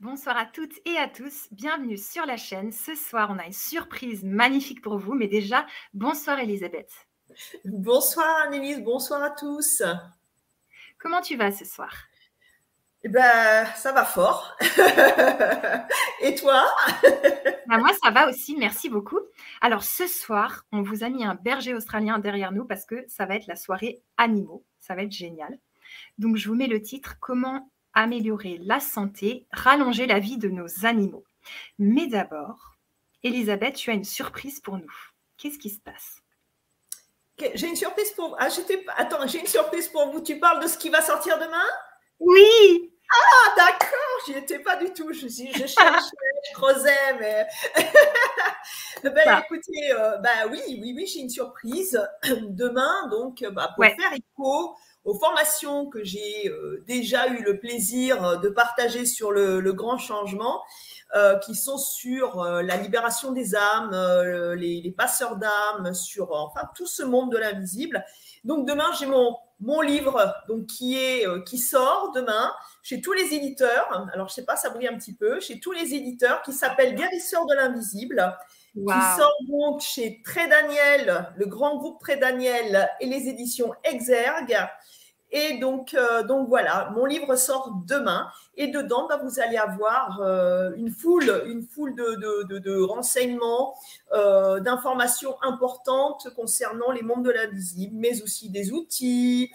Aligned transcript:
Bonsoir 0.00 0.36
à 0.36 0.46
toutes 0.46 0.74
et 0.86 0.96
à 0.96 1.08
tous, 1.08 1.46
bienvenue 1.52 1.96
sur 1.96 2.26
la 2.26 2.36
chaîne. 2.36 2.72
Ce 2.72 2.96
soir, 2.96 3.30
on 3.30 3.38
a 3.38 3.46
une 3.46 3.52
surprise 3.52 4.24
magnifique 4.24 4.82
pour 4.82 4.98
vous, 4.98 5.14
mais 5.14 5.28
déjà, 5.28 5.66
bonsoir 5.92 6.40
Elisabeth. 6.40 6.90
Bonsoir 7.64 8.26
Annelise, 8.44 8.80
bonsoir 8.82 9.22
à 9.22 9.30
tous. 9.30 9.82
Comment 10.98 11.20
tu 11.20 11.36
vas 11.36 11.52
ce 11.52 11.64
soir? 11.64 11.94
Eh 13.04 13.08
ben, 13.08 13.66
ça 13.76 13.92
va 13.92 14.04
fort. 14.04 14.56
et 16.20 16.34
toi? 16.34 16.64
Ben, 17.66 17.78
Moi, 17.78 17.92
ça 18.02 18.10
va 18.10 18.28
aussi, 18.28 18.56
merci 18.56 18.90
beaucoup. 18.90 19.20
Alors, 19.62 19.84
ce 19.84 20.06
soir, 20.06 20.66
on 20.70 20.82
vous 20.82 21.02
a 21.02 21.08
mis 21.08 21.24
un 21.24 21.34
berger 21.34 21.72
australien 21.72 22.18
derrière 22.18 22.52
nous 22.52 22.66
parce 22.66 22.84
que 22.84 23.06
ça 23.08 23.24
va 23.24 23.36
être 23.36 23.46
la 23.46 23.56
soirée 23.56 24.02
animaux. 24.18 24.66
Ça 24.80 24.94
va 24.94 25.02
être 25.02 25.12
génial. 25.12 25.58
Donc, 26.18 26.36
je 26.36 26.46
vous 26.46 26.54
mets 26.54 26.66
le 26.66 26.82
titre 26.82 27.14
Comment 27.20 27.70
améliorer 27.94 28.58
la 28.62 28.80
santé, 28.80 29.46
rallonger 29.52 30.06
la 30.06 30.18
vie 30.18 30.38
de 30.38 30.48
nos 30.48 30.84
animaux. 30.84 31.24
Mais 31.78 32.06
d'abord, 32.06 32.76
Elisabeth, 33.22 33.76
tu 33.76 33.90
as 33.90 33.94
une 33.94 34.04
surprise 34.04 34.60
pour 34.60 34.78
nous. 34.78 34.94
Qu'est-ce 35.36 35.58
qui 35.58 35.70
se 35.70 35.80
passe? 35.80 36.20
J'ai 37.54 37.68
une 37.68 37.76
surprise 37.76 38.12
pour 38.12 38.28
vous. 38.28 38.36
Ah, 38.38 38.48
Attends, 38.96 39.26
j'ai 39.26 39.40
une 39.40 39.46
surprise 39.46 39.88
pour 39.88 40.10
vous. 40.10 40.20
Tu 40.20 40.38
parles 40.38 40.62
de 40.62 40.68
ce 40.68 40.78
qui 40.78 40.88
va 40.88 41.02
sortir 41.02 41.38
demain? 41.38 41.64
Oui 42.20 42.90
ah, 43.12 43.54
d'accord, 43.56 44.20
j'y 44.26 44.32
étais 44.32 44.58
pas 44.58 44.76
du 44.76 44.92
tout. 44.92 45.12
Je, 45.12 45.28
je 45.28 45.66
cherchais, 45.66 46.16
je 46.48 46.54
creusais, 46.54 47.14
mais. 47.20 47.46
ben, 49.02 49.42
écoutez, 49.44 49.92
euh, 49.92 50.16
bah, 50.18 50.46
oui, 50.50 50.60
oui, 50.68 50.94
oui, 50.96 51.06
j'ai 51.06 51.20
une 51.20 51.28
surprise 51.28 52.00
demain, 52.48 53.08
donc, 53.08 53.44
bah, 53.52 53.72
pour 53.74 53.84
faire 53.84 54.12
écho 54.14 54.74
aux 55.04 55.14
formations 55.18 55.86
que 55.86 56.02
j'ai 56.02 56.48
euh, 56.48 56.82
déjà 56.86 57.28
eu 57.28 57.42
le 57.42 57.58
plaisir 57.58 58.24
euh, 58.24 58.36
de 58.36 58.48
partager 58.48 59.04
sur 59.04 59.32
le, 59.32 59.60
grand 59.72 59.98
changement, 59.98 60.62
euh, 61.14 61.38
qui 61.38 61.54
sont 61.54 61.78
sur 61.78 62.42
la 62.44 62.76
libération 62.76 63.32
des 63.32 63.54
âmes, 63.54 63.94
les, 64.56 64.94
passeurs 64.96 65.36
d'âmes, 65.36 65.92
sur 65.94 66.32
enfin 66.32 66.62
tout 66.74 66.86
ce 66.86 67.02
monde 67.02 67.30
de 67.32 67.38
l'invisible. 67.38 68.04
Donc 68.44 68.66
demain 68.66 68.90
j'ai 68.98 69.06
mon 69.06 69.36
mon 69.60 69.80
livre 69.80 70.34
donc 70.48 70.66
qui 70.66 70.96
est 70.96 71.24
qui 71.44 71.58
sort 71.58 72.12
demain 72.14 72.52
chez 72.82 73.00
tous 73.00 73.12
les 73.12 73.34
éditeurs. 73.34 74.08
Alors 74.12 74.28
je 74.28 74.34
sais 74.34 74.44
pas, 74.44 74.56
ça 74.56 74.70
brille 74.70 74.88
un 74.88 74.96
petit 74.96 75.14
peu 75.14 75.40
chez 75.40 75.60
tous 75.60 75.72
les 75.72 75.94
éditeurs 75.94 76.42
qui 76.42 76.52
s'appelle 76.52 76.94
Guérisseur 76.94 77.46
de 77.46 77.54
l'invisible. 77.54 78.36
Qui 78.74 79.16
sort 79.16 79.36
donc 79.48 79.80
chez 79.80 80.20
Très 80.24 80.48
Daniel, 80.48 81.32
le 81.36 81.46
grand 81.46 81.76
groupe 81.76 82.00
Très 82.00 82.16
Daniel 82.16 82.90
et 83.00 83.06
les 83.06 83.28
éditions 83.28 83.72
Exergue. 83.84 84.56
Et 85.36 85.58
donc, 85.58 85.94
euh, 85.94 86.22
donc 86.22 86.48
voilà, 86.48 86.92
mon 86.94 87.06
livre 87.06 87.34
sort 87.34 87.72
demain 87.88 88.28
et 88.56 88.68
dedans, 88.68 89.08
bah, 89.08 89.18
vous 89.20 89.40
allez 89.40 89.56
avoir 89.56 90.20
euh, 90.20 90.70
une 90.76 90.90
foule, 90.90 91.42
une 91.46 91.64
foule 91.64 91.96
de, 91.96 92.58
de, 92.58 92.82
renseignements, 92.82 93.74
euh, 94.12 94.60
d'informations 94.60 95.34
importantes 95.42 96.28
concernant 96.36 96.92
les 96.92 97.02
mondes 97.02 97.24
de 97.24 97.32
l'invisible, 97.32 97.96
mais 97.96 98.22
aussi 98.22 98.48
des 98.48 98.70
outils, 98.70 99.50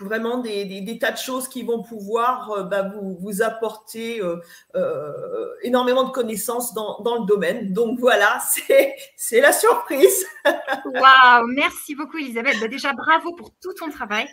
vraiment 0.00 0.38
des, 0.38 0.98
tas 1.00 1.12
de 1.12 1.18
choses 1.18 1.48
qui 1.48 1.62
vont 1.62 1.82
pouvoir 1.82 2.50
euh, 2.50 2.62
bah, 2.64 2.82
vous, 2.82 3.16
vous, 3.18 3.42
apporter 3.42 4.20
euh, 4.20 4.40
euh, 4.74 5.54
énormément 5.62 6.04
de 6.04 6.10
connaissances 6.10 6.74
dans, 6.74 7.00
dans, 7.00 7.20
le 7.20 7.26
domaine. 7.26 7.72
Donc 7.72 7.98
voilà, 7.98 8.40
c'est 9.16 9.40
la 9.40 9.52
surprise. 9.52 10.26
Waouh, 10.44 11.46
merci 11.48 11.94
beaucoup 11.94 12.18
Elisabeth. 12.18 12.60
Bah, 12.60 12.68
déjà, 12.68 12.92
bravo 12.92 13.34
pour 13.34 13.52
tout 13.62 13.72
ton 13.74 13.90
travail. 13.90 14.28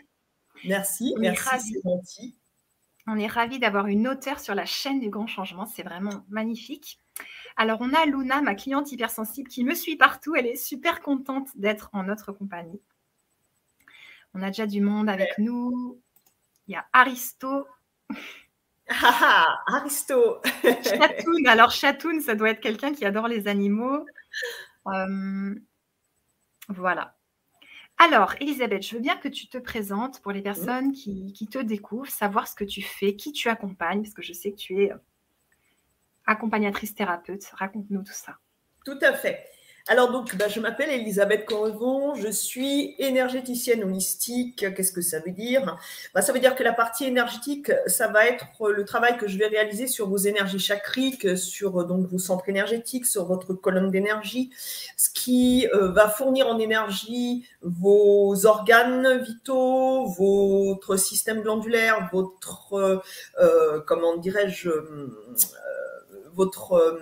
Merci, 0.65 1.13
merci, 1.17 1.81
On 3.07 3.17
est 3.17 3.27
ravis 3.27 3.59
d'avoir 3.59 3.87
une 3.87 4.07
auteure 4.07 4.39
sur 4.39 4.55
la 4.55 4.65
chaîne 4.65 4.99
du 4.99 5.09
grand 5.09 5.27
changement. 5.27 5.65
C'est 5.65 5.83
vraiment 5.83 6.23
magnifique. 6.29 6.99
Alors, 7.57 7.79
on 7.81 7.93
a 7.93 8.05
Luna, 8.05 8.41
ma 8.41 8.55
cliente 8.55 8.91
hypersensible, 8.91 9.49
qui 9.49 9.63
me 9.63 9.75
suit 9.75 9.97
partout. 9.97 10.35
Elle 10.35 10.47
est 10.47 10.55
super 10.55 11.01
contente 11.01 11.49
d'être 11.55 11.89
en 11.93 12.03
notre 12.03 12.31
compagnie. 12.31 12.81
On 14.33 14.41
a 14.41 14.47
déjà 14.47 14.67
du 14.67 14.81
monde 14.81 15.09
avec 15.09 15.37
nous. 15.37 16.01
Il 16.67 16.73
y 16.73 16.75
a 16.75 16.85
Aristo. 16.93 17.67
Ah, 18.89 19.63
ah 19.67 19.77
Aristo. 19.77 20.41
Chatoun. 20.63 21.47
Alors, 21.47 21.71
Chatoun, 21.71 22.21
ça 22.21 22.35
doit 22.35 22.49
être 22.49 22.61
quelqu'un 22.61 22.93
qui 22.93 23.05
adore 23.05 23.27
les 23.27 23.47
animaux. 23.47 24.05
Euh, 24.87 25.55
voilà. 26.69 27.15
Alors, 27.97 28.33
Elisabeth, 28.39 28.83
je 28.83 28.95
veux 28.95 29.01
bien 29.01 29.17
que 29.17 29.27
tu 29.27 29.47
te 29.47 29.57
présentes 29.57 30.19
pour 30.21 30.31
les 30.31 30.41
personnes 30.41 30.91
qui, 30.91 31.31
qui, 31.33 31.47
te 31.47 31.59
découvrent, 31.59 32.09
savoir 32.09 32.47
ce 32.47 32.55
que 32.55 32.63
tu 32.63 32.81
fais, 32.81 33.15
qui 33.15 33.31
tu 33.31 33.49
accompagnes, 33.49 34.01
parce 34.01 34.15
que 34.15 34.23
je 34.23 34.33
sais 34.33 34.51
que 34.51 34.57
tu 34.57 34.83
es 34.83 34.91
euh, 34.91 34.97
accompagnatrice 36.25 36.95
thérapeute. 36.95 37.45
Raconte-nous 37.53 38.03
tout 38.03 38.13
ça. 38.13 38.39
Tout 38.83 38.97
à 39.01 39.13
fait. 39.13 39.47
Alors 39.89 40.11
donc, 40.13 40.37
bah, 40.37 40.47
je 40.47 40.61
m'appelle 40.61 40.89
Elisabeth 40.89 41.43
Correvon, 41.43 42.15
je 42.15 42.29
suis 42.29 42.95
énergéticienne 42.99 43.83
holistique. 43.83 44.65
Qu'est-ce 44.73 44.93
que 44.93 45.01
ça 45.01 45.19
veut 45.19 45.33
dire? 45.33 45.77
Bah, 46.13 46.21
Ça 46.21 46.31
veut 46.31 46.39
dire 46.39 46.55
que 46.55 46.63
la 46.63 46.71
partie 46.71 47.03
énergétique, 47.03 47.69
ça 47.87 48.07
va 48.07 48.25
être 48.25 48.45
le 48.69 48.85
travail 48.85 49.17
que 49.17 49.27
je 49.27 49.37
vais 49.37 49.47
réaliser 49.47 49.87
sur 49.87 50.07
vos 50.07 50.15
énergies 50.15 50.59
chakriques, 50.59 51.37
sur 51.37 51.85
donc 51.85 52.07
vos 52.07 52.17
centres 52.17 52.47
énergétiques, 52.47 53.05
sur 53.05 53.25
votre 53.25 53.53
colonne 53.53 53.91
d'énergie, 53.91 54.51
ce 54.95 55.09
qui 55.09 55.67
euh, 55.73 55.91
va 55.91 56.07
fournir 56.07 56.47
en 56.47 56.59
énergie 56.59 57.45
vos 57.61 58.45
organes 58.45 59.17
vitaux, 59.21 60.05
votre 60.05 60.95
système 60.95 61.41
glandulaire, 61.41 62.09
votre, 62.13 62.73
euh, 62.75 63.01
euh, 63.41 63.81
comment 63.85 64.15
dirais-je, 64.15 64.69
votre 66.35 67.01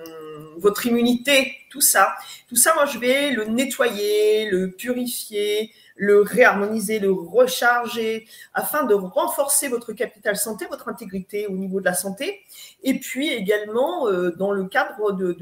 votre 0.58 0.86
immunité, 0.86 1.56
tout 1.70 1.82
ça. 1.82 2.14
Tout 2.48 2.56
ça, 2.56 2.74
moi, 2.76 2.86
je 2.86 3.00
vais 3.00 3.32
le 3.32 3.46
nettoyer, 3.46 4.50
le 4.50 4.72
purifier, 4.72 5.72
le 5.96 6.22
réharmoniser, 6.22 6.98
le 6.98 7.12
recharger, 7.12 8.28
afin 8.54 8.86
de 8.86 8.94
renforcer 8.96 9.68
votre 9.68 9.94
capital 9.94 10.36
santé, 10.36 10.66
votre 10.66 10.90
intégrité 10.90 11.46
au 11.46 11.56
niveau 11.56 11.80
de 11.80 11.86
la 11.86 11.94
santé, 11.94 12.42
et 12.84 13.00
puis 13.00 13.30
également 13.30 14.08
euh, 14.08 14.32
dans 14.32 14.52
le 14.52 14.66
cadre 14.66 15.12
de, 15.12 15.38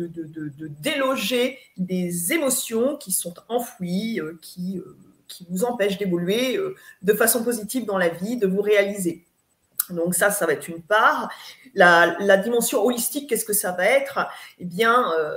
déloger 0.81 1.57
des 1.77 2.33
émotions 2.33 2.97
qui 2.97 3.13
sont 3.13 3.33
enfouies, 3.47 4.19
euh, 4.19 4.37
euh, 4.59 4.95
qui 5.29 5.47
vous 5.49 5.63
empêchent 5.63 5.97
d'évoluer 5.97 6.59
de 7.03 7.13
façon 7.13 7.43
positive 7.43 7.85
dans 7.85 7.97
la 7.97 8.09
vie, 8.09 8.35
de 8.35 8.47
vous 8.47 8.61
réaliser. 8.61 9.23
Donc 9.91 10.15
ça, 10.15 10.31
ça 10.31 10.45
va 10.45 10.53
être 10.53 10.67
une 10.67 10.81
part. 10.81 11.29
La, 11.75 12.37
dimension 12.37 12.83
holistique, 12.83 13.29
qu'est-ce 13.29 13.45
que 13.45 13.53
ça 13.53 13.71
va 13.71 13.85
être? 13.85 14.27
Eh 14.59 14.65
bien, 14.65 15.11
euh, 15.13 15.35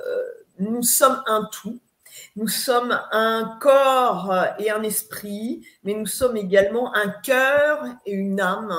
nous 0.59 0.83
sommes 0.83 1.23
un 1.27 1.49
tout. 1.53 1.79
Nous 2.37 2.49
sommes 2.49 2.99
un 3.11 3.57
corps 3.61 4.35
et 4.59 4.71
un 4.71 4.83
esprit, 4.83 5.67
mais 5.83 5.95
nous 5.95 6.07
sommes 6.07 6.37
également 6.37 6.95
un 6.95 7.09
cœur 7.09 7.87
et 8.05 8.12
une 8.12 8.41
âme. 8.41 8.75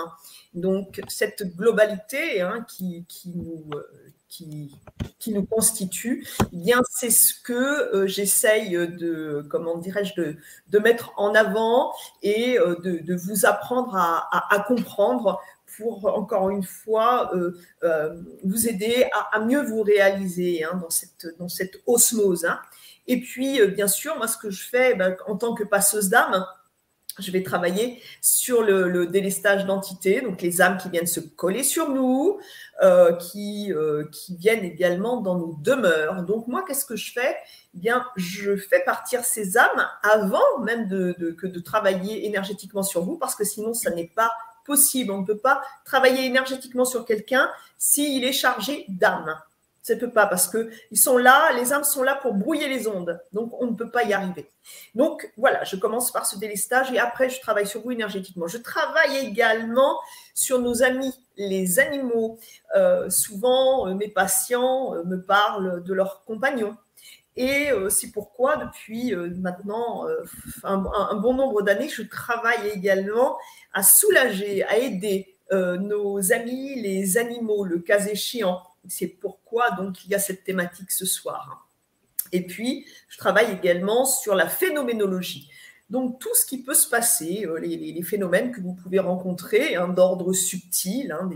Donc 0.53 1.01
cette 1.07 1.55
globalité 1.55 2.41
hein, 2.41 2.63
qui, 2.67 3.05
nous, 3.33 3.65
euh, 3.73 4.11
qui, 4.29 5.33
nous 5.33 5.45
constitue, 5.47 6.27
eh 6.51 6.57
bien 6.57 6.79
c'est 6.91 7.09
ce 7.09 7.33
que 7.41 7.53
euh, 7.53 8.05
j'essaye 8.05 8.73
de, 8.73 9.43
comment 9.49 9.77
dirais-je, 9.77 10.13
de, 10.21 10.37
de, 10.67 10.79
mettre 10.79 11.11
en 11.17 11.33
avant 11.33 11.91
et 12.21 12.57
de, 12.57 13.15
vous 13.15 13.47
apprendre 13.47 13.95
à 13.95 14.65
comprendre 14.67 15.41
pour, 15.77 16.05
encore 16.05 16.49
une 16.49 16.63
fois, 16.63 17.31
euh, 17.35 17.57
euh, 17.83 18.21
vous 18.43 18.67
aider 18.67 19.07
à, 19.31 19.39
mieux 19.39 19.61
vous 19.61 19.81
réaliser 19.81 20.63
hein, 20.63 20.79
dans, 20.81 20.89
cette, 20.89 21.27
dans 21.39 21.47
osmose. 21.87 22.45
Hein. 22.45 22.59
Et 23.07 23.19
puis, 23.19 23.59
euh, 23.59 23.67
bien 23.67 23.87
sûr, 23.87 24.15
moi, 24.17 24.27
ce 24.27 24.37
que 24.37 24.49
je 24.49 24.63
fais 24.63 24.95
ben, 24.95 25.15
en 25.27 25.35
tant 25.35 25.53
que 25.53 25.63
passeuse 25.63 26.09
d'âme, 26.09 26.45
je 27.19 27.29
vais 27.29 27.43
travailler 27.43 28.01
sur 28.21 28.63
le, 28.63 29.05
délestage 29.05 29.67
d'entités, 29.67 30.21
donc 30.21 30.41
les 30.41 30.63
âmes 30.63 30.77
qui 30.77 30.89
viennent 30.89 31.05
se 31.05 31.19
coller 31.19 31.63
sur 31.63 31.89
nous, 31.89 32.39
qui, 33.19 33.71
viennent 34.39 34.63
également 34.63 35.21
dans 35.21 35.37
nos 35.37 35.53
demeures. 35.61 36.23
Donc 36.23 36.47
moi, 36.47 36.63
qu'est-ce 36.67 36.85
que 36.85 36.95
je 36.95 37.13
fais? 37.13 37.35
Eh 37.75 37.77
Bien, 37.77 38.03
je 38.15 38.55
fais 38.55 38.79
partir 38.83 39.23
ces 39.25 39.59
âmes 39.59 39.87
avant 40.01 40.59
même 40.63 40.89
que 40.89 41.45
de 41.45 41.59
travailler 41.59 42.25
énergétiquement 42.25 42.81
sur 42.81 43.03
vous, 43.03 43.19
parce 43.19 43.35
que 43.35 43.43
sinon, 43.43 43.75
ça 43.75 43.91
n'est 43.91 44.11
pas 44.15 44.31
possible. 44.65 45.11
On 45.11 45.21
ne 45.21 45.25
peut 45.25 45.37
pas 45.37 45.61
travailler 45.85 46.25
énergétiquement 46.25 46.85
sur 46.85 47.05
quelqu'un 47.05 47.49
s'il 47.77 48.23
est 48.23 48.33
chargé 48.33 48.85
d'âme. 48.89 49.35
Ça 49.83 49.95
ne 49.95 49.99
peut 49.99 50.11
pas 50.11 50.27
parce 50.27 50.47
que 50.47 50.69
ils 50.91 50.97
sont 50.97 51.17
là, 51.17 51.51
les 51.57 51.73
âmes 51.73 51.83
sont 51.83 52.03
là 52.03 52.15
pour 52.15 52.33
brouiller 52.33 52.69
les 52.69 52.87
ondes. 52.87 53.19
Donc, 53.33 53.51
on 53.61 53.67
ne 53.67 53.75
peut 53.75 53.91
pas 53.91 54.03
y 54.03 54.13
arriver. 54.13 54.49
Donc, 54.95 55.29
voilà, 55.35 55.65
je 55.65 55.75
commence 55.75 56.09
par 56.09 56.25
ce 56.25 56.39
délestage 56.39 56.89
et 56.93 56.99
après, 56.99 57.29
je 57.29 57.41
travaille 57.41 57.67
sur 57.67 57.81
vous 57.81 57.91
énergétiquement. 57.91 58.47
Je 58.47 58.57
travaille 58.57 59.17
également 59.17 59.99
sur 60.33 60.59
nos 60.59 60.83
amis, 60.83 61.13
les 61.35 61.79
animaux. 61.79 62.39
Euh, 62.77 63.09
souvent, 63.09 63.89
euh, 63.89 63.93
mes 63.93 64.07
patients 64.07 64.95
euh, 64.95 65.03
me 65.03 65.21
parlent 65.21 65.83
de 65.83 65.93
leurs 65.93 66.23
compagnons. 66.23 66.77
Et 67.35 67.69
c'est 67.89 68.11
pourquoi, 68.11 68.57
depuis 68.57 69.15
maintenant 69.15 70.05
un, 70.63 71.15
bon 71.15 71.33
nombre 71.33 71.63
d'années, 71.63 71.89
je 71.89 72.03
travaille 72.03 72.69
également 72.69 73.37
à 73.73 73.81
soulager, 73.81 74.63
à 74.65 74.77
aider 74.77 75.35
nos 75.51 76.31
amis 76.31 76.79
les 76.79 77.17
animaux, 77.17 77.63
le 77.65 77.79
cas 77.79 78.05
échéant. 78.05 78.61
C'est 78.87 79.07
pourquoi 79.07 79.71
donc 79.71 80.05
il 80.05 80.11
y 80.11 80.15
a 80.15 80.19
cette 80.19 80.43
thématique 80.43 80.91
ce 80.91 81.05
soir. 81.05 81.69
Et 82.33 82.45
puis, 82.45 82.85
je 83.07 83.17
travaille 83.17 83.51
également 83.51 84.05
sur 84.05 84.35
la 84.35 84.47
phénoménologie. 84.47 85.49
Donc, 85.89 86.19
tout 86.19 86.33
ce 86.33 86.45
qui 86.45 86.63
peut 86.63 86.73
se 86.73 86.89
passer, 86.89 87.45
les, 87.61 88.01
phénomènes 88.01 88.51
que 88.51 88.59
vous 88.59 88.73
pouvez 88.73 88.97
rencontrer 88.99 89.75
hein, 89.75 89.87
d'ordre 89.87 90.33
subtil, 90.33 91.11
hein, 91.11 91.29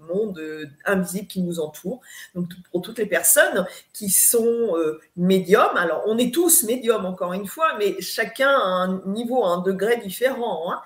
monde 0.00 0.38
euh, 0.38 0.66
invisible 0.84 1.26
qui 1.26 1.42
nous 1.42 1.60
entoure. 1.60 2.00
Donc 2.34 2.48
pour 2.70 2.82
toutes 2.82 2.98
les 2.98 3.06
personnes 3.06 3.66
qui 3.92 4.10
sont 4.10 4.76
euh, 4.76 5.00
médiums, 5.16 5.76
alors 5.76 6.02
on 6.06 6.18
est 6.18 6.32
tous 6.32 6.64
médiums 6.64 7.06
encore 7.06 7.32
une 7.32 7.46
fois, 7.46 7.76
mais 7.78 8.00
chacun 8.00 8.50
a 8.50 8.62
un 8.62 9.02
niveau, 9.06 9.44
un 9.44 9.62
degré 9.62 9.96
différent. 9.98 10.72
Hein. 10.72 10.80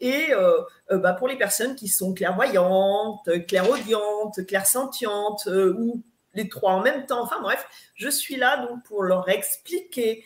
Et 0.00 0.32
euh, 0.32 0.62
bah, 0.90 1.12
pour 1.12 1.28
les 1.28 1.36
personnes 1.36 1.74
qui 1.74 1.88
sont 1.88 2.14
clairvoyantes, 2.14 3.28
clairaudientes, 3.46 4.46
clairsentientes 4.46 5.46
ou 5.46 6.02
les 6.34 6.48
trois 6.48 6.72
en 6.72 6.82
même 6.82 7.04
temps. 7.06 7.20
Enfin 7.20 7.40
bref, 7.40 7.66
je 7.94 8.08
suis 8.08 8.36
là 8.36 8.64
donc 8.64 8.84
pour 8.84 9.02
leur 9.02 9.28
expliquer 9.28 10.24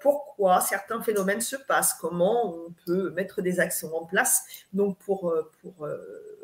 pourquoi 0.00 0.62
certains 0.62 1.02
phénomènes 1.02 1.42
se 1.42 1.56
passent, 1.56 1.92
comment 2.00 2.54
on 2.54 2.74
peut 2.86 3.10
mettre 3.10 3.42
des 3.42 3.60
actions 3.60 3.94
en 3.94 4.06
place, 4.06 4.44
donc 4.72 4.96
pour, 4.98 5.34
pour 5.60 5.86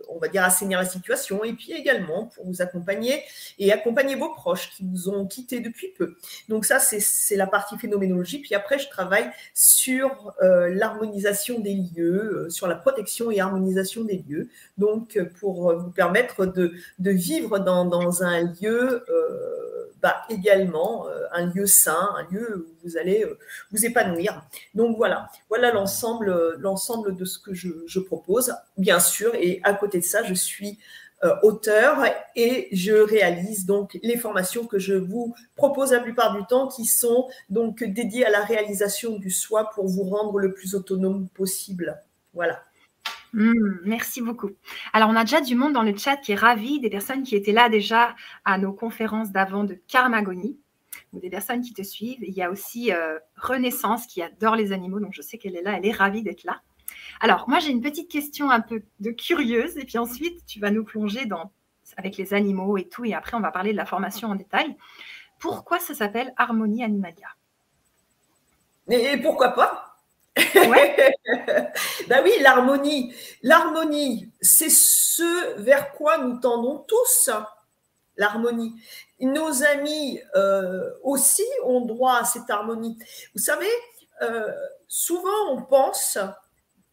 on 0.09 0.19
va 0.19 0.29
dire, 0.29 0.45
assainir 0.45 0.79
la 0.79 0.87
situation, 0.87 1.45
et 1.45 1.53
puis 1.53 1.73
également 1.73 2.27
pour 2.27 2.47
vous 2.47 2.63
accompagner 2.63 3.23
et 3.59 3.73
accompagner 3.73 4.15
vos 4.15 4.31
proches 4.31 4.71
qui 4.71 4.85
vous 4.85 5.09
ont 5.09 5.27
quitté 5.27 5.61
depuis 5.61 5.89
peu. 5.97 6.17
Donc 6.49 6.65
ça, 6.65 6.79
c'est 6.79 7.37
la 7.37 7.47
partie 7.47 7.79
phénoménologie. 7.79 8.39
Puis 8.39 8.55
après, 8.55 8.79
je 8.79 8.89
travaille 8.89 9.31
sur 9.55 10.35
euh, 10.43 10.69
l'harmonisation 10.75 11.61
des 11.61 11.75
lieux, 11.75 12.47
euh, 12.47 12.51
sur 12.51 12.67
la 12.67 12.77
protection 12.77 13.31
et 13.31 13.41
harmonisation 13.41 14.05
des 14.05 14.25
lieux, 14.29 14.49
donc 14.79 15.19
pour 15.41 15.75
vous 15.75 15.91
permettre 15.91 16.47
de, 16.47 16.73
vivre 16.99 17.59
dans, 17.59 18.23
un 18.23 18.43
lieu. 18.43 19.05
Euh, 19.09 19.73
bah, 20.03 20.23
également 20.29 21.07
euh, 21.07 21.27
un 21.31 21.47
lieu 21.47 21.65
sain, 21.65 22.11
un 22.17 22.27
lieu 22.35 22.67
où 22.67 22.89
vous 22.89 22.97
allez 22.97 23.23
euh, 23.23 23.39
vous 23.71 23.87
épanouir. 23.87 24.43
Donc 24.75 24.97
voilà, 24.97 25.31
voilà 25.49 25.71
l'ensemble, 25.73 26.29
euh, 26.29 26.57
l'ensemble 26.59 27.15
de 27.15 27.25
ce 27.25 27.39
que 27.39 27.55
je, 27.55 28.01
propose, 28.01 28.53
bien 28.77 28.99
sûr. 28.99 29.33
Et 29.37 29.61
à 29.63 29.75
côté 29.75 29.92
de 29.99 30.05
ça, 30.05 30.23
je 30.23 30.35
suis 30.35 30.79
auteur 31.45 32.05
et 32.35 32.69
je 32.73 32.95
réalise 32.95 33.65
donc 33.65 33.97
les 34.03 34.17
formations 34.17 34.67
que 34.67 34.81
je 34.81 34.95
vous 34.95 35.37
propose 35.55 35.93
la 35.93 36.01
plupart 36.01 36.37
du 36.37 36.45
temps 36.47 36.67
qui 36.67 36.85
sont 36.85 37.29
donc 37.49 37.85
dédiées 37.85 38.27
à 38.27 38.31
la 38.31 38.41
réalisation 38.41 39.19
du 39.19 39.31
soi 39.31 39.71
pour 39.71 39.87
vous 39.87 40.03
rendre 40.03 40.41
le 40.41 40.53
plus 40.53 40.75
autonome 40.75 41.29
possible. 41.29 42.03
Voilà. 42.35 42.65
Mmh, 43.33 43.81
merci 43.85 44.21
beaucoup. 44.21 44.51
Alors, 44.93 45.09
on 45.09 45.17
a 45.17 45.25
déjà 45.25 45.41
du 45.41 45.55
monde 45.55 45.73
dans 45.73 45.83
le 45.83 45.97
chat 45.97 46.17
qui 46.17 46.33
est 46.33 46.37
ravi, 46.37 46.81
des 46.81 46.91
personnes 46.91 47.23
qui 47.23 47.35
étaient 47.35 47.53
là 47.53 47.69
déjà 47.69 48.15
à 48.45 48.59
nos 48.59 48.73
conférences 48.73 49.31
d'avant 49.31 49.65
de 49.65 49.79
Karmagonie, 49.89 50.59
ou 51.13 51.21
des 51.21 51.31
personnes 51.31 51.63
qui 51.63 51.73
te 51.73 51.83
suivent. 51.83 52.23
Il 52.23 52.35
y 52.35 52.43
a 52.43 52.51
aussi 52.51 52.93
euh, 52.93 53.19
Renaissance 53.37 54.07
qui 54.07 54.23
adore 54.23 54.57
les 54.57 54.73
animaux, 54.73 55.01
donc 55.01 55.13
je 55.15 55.23
sais 55.23 55.39
qu'elle 55.39 55.57
est 55.57 55.63
là, 55.63 55.77
elle 55.77 55.87
est 55.87 55.93
ravie 55.93 56.23
d'être 56.23 56.45
là. 56.45 56.61
Alors, 57.23 57.49
moi, 57.49 57.61
j'ai 57.61 57.71
une 57.71 57.81
petite 57.81 58.11
question 58.11 58.51
un 58.51 58.61
peu 58.61 58.83
de 58.99 59.13
curieuse, 59.13 59.79
et 59.79 59.85
puis 59.85 59.97
ensuite, 59.97 60.45
tu 60.45 60.59
vas 60.59 60.73
nous 60.73 60.83
plonger 60.83 61.25
dans, 61.25 61.53
avec 61.97 62.17
les 62.17 62.35
animaux 62.35 62.77
et 62.77 62.89
tout, 62.89 63.05
et 63.05 63.15
après, 63.15 63.37
on 63.37 63.41
va 63.41 63.53
parler 63.53 63.71
de 63.71 63.77
la 63.77 63.87
formation 63.87 64.29
en 64.29 64.35
détail. 64.35 64.77
Pourquoi 65.39 65.79
ça 65.79 65.95
s'appelle 65.95 66.35
Harmonie 66.37 66.83
Animalia? 66.83 67.29
Et 68.89 69.17
pourquoi 69.19 69.51
pas? 69.51 69.95
Ouais. 70.37 71.15
ben 72.09 72.23
oui, 72.25 72.33
l'harmonie. 72.41 73.15
L'harmonie, 73.45 74.33
c'est 74.41 74.71
ce 74.71 75.61
vers 75.61 75.93
quoi 75.93 76.19
nous 76.19 76.41
tendons 76.41 76.79
tous. 76.89 77.31
L'harmonie. 78.17 78.75
Nos 79.21 79.63
amis 79.63 80.19
euh, 80.35 80.91
aussi 81.05 81.45
ont 81.65 81.83
droit 81.83 82.17
à 82.17 82.25
cette 82.25 82.51
harmonie. 82.51 82.99
Vous 83.33 83.41
savez, 83.41 83.71
euh, 84.23 84.53
souvent 84.89 85.51
on 85.51 85.63
pense 85.63 86.19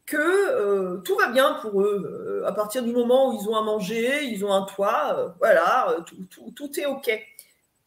que 0.09 0.17
euh, 0.17 0.97
tout 1.01 1.15
va 1.15 1.27
bien 1.27 1.59
pour 1.61 1.81
eux. 1.81 2.43
à 2.45 2.51
partir 2.51 2.83
du 2.83 2.91
moment 2.91 3.29
où 3.29 3.39
ils 3.41 3.47
ont 3.49 3.55
à 3.55 3.61
manger, 3.61 4.23
ils 4.23 4.43
ont 4.43 4.53
un 4.53 4.63
toit, 4.63 5.35
voilà, 5.39 5.97
tout, 6.29 6.51
tout 6.55 6.79
est 6.79 6.85
OK. 6.85 7.11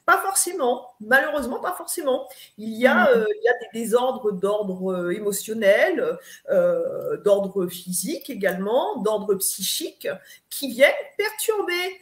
Pas 0.04 0.18
forcément, 0.18 0.94
malheureusement 1.00 1.60
pas 1.60 1.74
forcément. 1.74 2.28
Il 2.58 2.70
y 2.70 2.88
a, 2.88 3.04
mm. 3.04 3.08
euh, 3.08 3.26
il 3.28 3.44
y 3.44 3.48
a 3.48 3.52
des 3.52 3.80
désordres 3.80 4.32
d'ordre 4.32 4.92
euh, 4.92 5.14
émotionnel, 5.14 6.18
euh, 6.50 7.16
d'ordre 7.18 7.68
physique 7.68 8.28
également, 8.28 8.96
d'ordre 9.02 9.36
psychique, 9.36 10.08
qui 10.50 10.72
viennent 10.72 10.90
perturber 11.16 12.00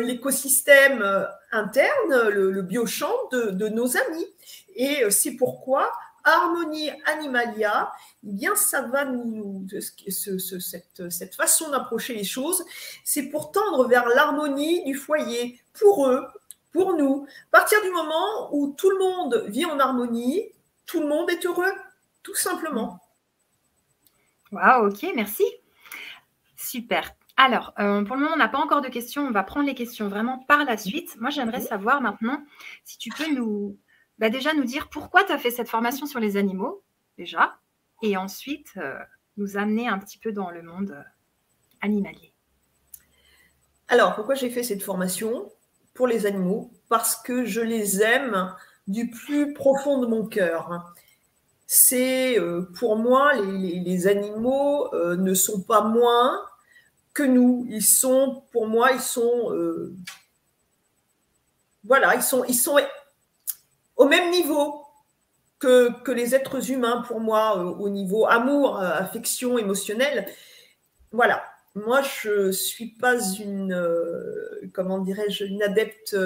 l'écosystème 0.00 1.28
interne, 1.52 2.28
le, 2.28 2.60
biochamp 2.62 3.14
de, 3.30 3.50
de, 3.50 3.68
nos 3.68 3.96
amis. 3.96 4.26
Et 4.74 5.08
c'est 5.10 5.36
pourquoi 5.36 5.92
Harmonie 6.24 6.90
Animalia, 7.04 7.92
eh 8.26 8.32
bien, 8.32 8.56
ça 8.56 8.82
va 8.82 9.04
nous, 9.04 9.66
cette, 10.58 11.10
cette 11.10 11.34
façon 11.34 11.70
d'approcher 11.70 12.14
les 12.14 12.24
choses, 12.24 12.64
c'est 13.04 13.28
pour 13.28 13.52
tendre 13.52 13.86
vers 13.86 14.08
l'harmonie 14.08 14.84
du 14.84 14.94
foyer, 14.94 15.60
pour 15.74 16.08
eux, 16.08 16.26
pour 16.72 16.96
nous. 16.96 17.26
À 17.52 17.58
partir 17.58 17.80
du 17.82 17.90
moment 17.90 18.52
où 18.52 18.74
tout 18.76 18.90
le 18.90 18.98
monde 18.98 19.44
vit 19.48 19.64
en 19.64 19.78
harmonie, 19.78 20.42
tout 20.86 21.00
le 21.00 21.06
monde 21.06 21.30
est 21.30 21.44
heureux, 21.46 21.72
tout 22.22 22.34
simplement. 22.34 23.00
Waouh, 24.52 24.88
ok, 24.88 25.06
merci. 25.14 25.44
Super. 26.56 27.14
Alors, 27.36 27.74
euh, 27.80 28.04
pour 28.04 28.16
le 28.16 28.22
moment, 28.22 28.34
on 28.34 28.38
n'a 28.38 28.48
pas 28.48 28.58
encore 28.58 28.80
de 28.80 28.88
questions. 28.88 29.26
On 29.26 29.32
va 29.32 29.42
prendre 29.42 29.66
les 29.66 29.74
questions 29.74 30.08
vraiment 30.08 30.38
par 30.46 30.64
la 30.64 30.76
suite. 30.76 31.16
Moi, 31.20 31.30
j'aimerais 31.30 31.60
savoir 31.60 32.00
maintenant 32.00 32.42
si 32.84 32.96
tu 32.96 33.10
peux 33.10 33.32
nous, 33.32 33.76
bah, 34.18 34.30
déjà 34.30 34.54
nous 34.54 34.64
dire 34.64 34.88
pourquoi 34.88 35.24
tu 35.24 35.32
as 35.32 35.38
fait 35.38 35.50
cette 35.50 35.68
formation 35.68 36.06
sur 36.06 36.20
les 36.20 36.36
animaux, 36.36 36.82
déjà, 37.18 37.58
et 38.02 38.16
ensuite 38.16 38.72
euh, 38.76 38.98
nous 39.36 39.56
amener 39.56 39.88
un 39.88 39.98
petit 39.98 40.18
peu 40.18 40.32
dans 40.32 40.50
le 40.50 40.62
monde 40.62 40.92
euh, 40.92 41.02
animalier. 41.80 42.32
Alors, 43.88 44.14
pourquoi 44.14 44.34
j'ai 44.34 44.50
fait 44.50 44.62
cette 44.62 44.82
formation 44.82 45.50
pour 45.94 46.06
les 46.06 46.26
animaux? 46.26 46.70
Parce 46.88 47.16
que 47.16 47.44
je 47.44 47.60
les 47.60 48.02
aime 48.02 48.54
du 48.86 49.10
plus 49.10 49.52
profond 49.52 49.98
de 49.98 50.06
mon 50.06 50.26
cœur. 50.26 50.94
C'est 51.66 52.38
euh, 52.38 52.62
pour 52.78 52.96
moi, 52.96 53.34
les, 53.34 54.06
animaux 54.06 54.90
ne 54.94 55.34
sont 55.34 55.62
pas 55.62 55.82
moins 55.82 56.40
que 57.12 57.22
nous. 57.22 57.66
Ils 57.68 57.84
sont, 57.84 58.44
pour 58.52 58.66
moi, 58.66 58.92
ils 58.92 59.00
sont, 59.00 59.52
voilà, 61.84 62.14
ils 62.14 62.22
sont, 62.22 62.44
ils 62.44 62.54
sont 62.54 62.78
au 63.96 64.06
même 64.06 64.30
niveau 64.30 64.82
que, 65.58 66.02
que 66.02 66.12
les 66.12 66.34
êtres 66.34 66.70
humains 66.70 67.02
pour 67.06 67.20
moi, 67.20 67.56
au 67.56 67.88
niveau 67.88 68.26
amour, 68.26 68.78
affection, 68.78 69.58
émotionnel. 69.58 70.26
Voilà, 71.12 71.42
moi, 71.74 72.02
je 72.02 72.52
suis 72.52 72.86
pas 72.86 73.20
une, 73.20 73.72
euh, 73.72 74.70
comment 74.72 74.98
dirais-je, 74.98 75.44
une 75.44 75.60
adepte 75.60 76.16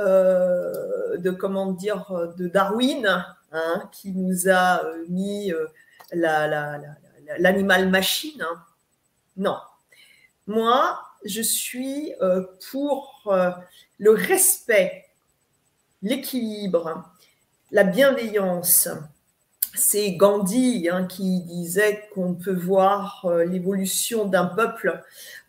euh, 0.00 1.16
de, 1.18 1.30
comment 1.30 1.70
dire, 1.70 2.32
de 2.36 2.48
Darwin, 2.48 3.06
hein, 3.52 3.88
qui 3.92 4.10
nous 4.10 4.50
a 4.50 4.82
mis 5.08 5.52
euh, 5.52 5.66
l'animal 6.12 7.88
machine. 7.90 8.42
Hein. 8.42 8.60
Non. 9.36 9.58
Moi, 10.48 11.00
je 11.24 11.42
suis 11.42 12.12
pour 12.70 13.32
le 13.98 14.10
respect, 14.10 15.04
l'équilibre, 16.02 17.04
la 17.70 17.84
bienveillance, 17.84 18.88
c'est 19.74 20.12
Gandhi 20.12 20.88
hein, 20.90 21.06
qui 21.06 21.42
disait 21.42 22.08
qu'on 22.14 22.34
peut 22.34 22.54
voir 22.54 23.24
euh, 23.24 23.44
l'évolution 23.44 24.24
d'un 24.24 24.46
peuple 24.46 25.02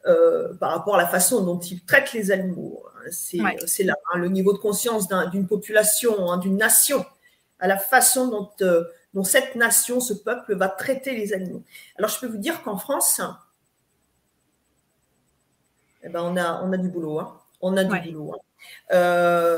euh, 0.06 0.54
par 0.56 0.72
rapport 0.72 0.96
à 0.96 0.98
la 0.98 1.08
façon 1.08 1.44
dont 1.44 1.60
il 1.60 1.84
traite 1.84 2.14
les 2.14 2.32
animaux. 2.32 2.84
Hein. 2.96 3.10
C'est 3.12 3.84
là 3.84 3.96
hein, 4.14 4.18
le 4.18 4.28
niveau 4.28 4.54
de 4.54 4.58
conscience 4.58 5.08
d'une 5.32 5.48
population, 5.48 6.38
d'une 6.38 6.58
nation, 6.58 7.06
à 7.60 7.68
la 7.68 7.78
façon 7.78 8.28
dont, 8.28 8.50
euh, 8.62 8.84
dont, 9.14 9.24
cette 9.24 9.56
nation, 9.56 10.00
ce 10.00 10.14
peuple 10.14 10.56
va 10.56 10.68
traiter 10.68 11.16
les 11.16 11.34
animaux. 11.34 11.64
Alors 11.98 12.10
je 12.10 12.20
peux 12.20 12.28
vous 12.28 12.38
dire 12.38 12.62
qu'en 12.62 12.78
France, 12.78 13.22
eh 16.04 16.10
ben, 16.10 16.22
on, 16.22 16.38
a, 16.38 16.62
on 16.64 16.72
a 16.72 16.78
du 16.78 16.90
boulot. 16.90 17.22
On 17.62 17.78
a 17.78 17.84
du 17.84 18.12
boulot. 18.12 18.42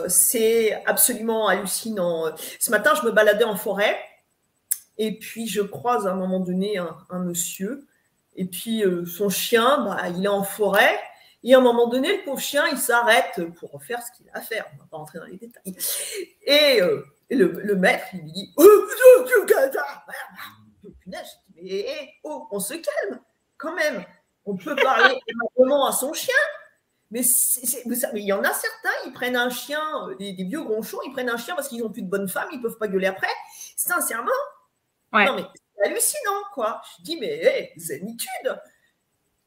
c'est 0.08 0.84
absolument 0.86 1.48
hallucinant. 1.48 2.36
Ce 2.60 2.72
matin, 2.72 2.94
je 3.00 3.06
me 3.06 3.12
baladais 3.12 3.46
en 3.46 3.56
forêt 3.56 3.98
et 5.04 5.18
puis, 5.18 5.48
je 5.48 5.62
croise 5.62 6.06
à 6.06 6.12
un 6.12 6.16
moment 6.16 6.40
donné 6.40 6.78
un, 6.78 7.20
monsieur. 7.20 7.88
Et 8.36 8.46
puis, 8.46 8.84
euh, 8.84 9.04
son 9.04 9.30
chien, 9.30 9.84
bah, 9.84 10.10
il 10.10 10.26
est 10.26 10.28
en 10.28 10.44
forêt. 10.44 10.96
Et 11.44 11.56
à 11.56 11.58
un 11.58 11.62
moment 11.62 11.88
donné, 11.88 12.18
le 12.18 12.24
pauvre 12.24 12.40
chien, 12.40 12.68
il 12.72 12.78
s'arrête 12.78 13.42
pour 13.60 13.82
faire 13.84 14.00
ce 14.04 14.12
qu'il 14.16 14.30
a 14.30 14.38
à 14.38 14.42
faire. 14.42 14.68
On 14.72 14.76
ne 14.76 14.80
va 14.82 14.86
pas 14.92 14.98
rentrer 14.98 15.18
dans 15.18 15.26
les 15.26 15.38
détails. 15.38 15.76
Et, 16.46 16.84
euh, 16.84 17.04
le, 17.32 17.76
maître, 17.76 18.06
il 18.14 18.20
lui 18.20 18.32
dit 18.32 18.54
oh, 18.58 18.64
mais 21.56 22.14
oh, 22.24 22.48
on 22.52 22.60
se 22.60 22.76
calme 22.76 23.20
quand 23.58 23.74
même. 23.74 24.06
On 24.46 24.56
peut 24.56 24.76
parler 24.76 25.20
aimablement 25.28 25.88
à 25.88 25.94
son 25.94 26.14
chien. 26.14 26.36
Mais, 27.12 27.22
il 27.22 28.26
y 28.26 28.34
en 28.34 28.42
a 28.42 28.54
certains, 28.54 28.96
ils 29.06 29.12
prennent 29.14 29.36
un 29.36 29.50
chien, 29.50 29.82
euh, 30.08 30.16
des, 30.16 30.34
vieux 30.34 30.64
gronchons, 30.64 31.00
ils 31.06 31.12
prennent 31.12 31.30
un 31.30 31.38
chien 31.38 31.56
parce 31.56 31.68
qu'ils 31.68 31.82
n'ont 31.82 31.92
plus 31.92 32.04
de 32.04 32.10
bonne 32.10 32.30
femme, 32.30 32.48
ils 32.52 32.58
ne 32.58 32.64
peuvent 32.64 32.78
pas 32.78 32.88
gueuler 32.88 33.08
après. 33.08 33.28
Sincèrement, 33.76 34.32
non 35.14 35.36
mais 35.36 35.44
c'est 35.54 35.90
hallucinant, 35.90 36.42
quoi. 36.54 36.82
Je 36.98 37.04
dis, 37.04 37.18
mais 37.20 37.44
hey, 37.44 37.72
zénitude 37.76 38.58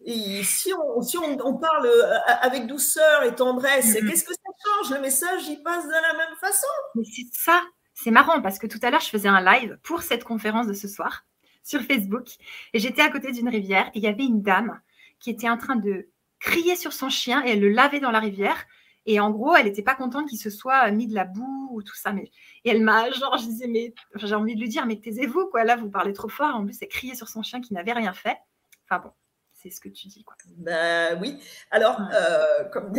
et 0.05 0.43
si 0.45 0.71
on, 0.75 1.01
si 1.01 1.17
on, 1.17 1.57
parle 1.57 1.87
euh, 1.87 2.19
avec 2.43 2.67
douceur 2.67 3.23
et 3.23 3.35
tendresse, 3.35 3.95
mm-hmm. 3.95 4.09
qu'est-ce 4.09 4.25
que 4.25 4.35
ça 4.35 4.51
change? 4.65 4.95
Le 4.95 5.01
message, 5.01 5.49
il 5.49 5.63
passe 5.63 5.87
de 5.87 5.93
la 5.93 6.13
même 6.13 6.37
façon. 6.39 6.67
Mais 6.95 7.05
c'est 7.05 7.27
ça, 7.33 7.63
c'est 7.95 8.11
marrant 8.11 8.43
parce 8.43 8.59
que 8.59 8.67
tout 8.67 8.79
à 8.83 8.91
l'heure, 8.91 9.01
je 9.01 9.09
faisais 9.09 9.29
un 9.29 9.41
live 9.41 9.79
pour 9.83 10.03
cette 10.03 10.25
conférence 10.25 10.67
de 10.67 10.75
ce 10.75 10.89
soir 10.89 11.25
sur 11.63 11.81
Facebook 11.81 12.29
et 12.75 12.79
j'étais 12.79 13.01
à 13.01 13.09
côté 13.09 13.33
d'une 13.33 13.49
rivière 13.49 13.87
et 13.95 13.99
il 13.99 14.03
y 14.03 14.07
avait 14.07 14.25
une 14.25 14.43
dame 14.43 14.79
qui 15.21 15.31
était 15.31 15.49
en 15.49 15.57
train 15.57 15.77
de 15.77 16.09
crier 16.45 16.77
sur 16.77 16.93
son 16.93 17.09
chien 17.09 17.45
et 17.45 17.51
elle 17.51 17.61
le 17.61 17.71
lavait 17.71 18.01
dans 18.01 18.11
la 18.11 18.21
rivière. 18.21 18.67
Et 19.07 19.21
en 19.21 19.31
gros, 19.31 19.55
elle 19.55 19.67
n'était 19.67 19.83
pas 19.83 19.95
contente 19.95 20.29
qu'il 20.29 20.39
se 20.39 20.51
soit 20.51 20.91
mis 20.91 21.07
de 21.07 21.15
la 21.15 21.25
boue 21.25 21.69
ou 21.73 21.83
tout 21.83 21.95
ça. 21.95 22.13
Mais... 22.13 22.31
Et 22.65 22.71
elle 22.71 22.83
m'a, 22.83 23.11
genre, 23.11 23.37
je 23.39 23.45
disais, 23.47 23.67
mais 23.67 23.95
j'ai 24.15 24.35
envie 24.35 24.55
de 24.55 24.61
lui 24.61 24.69
dire, 24.69 24.87
mais 24.87 24.97
taisez-vous, 24.97 25.47
quoi. 25.47 25.65
Là, 25.65 25.77
vous 25.77 25.91
parlez 25.91 26.13
trop 26.13 26.29
fort. 26.29 26.55
En 26.55 26.65
plus, 26.65 26.77
elle 26.81 26.89
criait 26.89 27.15
sur 27.15 27.29
son 27.29 27.43
chien 27.43 27.61
qui 27.61 27.75
n'avait 27.75 27.93
rien 27.93 28.13
fait. 28.13 28.39
Enfin 28.89 29.03
bon, 29.03 29.11
c'est 29.53 29.71
ce 29.71 29.81
que 29.81 29.89
tu 29.89 30.09
dis, 30.09 30.25
quoi. 30.25 30.37
Ben 30.57 31.19
oui. 31.21 31.39
Alors, 31.71 31.99
euh, 32.13 32.65
comme 32.73 32.93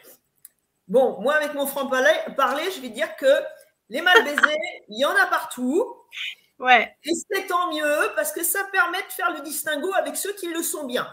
bon, 0.88 1.20
moi, 1.20 1.34
avec 1.34 1.54
mon 1.54 1.66
franc-parler, 1.66 2.70
je 2.74 2.80
vais 2.80 2.90
dire 2.90 3.14
que 3.16 3.32
les 3.90 4.00
mal 4.00 4.24
baisés, 4.24 4.58
il 4.88 4.98
y 4.98 5.04
en 5.04 5.14
a 5.14 5.26
partout. 5.26 5.84
Ouais. 6.58 6.94
Et 7.04 7.12
c'est 7.30 7.46
tant 7.46 7.72
mieux 7.72 8.12
parce 8.14 8.32
que 8.32 8.44
ça 8.44 8.64
permet 8.72 9.02
de 9.02 9.12
faire 9.12 9.32
le 9.34 9.40
distinguo 9.40 9.92
avec 9.94 10.16
ceux 10.16 10.32
qui 10.34 10.48
le 10.48 10.62
sont 10.62 10.86
bien. 10.86 11.06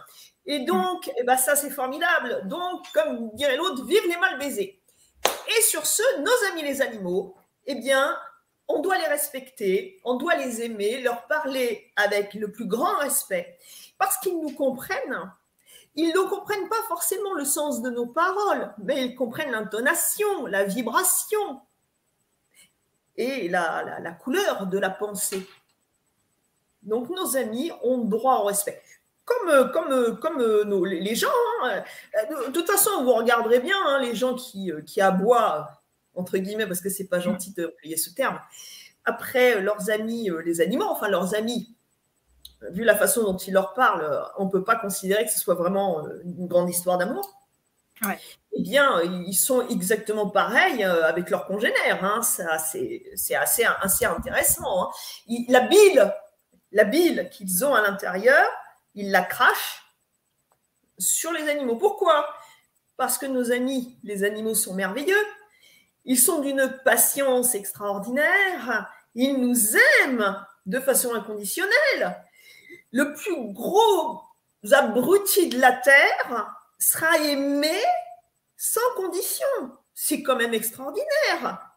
Et 0.52 0.62
donc, 0.62 1.12
eh 1.16 1.24
ben 1.24 1.38
ça, 1.38 1.56
c'est 1.56 1.70
formidable. 1.70 2.42
Donc, 2.46 2.92
comme 2.92 3.30
dirait 3.36 3.56
l'autre, 3.56 3.86
vive 3.86 4.08
les 4.08 4.18
mal 4.18 4.40
baisés. 4.40 4.82
Et 5.48 5.62
sur 5.62 5.86
ce, 5.86 6.02
nos 6.22 6.52
amis 6.52 6.64
les 6.64 6.82
animaux, 6.82 7.36
eh 7.68 7.76
bien, 7.76 8.18
on 8.68 8.80
doit 8.82 8.98
les 8.98 9.06
respecter, 9.06 10.02
on 10.04 10.16
doit 10.16 10.36
les 10.38 10.64
aimer, 10.64 11.02
leur 11.02 11.28
parler 11.28 11.92
avec 11.96 12.34
le 12.34 12.52
plus 12.52 12.66
grand 12.66 12.98
respect, 12.98 13.60
parce 14.00 14.18
qu'ils 14.18 14.42
nous 14.42 14.52
comprennent. 14.56 15.32
Ils 15.94 16.08
ne 16.08 16.28
comprennent 16.28 16.68
pas 16.68 16.82
forcément 16.88 17.36
le 17.36 17.46
sens 17.46 17.84
de 17.84 17.92
nos 17.92 18.08
paroles, 18.08 18.74
mais 18.80 19.06
ils 19.06 19.16
comprennent 19.16 19.52
l'intonation, 19.52 20.48
la 20.48 20.64
vibration 20.64 21.62
et 23.18 23.50
la, 23.50 24.00
la 24.00 24.12
couleur 24.14 24.66
de 24.66 24.80
la 24.80 24.90
pensée. 24.90 25.48
Donc 26.82 27.10
nos 27.12 27.38
amis 27.38 27.72
ont 27.84 28.00
droit 28.00 28.38
au 28.38 28.46
respect 28.46 28.82
comme, 29.30 29.50
euh, 29.50 29.64
comme, 29.66 29.92
euh, 29.92 30.12
comme 30.14 30.42
euh, 30.42 30.86
les 30.86 31.16
gens. 31.16 31.28
Hein. 31.64 31.84
De, 32.30 32.52
toute 32.52 32.70
façon, 32.70 33.04
vous 33.04 33.14
regarderez 33.14 33.60
bien 33.60 33.78
hein, 33.86 34.00
les 34.02 34.16
gens 34.16 34.36
qui, 34.36 34.72
qui 34.86 35.02
aboient, 35.02 35.70
entre 36.16 36.38
guillemets, 36.38 36.68
parce 36.68 36.82
que 36.82 36.90
c'est 36.90 37.08
pas 37.08 37.20
gentil 37.20 37.54
de 37.54 37.74
payer 37.82 37.98
ce 37.98 38.10
terme, 38.10 38.40
après 39.06 39.62
leurs 39.62 39.90
amis, 39.90 40.30
les 40.46 40.62
animaux, 40.62 40.88
enfin 40.90 41.08
leurs 41.08 41.36
amis, 41.36 41.76
vu 42.72 42.84
la 42.84 42.96
façon 42.96 43.24
dont 43.24 43.38
ils 43.38 43.54
leur 43.54 43.74
parlent, 43.74 44.24
on 44.38 44.46
ne 44.46 44.50
peut 44.50 44.64
pas 44.64 44.76
considérer 44.76 45.26
que 45.26 45.32
ce 45.32 45.40
soit 45.40 45.56
vraiment 45.56 46.06
une 46.24 46.48
grande 46.48 46.70
histoire 46.70 46.98
d'amour. 46.98 47.36
Eh 48.54 48.62
bien, 48.62 49.02
ils 49.02 49.34
sont 49.34 49.68
exactement 49.68 50.30
pareils 50.30 50.84
avec 50.84 51.30
leurs 51.30 51.46
congénères. 51.46 52.04
Hein. 52.04 52.22
C'est 52.22 53.36
assez, 53.36 53.36
assez 53.76 54.06
intéressant. 54.06 54.92
la 55.48 55.62
bile, 55.62 56.14
la 56.72 56.84
bile 56.84 57.30
qu'ils 57.32 57.64
ont 57.66 57.74
à 57.74 57.82
l'intérieur, 57.82 58.46
ils 59.00 59.12
la 59.12 59.22
crachent 59.22 59.82
sur 60.98 61.32
les 61.32 61.50
animaux. 61.50 61.78
Pourquoi? 61.78 62.28
Parce 62.98 63.18
que 63.18 63.26
nos 63.26 63.52
amis, 63.54 63.98
les 64.04 64.26
animaux 64.26 64.56
sont 64.56 64.74
merveilleux, 64.74 65.26
ils 66.04 66.20
sont 66.20 66.40
d'une 66.40 66.78
patience 66.84 67.56
extraordinaire, 67.56 68.92
ils 69.16 69.40
nous 69.40 69.78
aiment 70.04 70.46
de 70.66 70.82
façon 70.82 71.14
inconditionnelle. 71.14 72.22
Le 72.92 73.14
plus 73.14 73.54
gros 73.54 74.22
abruti 74.70 75.48
de 75.48 75.60
la 75.60 75.72
terre 75.72 76.54
sera 76.78 77.18
aimé 77.20 77.82
sans 78.58 78.82
condition. 78.98 79.48
C'est 79.94 80.24
quand 80.24 80.36
même 80.36 80.54
extraordinaire. 80.54 81.69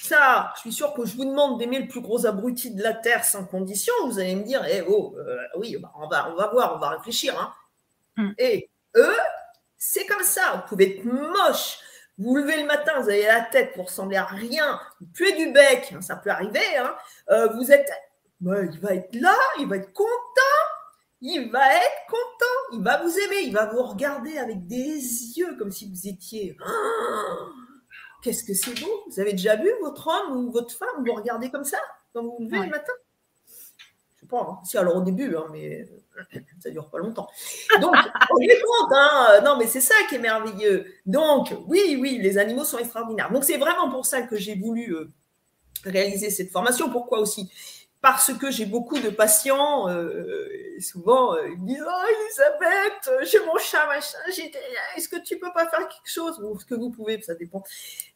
Ça, 0.00 0.52
je 0.54 0.60
suis 0.60 0.72
sûr 0.72 0.94
que 0.94 1.04
je 1.04 1.16
vous 1.16 1.24
demande 1.24 1.58
d'aimer 1.58 1.80
le 1.80 1.88
plus 1.88 2.00
gros 2.00 2.24
abruti 2.24 2.72
de 2.72 2.82
la 2.82 2.94
Terre 2.94 3.24
sans 3.24 3.44
condition. 3.44 3.92
Vous 4.06 4.20
allez 4.20 4.36
me 4.36 4.44
dire, 4.44 4.64
eh 4.70 4.82
oh, 4.88 5.16
euh, 5.18 5.36
oui, 5.56 5.76
bah, 5.76 5.92
on, 5.96 6.06
va, 6.06 6.30
on 6.30 6.36
va 6.36 6.46
voir, 6.46 6.76
on 6.76 6.78
va 6.78 6.90
réfléchir. 6.90 7.38
Hein. 7.38 7.52
Hmm. 8.16 8.30
Et 8.38 8.70
eux, 8.94 9.16
c'est 9.76 10.06
comme 10.06 10.22
ça. 10.22 10.54
Vous 10.54 10.68
pouvez 10.68 10.98
être 10.98 11.04
moche. 11.04 11.78
Vous, 12.16 12.36
levez 12.36 12.60
le 12.60 12.66
matin, 12.66 13.00
vous 13.00 13.08
avez 13.08 13.26
la 13.26 13.40
tête 13.40 13.74
pour 13.74 13.86
ressembler 13.86 14.16
à 14.16 14.24
rien. 14.24 14.80
Vous 15.00 15.08
puez 15.12 15.32
du 15.32 15.52
bec, 15.52 15.92
hein, 15.92 16.00
ça 16.00 16.14
peut 16.14 16.30
arriver. 16.30 16.76
Hein. 16.76 16.94
Euh, 17.30 17.48
vous 17.54 17.72
êtes. 17.72 17.90
Bah, 18.40 18.62
il 18.62 18.78
va 18.78 18.94
être 18.94 19.14
là, 19.16 19.36
il 19.58 19.66
va 19.66 19.78
être 19.78 19.92
content. 19.92 20.06
Il 21.20 21.50
va 21.50 21.74
être 21.74 22.06
content. 22.08 22.78
Il 22.78 22.84
va 22.84 23.02
vous 23.02 23.18
aimer. 23.18 23.42
Il 23.42 23.52
va 23.52 23.66
vous 23.66 23.82
regarder 23.82 24.38
avec 24.38 24.64
des 24.68 24.94
yeux 25.36 25.56
comme 25.58 25.72
si 25.72 25.90
vous 25.90 26.06
étiez. 26.06 26.56
Qu'est-ce 28.22 28.44
que 28.44 28.54
c'est 28.54 28.78
beau 28.80 29.04
Vous 29.08 29.20
avez 29.20 29.32
déjà 29.32 29.56
vu 29.56 29.70
votre 29.80 30.08
homme 30.08 30.36
ou 30.36 30.50
votre 30.50 30.74
femme 30.74 31.04
vous 31.06 31.14
regardez 31.14 31.50
comme 31.50 31.64
ça 31.64 31.78
quand 32.12 32.22
vous 32.22 32.36
vous 32.38 32.44
levez 32.44 32.64
le 32.64 32.70
matin? 32.70 32.92
Je 34.14 34.20
sais 34.20 34.26
pas. 34.26 34.40
Hein. 34.40 34.58
Si, 34.64 34.76
alors 34.76 34.96
au 34.96 35.02
début, 35.02 35.36
hein, 35.36 35.46
mais 35.52 35.86
ça 36.58 36.70
dure 36.70 36.90
pas 36.90 36.98
longtemps. 36.98 37.28
Donc, 37.80 37.94
on 38.30 38.40
est 38.40 38.60
compte. 38.60 38.92
Hein 38.92 39.40
non, 39.44 39.56
mais 39.56 39.66
c'est 39.66 39.80
ça 39.80 39.94
qui 40.08 40.16
est 40.16 40.20
merveilleux. 40.20 40.86
Donc, 41.06 41.54
oui, 41.66 41.96
oui, 42.00 42.18
les 42.20 42.38
animaux 42.38 42.64
sont 42.64 42.78
extraordinaires. 42.78 43.30
Donc, 43.30 43.44
c'est 43.44 43.58
vraiment 43.58 43.90
pour 43.90 44.04
ça 44.04 44.22
que 44.22 44.36
j'ai 44.36 44.56
voulu 44.56 44.94
euh, 44.94 45.12
réaliser 45.84 46.30
cette 46.30 46.50
formation. 46.50 46.90
Pourquoi 46.90 47.20
aussi? 47.20 47.52
Parce 48.12 48.32
que 48.32 48.50
j'ai 48.50 48.66
beaucoup 48.66 48.98
de 48.98 49.10
patients, 49.10 49.88
euh, 49.88 50.48
souvent 50.80 51.34
euh, 51.34 51.48
ils 51.48 51.58
me 51.60 51.66
disent 51.66 51.84
Oh 51.86 52.06
Elisabeth, 52.08 53.28
j'ai 53.30 53.44
mon 53.44 53.56
chat, 53.58 53.86
machin, 53.86 54.18
est-ce 54.96 55.08
que 55.08 55.20
tu 55.22 55.38
peux 55.38 55.52
pas 55.52 55.68
faire 55.68 55.86
quelque 55.88 56.10
chose 56.10 56.40
Ou 56.42 56.58
ce 56.58 56.64
que 56.64 56.74
vous 56.74 56.90
pouvez, 56.90 57.20
ça 57.20 57.34
dépend. 57.34 57.62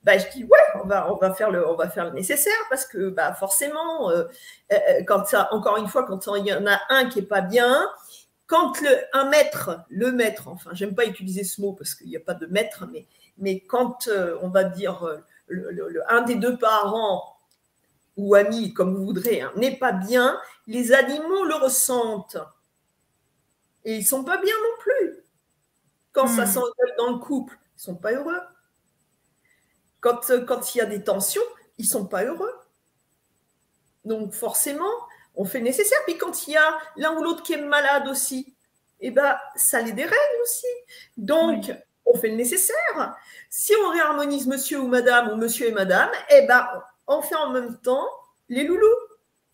Bah, 0.03 0.17
je 0.19 0.27
dis 0.31 0.45
Ouais, 0.45 0.59
on 0.83 0.87
va, 0.87 1.13
on, 1.13 1.17
va 1.17 1.35
faire 1.35 1.51
le, 1.51 1.69
on 1.69 1.75
va 1.75 1.89
faire 1.89 2.07
le 2.07 2.13
nécessaire 2.13 2.53
parce 2.71 2.87
que 2.87 3.11
bah, 3.11 3.35
forcément, 3.35 4.11
euh, 4.11 4.25
quand 5.07 5.27
ça, 5.27 5.49
encore 5.53 5.77
une 5.77 5.89
fois, 5.89 6.05
quand 6.05 6.27
il 6.37 6.47
y 6.47 6.55
en 6.55 6.67
a 6.67 6.81
un 6.89 7.09
qui 7.09 7.19
est 7.19 7.29
pas 7.29 7.43
bien, 7.43 7.87
quand 8.47 8.81
le, 8.81 8.89
un 9.13 9.29
maître, 9.29 9.85
le 9.91 10.11
maître, 10.11 10.49
enfin, 10.49 10.71
j'aime 10.73 10.95
pas 10.95 11.05
utiliser 11.05 11.45
ce 11.45 11.61
mot 11.61 11.73
parce 11.75 11.95
qu'il 11.95 12.09
n'y 12.09 12.17
a 12.17 12.21
pas 12.21 12.35
de 12.35 12.47
maître, 12.47 12.87
mais, 12.91 13.07
mais 13.37 13.61
quand 13.61 14.09
on 14.41 14.49
va 14.49 14.65
dire 14.65 15.23
le, 15.49 16.03
un 16.09 16.23
des 16.23 16.37
deux 16.37 16.57
parents 16.57 17.32
ou 18.17 18.35
ami, 18.35 18.73
comme 18.75 18.95
vous 18.95 19.05
voudrez, 19.05 19.41
hein, 19.41 19.53
n'est 19.57 19.77
pas 19.77 19.93
bien, 19.93 20.39
les 20.67 20.93
animaux 20.93 21.45
le 21.45 21.55
ressentent. 21.55 22.39
Et 23.85 23.97
ils 23.97 24.07
sont 24.07 24.25
pas 24.25 24.39
bien 24.39 24.55
non 24.55 24.79
plus. 24.81 25.25
Quand 26.13 26.27
ça 26.27 26.45
hmm. 26.45 26.53
s'engueule 26.53 26.95
dans 26.99 27.13
le 27.13 27.19
couple, 27.19 27.59
ils 27.77 27.81
sont 27.81 27.97
pas 27.97 28.13
heureux. 28.13 28.41
Quand, 30.01 30.31
euh, 30.31 30.45
quand 30.45 30.75
il 30.75 30.79
y 30.79 30.81
a 30.81 30.87
des 30.87 31.03
tensions, 31.03 31.43
ils 31.79 31.87
sont 31.87 32.07
pas 32.07 32.25
heureux. 32.25 32.55
Donc 34.05 34.33
forcément, 34.33 34.93
on 35.35 35.45
fait 35.45 35.59
le 35.59 35.65
nécessaire. 35.65 35.99
Puis 36.05 36.19
quand 36.19 36.47
il 36.47 36.53
y 36.53 36.57
a 36.57 36.79
l'un 36.97 37.17
ou 37.17 37.23
l'autre 37.23 37.43
qui 37.43 37.55
est 37.55 37.63
malade 37.63 38.09
aussi, 38.09 38.55
eh 39.01 39.11
ben, 39.11 39.37
ça 39.57 39.81
les 39.81 39.93
dérègle 39.93 40.17
aussi. 40.43 40.67
Donc, 41.17 41.73
on 42.07 42.17
fait 42.17 42.29
le 42.29 42.37
nécessaire. 42.37 43.17
Si 43.51 43.73
on 43.85 43.91
réharmonise 43.91 44.47
monsieur 44.47 44.81
ou 44.81 44.87
madame 44.87 45.31
ou 45.31 45.37
monsieur 45.37 45.69
et 45.69 45.73
madame, 45.73 46.11
eh 46.31 46.47
ben, 46.47 46.67
on 47.07 47.23
fait 47.23 47.37
en 47.37 47.51
même 47.51 47.79
temps 47.81 48.07
les 48.49 48.65
loulous. 48.65 48.87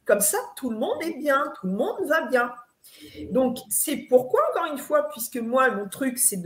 Comme 0.04 0.20
ça, 0.20 0.38
tout 0.56 0.70
le 0.70 0.78
monde 0.78 1.02
est 1.02 1.18
bien, 1.18 1.52
tout 1.60 1.66
le 1.66 1.74
monde 1.74 1.96
va 2.06 2.22
bien. 2.26 2.52
Donc, 3.30 3.58
c'est 3.68 3.96
pourquoi, 3.96 4.40
encore 4.50 4.72
une 4.72 4.78
fois, 4.78 5.08
puisque 5.10 5.36
moi, 5.36 5.70
mon 5.70 5.88
truc, 5.88 6.18
c'est 6.18 6.40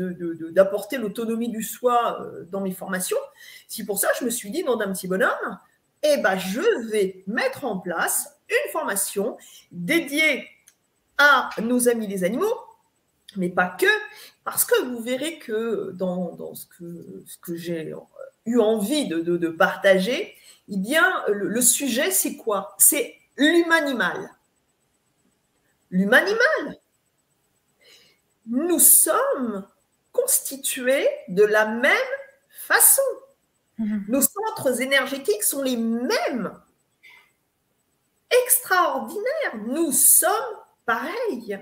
d'apporter 0.52 0.98
l'autonomie 0.98 1.48
du 1.48 1.62
soi 1.62 2.20
euh, 2.20 2.44
dans 2.50 2.60
mes 2.60 2.72
formations, 2.72 3.18
c'est 3.68 3.84
pour 3.84 3.98
ça 3.98 4.08
que 4.08 4.18
je 4.20 4.24
me 4.24 4.30
suis 4.30 4.50
dit, 4.50 4.64
dans 4.64 4.76
d'un 4.76 4.92
petit 4.92 5.06
bonhomme, 5.06 5.58
eh 6.02 6.16
ben, 6.18 6.36
je 6.36 6.88
vais 6.90 7.22
mettre 7.26 7.64
en 7.64 7.78
place 7.78 8.36
une 8.48 8.72
formation 8.72 9.38
dédiée 9.70 10.48
à 11.18 11.50
nos 11.62 11.88
amis 11.88 12.06
les 12.06 12.24
animaux, 12.24 12.58
mais 13.36 13.48
pas 13.48 13.68
que, 13.68 13.86
parce 14.44 14.64
que 14.64 14.82
vous 14.84 15.00
verrez 15.00 15.38
que 15.38 15.92
dans, 15.92 16.54
ce 16.54 16.66
que, 16.66 17.22
ce 17.26 17.38
que 17.38 17.56
j'ai 17.56 17.94
eu 18.44 18.58
envie 18.58 19.06
de 19.06 19.48
partager, 19.48 20.36
eh 20.68 20.76
bien, 20.76 21.24
le, 21.28 21.60
sujet, 21.60 22.10
c'est 22.10 22.36
quoi? 22.36 22.74
C'est 22.78 23.16
l'humanimal. 23.36 24.30
L'humanimal. 25.90 26.78
Nous 28.46 28.78
sommes 28.78 29.66
constitués 30.12 31.08
de 31.28 31.44
la 31.44 31.66
même 31.66 31.96
façon. 32.48 33.02
Mhm. 33.78 34.04
Nos 34.08 34.22
centres 34.22 34.80
énergétiques 34.80 35.42
sont 35.42 35.62
les 35.62 35.76
mêmes. 35.76 36.58
Extraordinaire. 38.44 39.56
Nous 39.66 39.92
sommes 39.92 40.56
pareils. 40.86 41.58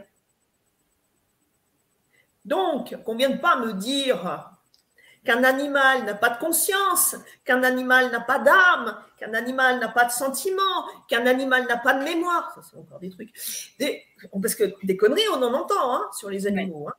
Donc, 2.45 2.97
qu'on 3.03 3.15
ne 3.15 3.19
vienne 3.19 3.41
pas 3.41 3.57
me 3.57 3.73
dire 3.73 4.50
qu'un 5.25 5.45
animal 5.45 6.05
n'a 6.05 6.15
pas 6.15 6.31
de 6.31 6.39
conscience, 6.39 7.17
qu'un 7.45 7.63
animal 7.63 8.11
n'a 8.11 8.21
pas 8.21 8.39
d'âme, 8.39 8.97
qu'un 9.19 9.35
animal 9.35 9.79
n'a 9.79 9.89
pas 9.89 10.07
de 10.07 10.13
sentiment, 10.13 10.87
qu'un 11.09 11.27
animal 11.27 11.67
n'a 11.67 11.77
pas 11.77 11.95
de 11.95 12.05
mémoire. 12.05 12.53
Ça, 12.55 12.63
c'est 12.69 12.79
encore 12.79 12.99
des 13.01 13.11
trucs. 13.11 13.33
parce 14.41 14.55
que 14.55 14.75
des 14.83 14.97
conneries, 14.97 15.29
on 15.33 15.43
en 15.43 15.53
entend 15.53 15.95
hein, 15.95 16.09
sur 16.19 16.31
les 16.31 16.47
animaux. 16.47 16.89
Hein. 16.89 16.95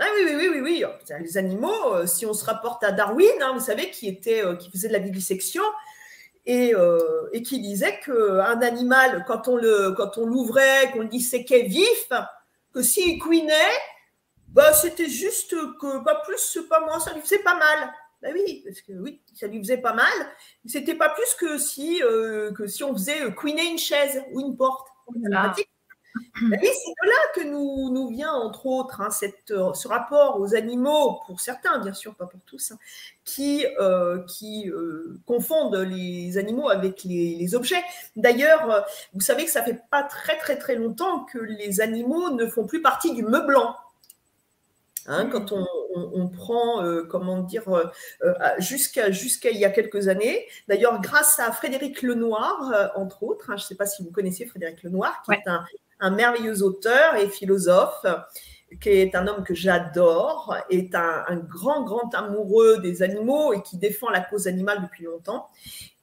Ah 0.00 0.06
oui, 0.14 0.22
oui, 0.26 0.34
oui, 0.36 0.60
oui, 0.60 0.60
oui. 0.60 0.84
Les 1.20 1.38
animaux, 1.38 1.94
euh, 1.94 2.06
si 2.06 2.24
on 2.24 2.32
se 2.32 2.44
rapporte 2.44 2.84
à 2.84 2.92
Darwin, 2.92 3.26
hein, 3.40 3.52
vous 3.52 3.64
savez, 3.64 3.90
qui, 3.90 4.06
était, 4.06 4.44
euh, 4.44 4.54
qui 4.54 4.70
faisait 4.70 4.88
de 4.88 4.92
la 4.92 5.00
vivisection, 5.00 5.64
et, 6.46 6.72
euh, 6.74 7.28
qui 7.44 7.60
disait 7.60 7.98
qu'un 8.04 8.60
animal, 8.62 9.24
quand 9.26 9.48
on, 9.48 9.56
le, 9.56 9.92
quand 9.96 10.16
on 10.16 10.24
l'ouvrait, 10.24 10.90
qu'on 10.92 11.00
le 11.00 11.08
disséquait 11.08 11.64
vif, 11.64 12.08
que 12.72 12.80
s'il 12.80 13.18
couinait, 13.18 13.52
bah, 14.52 14.72
c'était 14.72 15.08
juste 15.08 15.50
que 15.80 16.02
pas 16.04 16.16
plus, 16.26 16.58
pas 16.68 16.80
moins, 16.80 16.98
ça 17.00 17.12
lui 17.12 17.20
faisait 17.20 17.38
pas 17.40 17.56
mal. 17.56 17.92
Ben 18.20 18.32
oui, 18.34 18.62
parce 18.64 18.80
que 18.80 18.92
oui, 18.92 19.20
ça 19.34 19.46
lui 19.46 19.58
faisait 19.60 19.78
pas 19.78 19.92
mal. 19.92 20.12
C'était 20.66 20.96
pas 20.96 21.10
plus 21.10 21.34
que 21.34 21.56
si, 21.58 22.02
euh, 22.02 22.52
que 22.52 22.66
si 22.66 22.82
on 22.82 22.92
faisait 22.92 23.32
couiner 23.34 23.64
une 23.70 23.78
chaise 23.78 24.22
ou 24.32 24.40
une 24.40 24.56
porte. 24.56 24.88
Ben 26.40 26.58
oui, 26.60 26.68
c'est 26.72 27.06
de 27.06 27.08
là 27.08 27.16
que 27.34 27.40
nous, 27.48 27.90
nous 27.92 28.08
vient, 28.08 28.32
entre 28.32 28.66
autres, 28.66 29.00
hein, 29.00 29.10
cette, 29.10 29.52
euh, 29.52 29.72
ce 29.74 29.86
rapport 29.86 30.40
aux 30.40 30.54
animaux, 30.54 31.20
pour 31.26 31.40
certains, 31.40 31.78
bien 31.78 31.92
sûr, 31.92 32.16
pas 32.16 32.26
pour 32.26 32.40
tous, 32.44 32.72
hein, 32.72 32.78
qui, 33.24 33.64
euh, 33.78 34.24
qui 34.24 34.68
confondent 35.26 35.76
les 35.76 36.38
animaux 36.38 36.70
avec 36.70 37.04
les, 37.04 37.36
les 37.36 37.54
objets. 37.54 37.82
D'ailleurs, 38.16 38.84
vous 39.14 39.20
savez 39.20 39.44
que 39.44 39.50
ça 39.50 39.62
fait 39.62 39.80
pas 39.90 40.02
très, 40.02 40.36
très, 40.38 40.56
très 40.58 40.74
longtemps 40.74 41.24
que 41.24 41.38
les 41.38 41.80
animaux 41.80 42.30
ne 42.30 42.46
font 42.46 42.66
plus 42.66 42.82
partie 42.82 43.14
du 43.14 43.22
meublant. 43.22 43.76
Hein, 45.08 45.30
quand 45.32 45.52
on, 45.52 46.28
prend, 46.28 46.84
euh, 46.84 47.02
comment 47.02 47.38
dire, 47.40 47.66
euh, 47.68 47.86
euh, 48.22 48.32
jusqu'à 48.58 49.08
il 49.08 49.56
y 49.56 49.64
a 49.64 49.70
quelques 49.70 50.08
années. 50.08 50.46
D'ailleurs, 50.68 51.00
grâce 51.00 51.38
à 51.40 51.50
Frédéric 51.50 52.02
Lenoir, 52.02 52.92
entre 52.94 53.22
autres, 53.22 53.50
hein, 53.50 53.56
je 53.56 53.64
ne 53.64 53.68
sais 53.68 53.74
pas 53.74 53.86
si 53.86 54.02
vous 54.02 54.10
connaissez 54.10 54.44
Frédéric 54.44 54.82
Lenoir, 54.82 55.22
qui 55.24 55.32
est 55.32 55.48
un, 56.00 56.10
merveilleux 56.10 56.62
auteur 56.62 57.16
et 57.16 57.28
philosophe, 57.28 58.04
qui 58.82 58.90
est 58.90 59.14
un 59.14 59.26
homme 59.26 59.44
que 59.44 59.54
j'adore, 59.54 60.54
est 60.68 60.94
un, 60.94 61.24
un, 61.26 61.36
grand, 61.36 61.84
grand 61.84 62.14
amoureux 62.14 62.78
des 62.78 63.02
animaux 63.02 63.54
et 63.54 63.62
qui 63.62 63.78
défend 63.78 64.10
la 64.10 64.20
cause 64.20 64.46
animale 64.46 64.82
depuis 64.82 65.04
longtemps. 65.04 65.48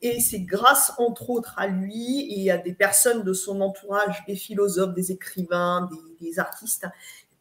Et 0.01 0.19
c'est 0.19 0.41
grâce, 0.41 0.93
entre 0.97 1.29
autres, 1.29 1.53
à 1.57 1.67
lui 1.67 2.41
et 2.41 2.49
à 2.49 2.57
des 2.57 2.73
personnes 2.73 3.23
de 3.23 3.33
son 3.33 3.61
entourage, 3.61 4.23
des 4.27 4.35
philosophes, 4.35 4.95
des 4.95 5.11
écrivains, 5.11 5.87
des, 5.91 6.27
des 6.27 6.39
artistes, 6.39 6.87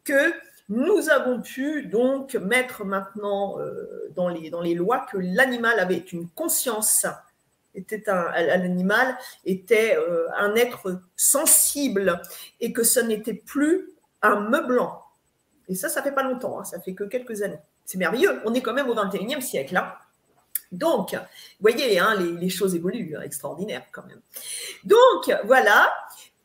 que 0.03 0.31
nous 0.69 1.09
avons 1.09 1.41
pu 1.41 1.85
donc 1.85 2.33
mettre 2.35 2.85
maintenant 2.85 3.59
euh, 3.59 4.11
dans, 4.15 4.29
les, 4.29 4.73
lois 4.73 5.05
que 5.11 5.17
l'animal 5.17 5.79
avait 5.79 5.97
une 6.11 6.27
conscience, 6.29 7.05
était 7.75 8.09
un, 8.09 8.31
l'animal 8.31 9.17
était 9.45 9.95
euh, 9.95 10.27
un 10.37 10.55
être 10.55 11.01
sensible 11.15 12.21
et 12.61 12.73
que 12.73 12.83
ce 12.83 12.99
n'était 12.99 13.33
plus 13.33 13.91
un 14.21 14.39
meublant. 14.39 15.03
Et 15.67 15.75
ça, 15.75 15.89
ça 15.89 16.01
fait 16.01 16.13
pas 16.13 16.23
longtemps, 16.23 16.59
hein, 16.59 16.63
ça 16.63 16.79
fait 16.79 16.93
que 16.93 17.03
quelques 17.03 17.41
années. 17.43 17.59
C'est 17.85 17.97
merveilleux, 17.99 18.41
on 18.45 18.53
est 18.53 18.61
quand 18.61 18.73
même 18.73 18.89
au 18.89 18.95
21e 18.95 19.41
siècle. 19.41 19.77
Hein. 19.77 19.93
Donc, 20.71 21.13
vous 21.13 21.19
voyez, 21.59 21.99
hein, 21.99 22.15
les, 22.15 22.49
choses 22.49 22.73
évoluent, 22.75 23.15
extraordinaire 23.23 23.83
quand 23.91 24.05
même. 24.07 24.21
Donc, 24.83 25.31
voilà. 25.45 25.93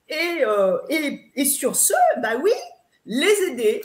Et, 0.09 0.45
euh, 0.45 0.79
et, 0.91 1.31
et 1.37 1.45
sur 1.45 1.77
ce, 1.77 1.95
bah 2.21 2.37
oui, 2.43 2.53
les 3.07 3.33
aider 3.49 3.81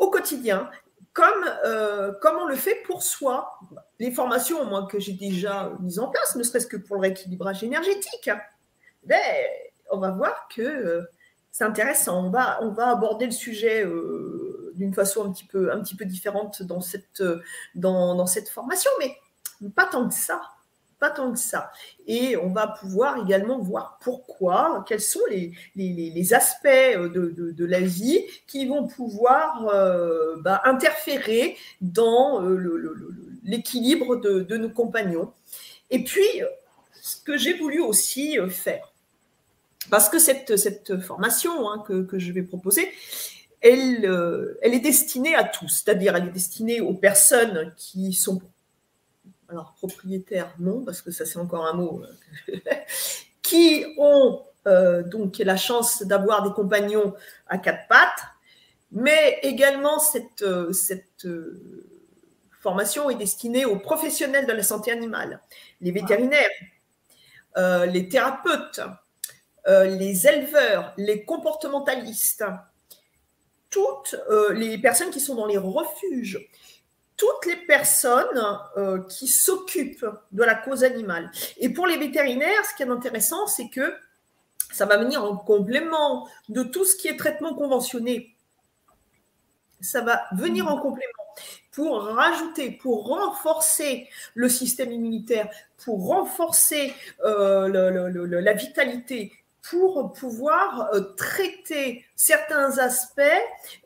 au 0.00 0.10
quotidien, 0.10 0.68
comme, 1.12 1.44
euh, 1.64 2.12
comme 2.20 2.36
on 2.36 2.46
le 2.46 2.56
fait 2.56 2.82
pour 2.86 3.02
soi. 3.02 3.58
Les 4.00 4.10
formations, 4.10 4.64
moi, 4.64 4.88
que 4.90 4.98
j'ai 4.98 5.12
déjà 5.12 5.72
mises 5.80 6.00
en 6.00 6.08
place, 6.08 6.34
ne 6.34 6.42
serait-ce 6.42 6.66
que 6.66 6.76
pour 6.76 6.96
le 6.96 7.02
rééquilibrage 7.02 7.62
énergétique, 7.62 8.30
on 9.92 9.98
va 9.98 10.10
voir 10.10 10.48
que 10.54 10.62
euh, 10.62 11.02
c'est 11.52 11.64
intéressant. 11.64 12.26
On 12.26 12.30
va, 12.30 12.58
on 12.62 12.70
va 12.70 12.88
aborder 12.88 13.26
le 13.26 13.32
sujet 13.32 13.84
euh, 13.84 14.72
d'une 14.74 14.94
façon 14.94 15.26
un 15.26 15.32
petit, 15.32 15.44
peu, 15.44 15.72
un 15.72 15.80
petit 15.80 15.96
peu 15.96 16.06
différente 16.06 16.62
dans 16.62 16.80
cette, 16.80 17.22
dans, 17.74 18.14
dans 18.14 18.26
cette 18.26 18.48
formation, 18.48 18.90
mais 18.98 19.16
pas 19.70 19.86
tant 19.86 20.08
que 20.08 20.14
ça 20.14 20.40
pas 21.00 21.10
tant 21.10 21.32
que 21.32 21.38
ça. 21.38 21.72
Et 22.06 22.36
on 22.36 22.50
va 22.50 22.68
pouvoir 22.68 23.24
également 23.24 23.58
voir 23.58 23.98
pourquoi, 24.02 24.84
quels 24.86 25.00
sont 25.00 25.20
les, 25.30 25.52
les, 25.74 26.34
aspects 26.34 26.68
de, 26.68 27.34
de, 27.52 27.64
la 27.64 27.80
vie 27.80 28.20
qui 28.46 28.66
vont 28.66 28.86
pouvoir 28.86 29.66
euh, 29.68 30.36
bah, 30.42 30.60
interférer 30.64 31.56
dans 31.80 32.44
euh, 32.44 32.94
l'équilibre 33.42 34.16
de, 34.16 34.40
de, 34.40 34.56
nos 34.58 34.68
compagnons. 34.68 35.32
Et 35.90 36.04
puis, 36.04 36.28
ce 37.00 37.16
que 37.22 37.36
j'ai 37.38 37.54
voulu 37.54 37.80
aussi 37.80 38.38
euh, 38.38 38.48
faire, 38.48 38.92
parce 39.88 40.10
que 40.10 40.18
cette, 40.18 40.56
cette 40.56 41.00
formation 41.00 41.70
hein, 41.70 41.82
que, 41.88 42.02
que, 42.02 42.18
je 42.18 42.30
vais 42.32 42.42
proposer, 42.42 42.88
elle, 43.62 44.04
elle 44.62 44.74
est 44.74 44.80
destinée 44.80 45.34
à 45.34 45.44
tous, 45.44 45.68
c'est-à-dire 45.68 46.16
elle 46.16 46.28
est 46.28 46.32
destinée 46.32 46.80
aux 46.80 46.94
personnes 46.94 47.74
qui 47.76 48.12
sont 48.12 48.40
alors 49.50 49.74
propriétaires, 49.76 50.54
non, 50.58 50.84
parce 50.84 51.02
que 51.02 51.10
ça 51.10 51.26
c'est 51.26 51.38
encore 51.38 51.66
un 51.66 51.74
mot, 51.74 52.02
euh, 52.48 52.56
qui 53.42 53.84
ont 53.98 54.42
euh, 54.66 55.02
donc 55.02 55.38
la 55.38 55.56
chance 55.56 56.02
d'avoir 56.02 56.42
des 56.42 56.54
compagnons 56.54 57.14
à 57.48 57.58
quatre 57.58 57.88
pattes, 57.88 58.22
mais 58.92 59.38
également 59.42 59.98
cette, 59.98 60.42
euh, 60.42 60.72
cette 60.72 61.26
formation 62.60 63.10
est 63.10 63.16
destinée 63.16 63.64
aux 63.64 63.78
professionnels 63.78 64.46
de 64.46 64.52
la 64.52 64.62
santé 64.62 64.92
animale, 64.92 65.40
les 65.80 65.92
vétérinaires, 65.92 66.50
les 67.56 68.08
thérapeutes, 68.08 68.80
les 69.66 70.26
éleveurs, 70.26 70.92
les 70.96 71.24
comportementalistes, 71.24 72.44
toutes 73.70 74.14
les 74.52 74.76
personnes 74.78 75.10
qui 75.10 75.20
sont 75.20 75.34
dans 75.34 75.46
les 75.46 75.56
refuges, 75.56 76.48
toutes 77.20 77.44
les 77.44 77.56
personnes 77.66 78.42
euh, 78.78 79.02
qui 79.02 79.28
s'occupent 79.28 80.06
de 80.32 80.42
la 80.42 80.54
cause 80.54 80.84
animale. 80.84 81.30
Et 81.58 81.68
pour 81.68 81.86
les 81.86 81.98
vétérinaires, 81.98 82.64
ce 82.64 82.74
qui 82.74 82.82
est 82.82 82.88
intéressant, 82.88 83.46
c'est 83.46 83.68
que 83.68 83.94
ça 84.72 84.86
va 84.86 84.96
venir 84.96 85.22
en 85.22 85.36
complément 85.36 86.26
de 86.48 86.62
tout 86.62 86.86
ce 86.86 86.96
qui 86.96 87.08
est 87.08 87.18
traitement 87.18 87.54
conventionné. 87.54 88.34
Ça 89.82 90.00
va 90.00 90.22
venir 90.32 90.66
en 90.66 90.80
complément 90.80 91.12
pour 91.72 92.04
rajouter, 92.04 92.70
pour 92.70 93.08
renforcer 93.08 94.08
le 94.34 94.48
système 94.48 94.90
immunitaire, 94.90 95.50
pour 95.84 96.06
renforcer 96.06 96.94
euh, 97.26 97.68
la 98.40 98.52
vitalité, 98.54 99.32
pour 99.62 100.12
pouvoir 100.12 100.90
euh, 100.94 101.00
traiter 101.16 102.04
certains 102.16 102.78
aspects 102.78 103.20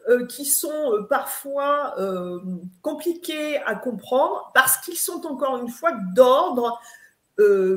euh, 0.08 0.26
qui 0.26 0.44
sont 0.44 0.92
euh, 0.92 1.02
parfois 1.08 1.96
compliqués 2.82 3.58
à 3.58 3.74
comprendre 3.74 4.50
parce 4.54 4.78
qu'ils 4.78 4.96
sont 4.96 5.24
encore 5.26 5.58
une 5.58 5.68
fois 5.68 5.92
d'ordre 6.14 6.80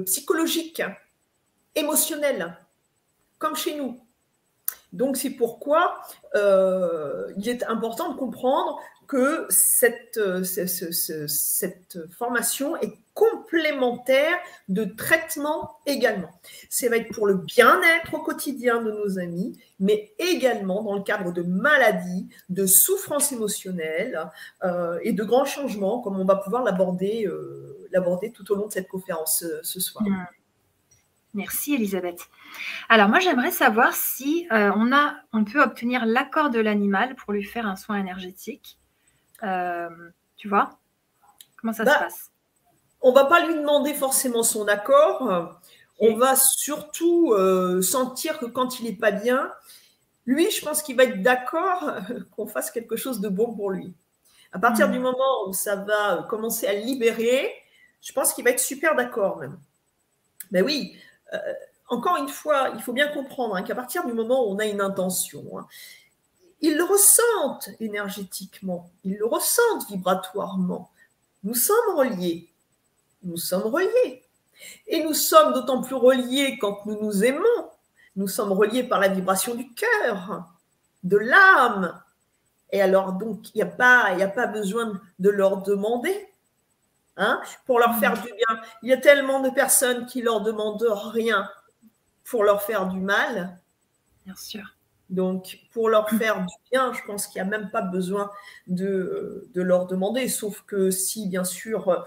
psychologique, 0.05 0.83
émotionnel, 1.75 2.57
comme 3.39 3.55
chez 3.55 3.75
nous. 3.75 3.99
Donc 4.93 5.17
c'est 5.17 5.31
pourquoi 5.31 6.01
il 6.35 7.49
est 7.49 7.63
important 7.63 8.11
de 8.13 8.17
comprendre 8.17 8.79
que 9.07 9.45
cette, 9.49 10.19
cette 10.43 11.99
formation 12.11 12.75
est 12.77 12.93
complémentaire 13.17 14.37
de 14.69 14.83
traitement 14.83 15.79
également. 15.87 16.29
Ça 16.69 16.87
va 16.87 16.97
être 16.97 17.11
pour 17.11 17.25
le 17.25 17.33
bien-être 17.33 18.13
au 18.13 18.19
quotidien 18.19 18.79
de 18.79 18.91
nos 18.91 19.17
amis, 19.17 19.59
mais 19.79 20.13
également 20.19 20.83
dans 20.83 20.93
le 20.93 21.01
cadre 21.01 21.31
de 21.31 21.41
maladies, 21.41 22.29
de 22.49 22.67
souffrances 22.67 23.31
émotionnelles 23.31 24.29
euh, 24.63 24.99
et 25.01 25.13
de 25.13 25.23
grands 25.23 25.45
changements, 25.45 25.99
comme 25.99 26.19
on 26.19 26.25
va 26.25 26.35
pouvoir 26.35 26.63
l'aborder 26.63 27.25
euh, 27.25 27.89
tout 28.35 28.51
au 28.51 28.55
long 28.55 28.67
de 28.67 28.73
cette 28.73 28.87
conférence 28.87 29.41
euh, 29.41 29.61
ce 29.63 29.79
soir. 29.79 30.05
Merci 31.33 31.73
Elisabeth. 31.73 32.21
Alors 32.87 33.09
moi 33.09 33.19
j'aimerais 33.19 33.51
savoir 33.51 33.95
si 33.95 34.47
on 34.51 35.43
peut 35.43 35.61
obtenir 35.61 36.05
l'accord 36.05 36.51
de 36.51 36.59
l'animal 36.59 37.15
pour 37.15 37.33
lui 37.33 37.43
faire 37.43 37.65
un 37.65 37.75
soin 37.75 37.97
énergétique. 37.97 38.77
Tu 39.39 40.47
vois? 40.47 40.79
Comment 41.59 41.73
ça 41.73 41.83
se 41.83 41.89
bah, 41.89 41.99
passe? 41.99 42.31
on 43.01 43.11
va 43.11 43.25
pas 43.25 43.45
lui 43.45 43.55
demander 43.55 43.93
forcément 43.93 44.43
son 44.43 44.67
accord. 44.67 45.59
On 45.99 46.15
va 46.15 46.35
surtout 46.35 47.33
euh, 47.33 47.81
sentir 47.81 48.37
que 48.39 48.45
quand 48.45 48.79
il 48.79 48.85
n'est 48.85 48.97
pas 48.97 49.11
bien, 49.11 49.51
lui, 50.25 50.51
je 50.51 50.63
pense 50.63 50.83
qu'il 50.83 50.95
va 50.95 51.05
être 51.05 51.21
d'accord 51.21 51.91
qu'on 52.35 52.47
fasse 52.47 52.71
quelque 52.71 52.95
chose 52.95 53.19
de 53.19 53.29
bon 53.29 53.53
pour 53.53 53.71
lui. 53.71 53.93
À 54.51 54.59
partir 54.59 54.89
hmm. 54.89 54.93
du 54.93 54.99
moment 54.99 55.47
où 55.47 55.53
ça 55.53 55.75
va 55.75 56.25
commencer 56.29 56.67
à 56.67 56.73
libérer, 56.73 57.51
je 58.01 58.13
pense 58.13 58.33
qu'il 58.33 58.43
va 58.43 58.51
être 58.51 58.59
super 58.59 58.95
d'accord 58.95 59.37
même. 59.37 59.57
Ben 60.51 60.63
oui, 60.63 60.97
euh, 61.33 61.37
encore 61.89 62.17
une 62.17 62.29
fois, 62.29 62.71
il 62.75 62.81
faut 62.81 62.93
bien 62.93 63.07
comprendre 63.09 63.55
hein, 63.55 63.63
qu'à 63.63 63.75
partir 63.75 64.05
du 64.05 64.13
moment 64.13 64.47
où 64.47 64.53
on 64.53 64.59
a 64.59 64.65
une 64.65 64.81
intention, 64.81 65.43
hein, 65.57 65.67
ils 66.61 66.75
le 66.75 66.83
ressentent 66.83 67.69
énergétiquement, 67.79 68.89
ils 69.03 69.17
le 69.17 69.25
ressentent 69.25 69.87
vibratoirement. 69.89 70.91
Nous 71.43 71.53
sommes 71.53 71.95
reliés. 71.95 72.49
Nous 73.23 73.37
sommes 73.37 73.67
reliés. 73.67 74.23
Et 74.87 75.03
nous 75.03 75.13
sommes 75.13 75.53
d'autant 75.53 75.81
plus 75.81 75.95
reliés 75.95 76.57
quand 76.59 76.85
nous 76.85 76.99
nous 77.01 77.23
aimons. 77.23 77.69
Nous 78.15 78.27
sommes 78.27 78.51
reliés 78.51 78.83
par 78.83 78.99
la 78.99 79.09
vibration 79.09 79.53
du 79.53 79.71
cœur, 79.73 80.45
de 81.03 81.17
l'âme. 81.17 82.01
Et 82.71 82.81
alors, 82.81 83.13
donc, 83.13 83.53
il 83.53 83.57
n'y 83.57 83.61
a, 83.61 83.67
pas, 83.67 84.05
a 84.05 84.27
pas 84.27 84.47
besoin 84.47 84.99
de 85.19 85.29
leur 85.29 85.61
demander 85.61 86.27
hein, 87.15 87.39
pour 87.65 87.79
leur 87.79 87.95
faire 87.99 88.21
du 88.21 88.33
bien. 88.33 88.61
Il 88.81 88.89
y 88.89 88.93
a 88.93 88.97
tellement 88.97 89.41
de 89.41 89.49
personnes 89.51 90.07
qui 90.07 90.21
leur 90.21 90.41
demandent 90.41 90.83
rien 91.13 91.49
pour 92.25 92.43
leur 92.43 92.63
faire 92.63 92.87
du 92.87 92.99
mal. 92.99 93.59
Bien 94.25 94.35
sûr. 94.35 94.76
Donc, 95.09 95.59
pour 95.71 95.89
leur 95.89 96.09
faire 96.09 96.41
du 96.41 96.53
bien, 96.71 96.91
je 96.91 96.99
pense 97.05 97.27
qu'il 97.27 97.41
n'y 97.41 97.47
a 97.47 97.49
même 97.49 97.69
pas 97.69 97.81
besoin 97.81 98.29
de, 98.67 99.47
de, 99.53 99.61
leur 99.61 99.87
demander, 99.87 100.27
sauf 100.27 100.63
que 100.67 100.91
si, 100.91 101.27
bien 101.27 101.45
sûr, 101.45 102.05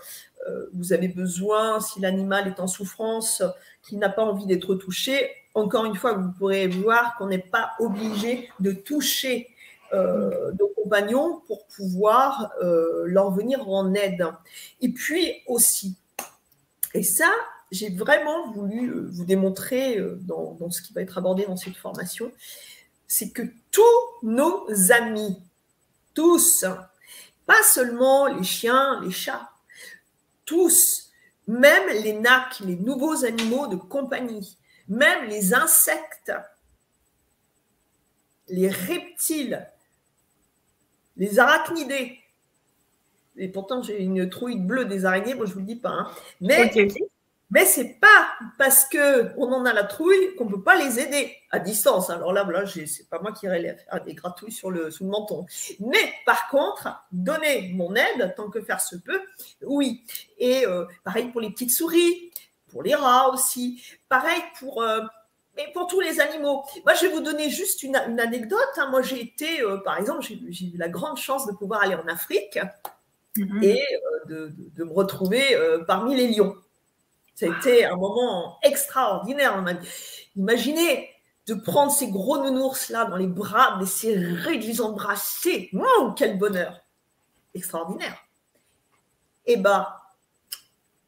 euh, 0.48 0.66
vous 0.74 0.92
avez 0.92 1.08
besoin, 1.08 1.80
si 1.80 2.00
l'animal 2.00 2.46
est 2.46 2.60
en 2.60 2.66
souffrance, 2.66 3.42
qu'il 3.82 3.98
n'a 3.98 4.10
pas 4.10 4.22
envie 4.22 4.46
d'être 4.46 4.74
touché, 4.74 5.30
encore 5.54 5.86
une 5.86 5.96
fois, 5.96 6.12
vous 6.12 6.30
pourrez 6.32 6.68
voir 6.68 7.16
qu'on 7.16 7.26
n'est 7.26 7.38
pas 7.38 7.72
obligé 7.78 8.50
de 8.60 8.72
toucher 8.72 9.48
euh, 9.92 10.52
nos 10.58 10.68
compagnons 10.68 11.40
pour 11.46 11.66
pouvoir 11.66 12.52
euh, 12.62 13.04
leur 13.06 13.30
venir 13.30 13.68
en 13.68 13.94
aide. 13.94 14.26
Et 14.80 14.90
puis 14.90 15.42
aussi, 15.46 15.96
et 16.94 17.02
ça, 17.02 17.30
j'ai 17.72 17.90
vraiment 17.90 18.52
voulu 18.52 19.06
vous 19.08 19.24
démontrer 19.24 20.00
dans, 20.20 20.54
dans, 20.54 20.70
ce 20.70 20.82
qui 20.82 20.92
va 20.92 21.02
être 21.02 21.18
abordé 21.18 21.44
dans 21.46 21.56
cette 21.56 21.76
formation, 21.76 22.32
c'est 23.10 23.30
que 23.30 23.42
tous 23.72 23.82
nos 24.22 24.68
amis, 24.92 25.36
tous, 26.14 26.64
pas 27.44 27.60
seulement 27.64 28.28
les 28.28 28.44
chiens, 28.44 29.00
les 29.02 29.10
chats, 29.10 29.50
tous, 30.44 31.10
même 31.48 31.88
les 32.04 32.12
nacs, 32.12 32.60
les 32.60 32.76
nouveaux 32.76 33.24
animaux 33.24 33.66
de 33.66 33.74
compagnie, 33.74 34.56
même 34.86 35.28
les 35.28 35.52
insectes, 35.54 36.32
les 38.46 38.68
reptiles, 38.68 39.66
les 41.16 41.40
arachnidés. 41.40 42.16
Et 43.36 43.48
pourtant, 43.48 43.82
j'ai 43.82 44.04
une 44.04 44.30
trouille 44.30 44.60
bleue 44.60 44.84
des 44.84 45.04
araignées, 45.04 45.34
moi 45.34 45.46
je 45.46 45.50
ne 45.50 45.54
vous 45.54 45.60
le 45.60 45.66
dis 45.66 45.80
pas. 45.80 45.90
Hein. 45.90 46.10
Mais 46.40 46.70
mais 47.50 47.64
c'est 47.64 47.98
pas 48.00 48.28
parce 48.58 48.84
que 48.84 49.36
on 49.36 49.52
en 49.52 49.64
a 49.64 49.72
la 49.72 49.84
trouille 49.84 50.34
qu'on 50.36 50.46
peut 50.46 50.62
pas 50.62 50.76
les 50.76 51.00
aider 51.00 51.34
à 51.50 51.58
distance. 51.58 52.08
Alors 52.08 52.32
là, 52.32 52.44
là 52.44 52.64
c'est 52.66 53.08
pas 53.08 53.20
moi 53.20 53.32
qui 53.32 53.46
irai 53.46 53.76
faire 53.76 54.04
des 54.04 54.14
gratouilles 54.14 54.52
sur 54.52 54.70
le, 54.70 54.90
sous 54.90 55.04
le 55.04 55.10
menton. 55.10 55.46
Mais 55.80 56.12
par 56.26 56.48
contre, 56.48 56.88
donner 57.10 57.72
mon 57.74 57.94
aide 57.96 58.34
tant 58.36 58.50
que 58.50 58.60
faire 58.60 58.80
se 58.80 58.96
peut, 58.96 59.20
oui. 59.66 60.04
Et 60.38 60.64
euh, 60.64 60.84
pareil 61.02 61.28
pour 61.28 61.40
les 61.40 61.50
petites 61.50 61.72
souris, 61.72 62.30
pour 62.68 62.84
les 62.84 62.94
rats 62.94 63.30
aussi. 63.30 63.82
Pareil 64.08 64.40
pour 64.60 64.82
euh, 64.82 65.00
mais 65.56 65.66
pour 65.72 65.88
tous 65.88 66.00
les 66.00 66.20
animaux. 66.20 66.64
Moi, 66.84 66.94
je 66.94 67.06
vais 67.06 67.12
vous 67.12 67.20
donner 67.20 67.50
juste 67.50 67.82
une, 67.82 67.96
anecdote. 67.96 68.60
Hein. 68.76 68.88
Moi, 68.92 69.02
j'ai 69.02 69.20
été, 69.20 69.60
euh, 69.60 69.78
par 69.78 69.98
exemple, 69.98 70.22
j'ai 70.22 70.66
eu 70.66 70.76
la 70.76 70.88
grande 70.88 71.16
chance 71.16 71.44
de 71.48 71.52
pouvoir 71.52 71.82
aller 71.82 71.96
en 71.96 72.06
Afrique 72.06 72.60
mm-hmm. 73.36 73.64
et 73.64 73.82
de, 74.28 74.54
de, 74.76 74.84
me 74.84 74.92
retrouver 74.92 75.58
parmi 75.88 76.14
les 76.14 76.28
lions. 76.28 76.54
Été 77.42 77.84
un 77.84 77.96
moment 77.96 78.58
extraordinaire. 78.62 79.64
Imaginez 80.36 81.08
de 81.46 81.54
prendre 81.54 81.90
ces 81.90 82.08
gros 82.08 82.38
nounours-là 82.38 83.06
dans 83.06 83.16
les 83.16 83.26
bras, 83.26 83.76
de 83.76 83.80
les 83.80 83.86
serrer, 83.86 84.58
de 84.58 84.64
les 84.64 84.80
embrasser. 84.80 85.70
quel 86.16 86.38
bonheur 86.38 86.80
Extraordinaire. 87.54 88.16
Et 89.46 89.54
eh 89.54 89.56
bien, 89.56 89.86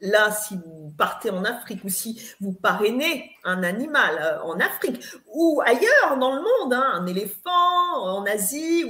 là, 0.00 0.32
si 0.32 0.56
vous 0.56 0.92
partez 0.98 1.30
en 1.30 1.44
Afrique 1.44 1.84
ou 1.84 1.88
si 1.88 2.20
vous 2.40 2.52
parrainez 2.52 3.30
un 3.44 3.62
animal 3.62 4.18
euh, 4.20 4.42
en 4.42 4.58
Afrique 4.58 5.00
ou 5.28 5.62
ailleurs 5.64 6.18
dans 6.18 6.34
le 6.34 6.42
monde, 6.42 6.74
hein, 6.74 6.90
un 6.94 7.06
éléphant 7.06 7.94
en 7.94 8.24
Asie, 8.26 8.84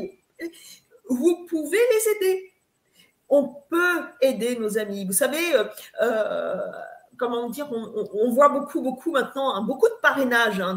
vous 1.08 1.46
pouvez 1.48 1.78
les 1.78 2.12
aider. 2.12 2.52
On 3.28 3.48
peut 3.68 4.04
aider 4.20 4.56
nos 4.56 4.78
amis. 4.78 5.04
Vous 5.04 5.12
savez, 5.12 5.54
euh, 5.54 5.64
euh, 6.02 6.70
comment 7.22 7.48
dire, 7.48 7.68
on, 7.70 8.32
voit 8.32 8.48
beaucoup, 8.48 8.80
beaucoup 8.80 9.12
maintenant, 9.12 9.54
hein, 9.54 9.62
beaucoup 9.62 9.86
de 9.86 9.94
parrainage 10.02 10.58
hein, 10.58 10.76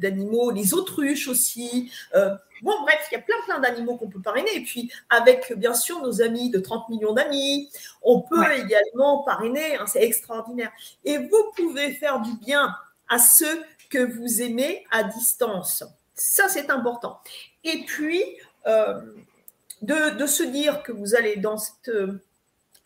d'animaux, 0.00 0.50
les 0.50 0.74
autruches 0.74 1.28
aussi. 1.28 1.92
Euh, 2.16 2.34
bon, 2.62 2.72
bref, 2.82 3.06
il 3.12 3.14
y 3.14 3.18
a 3.18 3.20
plein, 3.20 3.36
plein 3.44 3.60
d'animaux 3.60 3.96
qu'on 3.96 4.08
peut 4.08 4.20
parrainer. 4.20 4.56
Et 4.56 4.64
puis, 4.64 4.90
avec 5.08 5.52
bien 5.56 5.72
sûr 5.72 6.02
nos 6.02 6.20
amis 6.20 6.50
de 6.50 6.58
30 6.58 6.88
millions 6.88 7.12
d'amis, 7.12 7.70
on 8.02 8.22
peut 8.22 8.44
également 8.56 9.22
parrainer. 9.22 9.76
Hein, 9.76 9.86
c'est 9.86 10.02
extraordinaire. 10.02 10.72
Et 11.04 11.18
vous 11.18 11.52
pouvez 11.54 11.92
faire 11.92 12.18
du 12.18 12.32
bien 12.38 12.74
à 13.08 13.20
ceux 13.20 13.62
que 13.88 14.00
vous 14.00 14.42
aimez 14.42 14.84
à 14.90 15.04
distance. 15.04 15.84
Ça, 16.16 16.48
c'est 16.48 16.70
important. 16.70 17.20
Et 17.62 17.84
puis, 17.84 18.24
euh, 18.66 19.00
de, 19.80 20.18
de, 20.18 20.26
se 20.26 20.42
dire 20.42 20.82
que 20.82 20.90
vous 20.90 21.14
allez 21.14 21.36
dans 21.36 21.56
cette 21.56 21.88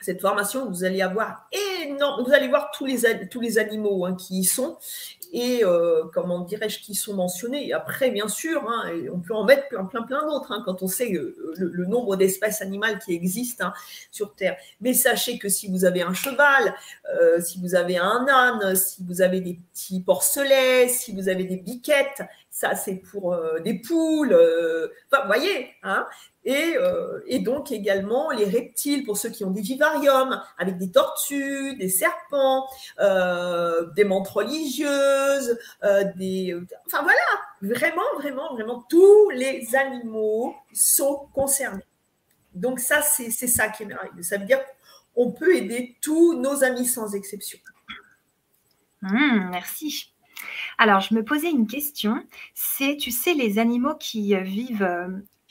cette 0.00 0.20
formation, 0.20 0.68
vous 0.70 0.84
allez 0.84 1.02
avoir 1.02 1.48
énorme, 1.82 2.24
vous 2.24 2.32
allez 2.32 2.48
voir 2.48 2.70
tous 2.70 2.84
les, 2.84 3.58
animaux 3.58 4.04
hein, 4.04 4.14
qui 4.14 4.40
y 4.40 4.44
sont 4.44 4.78
et 5.32 5.64
euh, 5.64 6.04
comment 6.12 6.40
dirais-je 6.40 6.80
qui 6.80 6.94
sont 6.94 7.14
mentionnés. 7.14 7.68
Et 7.68 7.72
après, 7.72 8.10
bien 8.10 8.28
sûr, 8.28 8.68
hein, 8.68 8.90
on 9.12 9.18
peut 9.18 9.34
en 9.34 9.44
mettre 9.44 9.68
plein, 9.68 9.84
plein, 9.84 10.02
plein 10.02 10.26
d'autres 10.26 10.52
hein, 10.52 10.62
quand 10.64 10.82
on 10.82 10.86
sait 10.86 11.12
euh, 11.14 11.36
le, 11.56 11.86
nombre 11.86 12.16
d'espèces 12.16 12.62
animales 12.62 12.98
qui 13.04 13.14
existent 13.14 13.72
sur 14.10 14.34
Terre. 14.34 14.56
Mais 14.80 14.94
sachez 14.94 15.38
que 15.38 15.48
si 15.48 15.68
vous 15.70 15.84
avez 15.84 16.02
un 16.02 16.14
cheval, 16.14 16.74
euh, 17.20 17.40
si 17.40 17.60
vous 17.60 17.74
avez 17.74 17.98
un 17.98 18.26
âne, 18.28 18.76
si 18.76 19.04
vous 19.04 19.22
avez 19.22 19.40
des 19.40 19.58
petits 19.72 20.00
porcelets, 20.00 20.88
si 20.88 21.12
vous 21.12 21.28
avez 21.28 21.44
des 21.44 21.56
biquettes, 21.56 22.22
ça 22.56 22.74
c'est 22.74 22.96
pour 22.96 23.36
des 23.62 23.74
poules. 23.80 24.34
Enfin, 25.10 25.22
vous 25.22 25.28
voyez, 25.28 25.70
hein, 25.82 26.06
euh, 26.48 27.20
et, 27.26 27.40
donc 27.40 27.72
également 27.72 28.30
les 28.30 28.44
reptiles 28.44 29.04
pour 29.04 29.18
ceux 29.18 29.30
qui 29.30 29.44
ont 29.44 29.50
des 29.50 29.62
vivariums 29.62 30.40
avec 30.58 30.78
des 30.78 30.90
tortues, 30.90 31.76
des 31.76 31.88
serpents, 31.88 32.68
euh, 33.00 33.90
des 33.96 34.04
menthes 34.04 34.28
religieuses, 34.28 35.58
euh, 35.82 36.04
des, 36.14 36.56
enfin 36.86 37.02
voilà, 37.02 37.18
vraiment, 37.62 38.02
vraiment, 38.16 38.54
vraiment 38.54 38.84
tous 38.88 39.30
les 39.30 39.74
animaux 39.74 40.54
sont 40.72 41.28
concernés. 41.34 41.84
Donc 42.54 42.78
ça, 42.78 43.02
c'est 43.02 43.30
ça 43.30 43.68
qui 43.68 43.82
est 43.82 43.86
merveilleux. 43.86 44.22
Ça 44.22 44.38
veut 44.38 44.46
dire 44.46 44.60
qu'on 45.14 45.32
peut 45.32 45.56
aider 45.56 45.96
tous 46.00 46.40
nos 46.40 46.62
amis 46.62 46.86
sans 46.86 47.14
exception. 47.14 47.58
Mmh, 49.02 49.50
merci. 49.50 50.12
Alors, 50.78 51.00
je 51.00 51.14
me 51.14 51.24
posais 51.24 51.50
une 51.50 51.66
question. 51.66 52.22
C'est, 52.54 52.96
tu 52.96 53.10
sais, 53.10 53.34
les 53.34 53.58
animaux 53.58 53.94
qui 53.94 54.36
vivent 54.36 54.88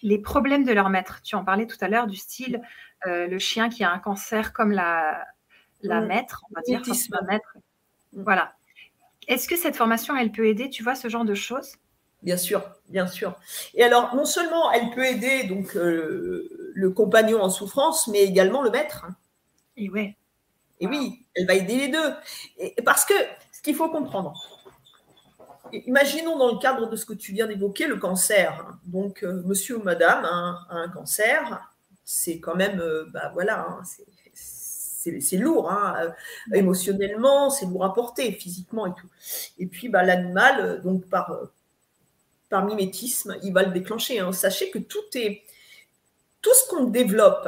les 0.04 0.20
problèmes 0.20 0.64
de 0.64 0.72
leur 0.72 0.90
maître. 0.90 1.22
Tu 1.24 1.36
en 1.36 1.44
parlais 1.44 1.66
tout 1.66 1.78
à 1.82 1.88
l'heure 1.88 2.08
du 2.08 2.16
style 2.16 2.62
euh, 3.08 3.28
le 3.28 3.40
chien 3.40 3.70
qui 3.70 3.84
a 3.84 3.92
un 3.92 4.00
cancer 4.00 4.54
comme 4.54 4.72
la, 4.72 5.26
la 5.82 6.02
maître, 6.02 6.44
on 6.50 6.56
va 6.56 6.62
dire, 6.62 6.82
maître. 7.28 7.58
Mm. 8.14 8.24
Voilà. 8.24 8.54
Est-ce 9.28 9.48
que 9.48 9.56
cette 9.56 9.76
formation, 9.76 10.16
elle 10.16 10.32
peut 10.32 10.48
aider, 10.48 10.70
tu 10.70 10.84
vois, 10.84 10.96
ce 10.96 11.10
genre 11.10 11.26
de 11.26 11.34
choses? 11.34 11.76
Bien 12.24 12.38
sûr, 12.38 12.64
bien 12.90 13.08
sûr. 13.08 13.36
Et 13.74 13.84
alors, 13.84 14.16
non 14.16 14.26
seulement 14.26 14.72
elle 14.72 14.90
peut 14.92 15.06
aider 15.06 15.44
donc 15.44 15.76
euh, 15.76 16.72
le 16.74 16.90
compagnon 16.90 17.42
en 17.42 17.50
souffrance, 17.50 18.08
mais 18.08 18.24
également 18.24 18.64
le 18.64 18.72
maître. 18.72 19.06
Et 19.78 19.90
ouais. 19.90 20.16
Et 20.80 20.88
oui, 20.88 21.26
elle 21.36 21.46
va 21.46 21.54
aider 21.54 21.78
les 21.78 21.88
deux. 21.88 22.14
Et 22.58 22.82
parce 22.84 23.06
que 23.06 23.14
ce 23.52 23.62
qu'il 23.62 23.76
faut 23.76 23.90
comprendre, 23.90 24.55
Imaginons 25.86 26.38
dans 26.38 26.52
le 26.52 26.60
cadre 26.60 26.90
de 26.90 26.96
ce 26.96 27.06
que 27.06 27.14
tu 27.14 27.34
viens 27.34 27.48
d'évoquer, 27.48 27.88
le 27.88 27.98
cancer. 27.98 28.66
Donc, 28.86 29.24
euh, 29.24 29.42
monsieur 29.46 29.78
ou 29.78 29.84
madame 29.84 30.26
a 30.26 30.68
un, 30.70 30.90
cancer, 30.90 31.72
c'est 32.04 32.40
quand 32.40 32.56
même, 32.56 32.80
euh, 32.80 33.06
bah 33.12 33.32
voilà, 33.34 33.68
hein, 33.68 33.82
c'est 34.34 35.38
lourd, 35.38 35.72
hein, 35.72 35.96
euh, 36.00 36.10
émotionnellement, 36.56 37.50
c'est 37.50 37.66
lourd 37.66 37.86
à 37.86 37.94
porter, 37.94 38.32
physiquement 38.32 38.88
et 38.88 38.94
tout. 38.94 39.08
Et 39.60 39.68
puis, 39.68 39.90
bah, 39.90 40.04
l'animal, 40.04 40.82
donc 40.82 41.06
par, 41.08 41.32
par 42.50 42.66
mimétisme, 42.66 43.38
il 43.44 43.54
va 43.54 43.64
le 43.64 43.72
déclencher. 43.72 44.20
Hein. 44.20 44.32
Sachez 44.32 44.72
que 44.72 44.80
tout 44.80 45.06
est, 45.16 45.44
tout 46.42 46.54
ce 46.54 46.70
qu'on 46.70 46.86
développe, 46.86 47.48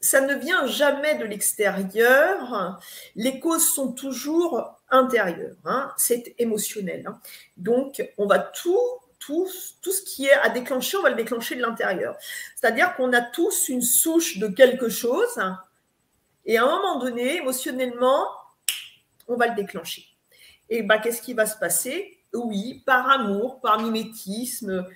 ça 0.00 0.20
ne 0.20 0.34
vient 0.34 0.66
jamais 0.66 1.16
de 1.16 1.24
l'extérieur. 1.24 2.80
Les 3.14 3.38
causes 3.38 3.72
sont 3.72 3.92
toujours 3.92 4.81
intérieures. 4.92 5.56
Hein. 5.64 5.92
C'est 5.96 6.34
émotionnel. 6.38 7.04
Hein. 7.08 7.18
Donc, 7.56 8.02
on 8.18 8.26
va 8.26 8.38
tout, 8.38 8.78
tout, 9.18 9.48
tout 9.80 9.92
ce 9.92 10.02
qui 10.02 10.26
est 10.26 10.32
à 10.32 10.50
déclencher, 10.50 10.96
on 10.98 11.02
va 11.02 11.10
le 11.10 11.16
déclencher 11.16 11.56
de 11.56 11.62
l'intérieur. 11.62 12.16
C'est-à-dire 12.54 12.94
qu'on 12.94 13.12
a 13.12 13.22
tous 13.22 13.68
une 13.68 13.82
souche 13.82 14.38
de 14.38 14.46
quelque 14.46 14.88
chose. 14.88 15.40
Et 16.44 16.58
à 16.58 16.64
un 16.64 16.66
moment 16.66 16.98
donné, 16.98 17.38
émotionnellement, 17.38 18.26
on 19.26 19.36
va 19.36 19.48
le 19.48 19.54
déclencher. 19.54 20.04
Et 20.68 20.82
bah, 20.82 20.98
qu'est-ce 20.98 21.22
qui 21.22 21.34
va 21.34 21.46
se 21.46 21.58
passer? 21.58 22.18
Oui, 22.34 22.82
par 22.86 23.10
amour, 23.10 23.60
par 23.60 23.80
mimétisme, 23.80 24.86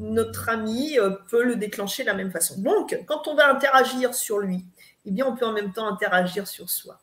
notre 0.00 0.48
ami 0.48 0.98
euh, 0.98 1.10
peut 1.28 1.44
le 1.44 1.56
déclencher 1.56 2.02
de 2.02 2.08
la 2.08 2.14
même 2.14 2.30
façon. 2.30 2.60
Donc, 2.60 2.98
quand 3.06 3.28
on 3.28 3.34
va 3.34 3.50
interagir 3.50 4.14
sur 4.14 4.38
lui, 4.38 4.64
eh 5.04 5.10
bien, 5.10 5.26
on 5.26 5.34
peut 5.34 5.46
en 5.46 5.52
même 5.52 5.72
temps 5.72 5.86
interagir 5.86 6.46
sur 6.46 6.68
soi. 6.70 7.00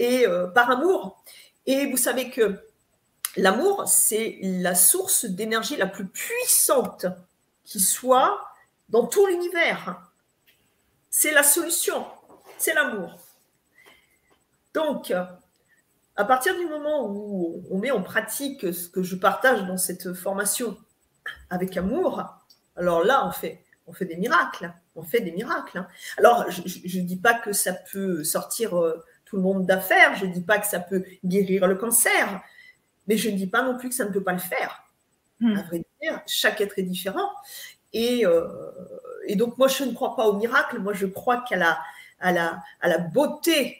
Et 0.00 0.26
euh, 0.26 0.48
par 0.48 0.70
amour. 0.70 1.22
Et 1.66 1.86
vous 1.86 1.98
savez 1.98 2.30
que 2.30 2.58
l'amour, 3.36 3.86
c'est 3.86 4.38
la 4.42 4.74
source 4.74 5.26
d'énergie 5.26 5.76
la 5.76 5.86
plus 5.86 6.08
puissante 6.08 7.06
qui 7.64 7.80
soit 7.80 8.40
dans 8.88 9.06
tout 9.06 9.26
l'univers. 9.26 10.10
C'est 11.10 11.32
la 11.32 11.42
solution, 11.42 12.06
c'est 12.58 12.74
l'amour. 12.74 13.18
Donc, 14.72 15.12
à 16.16 16.24
partir 16.24 16.56
du 16.56 16.66
moment 16.66 17.06
où 17.08 17.62
on 17.70 17.78
met 17.78 17.90
en 17.90 18.02
pratique 18.02 18.72
ce 18.72 18.88
que 18.88 19.02
je 19.02 19.16
partage 19.16 19.64
dans 19.66 19.78
cette 19.78 20.14
formation 20.14 20.76
avec 21.50 21.76
amour, 21.76 22.24
alors 22.76 23.04
là, 23.04 23.26
on 23.26 23.32
fait, 23.32 23.64
on 23.86 23.92
fait 23.92 24.06
des 24.06 24.16
miracles. 24.16 24.72
On 24.96 25.02
fait 25.02 25.20
des 25.20 25.32
miracles. 25.32 25.78
Hein. 25.78 25.88
Alors, 26.18 26.46
je 26.50 26.98
ne 26.98 27.04
dis 27.04 27.16
pas 27.16 27.34
que 27.34 27.52
ça 27.52 27.72
peut 27.72 28.24
sortir 28.24 28.78
euh, 28.78 29.04
tout 29.30 29.36
le 29.36 29.42
monde 29.42 29.64
d'affaires, 29.64 30.16
je 30.16 30.26
ne 30.26 30.32
dis 30.32 30.40
pas 30.40 30.58
que 30.58 30.66
ça 30.66 30.80
peut 30.80 31.04
guérir 31.24 31.68
le 31.68 31.76
cancer, 31.76 32.42
mais 33.06 33.16
je 33.16 33.30
ne 33.30 33.36
dis 33.36 33.46
pas 33.46 33.62
non 33.62 33.78
plus 33.78 33.88
que 33.88 33.94
ça 33.94 34.04
ne 34.04 34.10
peut 34.10 34.24
pas 34.24 34.32
le 34.32 34.40
faire. 34.40 34.84
Hmm. 35.38 35.56
À 35.56 35.62
vrai 35.62 35.84
dire, 36.02 36.20
chaque 36.26 36.60
être 36.60 36.76
est 36.80 36.82
différent. 36.82 37.30
Et, 37.92 38.26
euh, 38.26 38.48
et, 39.28 39.36
donc, 39.36 39.56
moi, 39.56 39.68
je 39.68 39.84
ne 39.84 39.92
crois 39.92 40.16
pas 40.16 40.26
au 40.26 40.36
miracle, 40.36 40.80
moi, 40.80 40.94
je 40.94 41.06
crois 41.06 41.44
qu'à 41.48 41.56
la, 41.56 41.78
à 42.18 42.32
la, 42.32 42.60
à 42.80 42.88
la 42.88 42.98
beauté 42.98 43.78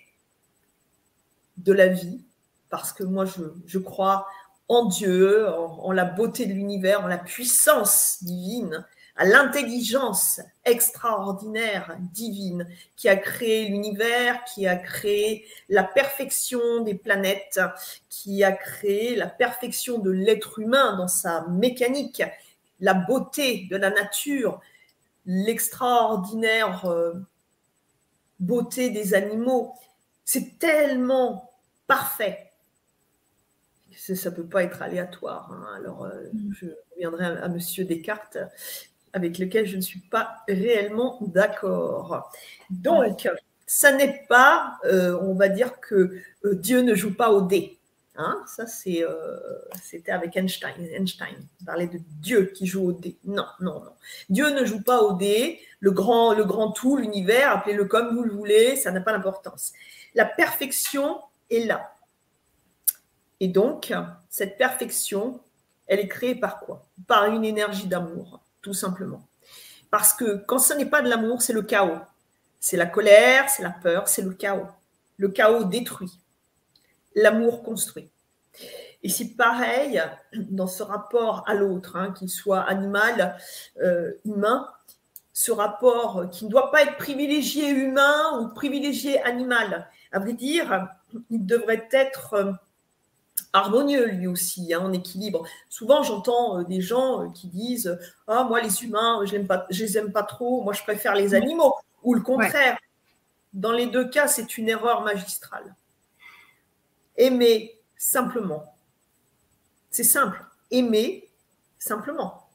de 1.56 1.72
la 1.72 1.88
vie, 1.88 2.24
parce 2.70 2.92
que 2.92 3.02
moi, 3.02 3.24
je, 3.24 3.42
je 3.66 3.78
crois 3.80 4.28
en 4.68 4.84
Dieu, 4.84 5.48
en, 5.48 5.90
la 5.90 6.04
beauté 6.04 6.46
de 6.46 6.52
l'univers, 6.52 7.02
en 7.02 7.08
la 7.08 7.18
puissance 7.18 8.18
divine, 8.22 8.86
à 9.20 9.26
l'intelligence 9.26 10.40
extraordinaire 10.64 11.94
divine 12.00 12.66
qui 12.96 13.06
a 13.06 13.16
créé 13.16 13.68
l'univers, 13.68 14.42
qui 14.44 14.66
a 14.66 14.76
créé 14.76 15.46
la 15.68 15.84
perfection 15.84 16.80
des 16.84 16.94
planètes, 16.94 17.60
qui 18.08 18.42
a 18.42 18.50
créé 18.50 19.14
la 19.16 19.26
perfection 19.26 19.98
de 19.98 20.10
l'être 20.10 20.58
humain 20.58 20.96
dans 20.96 21.06
sa 21.06 21.46
mécanique, 21.48 22.22
la 22.80 22.94
beauté 22.94 23.68
de 23.70 23.76
la 23.76 23.90
nature, 23.90 24.58
l'extraordinaire 25.26 26.86
euh, 26.86 27.12
beauté 28.38 28.88
des 28.88 29.12
animaux. 29.12 29.74
C'est 30.24 30.58
tellement 30.58 31.52
parfait 31.86 32.50
ça 33.96 34.30
ne 34.30 34.34
peut 34.34 34.46
pas 34.46 34.62
être 34.62 34.82
aléatoire. 34.82 35.50
Hein. 35.52 35.66
Alors, 35.76 36.04
euh, 36.04 36.28
mm. 36.32 36.52
je 36.52 36.66
reviendrai 36.92 37.24
à, 37.24 37.48
Monsieur 37.48 37.84
Descartes, 37.84 38.38
avec 39.12 39.38
lequel 39.38 39.66
je 39.66 39.76
ne 39.76 39.80
suis 39.80 40.00
pas 40.00 40.38
réellement 40.48 41.18
d'accord. 41.20 42.30
Donc, 42.70 43.28
ça 43.66 43.92
n'est 43.92 44.24
pas, 44.28 44.78
euh, 44.84 45.18
on 45.22 45.34
va 45.34 45.48
dire 45.48 45.80
que 45.80 46.18
euh, 46.44 46.54
Dieu 46.54 46.80
ne 46.80 46.94
joue 46.94 47.14
pas 47.14 47.30
au 47.30 47.42
dé. 47.42 47.76
Hein. 48.16 48.42
ça, 48.46 48.66
c'est, 48.66 49.02
c'était 49.82 50.12
avec 50.12 50.36
Einstein. 50.36 50.74
Einstein 50.92 51.46
parlait 51.64 51.86
de 51.86 52.00
Dieu 52.20 52.52
qui 52.54 52.66
joue 52.66 52.88
au 52.88 52.92
dé. 52.92 53.16
Non, 53.24 53.46
non, 53.60 53.80
non. 53.80 53.92
Dieu 54.28 54.50
ne 54.50 54.64
joue 54.66 54.82
pas 54.82 55.00
au 55.02 55.14
dé. 55.14 55.58
Le 55.78 55.90
grand, 55.90 56.34
le 56.34 56.44
grand 56.44 56.72
tout, 56.72 56.98
l'univers, 56.98 57.52
appelez-le 57.52 57.86
comme 57.86 58.14
vous 58.14 58.24
le 58.24 58.32
voulez, 58.32 58.76
ça 58.76 58.90
n'a 58.90 59.00
pas 59.00 59.12
d'importance. 59.12 59.72
La 60.14 60.26
perfection 60.26 61.18
est 61.50 61.64
là. 61.64 61.94
Et 63.40 63.48
donc, 63.48 63.92
cette 64.28 64.58
perfection, 64.58 65.40
elle 65.86 66.00
est 66.00 66.08
créée 66.08 66.34
par 66.34 66.60
quoi? 66.60 66.86
Par 67.06 67.26
une 67.26 67.44
énergie 67.44 67.86
d'amour, 67.86 68.39
tout 68.62 68.74
simplement. 68.74 69.26
Parce 69.90 70.12
que 70.12 70.36
quand 70.46 70.58
ce 70.58 70.74
n'est 70.74 70.86
pas 70.86 71.02
de 71.02 71.08
l'amour, 71.08 71.42
c'est 71.42 71.52
le 71.52 71.62
chaos. 71.62 71.98
C'est 72.60 72.76
la 72.76 72.86
colère, 72.86 73.48
c'est 73.48 73.62
la 73.62 73.70
peur, 73.70 74.08
c'est 74.08 74.22
le 74.22 74.32
chaos. 74.32 74.68
Le 75.16 75.28
chaos 75.28 75.64
détruit. 75.64 76.12
L'amour 77.14 77.62
construit. 77.62 78.10
Et 79.02 79.08
c'est 79.08 79.34
pareil 79.34 80.02
dans 80.34 80.66
ce 80.66 80.82
rapport 80.82 81.44
à 81.48 81.54
l'autre, 81.54 81.96
hein, 81.96 82.12
qu'il 82.12 82.28
soit 82.28 82.60
animal, 82.60 83.36
euh, 83.82 84.12
humain, 84.24 84.68
ce 85.32 85.50
rapport 85.52 86.28
qui 86.30 86.44
ne 86.44 86.50
doit 86.50 86.70
pas 86.70 86.82
être 86.82 86.98
privilégié 86.98 87.70
humain 87.70 88.38
ou 88.38 88.48
privilégié 88.48 89.20
animal. 89.22 89.88
À 90.12 90.18
vrai 90.18 90.34
dire, 90.34 90.88
il 91.30 91.46
devrait 91.46 91.88
être 91.92 92.34
euh, 92.34 92.52
harmonieux 93.52 94.06
lui 94.06 94.26
aussi, 94.26 94.72
hein, 94.72 94.80
en 94.80 94.92
équilibre. 94.92 95.46
Souvent, 95.68 96.02
j'entends 96.02 96.58
euh, 96.58 96.64
des 96.64 96.80
gens 96.80 97.22
euh, 97.22 97.28
qui 97.30 97.48
disent 97.48 97.98
Ah, 98.26 98.44
moi, 98.44 98.60
les 98.60 98.84
humains, 98.84 99.22
je 99.24 99.36
ne 99.36 99.46
les 99.70 99.98
aime 99.98 100.12
pas 100.12 100.22
trop, 100.22 100.62
moi, 100.62 100.72
je 100.72 100.82
préfère 100.82 101.14
les 101.14 101.34
animaux. 101.34 101.74
Ou 102.02 102.14
le 102.14 102.22
contraire. 102.22 102.78
Dans 103.52 103.72
les 103.72 103.86
deux 103.86 104.08
cas, 104.08 104.28
c'est 104.28 104.56
une 104.56 104.68
erreur 104.68 105.02
magistrale. 105.02 105.74
Aimer 107.16 107.78
simplement. 107.96 108.74
C'est 109.90 110.04
simple. 110.04 110.42
Aimer 110.70 111.28
simplement. 111.78 112.46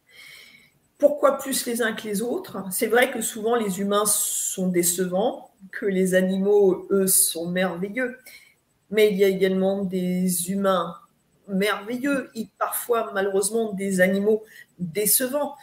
Pourquoi 0.98 1.38
plus 1.38 1.66
les 1.66 1.82
uns 1.82 1.94
que 1.94 2.08
les 2.08 2.22
autres? 2.22 2.64
C'est 2.72 2.88
vrai 2.88 3.12
que 3.12 3.22
souvent 3.22 3.56
les 3.56 3.82
humains 3.82 4.06
sont 4.06 4.70
décevants, 4.70 5.52
que 5.72 5.86
les 5.86 6.16
animaux, 6.16 6.88
eux, 6.90 7.08
sont 7.08 7.48
merveilleux 7.48 8.18
mais 8.90 9.12
il 9.12 9.18
y 9.18 9.24
a 9.24 9.28
également 9.28 9.84
des 9.84 10.52
humains 10.52 10.96
merveilleux 11.48 12.30
et 12.36 12.48
parfois 12.58 13.12
malheureusement 13.14 13.74
des 13.74 14.02
animaux 14.02 14.44
décevants. 14.80 15.56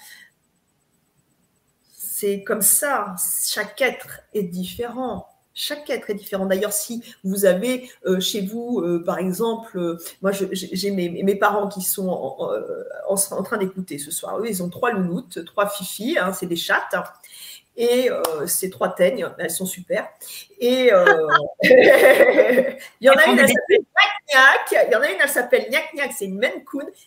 C'est 1.92 2.44
comme 2.44 2.62
ça, 2.62 3.14
chaque 3.48 3.80
être 3.80 4.20
est 4.32 4.44
différent. 4.44 5.26
Chaque 5.54 5.90
être 5.90 6.08
est 6.08 6.14
différent. 6.14 6.46
D'ailleurs, 6.46 6.72
si 6.72 7.02
vous 7.24 7.44
avez 7.44 7.90
euh, 8.06 8.20
chez 8.20 8.40
vous, 8.40 8.80
euh, 8.80 9.02
par 9.04 9.18
exemple, 9.18 9.78
euh, 9.78 9.98
moi 10.22 10.32
j'ai 10.32 10.90
mes, 10.90 11.35
parents 11.35 11.68
qui 11.68 11.82
sont 11.82 12.08
en, 12.08 13.42
train 13.42 13.58
d'écouter 13.58 13.98
ce 13.98 14.11
soir. 14.11 14.38
Eux, 14.38 14.48
ils 14.48 14.62
ont 14.62 14.70
trois 14.70 14.92
lounoutes, 14.92 15.44
trois 15.44 15.68
fifis, 15.68 16.16
hein, 16.18 16.32
c'est 16.32 16.46
des 16.46 16.56
chattes. 16.56 16.94
Et 17.74 18.11
euh, 18.11 18.46
ces 18.46 18.68
trois 18.68 18.90
teignes, 18.90 19.26
elles 19.38 19.50
sont 19.50 19.64
super. 19.64 20.08
Et 20.58 20.92
euh, 20.92 21.26
il 21.62 22.76
y 23.00 23.08
en 23.08 23.14
a 23.14 23.26
une, 23.26 23.38
elle 23.38 23.48
s'appelle 23.48 23.85
Gnac 24.30 24.87
Il 24.88 24.92
y 24.92 24.94
en 24.94 25.00
a 25.00 25.11
une, 25.11 25.20
elle 25.22 25.28
s'appelle 25.28 25.66
Gnac 25.70 25.94
Gnac. 25.94 26.12
C'est 26.12 26.26
une 26.26 26.38
Maine 26.38 26.64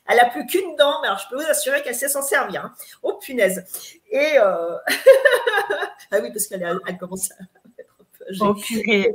Elle 0.08 0.19
a 0.19 0.25
plus 0.25 0.47
qu'une 0.47 0.75
dent, 0.75 1.01
mais 1.01 1.08
alors 1.08 1.19
je 1.19 1.30
peux 1.30 1.36
vous 1.36 1.49
assurer 1.49 1.84
qu'elle 1.84 1.95
sait 1.95 2.10
s'en 2.10 2.23
servir. 2.23 2.65
Hein. 2.65 2.73
Oh 3.04 3.13
punaise. 3.13 3.63
Et 4.10 4.39
euh, 4.39 4.78
ah 6.12 6.17
oui, 6.21 6.32
parce 6.32 6.47
qu'elle 6.47 6.63
elle 6.88 6.97
commence 6.97 7.32
à 7.32 7.36
être 7.80 7.95
un 7.99 8.06
peu 8.17 8.25
Oh 8.41 8.54
purée. 8.56 9.13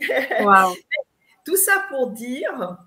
Wow. 0.40 0.74
Tout 1.44 1.56
ça 1.56 1.84
pour 1.90 2.08
dire 2.08 2.78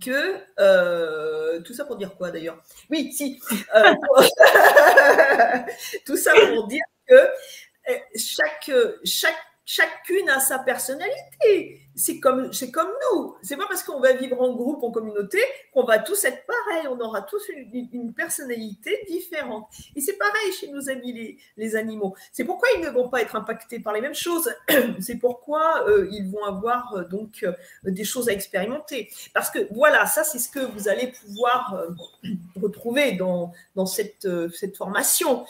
que 0.00 0.36
euh, 0.58 1.60
tout 1.62 1.74
ça 1.74 1.84
pour 1.84 1.96
dire 1.96 2.14
quoi 2.16 2.30
d'ailleurs? 2.30 2.62
Oui, 2.90 3.12
si. 3.12 3.40
Euh, 3.74 3.94
tout 6.06 6.16
ça 6.16 6.32
pour 6.54 6.66
dire 6.68 6.84
que 7.06 7.14
euh, 7.14 7.98
chaque, 8.16 8.70
chaque, 9.04 9.34
chacune 9.64 10.28
a 10.30 10.40
sa 10.40 10.60
personnalité 10.60 11.81
c'est 11.94 12.20
comme, 12.20 12.52
c'est 12.52 12.70
comme 12.70 12.88
nous. 13.12 13.34
C'est 13.42 13.56
pas 13.56 13.66
parce 13.68 13.82
qu'on 13.82 14.00
va 14.00 14.12
vivre 14.12 14.40
en 14.40 14.54
groupe, 14.54 14.82
en 14.82 14.90
communauté, 14.90 15.38
qu'on 15.72 15.84
va 15.84 15.98
tous 15.98 16.24
être 16.24 16.44
pareils. 16.46 16.88
On 16.88 16.98
aura 17.00 17.22
tous 17.22 17.42
une, 17.48 18.12
personnalité 18.14 19.04
différente. 19.08 19.68
Et 19.96 20.00
c'est 20.00 20.16
pareil 20.16 20.52
chez 20.52 20.68
nos 20.68 20.88
amis 20.88 21.12
les, 21.12 21.38
les 21.56 21.76
animaux. 21.76 22.14
C'est 22.32 22.44
pourquoi 22.44 22.68
ils 22.76 22.82
ne 22.82 22.90
vont 22.90 23.08
pas 23.08 23.22
être 23.22 23.36
impactés 23.36 23.80
par 23.80 23.92
les 23.92 24.00
mêmes 24.00 24.14
choses. 24.14 24.52
C'est 25.00 25.16
pourquoi 25.16 25.88
euh, 25.88 26.08
ils 26.12 26.30
vont 26.30 26.44
avoir 26.44 26.94
euh, 26.94 27.04
donc 27.04 27.42
euh, 27.42 27.52
des 27.84 28.04
choses 28.04 28.28
à 28.28 28.32
expérimenter. 28.32 29.10
Parce 29.34 29.50
que 29.50 29.66
voilà, 29.72 30.06
ça 30.06 30.24
c'est 30.24 30.38
ce 30.38 30.48
que 30.48 30.60
vous 30.60 30.88
allez 30.88 31.08
pouvoir 31.08 31.84
retrouver 32.60 33.12
dans, 33.12 33.52
dans 33.74 33.86
cette, 33.86 34.28
cette 34.54 34.76
formation. 34.76 35.44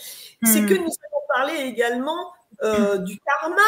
C'est 0.45 0.63
hmm. 0.63 0.69
que 0.69 0.75
nous 0.75 0.81
allons 0.81 1.23
parler 1.29 1.69
également 1.69 2.33
euh, 2.63 2.99
du 2.99 3.19
karma 3.19 3.63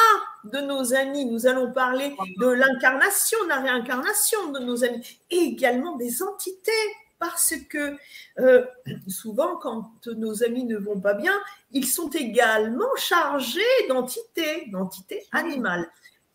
de 0.44 0.58
nos 0.58 0.94
amis. 0.94 1.24
Nous 1.24 1.46
allons 1.46 1.72
parler 1.72 2.14
de 2.38 2.46
l'incarnation, 2.46 3.42
de 3.44 3.48
la 3.48 3.60
réincarnation 3.60 4.52
de 4.52 4.60
nos 4.60 4.84
amis 4.84 5.20
et 5.30 5.38
également 5.38 5.96
des 5.96 6.22
entités. 6.22 6.72
Parce 7.18 7.54
que 7.70 7.96
euh, 8.38 8.66
souvent, 9.08 9.56
quand 9.56 9.90
nos 10.06 10.42
amis 10.42 10.64
ne 10.64 10.76
vont 10.76 11.00
pas 11.00 11.14
bien, 11.14 11.34
ils 11.72 11.86
sont 11.86 12.10
également 12.10 12.94
chargés 12.96 13.60
d'entités, 13.88 14.66
d'entités 14.70 15.26
animales. 15.32 15.88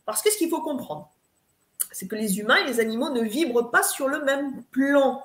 Parce 0.06 0.22
que 0.22 0.32
ce 0.32 0.38
qu'il 0.38 0.50
faut 0.50 0.62
comprendre, 0.62 1.12
c'est 1.92 2.08
que 2.08 2.16
les 2.16 2.40
humains 2.40 2.58
et 2.58 2.66
les 2.66 2.80
animaux 2.80 3.10
ne 3.10 3.22
vibrent 3.22 3.70
pas 3.70 3.84
sur 3.84 4.08
le 4.08 4.24
même 4.24 4.64
plan. 4.72 5.24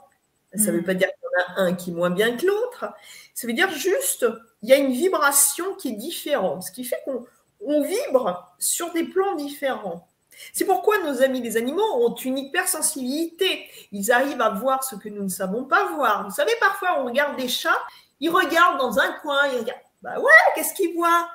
Ça 0.55 0.67
ne 0.67 0.77
veut 0.77 0.83
hmm. 0.83 0.85
pas 0.85 0.95
dire 0.95 1.09
qu'il 1.09 1.25
y 1.25 1.27
en 1.27 1.55
a 1.55 1.67
un 1.67 1.75
qui 1.75 1.91
est 1.91 1.95
moins 1.95 2.11
bien 2.11 2.37
que 2.37 2.47
l'autre. 2.47 2.87
Ça 3.35 3.47
veut 3.47 3.53
dire 3.53 3.71
juste 3.71 4.27
il 4.64 4.68
y 4.68 4.72
a 4.72 4.79
une 4.79 4.92
vibration 4.92 5.74
qui 5.74 5.90
est 5.90 5.96
différente, 5.96 6.62
ce 6.62 6.72
qui 6.72 6.85
fait 6.85 6.96
qu'on 7.05 7.83
vibre 7.83 8.50
sur 8.59 8.90
des 8.94 9.05
plans 9.05 9.35
différents. 9.35 10.09
C'est 10.55 10.64
pourquoi 10.64 11.03
nos 11.03 11.22
amis 11.22 11.42
les 11.42 11.59
animaux 11.59 11.85
ont 11.96 12.14
une 12.14 12.38
hypersensibilité. 12.38 13.66
Ils 13.92 14.11
arrivent 14.11 14.40
à 14.40 14.48
voir 14.48 14.83
ce 14.83 14.96
que 14.96 15.11
nous 15.11 15.22
ne 15.22 15.29
savons 15.29 15.64
pas 15.64 15.92
voir. 15.92 16.24
Vous 16.24 16.35
savez, 16.35 16.53
parfois 16.61 16.98
on 16.98 17.05
regarde 17.05 17.37
des 17.37 17.46
chats, 17.46 17.79
Il 18.20 18.31
regarde 18.31 18.79
dans 18.79 18.98
un 18.98 19.12
coin, 19.20 19.46
il 19.53 19.59
regarde. 19.59 19.81
Bah 20.00 20.18
ouais, 20.18 20.33
qu'est-ce 20.55 20.72
qu'il 20.72 20.94
voit 20.94 21.29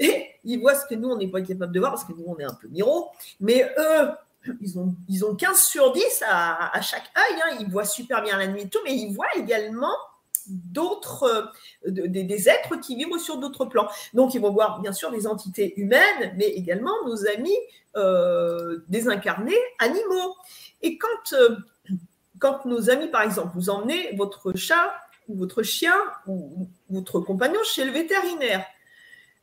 Et 0.00 0.32
il 0.42 0.60
voit 0.60 0.74
ce 0.74 0.84
que 0.84 0.96
nous, 0.96 1.10
on 1.10 1.16
n'est 1.16 1.28
pas 1.28 1.40
capable 1.40 1.72
de 1.72 1.78
voir 1.78 1.92
parce 1.92 2.04
que 2.04 2.12
nous, 2.12 2.24
on 2.26 2.36
est 2.40 2.44
un 2.44 2.54
peu 2.54 2.66
miro. 2.66 3.10
Mais 3.38 3.72
eux, 3.78 4.10
ils 4.60 4.76
ont, 4.76 4.92
ils 5.08 5.24
ont 5.24 5.36
15 5.36 5.62
sur 5.62 5.92
10 5.92 6.24
à, 6.28 6.80
chaque 6.82 7.10
œil. 7.16 7.42
Hein. 7.44 7.56
Ils 7.60 7.70
voient 7.70 7.84
super 7.84 8.22
bien 8.22 8.36
la 8.38 8.48
nuit 8.48 8.62
et 8.62 8.68
tout, 8.68 8.80
mais 8.84 8.96
ils 8.96 9.14
voient 9.14 9.32
également 9.36 9.94
d'autres, 10.48 11.52
euh, 11.86 11.90
des, 11.90 12.48
êtres 12.48 12.76
qui 12.76 12.96
vivent 12.96 13.18
sur 13.18 13.38
d'autres 13.38 13.64
plans. 13.64 13.88
Donc, 14.14 14.34
ils 14.34 14.40
vont 14.40 14.52
voir 14.52 14.80
bien 14.80 14.92
sûr 14.92 15.10
des 15.10 15.26
entités 15.26 15.78
humaines, 15.80 16.34
mais 16.36 16.46
également 16.46 16.92
nos 17.04 17.26
amis 17.28 17.56
euh, 17.96 18.78
désincarnés, 18.88 19.58
animaux. 19.78 20.36
Et 20.80 20.98
quand, 20.98 21.32
euh, 21.34 21.56
quand 22.38 22.64
nos 22.64 22.90
amis, 22.90 23.08
par 23.08 23.22
exemple, 23.22 23.50
vous 23.54 23.70
emmenez 23.70 24.14
votre 24.16 24.52
chat 24.54 24.92
ou 25.28 25.36
votre 25.36 25.62
chien 25.62 25.94
ou 26.26 26.68
votre 26.90 27.20
compagnon 27.20 27.60
chez 27.64 27.84
le 27.84 27.92
vétérinaire, 27.92 28.64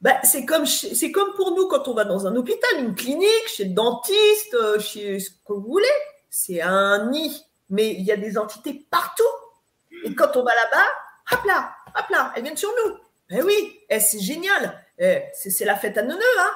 ben, 0.01 0.15
c'est 0.23 0.45
comme, 0.45 0.65
c'est 0.65 1.11
comme 1.11 1.33
pour 1.33 1.55
nous 1.55 1.67
quand 1.67 1.89
on 1.89 1.93
va 1.93 2.05
dans 2.05 2.25
un 2.25 2.35
hôpital, 2.35 2.69
une 2.79 2.95
clinique, 2.95 3.47
chez 3.47 3.65
le 3.65 3.73
dentiste, 3.73 4.55
chez 4.79 5.19
ce 5.19 5.29
que 5.29 5.53
vous 5.53 5.61
voulez. 5.61 5.85
C'est 6.29 6.61
un 6.61 7.09
nid, 7.09 7.45
mais 7.69 7.93
il 7.93 8.03
y 8.03 8.11
a 8.11 8.17
des 8.17 8.37
entités 8.37 8.85
partout. 8.89 9.23
Et 10.05 10.15
quand 10.15 10.35
on 10.35 10.43
va 10.43 10.51
là-bas, 10.55 10.85
hop 11.31 11.45
là, 11.45 11.75
hop 11.97 12.09
là, 12.09 12.33
elles 12.35 12.43
viennent 12.43 12.57
sur 12.57 12.71
nous. 12.83 12.97
Eh 13.31 13.41
oui, 13.41 13.79
eh, 13.89 13.99
c'est 13.99 14.19
génial. 14.19 14.83
Eh, 14.97 15.23
c'est 15.33 15.65
la 15.65 15.75
fête 15.75 15.97
à 15.97 16.01
Neuneu. 16.01 16.23
Hein. 16.39 16.51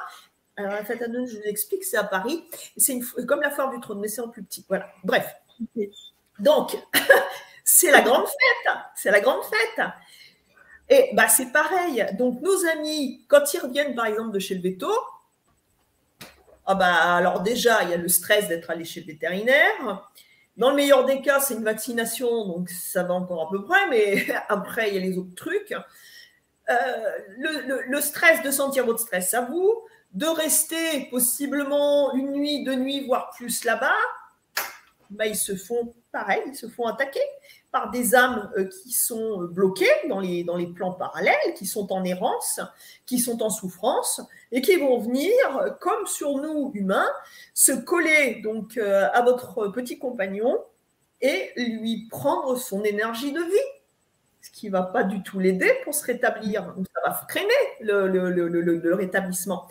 Alors, 0.55 0.71
la 0.71 0.83
fête 0.83 1.01
à 1.01 1.07
Neuneu, 1.07 1.27
je 1.27 1.37
vous 1.37 1.43
explique, 1.43 1.83
c'est 1.83 1.97
à 1.97 2.03
Paris. 2.03 2.47
C'est 2.77 2.99
comme 3.27 3.41
la 3.41 3.51
foire 3.51 3.69
du 3.71 3.79
trône, 3.79 3.99
mais 3.99 4.07
c'est 4.07 4.21
en 4.21 4.29
plus 4.29 4.43
petit. 4.43 4.65
Voilà. 4.67 4.89
Bref. 5.03 5.35
Donc, 6.39 6.77
c'est 7.63 7.91
la 7.91 8.01
grande 8.01 8.25
fête. 8.25 8.73
C'est 8.95 9.11
la 9.11 9.19
grande 9.19 9.43
fête. 9.43 9.85
Et 10.89 11.11
bah, 11.13 11.27
c'est 11.27 11.51
pareil. 11.51 12.05
Donc, 12.17 12.41
nos 12.41 12.65
amis, 12.67 13.23
quand 13.27 13.53
ils 13.53 13.59
reviennent, 13.59 13.95
par 13.95 14.07
exemple, 14.07 14.31
de 14.31 14.39
chez 14.39 14.55
le 14.55 14.61
veto, 14.61 14.91
ah 16.65 16.75
bah, 16.75 17.15
alors 17.15 17.41
déjà, 17.41 17.83
il 17.83 17.89
y 17.89 17.93
a 17.93 17.97
le 17.97 18.07
stress 18.07 18.47
d'être 18.47 18.69
allé 18.69 18.85
chez 18.85 19.01
le 19.01 19.07
vétérinaire. 19.07 20.09
Dans 20.55 20.69
le 20.69 20.75
meilleur 20.75 21.05
des 21.05 21.21
cas, 21.21 21.39
c'est 21.39 21.55
une 21.55 21.63
vaccination, 21.63 22.47
donc 22.47 22.69
ça 22.69 23.03
va 23.03 23.15
encore 23.15 23.47
à 23.47 23.49
peu 23.49 23.63
près, 23.63 23.89
mais 23.89 24.25
après, 24.49 24.89
il 24.89 24.95
y 24.95 24.97
a 24.97 25.01
les 25.01 25.17
autres 25.17 25.35
trucs. 25.35 25.73
Euh, 26.69 26.75
le, 27.87 28.01
stress, 28.01 28.41
de 28.41 28.51
sentir 28.51 28.85
votre 28.85 28.99
stress 28.99 29.33
à 29.33 29.41
vous, 29.41 29.83
de 30.13 30.25
rester 30.25 31.07
possiblement 31.09 32.13
une 32.13 32.31
nuit, 32.31 32.63
deux 32.63 32.75
nuits, 32.75 33.05
voire 33.05 33.31
plus 33.35 33.65
là-bas, 33.65 33.95
bah, 35.09 35.25
ils 35.25 35.35
se 35.35 35.55
font 35.55 35.93
pareil, 36.11 36.41
ils 36.47 36.55
se 36.55 36.67
font 36.69 36.85
attaquer 36.85 37.21
par 37.73 37.89
des 37.89 38.13
âmes 38.13 38.51
euh, 38.55 38.65
qui 38.65 38.93
sont 38.93 39.45
bloquées 39.45 39.89
dans 40.07 40.19
les, 40.19 40.43
dans 40.43 40.55
les 40.55 40.67
plans 40.67 40.93
parallèles, 40.93 41.53
qui 41.57 41.65
sont 41.65 41.91
en 41.91 42.03
errance, 42.05 42.61
qui 43.07 43.17
sont 43.17 43.41
en 43.41 43.49
souffrance, 43.49 44.21
et 44.51 44.61
qui 44.61 44.75
vont 44.77 44.99
venir, 44.99 45.33
comme 45.81 46.05
sur 46.05 46.37
nous 46.37 46.71
humains, 46.75 47.09
se 47.55 47.71
coller 47.71 48.41
donc 48.43 48.77
euh, 48.77 49.09
à 49.11 49.23
votre 49.23 49.67
petit 49.69 49.97
compagnon 49.97 50.63
et 51.19 51.51
lui 51.57 52.07
prendre 52.11 52.57
son 52.57 52.83
énergie 52.83 53.31
de 53.31 53.41
vie, 53.41 53.69
ce 54.41 54.51
qui 54.51 54.69
va 54.69 54.83
pas 54.83 55.03
du 55.03 55.23
tout 55.23 55.39
l'aider 55.39 55.73
pour 55.83 55.95
se 55.95 56.05
rétablir. 56.05 56.75
Ça 56.93 57.09
va 57.09 57.13
freiner 57.27 57.49
le, 57.81 58.07
le, 58.07 58.29
le, 58.29 58.47
le 58.49 58.93
rétablissement. 58.93 59.67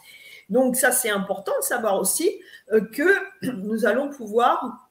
Donc 0.51 0.75
ça, 0.75 0.91
c'est 0.91 1.11
important 1.11 1.53
de 1.61 1.65
savoir 1.65 2.01
aussi 2.01 2.41
euh, 2.73 2.81
que 2.81 3.07
nous 3.43 3.87
allons 3.87 4.09
pouvoir 4.09 4.88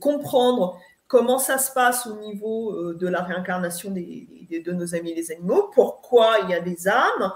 comprendre 0.00 0.80
comment 1.06 1.38
ça 1.38 1.58
se 1.58 1.72
passe 1.72 2.06
au 2.06 2.16
niveau 2.16 2.72
euh, 2.72 2.94
de 2.94 3.06
la 3.06 3.22
réincarnation 3.22 3.90
des, 3.90 4.46
de 4.50 4.72
nos 4.72 4.94
amis 4.94 5.14
les 5.14 5.30
animaux, 5.32 5.70
pourquoi 5.74 6.38
il 6.42 6.50
y 6.50 6.54
a 6.54 6.60
des 6.60 6.88
âmes, 6.88 7.32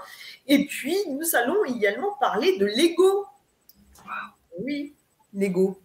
et 0.47 0.65
puis 0.65 0.97
nous 1.09 1.35
allons 1.35 1.63
également 1.65 2.13
parler 2.19 2.57
de 2.57 2.65
l'ego. 2.65 3.25
Oui, 4.59 4.95
l'ego. 5.33 5.79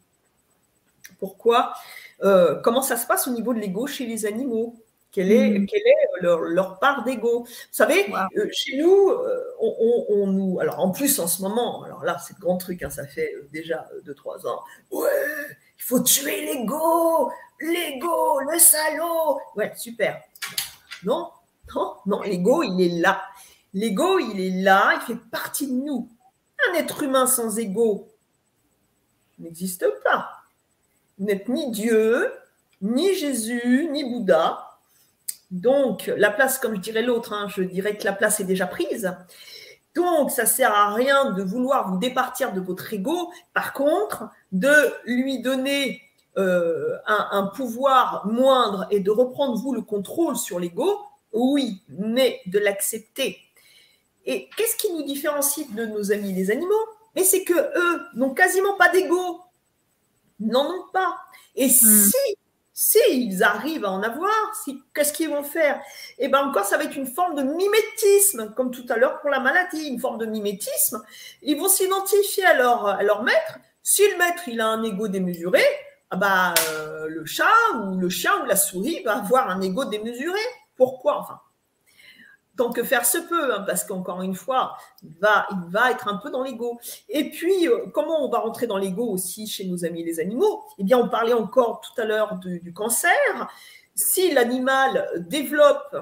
Pourquoi 1.18 1.75
euh, 2.23 2.61
Comment 2.62 2.83
ça 2.83 2.97
se 2.97 3.07
passe 3.07 3.29
au 3.29 3.31
niveau 3.31 3.55
de 3.55 3.61
l'ego 3.61 3.87
chez 3.87 4.07
les 4.07 4.27
animaux? 4.27 4.77
Quelle 5.12 5.31
est, 5.31 5.59
mm. 5.61 5.66
quelle 5.66 5.83
est 5.87 6.23
leur, 6.23 6.79
part 6.81 7.05
d'ego? 7.05 7.44
Vous 7.44 7.49
savez, 7.70 8.12
euh, 8.37 8.49
chez 8.51 8.79
nous, 8.79 9.12
on, 9.61 10.27
nous. 10.27 10.59
Alors, 10.59 10.81
en 10.81 10.90
plus, 10.90 11.20
en 11.20 11.29
ce 11.29 11.42
moment, 11.42 11.85
alors 11.85 12.05
là, 12.05 12.18
c'est 12.18 12.35
le 12.35 12.40
grand 12.40 12.57
truc, 12.57 12.83
hein, 12.83 12.90
ça 12.90 13.07
fait 13.07 13.33
déjà 13.53 13.88
2-3 14.05 14.49
ans. 14.49 14.61
Ouais, 14.90 15.09
il 15.78 15.82
faut 15.82 16.00
tuer 16.00 16.46
l'ego 16.46 17.30
l'ego, 17.60 18.40
le 18.40 18.58
salaud. 18.58 19.40
Ouais, 19.56 19.72
super. 19.76 20.20
Non, 21.04 21.30
non, 21.74 21.96
non, 22.06 22.22
l'ego, 22.22 22.62
il 22.62 22.80
est 22.80 23.00
là. 23.00 23.22
L'ego, 23.72 24.18
il 24.18 24.40
est 24.40 24.62
là, 24.62 24.94
il 24.96 25.00
fait 25.00 25.20
partie 25.30 25.66
de 25.66 25.72
nous. 25.72 26.08
Un 26.70 26.74
être 26.74 27.02
humain 27.02 27.26
sans 27.26 27.58
ego 27.58 28.08
n'existe 29.38 29.84
pas. 30.04 30.30
Vous 31.18 31.26
n'êtes 31.26 31.48
ni 31.48 31.70
Dieu, 31.70 32.32
ni 32.80 33.14
Jésus, 33.14 33.88
ni 33.90 34.04
Bouddha. 34.04 34.78
Donc, 35.50 36.10
la 36.16 36.30
place, 36.30 36.58
comme 36.58 36.76
je 36.76 36.80
dirais 36.80 37.02
l'autre, 37.02 37.32
hein, 37.32 37.48
je 37.48 37.62
dirais 37.62 37.96
que 37.96 38.04
la 38.04 38.12
place 38.12 38.40
est 38.40 38.44
déjà 38.44 38.66
prise. 38.66 39.12
Donc, 39.94 40.30
ça 40.30 40.46
sert 40.46 40.72
à 40.72 40.94
rien 40.94 41.32
de 41.32 41.42
vouloir 41.42 41.90
vous 41.90 41.98
départir 41.98 42.52
de 42.52 42.60
votre 42.60 42.92
ego. 42.92 43.32
Par 43.52 43.72
contre, 43.72 44.28
de 44.55 44.73
lui 45.05 45.40
donner 45.40 46.01
euh, 46.38 46.97
un, 47.07 47.51
pouvoir 47.55 48.27
moindre 48.27 48.87
et 48.90 49.01
de 49.01 49.11
reprendre 49.11 49.59
vous 49.59 49.75
le 49.75 49.83
contrôle 49.83 50.37
sur 50.37 50.59
l'ego, 50.59 51.01
oui, 51.33 51.83
mais 51.88 52.40
de 52.47 52.59
l'accepter. 52.59 53.38
Et 54.25 54.49
qu'est-ce 54.57 54.77
qui 54.77 54.93
nous 54.93 55.03
différencie 55.03 55.71
de 55.71 55.85
nos 55.85 56.12
amis 56.12 56.33
les 56.33 56.51
animaux? 56.51 56.73
Mais 57.17 57.25
c'est 57.25 57.45
que 57.45 57.53
eux 57.53 58.01
n'ont 58.14 58.33
quasiment 58.33 58.75
pas 58.77 58.88
d'ego, 58.88 59.40
n'en 60.40 60.67
ont 60.67 60.85
pas. 60.93 61.17
Et 61.57 61.67
hmm. 61.67 61.71
si 61.71 62.37
si 62.77 62.99
ils 63.09 63.45
arrivent 63.45 63.85
à 63.85 63.90
en 63.93 64.03
avoir, 64.03 64.35
si, 64.64 64.83
qu'est-ce 64.95 65.12
qu'ils 65.12 65.31
vont 65.31 65.45
faire? 65.45 65.81
Eh 66.19 66.27
bien 66.27 66.40
encore, 66.40 66.64
ça 66.64 66.77
va 66.77 66.83
être 66.83 66.97
une 66.97 67.07
forme 67.07 67.37
de 67.37 67.43
mimétisme, 67.45 68.53
comme 68.57 68.73
tout 68.73 68.85
à 68.88 68.97
l'heure 68.97 69.21
pour 69.21 69.31
la 69.31 69.38
maladie, 69.38 69.87
une 69.87 70.01
forme 70.01 70.19
de 70.19 70.27
mimétisme. 70.27 71.01
Ils 71.43 71.57
vont 71.57 71.69
s'identifier 71.69 72.45
à 72.45 72.55
leur, 72.55 72.87
à 72.87 73.03
leur 73.05 73.23
maître. 73.23 73.59
Si 73.87 74.01
le 74.11 74.16
maître 74.16 74.49
il 74.49 74.62
a 74.62 74.68
un 74.68 74.83
ego 74.83 75.09
démesuré, 75.09 75.62
ah 76.11 76.16
bah, 76.16 76.55
euh, 76.70 77.07
le 77.07 77.27
chat 77.27 77.44
ou 77.75 77.99
le 77.99 78.09
chien 78.09 78.33
ou 78.42 78.47
la 78.47 78.57
souris 78.57 79.03
va 79.05 79.18
avoir 79.18 79.51
un 79.51 79.61
ego 79.61 79.85
démesuré. 79.85 80.40
Pourquoi 80.75 81.18
Enfin, 81.18 81.38
tant 82.57 82.73
que 82.73 82.83
faire 82.83 83.05
se 83.05 83.18
peut, 83.18 83.55
hein, 83.55 83.62
parce 83.66 83.85
qu'encore 83.85 84.23
une 84.23 84.35
fois, 84.35 84.79
il 85.03 85.12
va, 85.20 85.47
il 85.51 85.70
va 85.70 85.90
être 85.90 86.09
un 86.09 86.16
peu 86.16 86.31
dans 86.31 86.42
l'ego. 86.42 86.81
Et 87.11 87.29
puis, 87.29 87.68
euh, 87.68 87.85
comment 87.92 88.25
on 88.25 88.31
va 88.31 88.38
rentrer 88.38 88.66
dans 88.66 88.79
l'ego 88.79 89.05
aussi 89.05 89.47
chez 89.47 89.66
nos 89.66 89.85
amis 89.85 90.03
les 90.03 90.18
animaux? 90.18 90.64
Eh 90.79 90.85
bien, 90.85 90.97
on 90.97 91.11
parlait 91.11 91.35
encore 91.35 91.83
tout 91.83 92.01
à 92.01 92.07
l'heure 92.07 92.37
du 92.37 92.73
cancer. 92.73 93.12
Si 93.94 94.33
l'animal 94.33 95.11
développe 95.29 95.94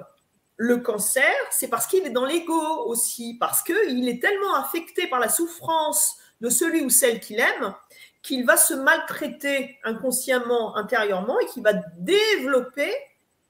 le 0.57 0.77
cancer, 0.77 1.35
c'est 1.51 1.69
parce 1.69 1.89
qu'il 1.89 2.07
est 2.07 2.11
dans 2.11 2.27
l'ego 2.27 2.85
aussi, 2.87 3.37
parce 3.41 3.61
qu'il 3.65 4.09
est 4.09 4.23
tellement 4.23 4.55
affecté 4.55 5.09
par 5.09 5.19
la 5.19 5.29
souffrance 5.29 6.19
de 6.43 6.51
celui 6.51 6.83
ou 6.83 6.91
celle 6.91 7.21
qu'il 7.21 7.41
aime 7.41 7.75
qu'il 8.21 8.45
va 8.45 8.57
se 8.57 8.75
maltraiter 8.75 9.79
inconsciemment, 9.85 10.77
intérieurement, 10.77 11.39
et 11.41 11.47
qu'il 11.47 11.63
va 11.63 11.73
développer 11.97 12.93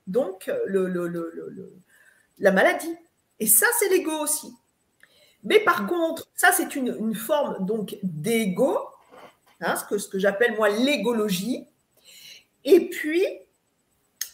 donc 0.06 0.50
le, 0.66 1.74
la 2.38 2.52
maladie. 2.52 2.94
Et 3.40 3.46
ça, 3.46 3.66
c'est 3.78 3.88
l'ego 3.88 4.12
aussi. 4.12 4.54
Mais 5.44 5.60
par 5.60 5.82
mm. 5.82 5.86
contre, 5.88 6.28
ça, 6.34 6.52
c'est 6.52 6.76
une, 6.76 7.14
forme 7.14 7.64
donc 7.66 7.98
d'ego, 8.02 8.78
hein, 9.60 9.76
ce 9.76 9.84
que, 9.84 9.98
ce 9.98 10.08
que 10.08 10.18
j'appelle 10.18 10.54
moi 10.54 10.68
l'égologie. 10.68 11.66
Et 12.64 12.88
puis, 12.88 13.26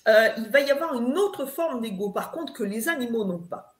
euh, 0.06 0.28
il 0.36 0.50
va 0.50 0.60
y 0.60 0.70
avoir 0.70 0.94
une 0.94 1.16
autre 1.16 1.46
forme 1.46 1.80
d'ego, 1.80 2.10
par 2.10 2.30
contre, 2.30 2.52
que 2.52 2.62
les 2.62 2.88
animaux 2.88 3.24
n'ont 3.24 3.38
pas. 3.38 3.74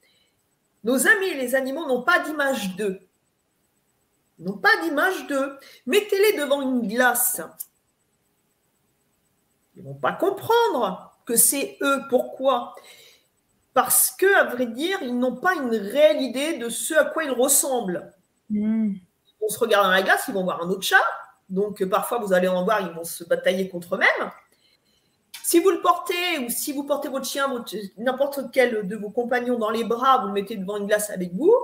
Nos 0.84 1.06
amis 1.06 1.34
les 1.34 1.54
animaux 1.54 1.86
n'ont 1.86 2.02
pas 2.02 2.20
d'image 2.20 2.76
d'eux 2.76 3.07
n'ont 4.44 4.58
pas 4.58 4.76
d'image 4.82 5.26
d'eux. 5.26 5.58
Mettez-les 5.86 6.38
devant 6.38 6.62
une 6.62 6.86
glace. 6.86 7.40
Ils 9.76 9.82
ne 9.82 9.88
vont 9.88 9.94
pas 9.94 10.12
comprendre 10.12 11.16
que 11.24 11.36
c'est 11.36 11.76
eux. 11.82 12.02
Pourquoi? 12.08 12.74
Parce 13.74 14.10
que, 14.10 14.34
à 14.36 14.44
vrai 14.44 14.66
dire, 14.66 14.98
ils 15.02 15.16
n'ont 15.16 15.36
pas 15.36 15.54
une 15.54 15.70
réelle 15.70 16.22
idée 16.22 16.58
de 16.58 16.68
ce 16.68 16.94
à 16.94 17.04
quoi 17.04 17.24
ils 17.24 17.30
ressemblent. 17.30 18.12
Hmm. 18.50 18.94
On 19.40 19.48
se 19.48 19.58
regarde 19.58 19.84
dans 19.84 19.92
la 19.92 20.02
glace, 20.02 20.24
ils 20.28 20.34
vont 20.34 20.44
voir 20.44 20.62
un 20.62 20.68
autre 20.68 20.82
chat. 20.82 20.96
Donc, 21.48 21.84
parfois, 21.84 22.18
vous 22.18 22.32
allez 22.32 22.48
en 22.48 22.64
voir, 22.64 22.80
ils 22.80 22.94
vont 22.94 23.04
se 23.04 23.24
batailler 23.24 23.68
contre 23.68 23.94
eux-mêmes. 23.94 24.30
Si 25.44 25.60
vous 25.60 25.70
le 25.70 25.80
portez, 25.80 26.40
ou 26.40 26.50
si 26.50 26.72
vous 26.72 26.84
portez 26.84 27.08
votre 27.08 27.24
chien, 27.24 27.46
n'importe 27.96 28.50
quel 28.52 28.86
de 28.86 28.96
vos 28.96 29.10
compagnons 29.10 29.58
dans 29.58 29.70
les 29.70 29.84
bras, 29.84 30.18
vous 30.18 30.26
le 30.26 30.32
mettez 30.32 30.56
devant 30.56 30.76
une 30.76 30.86
glace 30.86 31.10
avec 31.10 31.32
vous, 31.34 31.54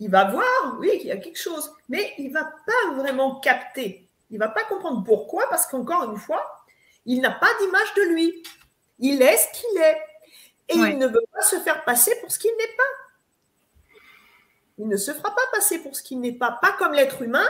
il 0.00 0.10
va 0.10 0.24
voir, 0.24 0.78
oui, 0.78 0.98
qu'il 0.98 1.08
y 1.08 1.12
a 1.12 1.18
quelque 1.18 1.38
chose, 1.38 1.70
mais 1.90 2.14
il 2.16 2.28
ne 2.28 2.32
va 2.32 2.44
pas 2.44 2.94
vraiment 2.94 3.38
capter. 3.38 4.08
Il 4.30 4.34
ne 4.34 4.38
va 4.38 4.48
pas 4.48 4.64
comprendre 4.64 5.04
pourquoi, 5.04 5.46
parce 5.50 5.66
qu'encore 5.66 6.10
une 6.10 6.16
fois, 6.16 6.64
il 7.04 7.20
n'a 7.20 7.30
pas 7.30 7.50
d'image 7.60 7.94
de 7.94 8.14
lui. 8.14 8.42
Il 8.98 9.20
est 9.20 9.36
ce 9.36 9.60
qu'il 9.60 9.78
est. 9.78 10.02
Et 10.70 10.76
il 10.76 10.98
ne 10.98 11.06
veut 11.06 11.24
pas 11.32 11.42
se 11.42 11.58
faire 11.60 11.84
passer 11.84 12.18
pour 12.20 12.30
ce 12.30 12.38
qu'il 12.38 12.52
n'est 12.56 12.76
pas. 12.76 13.92
Il 14.78 14.88
ne 14.88 14.96
se 14.96 15.12
fera 15.12 15.34
pas 15.34 15.42
passer 15.52 15.80
pour 15.80 15.94
ce 15.94 16.02
qu'il 16.02 16.20
n'est 16.20 16.32
pas. 16.32 16.58
Pas 16.62 16.72
comme 16.72 16.94
l'être 16.94 17.20
humain 17.20 17.48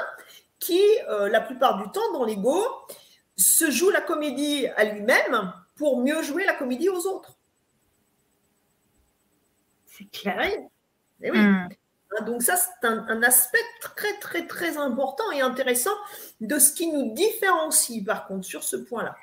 qui, 0.58 0.82
euh, 1.08 1.28
la 1.28 1.40
plupart 1.40 1.80
du 1.80 1.90
temps, 1.92 2.12
dans 2.12 2.24
l'ego, 2.24 2.64
se 3.36 3.70
joue 3.70 3.90
la 3.90 4.00
comédie 4.00 4.66
à 4.76 4.84
lui-même 4.84 5.52
pour 5.76 6.00
mieux 6.00 6.22
jouer 6.22 6.44
la 6.44 6.54
comédie 6.54 6.88
aux 6.88 7.06
autres. 7.06 7.38
C'est 9.86 10.10
clair. 10.10 10.50
oui. 11.20 11.30
Hmm. 11.30 11.68
Hein, 12.12 12.24
donc 12.24 12.42
ça, 12.42 12.56
c'est 12.56 12.86
un, 12.86 13.22
aspect 13.22 13.58
très, 13.80 14.18
très, 14.18 14.46
très 14.46 14.76
important 14.76 15.30
et 15.32 15.40
intéressant 15.40 15.94
de 16.40 16.58
ce 16.58 16.72
qui 16.72 16.90
nous 16.92 17.14
différencie, 17.14 18.04
par 18.04 18.26
contre, 18.26 18.46
sur 18.46 18.62
ce 18.62 18.76
point-là. 18.76 19.16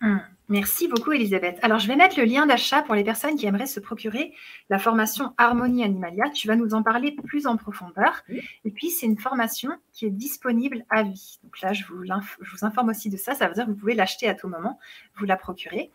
Hmm. 0.00 0.18
Merci 0.48 0.88
beaucoup, 0.88 1.12
Elisabeth. 1.12 1.58
Alors, 1.62 1.78
je 1.78 1.88
vais 1.88 1.96
mettre 1.96 2.18
le 2.18 2.26
lien 2.26 2.44
d'achat 2.44 2.82
pour 2.82 2.94
les 2.94 3.04
personnes 3.04 3.36
qui 3.36 3.46
aimeraient 3.46 3.64
se 3.64 3.80
procurer 3.80 4.34
la 4.68 4.78
formation 4.78 5.32
Harmonie 5.38 5.82
Animalia. 5.82 6.28
Tu 6.34 6.48
vas 6.48 6.56
nous 6.56 6.74
en 6.74 6.82
parler 6.82 7.12
plus 7.12 7.46
en 7.46 7.56
profondeur. 7.56 8.22
Et 8.28 8.70
puis, 8.70 8.90
c'est 8.90 9.06
une 9.06 9.18
formation 9.18 9.70
qui 9.92 10.04
est 10.04 10.10
disponible 10.10 10.84
à 10.90 11.02
vie. 11.02 11.38
Donc 11.42 11.58
là, 11.62 11.72
je 11.72 11.84
vous, 11.86 12.04
je 12.04 12.50
vous 12.50 12.64
informe 12.66 12.90
aussi 12.90 13.08
de 13.08 13.16
ça. 13.16 13.34
Ça 13.34 13.48
veut 13.48 13.54
dire 13.54 13.64
que 13.64 13.70
vous 13.70 13.76
pouvez 13.76 13.94
l'acheter 13.94 14.28
à 14.28 14.34
tout 14.34 14.48
moment, 14.48 14.78
vous 15.16 15.24
la 15.24 15.38
procurer. 15.38 15.90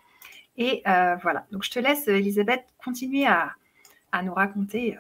Et 0.58 0.82
euh, 0.88 1.16
voilà. 1.18 1.46
Donc, 1.52 1.64
je 1.64 1.70
te 1.70 1.78
laisse, 1.78 2.08
Elisabeth, 2.08 2.64
continuer 2.84 3.28
à, 3.28 3.54
à 4.12 4.24
nous 4.24 4.34
raconter 4.34 4.98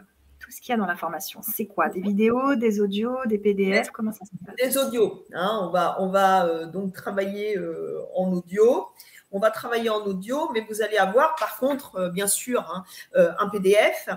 ce 0.49 0.61
qu'il 0.61 0.71
y 0.71 0.73
a 0.73 0.77
dans 0.77 0.85
la 0.85 0.95
formation. 0.95 1.41
C'est 1.41 1.65
quoi? 1.65 1.89
Des 1.89 2.01
vidéos, 2.01 2.55
des 2.55 2.81
audios, 2.81 3.17
des 3.25 3.37
PDF 3.37 3.91
Comment 3.91 4.11
ça 4.11 4.25
se 4.25 4.31
passe? 4.45 4.55
Des 4.55 4.77
audios. 4.77 5.25
Hein. 5.33 5.59
on 5.63 5.69
va, 5.69 6.01
on 6.01 6.09
va 6.09 6.45
euh, 6.45 6.65
donc 6.65 6.93
travailler 6.93 7.57
euh, 7.57 8.01
en 8.15 8.31
audio. 8.31 8.87
On 9.31 9.39
va 9.39 9.51
travailler 9.51 9.89
en 9.89 10.03
audio, 10.05 10.49
mais 10.53 10.65
vous 10.67 10.81
allez 10.81 10.97
avoir 10.97 11.35
par 11.35 11.57
contre, 11.59 11.95
euh, 11.97 12.09
bien 12.09 12.27
sûr, 12.27 12.61
hein, 12.73 12.83
un 13.13 13.47
PDF 13.49 14.09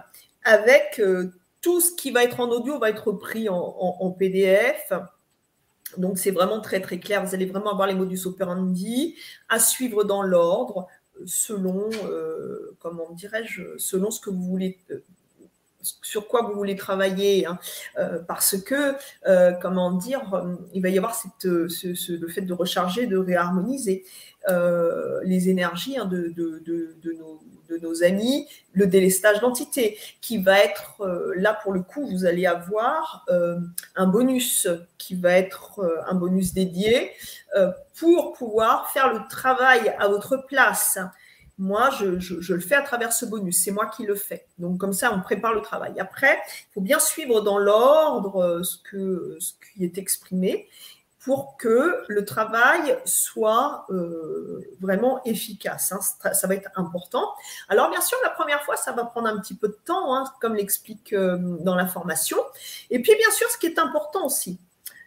avec 0.45 1.01
tout 1.61 1.81
ce 1.81 1.95
qui 1.95 2.11
va 2.11 2.25
être 2.25 2.41
en 2.41 2.49
audio 2.49 2.79
va 2.79 2.91
être 2.91 3.13
pris 3.13 3.49
en, 3.49 4.11
PDF. 4.19 4.93
Donc 5.99 6.19
c'est 6.19 6.31
vraiment 6.31 6.61
très 6.61 6.81
très 6.81 6.99
clair. 6.99 7.25
Vous 7.25 7.35
allez 7.35 7.47
vraiment 7.47 7.71
avoir 7.71 7.87
les 7.87 7.95
modus 7.95 8.27
operandi 8.27 9.17
à 9.49 9.61
suivre 9.61 10.03
dans 10.03 10.23
l'ordre 10.23 10.89
selon, 11.27 11.91
comment 12.81 13.11
dirais-je, 13.13 13.77
selon 13.77 14.11
ce 14.11 14.21
que 14.21 14.31
vous 14.31 14.43
voulez 14.43 14.81
sur 16.03 16.29
quoi 16.29 16.43
vous 16.43 16.55
voulez 16.55 16.77
travailler, 16.77 17.47
hein. 17.47 17.59
euh, 17.99 18.19
parce 18.27 18.57
que, 18.59 18.95
euh, 19.27 19.53
comment 19.61 19.93
dire, 19.93 20.35
euh, 20.35 20.55
il 20.73 20.83
va 20.83 20.89
y 20.89 20.97
avoir 20.97 21.21
le 21.45 21.69
fait 22.29 22.43
de 22.43 22.53
recharger, 22.53 23.07
de 23.07 23.17
réharmoniser 23.17 24.05
les 25.25 25.49
énergies 25.49 25.97
hein, 25.99 26.07
de, 26.07 26.35
nos, 27.81 28.03
amis, 28.03 28.49
le 28.73 28.87
délestage 28.87 29.41
d'entité, 29.41 29.97
qui 30.21 30.39
va 30.39 30.59
être, 30.59 31.33
là 31.37 31.59
pour 31.63 31.73
le 31.73 31.81
coup, 31.81 32.07
vous 32.07 32.27
allez 32.27 32.45
avoir 32.45 33.25
un 33.95 34.07
bonus 34.07 34.67
qui 34.99 35.15
va 35.15 35.33
être 35.33 35.81
un 36.09 36.15
bonus 36.15 36.55
dédié 36.55 37.13
pour 37.95 38.33
pouvoir 38.33 38.91
faire 38.91 39.13
le 39.15 39.21
travail 39.31 39.95
à 40.01 40.09
votre 40.09 40.37
place 40.49 40.99
moi, 41.59 41.91
je, 41.91 42.53
le 42.53 42.61
fais 42.61 42.75
à 42.75 42.83
travers 42.83 43.13
ce 43.13 43.27
bonus. 43.27 43.63
C'est 43.63 43.71
moi 43.71 43.87
qui 43.87 44.05
le 44.05 44.15
fais. 44.15 44.47
Donc, 44.59 44.79
comme 44.79 44.93
ça, 44.93 45.13
on 45.15 45.21
prépare 45.21 45.55
le 45.55 45.61
travail. 45.61 45.99
Après, 46.01 46.39
il 46.71 46.73
faut 46.75 46.81
bien 46.81 46.99
suivre 46.99 47.41
dans 47.41 47.59
l'ordre 47.59 48.43
euh, 48.43 48.63
ce, 48.63 48.77
qui 48.83 49.85
est 49.85 49.99
exprimé 49.99 50.69
pour 51.21 51.57
que 51.57 52.03
le 52.09 52.25
travail 52.25 52.99
soit 53.05 53.87
euh, 53.91 54.61
vraiment 54.81 55.23
efficace. 55.25 55.93
Hein. 55.93 56.01
Ça 56.33 56.47
va 56.49 56.55
être 56.55 56.71
important. 56.75 57.33
Alors, 57.69 57.91
bien 57.91 58.01
sûr, 58.01 58.19
la 58.25 58.31
première 58.31 58.63
fois, 58.65 58.77
ça 58.77 58.91
va 58.93 59.05
prendre 59.05 59.29
un 59.29 59.39
petit 59.39 59.55
peu 59.55 59.69
de 59.69 59.79
temps, 59.85 60.17
hein, 60.17 60.25
comme 60.41 60.57
l'explique 60.57 61.13
euh, 61.13 61.37
dans 61.61 61.77
la 61.77 61.87
formation. 61.87 62.39
Et 62.91 63.01
puis, 63.01 63.15
bien 63.15 63.31
sûr, 63.31 63.49
ce 63.51 63.59
qui 63.59 63.67
est 63.67 63.79
important 63.79 64.27
aussi, 64.27 64.59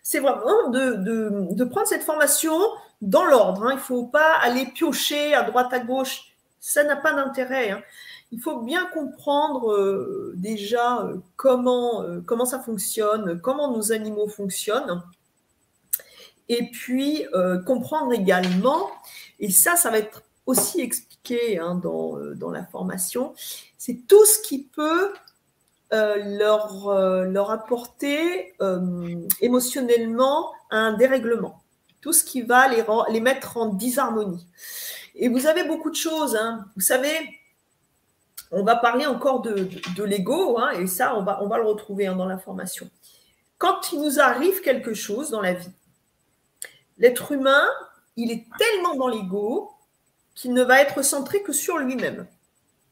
c'est 0.03 0.19
vraiment 0.19 0.69
de, 0.69 1.63
prendre 1.65 1.87
cette 1.87 2.03
formation 2.03 2.55
dans 3.01 3.25
l'ordre. 3.25 3.65
Hein. 3.65 3.71
Il 3.71 3.77
ne 3.77 3.81
faut 3.81 4.05
pas 4.05 4.35
aller 4.41 4.67
piocher 4.67 5.33
à 5.33 5.43
droite, 5.43 5.73
à 5.73 5.79
gauche 5.79 6.34
ça 6.65 6.83
n'a 6.83 6.95
pas 6.95 7.13
d'intérêt. 7.13 7.69
Hein. 7.69 7.83
Il 8.31 8.41
faut 8.41 8.61
bien 8.61 8.87
comprendre 8.87 9.71
euh, 9.71 10.33
déjà 10.35 11.03
euh, 11.03 11.17
comment, 11.35 12.01
euh, 12.01 12.21
comment 12.25 12.45
ça 12.45 12.59
fonctionne, 12.59 13.39
comment 13.39 13.71
nos 13.71 13.91
animaux 13.91 14.27
fonctionnent. 14.27 15.03
Et 16.49 16.69
puis 16.69 17.25
comprendre 17.65 18.13
également, 18.13 18.91
et 19.39 19.49
ça, 19.49 19.75
ça 19.75 19.89
va 19.89 19.97
être 19.97 20.21
aussi 20.45 20.79
expliqué 20.79 21.57
hein, 21.57 21.73
dans, 21.73 22.19
dans, 22.35 22.51
la 22.51 22.63
formation, 22.63 23.33
c'est 23.79 24.05
tout 24.07 24.23
ce 24.25 24.39
qui 24.43 24.61
peut 24.63 25.11
leur, 25.91 26.93
leur 27.23 27.49
apporter 27.49 28.53
émotionnellement 29.41 30.51
un 30.69 30.93
dérèglement, 30.93 31.63
tout 31.99 32.13
ce 32.13 32.23
qui 32.23 32.43
va 32.43 32.67
les, 32.67 32.83
les 33.09 33.21
mettre 33.21 33.57
en 33.57 33.65
disharmonie. 33.65 34.45
Et 35.15 35.29
vous 35.29 35.47
avez 35.47 35.63
beaucoup 35.63 35.89
de 35.89 35.95
choses. 35.95 36.35
Hein. 36.35 36.65
Vous 36.75 36.81
savez, 36.81 37.17
on 38.51 38.63
va 38.63 38.75
parler 38.75 39.05
encore 39.05 39.41
de, 39.41 40.03
l'ego, 40.03 40.59
hein, 40.59 40.71
et 40.71 40.87
ça, 40.87 41.15
on 41.15 41.23
va, 41.23 41.57
le 41.57 41.65
retrouver 41.65 42.07
hein, 42.07 42.15
dans 42.15 42.25
la 42.25 42.37
formation. 42.37 42.89
Quand 43.57 43.91
il 43.91 44.01
nous 44.01 44.19
arrive 44.19 44.61
quelque 44.61 44.93
chose 44.93 45.29
dans 45.29 45.41
la 45.41 45.53
vie, 45.53 45.71
l'être 46.97 47.31
humain, 47.31 47.65
il 48.17 48.31
est 48.31 48.45
tellement 48.57 48.95
dans 48.95 49.07
l'ego 49.07 49.71
qu'il 50.35 50.53
ne 50.53 50.63
va 50.63 50.81
être 50.81 51.01
centré 51.01 51.41
que 51.41 51.53
sur 51.53 51.77
lui-même. 51.77 52.27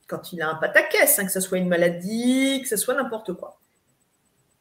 Quand 0.07 0.31
il 0.31 0.41
a 0.41 0.49
un 0.49 0.55
pataquès, 0.55 1.17
que 1.17 1.31
ce 1.31 1.39
soit 1.39 1.57
une 1.57 1.67
maladie, 1.67 2.61
que 2.61 2.67
ce 2.67 2.77
soit 2.77 2.93
n'importe 2.93 3.33
quoi. 3.33 3.59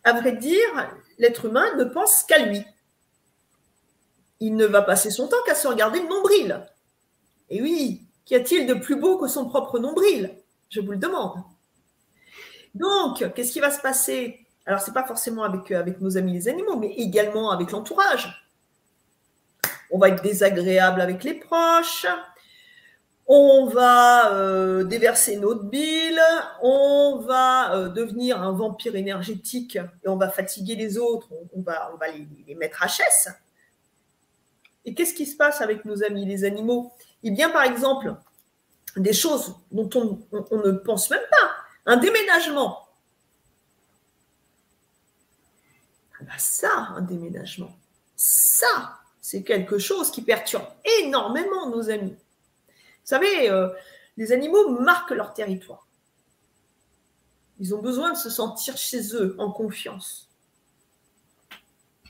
À 0.05 0.13
vrai 0.13 0.33
dire, 0.33 0.91
l'être 1.19 1.47
humain 1.47 1.75
ne 1.77 1.85
pense 1.85 2.25
qu'à 2.25 2.39
lui. 2.39 2.65
Il 4.41 4.57
ne 4.57 4.67
va 4.67 4.83
passer 4.83 5.11
son 5.11 5.29
temps 5.29 5.37
qu'à 5.47 5.55
se 5.55 5.69
regarder 5.69 6.01
le 6.01 6.09
nombril. 6.09 6.61
Et 7.53 7.61
oui, 7.61 8.00
qu'y 8.24 8.34
a-t-il 8.34 8.66
de 8.66 8.72
plus 8.72 8.96
beau 8.96 9.18
que 9.18 9.28
son 9.28 9.46
propre 9.46 9.78
nombril? 9.78 10.34
Je 10.70 10.80
vous 10.80 10.92
le 10.92 10.96
demande. 10.96 11.34
Donc, 12.74 13.22
qu'est-ce 13.34 13.53
qui 13.53 13.61
va 13.61 13.70
se 13.70 13.82
passer? 13.82 14.46
Alors, 14.64 14.80
ce 14.80 14.86
n'est 14.86 14.94
pas 14.94 15.05
forcément 15.05 15.42
avec, 15.42 15.70
euh, 15.70 15.78
avec 15.78 16.00
nos 16.00 16.16
amis 16.16 16.32
les 16.32 16.48
animaux, 16.48 16.76
mais 16.76 16.94
également 16.94 17.50
avec 17.50 17.70
l'entourage. 17.70 18.48
On 19.90 19.98
va 19.98 20.09
être 20.09 20.22
désagréable 20.22 21.03
avec 21.03 21.22
les 21.24 21.34
proches. 21.34 22.07
On 23.26 23.66
va 23.66 24.32
euh, 24.32 24.84
déverser 24.84 25.36
notre 25.36 25.64
bile, 25.64 26.20
on 26.62 27.18
va 27.18 27.74
euh, 27.74 27.88
devenir 27.90 28.40
un 28.40 28.53
vampire 28.53 28.96
énergétique 28.96 29.76
et 29.76 30.09
on 30.09 30.16
va 30.16 30.30
fatiguer 30.30 30.74
les 30.74 30.96
autres, 30.96 31.28
on, 31.55 31.61
va, 31.61 31.90
on 31.92 31.98
va 31.98 32.09
les, 32.09 32.26
les 32.48 32.55
mettre 32.55 32.82
à 32.82 32.88
chasse. 32.88 33.28
Et 34.86 34.94
qu'est-ce 34.94 35.14
qui 35.14 35.26
se 35.26 35.36
passe 35.36 35.61
avec 35.61 35.84
nos 35.84 36.03
amis 36.03 36.24
les 36.24 36.44
animaux? 36.44 36.92
Eh 37.25 37.31
bien, 37.31 37.51
par 37.51 37.62
exemple, 37.62 38.14
des 38.97 39.12
choses 39.12 39.55
dont 39.70 39.89
on, 39.95 40.57
ne 40.57 40.73
pense 40.73 41.11
même 41.11 41.23
pas. 41.31 41.51
Un 41.87 41.97
déménagement. 41.97 42.89
Ah 46.14 46.25
bah 46.25 46.39
ça, 46.39 46.70
un 46.97 47.03
déménagement. 47.03 47.77
Ça, 48.16 49.01
c'est 49.20 49.43
quelque 49.43 49.79
chose 49.79 50.11
qui 50.11 50.23
perturbe 50.23 50.66
énormément 51.01 51.68
nos 51.70 51.91
amis. 51.91 52.12
Vous 52.12 53.09
savez, 53.09 53.51
euh, 53.51 53.68
les 54.16 54.33
animaux 54.33 54.81
marquent 54.81 55.11
leur 55.11 55.33
territoire. 55.35 55.87
Ils 57.59 57.75
ont 57.75 57.81
besoin 57.81 58.12
de 58.12 58.18
se 58.18 58.31
sentir 58.31 58.77
chez 58.77 59.14
eux, 59.14 59.35
en 59.39 59.51
confiance. 59.51 60.29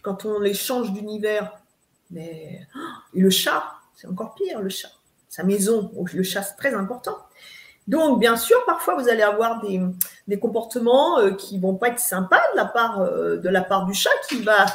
Quand 0.03 0.25
on 0.25 0.41
les 0.41 0.55
change 0.55 0.93
d'univers, 0.93 1.63
mais 2.11 2.67
oh, 2.75 2.79
et 3.15 3.21
le 3.21 3.31
chat, 3.31 3.75
c'est 3.95 4.09
encore 4.09 4.35
pire, 4.35 4.61
le 4.61 4.69
chat 4.69 4.91
sa 5.33 5.45
maison, 5.45 5.91
le 6.13 6.23
chat, 6.23 6.43
c'est 6.43 6.57
très 6.57 6.75
important. 6.75 7.17
Donc, 7.89 8.21
bien 8.21 8.37
sûr, 8.37 8.63
parfois, 8.67 8.97
vous 8.97 9.09
allez 9.09 9.23
avoir 9.23 9.63
des, 9.63 10.39
comportements 10.39 11.19
euh, 11.19 11.31
qui 11.31 11.59
vont 11.59 11.75
pas 11.75 11.89
être 11.89 11.99
sympas 11.99 12.43
de 12.53 12.57
la 12.57 12.67
part, 12.67 13.01
euh, 13.01 13.87
du 13.87 13.95
chat 13.95 14.11
qui 14.29 14.43
va 14.43 14.67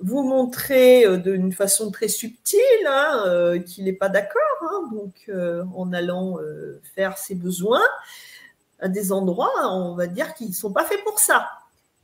vous 0.00 0.22
montrer 0.22 1.04
euh, 1.04 1.18
d'une 1.18 1.52
façon 1.52 1.90
très 1.90 2.08
subtile 2.08 2.60
hein, 2.86 3.58
qu'il 3.66 3.84
n'est 3.84 3.92
pas 3.92 4.08
d'accord, 4.08 4.40
hein. 4.62 4.88
donc 4.92 5.30
en 5.74 5.92
allant 5.92 6.38
faire 6.94 7.18
ses 7.18 7.34
besoins 7.34 7.84
à 8.80 8.88
des 8.88 9.12
endroits, 9.12 9.52
on 9.72 9.94
va 9.94 10.06
dire 10.06 10.32
qu'ils 10.32 10.48
ne 10.48 10.54
sont 10.54 10.72
pas 10.72 10.84
faits 10.84 11.04
pour 11.04 11.18
ça. 11.18 11.48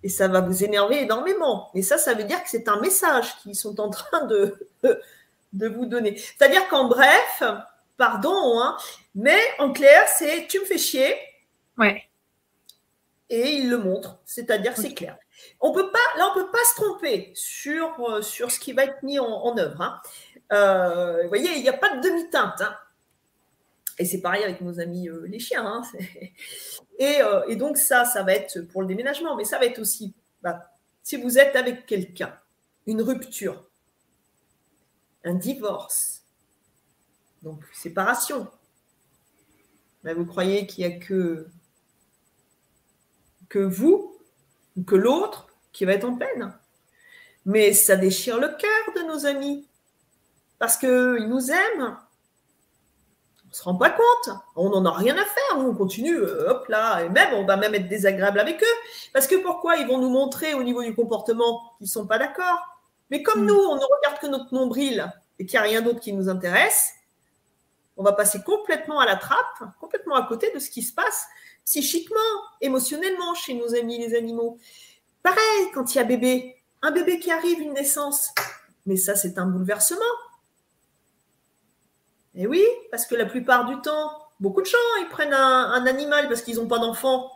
Et 0.03 0.11
ça 0.11 0.29
va 0.29 0.43
vous 0.43 0.63
énerver 0.63 1.03
énormément. 1.03 1.71
Et 1.75 1.83
ça, 1.83 1.97
ça 1.97 2.13
veut 2.13 2.25
dire 2.25 2.43
que 2.43 2.51
c'est 2.51 2.69
un 2.69 2.81
message 2.81 3.35
qu'ils 3.39 3.57
sont 3.57 3.81
en 3.81 3.89
train 3.89 4.27
de, 4.27 4.59
de 5.53 5.69
vous 5.69 5.87
donner. 5.87 6.17
C'est-à-dire 6.17 6.67
qu'en 6.69 6.89
bref, 6.89 7.43
pardon, 7.97 8.61
hein, 8.61 8.77
mais 9.15 9.41
en 9.59 9.73
clair, 9.73 10.07
c'est 10.09 10.47
tu 10.49 10.61
me 10.61 10.65
fais 10.65 10.79
chier. 10.79 11.15
Ouais. 11.79 12.03
Et 13.29 13.53
il 13.53 13.71
le 13.71 13.79
montre, 13.79 14.21
c'est-à-dire 14.27 14.77
c'est 14.77 14.93
clair. 14.95 15.17
On 15.61 15.73
peut 15.73 15.91
pas, 15.91 16.19
là, 16.19 16.29
on 16.31 16.35
peut 16.35 16.51
pas 16.51 16.65
se 16.71 16.81
tromper 16.81 17.33
sur, 17.35 17.99
euh, 18.01 18.23
sur 18.23 18.51
ce 18.51 18.61
qui 18.61 18.73
va 18.73 18.85
être 18.85 19.03
mis 19.03 19.19
en, 19.19 19.57
œuvre. 19.57 19.81
Hein. 19.81 20.01
Euh, 20.53 21.23
vous 21.23 21.29
voyez, 21.29 21.51
il 21.57 21.63
n'y 21.63 21.69
a 21.69 21.77
pas 21.77 21.97
de 21.97 22.03
demi-teinte. 22.03 22.61
Hein. 22.61 22.77
Et 23.99 24.05
c'est 24.05 24.21
pareil 24.21 24.45
avec 24.45 24.61
nos 24.61 24.81
amis 24.81 25.09
les 25.25 25.39
chiens. 25.39 25.65
Hein, 25.67 25.83
et, 26.99 27.21
et, 27.49 27.57
donc 27.57 27.79
ça, 27.79 28.05
ça 28.05 28.23
va 28.23 28.35
être 28.35 28.61
pour 28.61 28.83
le 28.83 28.89
déménagement, 28.89 29.35
mais 29.35 29.45
ça 29.45 29.59
va 29.59 29.65
être 29.65 29.79
aussi 29.79 30.15
bah, 30.43 30.73
si 31.03 31.17
vous 31.17 31.39
êtes 31.39 31.57
avec 31.57 31.87
quelqu'un, 31.87 32.37
une 32.87 33.03
rupture, 33.03 33.65
un 35.25 35.35
divorce, 35.35 36.23
donc 37.43 37.63
séparation, 37.73 38.49
ben, 40.05 40.17
vous 40.17 40.27
croyez 40.27 40.67
qu'il 40.67 40.87
n'y 40.87 40.95
a 40.95 40.99
que, 40.99 41.49
que 43.49 43.61
vous 43.61 44.19
ou 44.77 44.83
que 44.83 44.97
l'autre 44.97 45.47
qui 45.73 45.85
va 45.85 45.93
être 45.93 46.05
en 46.05 46.17
peine. 46.17 46.53
Mais 47.45 47.73
ça 47.73 47.97
déchire 47.97 48.39
le 48.39 48.49
cœur 48.49 48.95
de 48.97 49.03
nos 49.03 49.27
amis 49.27 49.67
parce 50.59 50.77
qu'ils 50.77 51.27
nous 51.29 51.51
aiment. 51.51 51.97
On 53.45 53.49
ne 53.49 53.55
se 53.55 53.65
rend 53.65 53.75
pas 53.75 53.91
compte. 53.91 54.35
On 54.57 54.71
n'en 54.71 54.85
a 54.87 54.93
rien 54.93 55.15
à 55.15 55.25
faire. 55.25 55.59
on 55.59 55.75
continue, 55.75 56.17
euh, 56.17 56.51
hop 56.51 56.69
là, 56.69 57.03
et 57.03 57.09
même, 57.09 57.35
on 57.35 57.45
va 57.45 57.57
même 57.57 57.75
être 57.75 57.89
désagréable 57.89 58.41
avec 58.41 58.63
eux. 58.63 58.77
Parce 59.13 59.27
que 59.27 59.35
pourquoi 59.43 59.77
Ils 59.77 59.87
vont 59.87 59.99
nous 59.99 60.09
montrer 60.09 60.55
au 60.55 60.63
niveau 60.63 60.83
du 60.83 60.95
comportement 60.95 61.61
qu'ils 61.79 61.87
ne 61.87 61.91
sont 61.91 62.07
pas 62.07 62.19
d'accord? 62.19 62.72
Mais 63.13 63.23
comme 63.23 63.43
mm. 63.43 63.47
nous, 63.47 63.55
on 63.55 63.77
ne 63.77 63.81
regarde 63.81 64.21
que 64.21 64.27
notre 64.27 64.53
nombril 64.55 65.13
et 65.39 65.45
qu'il 65.45 65.61
n'y 65.61 65.67
a 65.67 65.69
rien 65.69 65.83
d'autre 65.83 66.01
qui 66.01 66.15
nous 66.15 66.31
intéresse, 66.31 66.95
on 67.99 68.03
va 68.03 68.13
passer 68.13 68.43
complètement 68.43 69.01
à 69.01 69.07
la 69.07 69.17
trappe, 69.17 69.63
complètement 69.79 70.15
à 70.15 70.27
côté 70.27 70.51
de 70.53 70.59
ce 70.59 70.71
qui 70.71 70.83
se 70.83 70.95
passe 70.95 71.27
psychiquement, 71.67 72.19
émotionnellement 72.63 73.35
chez 73.35 73.53
nos 73.53 73.75
amis 73.75 73.99
les 73.99 74.17
animaux. 74.17 74.59
Pareil, 75.23 75.71
quand 75.75 75.95
il 75.95 75.99
y 75.99 76.01
a 76.01 76.05
bébé, 76.05 76.57
un 76.81 76.91
bébé 76.91 77.21
qui 77.21 77.31
arrive, 77.31 77.61
une 77.61 77.75
naissance, 77.75 78.33
mais 78.87 78.97
ça 78.97 79.15
c'est 79.15 79.37
un 79.37 79.45
bouleversement. 79.45 80.01
Et 82.35 82.47
oui, 82.47 82.65
parce 82.91 83.05
que 83.05 83.15
la 83.15 83.27
plupart 83.27 83.67
du 83.67 83.79
temps, 83.83 84.11
beaucoup 84.41 84.63
de 84.63 84.67
gens, 84.67 84.79
ils 85.01 85.09
prennent 85.11 85.35
un, 85.35 85.85
animal 85.85 86.29
parce 86.29 86.41
qu'ils 86.41 86.57
n'ont 86.57 86.67
pas 86.67 86.79
d'enfant 86.79 87.31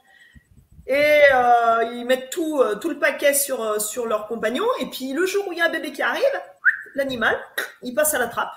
et 0.86 1.20
euh, 1.34 1.92
ils 1.94 2.04
mettent 2.04 2.30
tout, 2.30 2.60
euh, 2.60 2.76
tout 2.76 2.88
le 2.88 2.98
paquet 2.98 3.34
sur, 3.34 3.60
euh, 3.62 3.78
sur 3.78 4.06
leur 4.06 4.26
compagnon. 4.26 4.66
Et 4.80 4.86
puis 4.86 5.12
le 5.12 5.26
jour 5.26 5.46
où 5.48 5.52
il 5.52 5.58
y 5.58 5.60
a 5.60 5.66
un 5.66 5.70
bébé 5.70 5.92
qui 5.92 6.02
arrive, 6.02 6.22
l'animal, 6.94 7.36
il 7.82 7.94
passe 7.94 8.14
à 8.14 8.18
la 8.18 8.28
trappe. 8.28 8.52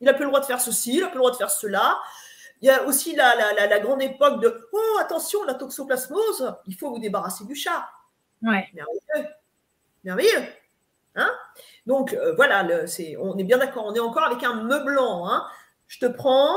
Il 0.00 0.06
n'a 0.06 0.14
plus 0.14 0.24
le 0.24 0.30
droit 0.30 0.40
de 0.40 0.46
faire 0.46 0.60
ceci, 0.60 0.96
il 0.96 1.00
n'a 1.00 1.08
plus 1.08 1.14
le 1.14 1.20
droit 1.20 1.30
de 1.30 1.36
faire 1.36 1.50
cela. 1.50 1.98
Il 2.62 2.68
y 2.68 2.70
a 2.70 2.84
aussi 2.84 3.14
la, 3.14 3.34
la, 3.52 3.78
grande 3.80 4.02
époque 4.02 4.40
de 4.40 4.68
Oh, 4.72 4.98
attention, 5.00 5.44
la 5.44 5.54
toxoplasmose, 5.54 6.54
il 6.66 6.74
faut 6.74 6.90
vous 6.90 6.98
débarrasser 6.98 7.44
du 7.44 7.54
chat. 7.54 7.86
Ouais. 8.42 8.68
Merveilleux. 8.72 9.30
Merveilleux. 10.04 10.46
Hein 11.16 11.30
Donc, 11.86 12.14
euh, 12.14 12.34
voilà, 12.34 12.66
on 13.18 13.38
est 13.38 13.44
bien 13.44 13.58
d'accord, 13.58 13.84
on 13.86 13.94
est 13.94 14.00
encore 14.00 14.24
avec 14.24 14.42
un 14.42 14.54
meublant. 14.62 15.28
Hein 15.30 15.46
je 15.86 15.98
te 15.98 16.06
prends, 16.06 16.56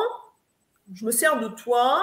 je 0.93 1.05
me 1.05 1.11
sers 1.11 1.39
de 1.39 1.49
toi, 1.49 2.01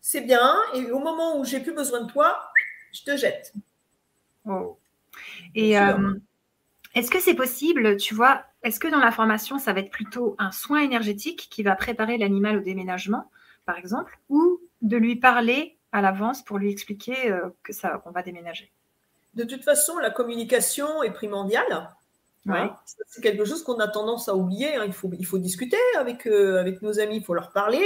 c'est 0.00 0.20
bien, 0.20 0.56
et 0.74 0.90
au 0.90 0.98
moment 0.98 1.38
où 1.38 1.44
j'ai 1.44 1.60
plus 1.60 1.74
besoin 1.74 2.02
de 2.02 2.10
toi, 2.10 2.50
je 2.92 3.02
te 3.02 3.16
jette. 3.16 3.52
Oh. 4.46 4.78
Et 5.54 5.78
euh, 5.78 6.14
est-ce 6.94 7.10
que 7.10 7.20
c'est 7.20 7.34
possible, 7.34 7.96
tu 7.96 8.14
vois, 8.14 8.42
est-ce 8.62 8.80
que 8.80 8.88
dans 8.88 8.98
la 8.98 9.12
formation, 9.12 9.58
ça 9.58 9.72
va 9.72 9.80
être 9.80 9.90
plutôt 9.90 10.34
un 10.38 10.50
soin 10.50 10.80
énergétique 10.80 11.48
qui 11.50 11.62
va 11.62 11.76
préparer 11.76 12.18
l'animal 12.18 12.58
au 12.58 12.60
déménagement, 12.60 13.30
par 13.66 13.78
exemple, 13.78 14.18
ou 14.28 14.60
de 14.82 14.96
lui 14.96 15.16
parler 15.16 15.76
à 15.92 16.00
l'avance 16.00 16.42
pour 16.44 16.58
lui 16.58 16.70
expliquer 16.70 17.30
euh, 17.30 17.48
que 17.62 17.72
ça, 17.72 18.00
qu'on 18.04 18.10
va 18.10 18.22
déménager? 18.22 18.70
De 19.34 19.44
toute 19.44 19.64
façon, 19.64 19.98
la 19.98 20.10
communication 20.10 21.02
est 21.02 21.12
primordiale. 21.12 21.88
Hein. 22.46 22.74
c'est 23.06 23.22
quelque 23.22 23.44
chose 23.44 23.62
qu'on 23.62 23.78
a 23.78 23.88
tendance 23.88 24.28
à 24.28 24.34
oublier. 24.34 24.76
Hein. 24.76 24.84
Il, 24.86 24.92
faut, 24.92 25.10
il 25.18 25.26
faut 25.26 25.38
discuter 25.38 25.76
avec, 25.98 26.26
euh, 26.26 26.58
avec 26.58 26.82
nos 26.82 26.98
amis, 26.98 27.18
il 27.18 27.24
faut 27.24 27.34
leur 27.34 27.52
parler. 27.52 27.84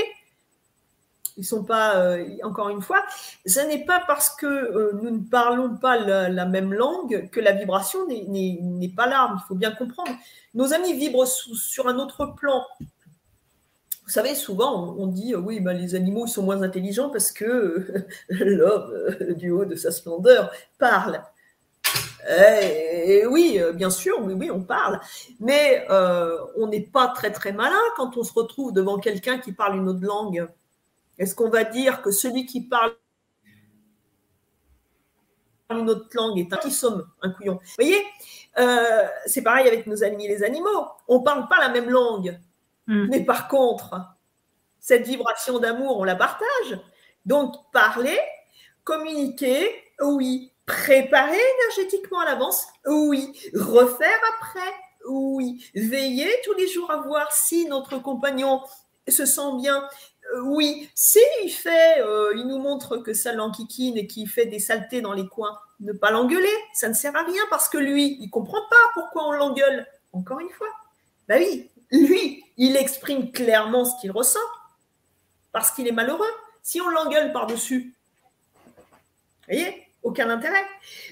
Ils 1.36 1.44
sont 1.44 1.64
pas, 1.64 1.96
euh, 1.96 2.26
encore 2.42 2.68
une 2.68 2.82
fois, 2.82 3.02
ce 3.46 3.60
n'est 3.60 3.84
pas 3.84 4.02
parce 4.06 4.30
que 4.30 4.46
euh, 4.46 4.92
nous 5.02 5.10
ne 5.10 5.20
parlons 5.20 5.76
pas 5.76 5.96
la, 5.96 6.44
même 6.44 6.72
langue 6.72 7.28
que 7.30 7.40
la 7.40 7.52
vibration 7.52 8.06
n'est 8.06 8.92
pas 8.94 9.06
là. 9.06 9.34
Il 9.34 9.46
faut 9.48 9.54
bien 9.54 9.72
comprendre. 9.72 10.12
Nos 10.54 10.72
amis 10.72 10.92
vibrent 10.94 11.26
sur 11.26 11.88
un 11.88 11.98
autre 11.98 12.26
plan. 12.26 12.64
Vous 14.04 14.10
savez, 14.10 14.34
souvent, 14.34 14.94
on, 14.98 15.06
dit 15.06 15.34
oui, 15.34 15.60
ben, 15.60 15.72
les 15.72 15.94
animaux 15.94 16.26
sont 16.26 16.42
moins 16.42 16.62
intelligents 16.62 17.08
parce 17.08 17.32
que 17.32 17.86
l'homme, 18.28 19.34
du 19.36 19.50
haut 19.50 19.64
de 19.64 19.76
sa 19.76 19.90
splendeur, 19.90 20.50
parle. 20.78 21.22
Eh, 22.28 23.26
oui, 23.26 23.60
bien 23.74 23.90
sûr, 23.90 24.20
oui, 24.22 24.34
oui, 24.34 24.50
on 24.50 24.60
parle. 24.60 25.00
Mais 25.40 25.86
euh, 25.90 26.38
on 26.56 26.68
n'est 26.68 26.80
pas 26.80 27.08
très, 27.08 27.32
très 27.32 27.52
malin 27.52 27.80
quand 27.96 28.16
on 28.16 28.22
se 28.22 28.32
retrouve 28.32 28.72
devant 28.72 28.98
quelqu'un 28.98 29.38
qui 29.38 29.52
parle 29.52 29.76
une 29.76 29.88
autre 29.88 30.04
langue. 30.04 30.46
Est-ce 31.18 31.34
qu'on 31.34 31.50
va 31.50 31.64
dire 31.64 32.02
que 32.02 32.10
celui 32.10 32.46
qui 32.46 32.62
parle 32.62 32.94
une 35.70 35.88
autre 35.88 36.08
langue 36.14 36.38
est 36.38 36.52
un 36.52 36.56
qui 36.56 36.70
somme, 36.70 37.08
un 37.22 37.30
couillon? 37.30 37.54
Vous 37.54 37.74
voyez, 37.78 38.04
euh, 38.58 39.06
c'est 39.26 39.42
pareil 39.42 39.66
avec 39.66 39.86
nos 39.86 40.04
amis 40.04 40.28
les 40.28 40.42
animaux. 40.42 40.86
On 41.08 41.20
ne 41.20 41.24
parle 41.24 41.48
pas 41.48 41.58
la 41.58 41.68
même 41.68 41.88
langue. 41.88 42.38
Hmm. 42.86 43.06
Mais 43.08 43.24
par 43.24 43.48
contre, 43.48 43.94
cette 44.78 45.06
vibration 45.06 45.58
d'amour, 45.58 45.98
on 45.98 46.04
la 46.04 46.16
partage. 46.16 46.80
Donc, 47.24 47.54
parler, 47.72 48.18
communiquer, 48.84 49.70
oui. 50.00 50.50
Préparer 50.66 51.38
énergétiquement 51.38 52.20
à 52.20 52.24
l'avance, 52.24 52.66
oui. 52.86 53.32
Refaire 53.54 54.20
après, 54.34 54.72
oui. 55.08 55.64
Veiller 55.74 56.30
tous 56.44 56.54
les 56.54 56.68
jours 56.68 56.90
à 56.90 56.98
voir 56.98 57.32
si 57.32 57.66
notre 57.66 57.98
compagnon 57.98 58.60
se 59.08 59.26
sent 59.26 59.56
bien, 59.60 59.88
oui, 60.40 60.88
s'il 60.94 61.50
fait, 61.50 62.00
euh, 62.00 62.32
il 62.36 62.46
nous 62.46 62.58
montre 62.58 62.98
que 62.98 63.12
ça 63.12 63.32
l'enquiquine 63.32 63.96
et 63.96 64.06
qu'il 64.06 64.28
fait 64.28 64.46
des 64.46 64.58
saletés 64.58 65.00
dans 65.00 65.12
les 65.12 65.26
coins, 65.26 65.58
ne 65.80 65.92
pas 65.92 66.10
l'engueuler, 66.10 66.54
ça 66.74 66.88
ne 66.88 66.94
sert 66.94 67.14
à 67.16 67.22
rien 67.22 67.42
parce 67.50 67.68
que 67.68 67.78
lui, 67.78 68.18
il 68.20 68.30
comprend 68.30 68.60
pas 68.70 68.90
pourquoi 68.94 69.26
on 69.28 69.32
l'engueule. 69.32 69.86
Encore 70.12 70.40
une 70.40 70.50
fois, 70.50 70.68
bah 71.28 71.36
oui, 71.38 71.68
lui, 71.90 72.44
il 72.56 72.76
exprime 72.76 73.32
clairement 73.32 73.84
ce 73.84 74.00
qu'il 74.00 74.12
ressent 74.12 74.38
parce 75.52 75.70
qu'il 75.70 75.86
est 75.88 75.92
malheureux. 75.92 76.30
Si 76.62 76.80
on 76.80 76.88
l'engueule 76.88 77.32
par-dessus, 77.32 77.94
vous 78.66 78.74
voyez, 79.48 79.86
aucun 80.02 80.30
intérêt. 80.30 80.64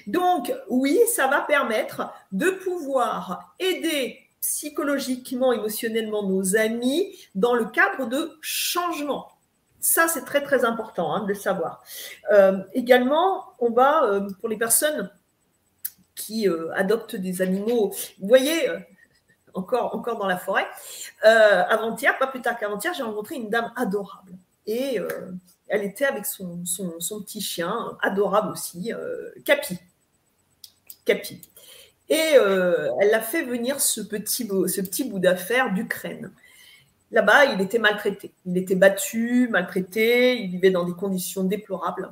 Donc, 0.07 0.53
oui, 0.69 0.99
ça 1.13 1.27
va 1.27 1.41
permettre 1.41 2.13
de 2.31 2.49
pouvoir 2.49 3.55
aider 3.59 4.20
psychologiquement, 4.41 5.53
émotionnellement 5.53 6.23
nos 6.23 6.57
amis 6.57 7.15
dans 7.35 7.53
le 7.53 7.65
cadre 7.65 8.07
de 8.07 8.37
changement. 8.41 9.29
Ça, 9.79 10.07
c'est 10.07 10.25
très, 10.25 10.43
très 10.43 10.65
important 10.65 11.13
hein, 11.15 11.23
de 11.23 11.29
le 11.29 11.35
savoir. 11.35 11.83
Euh, 12.31 12.59
également, 12.73 13.53
on 13.59 13.71
va, 13.71 14.03
euh, 14.03 14.29
pour 14.39 14.49
les 14.49 14.57
personnes 14.57 15.11
qui 16.15 16.47
euh, 16.47 16.71
adoptent 16.75 17.15
des 17.15 17.41
animaux, 17.41 17.93
vous 18.19 18.27
voyez, 18.27 18.69
encore, 19.53 19.95
encore 19.95 20.17
dans 20.17 20.27
la 20.27 20.37
forêt, 20.37 20.67
avant-hier, 21.23 22.17
pas 22.17 22.27
plus 22.27 22.41
tard 22.41 22.57
qu'avant-hier, 22.57 22.93
j'ai 22.93 23.03
rencontré 23.03 23.35
une 23.35 23.49
dame 23.49 23.71
adorable. 23.75 24.33
Et 24.67 24.99
elle 25.67 25.83
était 25.83 26.05
avec 26.05 26.25
son, 26.25 26.63
son, 26.65 27.21
petit 27.21 27.41
chien, 27.41 27.97
adorable 28.01 28.51
aussi, 28.51 28.91
Capi. 29.43 29.79
Capi. 31.05 31.41
Et 32.11 32.35
euh, 32.35 32.89
elle 32.99 33.13
a 33.13 33.21
fait 33.21 33.41
venir 33.41 33.79
ce 33.79 34.01
petit, 34.01 34.45
ce 34.45 34.81
petit 34.81 35.05
bout 35.05 35.19
d'affaires 35.19 35.73
d'Ukraine. 35.73 36.29
Là-bas, 37.09 37.45
il 37.45 37.61
était 37.61 37.79
maltraité. 37.79 38.31
Il 38.45 38.57
était 38.57 38.75
battu, 38.75 39.47
maltraité, 39.49 40.37
il 40.37 40.51
vivait 40.51 40.71
dans 40.71 40.83
des 40.83 40.91
conditions 40.91 41.45
déplorables. 41.45 42.09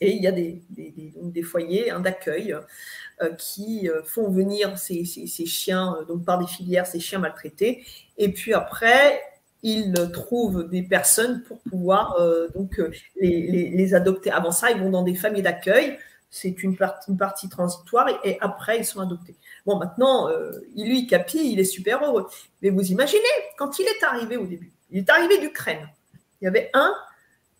Et 0.00 0.16
il 0.16 0.22
y 0.22 0.26
a 0.26 0.32
des, 0.32 0.62
des, 0.68 1.42
foyers 1.42 1.92
d'accueil 2.02 2.56
euh, 3.22 3.32
qui 3.34 3.88
euh, 3.88 4.02
font 4.02 4.30
venir 4.30 4.76
ces, 4.76 5.04
ces, 5.04 5.46
chiens, 5.46 5.96
donc 6.08 6.24
par 6.24 6.38
des 6.38 6.46
filières, 6.48 6.86
ces 6.86 6.98
chiens 6.98 7.20
maltraités. 7.20 7.84
Et 8.16 8.32
puis 8.32 8.52
après, 8.52 9.20
ils 9.62 9.94
trouvent 10.12 10.68
des 10.68 10.82
personnes 10.82 11.44
pour 11.44 11.60
pouvoir 11.60 12.16
donc 12.54 12.80
les, 13.20 13.94
adopter. 13.94 14.32
Avant 14.32 14.52
ça, 14.52 14.72
ils 14.72 14.80
vont 14.80 14.90
dans 14.90 15.02
des 15.02 15.14
familles 15.14 15.42
d'accueil 15.42 15.98
c'est 16.30 16.62
une, 16.62 16.76
partie 16.76 17.48
transitoire 17.48 18.08
et, 18.24 18.38
après 18.40 18.78
ils 18.78 18.84
sont 18.84 19.00
adoptés. 19.00 19.36
Bon, 19.64 19.76
maintenant, 19.76 20.28
euh, 20.28 20.50
lui, 20.76 21.06
Capi, 21.06 21.52
il 21.52 21.60
est 21.60 21.64
super 21.64 22.04
heureux. 22.04 22.26
Mais 22.62 22.70
vous 22.70 22.90
imaginez, 22.90 23.22
quand 23.56 23.78
il 23.78 23.86
est 23.86 24.04
arrivé 24.04 24.36
au 24.36 24.46
début, 24.46 24.72
il 24.90 24.98
est 24.98 25.10
arrivé 25.10 25.38
d'Ukraine. 25.38 25.88
Il 26.40 26.44
y 26.44 26.48
avait 26.48 26.70
un, 26.74 26.94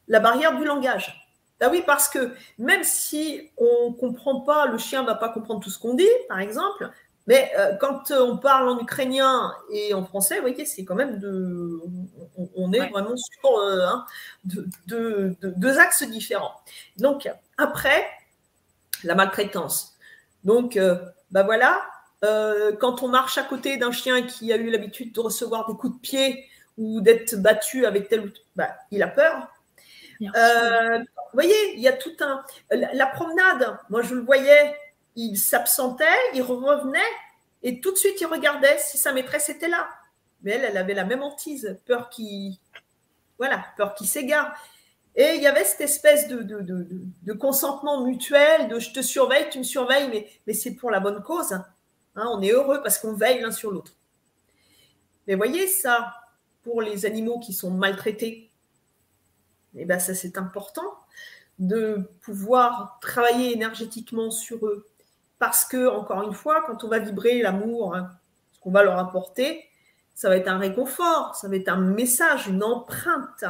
la 0.07 0.21
barrière 0.21 0.57
du 0.57 0.65
langage. 0.65 1.25
Ah 1.61 1.69
oui, 1.71 1.83
parce 1.85 2.09
que 2.09 2.33
même 2.59 2.85
si 2.85 3.51
on 3.57 3.91
ne 3.91 3.95
comprend 3.95 4.41
pas, 4.43 4.67
le 4.67 4.79
chien 4.79 5.03
ne 5.03 5.07
va 5.07 5.17
pas 5.17 5.29
comprendre 5.29 5.61
tout 5.61 5.71
ce 5.71 5.79
qu'on 5.79 5.95
dit, 5.95 6.07
par 6.29 6.39
exemple, 6.39 6.89
mais 7.27 7.53
euh, 7.59 7.75
quand 7.77 8.11
on 8.11 8.39
parle 8.39 8.69
en 8.69 8.79
ukrainien 8.81 9.53
et 9.71 9.93
en 9.93 10.05
français, 10.05 10.37
vous 10.37 10.43
voyez, 10.49 10.65
c'est 10.65 10.85
quand 10.85 10.95
même 10.95 11.19
de. 11.19 11.81
On, 12.55 12.73
est 12.73 12.89
vraiment 12.89 13.17
sur 13.17 13.59
euh, 13.59 13.81
hein, 13.87 14.07
deux 14.45 15.79
axes 15.79 16.05
différents. 16.05 16.55
Donc, 16.97 17.29
après, 17.59 18.07
la 19.05 19.15
maltraitance. 19.15 19.97
Donc, 20.45 20.77
euh, 20.77 20.97
bah 21.31 21.43
voilà, 21.43 21.83
euh, 22.25 22.75
quand 22.77 23.03
on 23.03 23.09
marche 23.09 23.39
à 23.39 23.43
côté 23.43 23.77
d'un 23.77 23.93
chien 23.93 24.23
qui 24.23 24.53
a 24.53 24.57
eu 24.57 24.71
l'habitude 24.71 25.13
de 25.13 25.21
recevoir 25.21 25.69
des 25.69 25.77
coups 25.77 25.95
de 25.97 26.01
pied 26.01 26.49
ou 26.77 27.01
d'être 27.01 27.37
battu 27.37 27.87
avec 27.87 28.09
tel 28.09 28.21
ou 28.21 28.29
tel. 28.29 28.43
Bah, 28.57 28.77
il 28.91 29.03
a 29.03 29.09
peur. 29.09 29.49
Euh, 30.23 30.99
vous 30.99 31.35
voyez, 31.35 31.75
il 31.75 31.81
y 31.81 31.89
a 31.89 31.93
tout 31.93 32.17
un. 32.21 32.43
La, 32.71 33.07
promenade, 33.07 33.79
moi 33.89 34.03
je 34.03 34.15
le 34.15 34.23
voyais, 34.23 34.75
il 35.15 35.37
s'absentait, 35.37 36.05
il 36.35 36.43
revenait 36.43 36.99
et 37.63 37.81
tout 37.81 37.93
de 37.93 37.97
suite 37.97 38.21
il 38.21 38.27
regardait 38.27 38.79
si 38.79 38.99
sa 38.99 39.13
maîtresse 39.13 39.49
était 39.49 39.69
là. 39.69 39.89
Mais 40.43 40.53
elle, 40.53 40.65
elle 40.65 40.77
avait 40.77 40.95
la 40.95 41.05
même 41.05 41.23
hantise, 41.23 41.79
peur 41.87 42.09
qu'il. 42.11 42.57
Voilà, 43.39 43.65
peur 43.77 43.95
qu'il 43.95 44.09
s'égare. 44.09 44.57
Et 45.19 45.35
il 45.35 45.43
y 45.43 45.49
avait 45.49 45.65
cette 45.65 45.81
espèce 45.81 46.29
de, 46.29 47.33
consentement 47.33 48.05
mutuel, 48.05 48.69
de 48.69 48.79
je 48.79 48.93
te 48.93 49.03
surveille, 49.03 49.49
tu 49.51 49.59
me 49.59 49.65
surveilles, 49.65 50.31
mais, 50.47 50.55
c'est 50.55 50.77
pour 50.77 50.93
la 50.93 51.01
bonne 51.01 51.25
cause. 51.25 51.53
Hein, 51.53 51.65
on 52.15 52.41
est 52.41 52.53
heureux 52.53 52.81
parce 52.85 53.01
qu'on 53.01 53.15
veille 53.15 53.41
l'un 53.41 53.51
sur 53.51 53.73
l'autre. 53.73 53.97
Mais 55.27 55.35
voyez 55.35 55.67
ça, 55.67 56.15
pour 56.63 56.83
les 56.83 57.05
animaux 57.05 57.41
qui 57.41 57.53
sont 57.53 57.73
maltraités, 57.73 58.53
eh 59.75 59.85
ben 59.85 59.99
ça 59.99 60.15
c'est 60.15 60.39
important 60.39 60.95
de 61.59 62.09
pouvoir 62.21 62.99
travailler 63.01 63.53
énergétiquement 63.53 64.31
sur 64.31 64.65
eux. 64.67 64.87
Parce 65.41 65.65
que, 65.65 65.89
encore 65.89 66.23
une 66.23 66.33
fois, 66.33 66.63
quand 66.65 66.85
on 66.85 66.89
va 66.89 67.01
vibrer 67.01 67.43
l'amour, 67.43 67.97
hein, 67.97 68.13
ce 68.53 68.61
qu'on 68.61 68.71
va 68.71 68.85
leur 68.85 68.99
apporter, 68.99 69.65
ça 70.15 70.29
va 70.29 70.37
être 70.37 70.49
un 70.49 70.59
réconfort, 70.59 71.35
ça 71.35 71.49
va 71.49 71.57
être 71.57 71.69
un 71.69 71.81
message, 71.81 72.47
une 72.47 72.63
empreinte. 72.63 73.45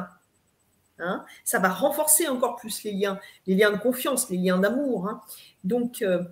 Hein. 1.00 1.24
ça 1.44 1.58
va 1.58 1.68
renforcer 1.68 2.28
encore 2.28 2.56
plus 2.56 2.82
les 2.82 2.92
liens, 2.92 3.18
les 3.46 3.54
liens 3.54 3.70
de 3.70 3.78
confiance, 3.78 4.30
les 4.30 4.36
liens 4.36 4.58
d'amour. 4.58 5.08
Hein. 5.08 5.20
Donc, 5.64 6.02
euh, 6.02 6.22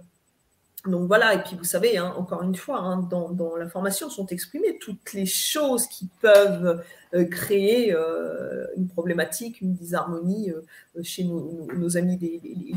donc 0.87 1.09
voilà, 1.09 1.35
et 1.35 1.43
puis 1.43 1.57
vous 1.57 1.64
savez, 1.64 1.99
hein, 1.99 2.14
encore 2.17 2.43
une 2.43 2.55
fois, 2.55 2.79
hein, 2.79 2.99
dans, 3.11 3.57
la 3.57 3.69
formation 3.69 4.09
sont 4.09 4.27
exprimées 4.27 4.79
toutes 4.79 5.12
les 5.12 5.27
choses 5.27 5.87
qui 5.87 6.09
peuvent 6.21 6.83
euh, 7.14 7.25
créer 7.25 7.93
euh, 7.93 8.67
une 8.77 8.89
problématique, 8.89 9.61
une 9.61 9.75
disharmonie 9.75 10.51
euh, 10.51 10.62
chez 11.03 11.25
nos, 11.25 11.97
amis 11.97 12.19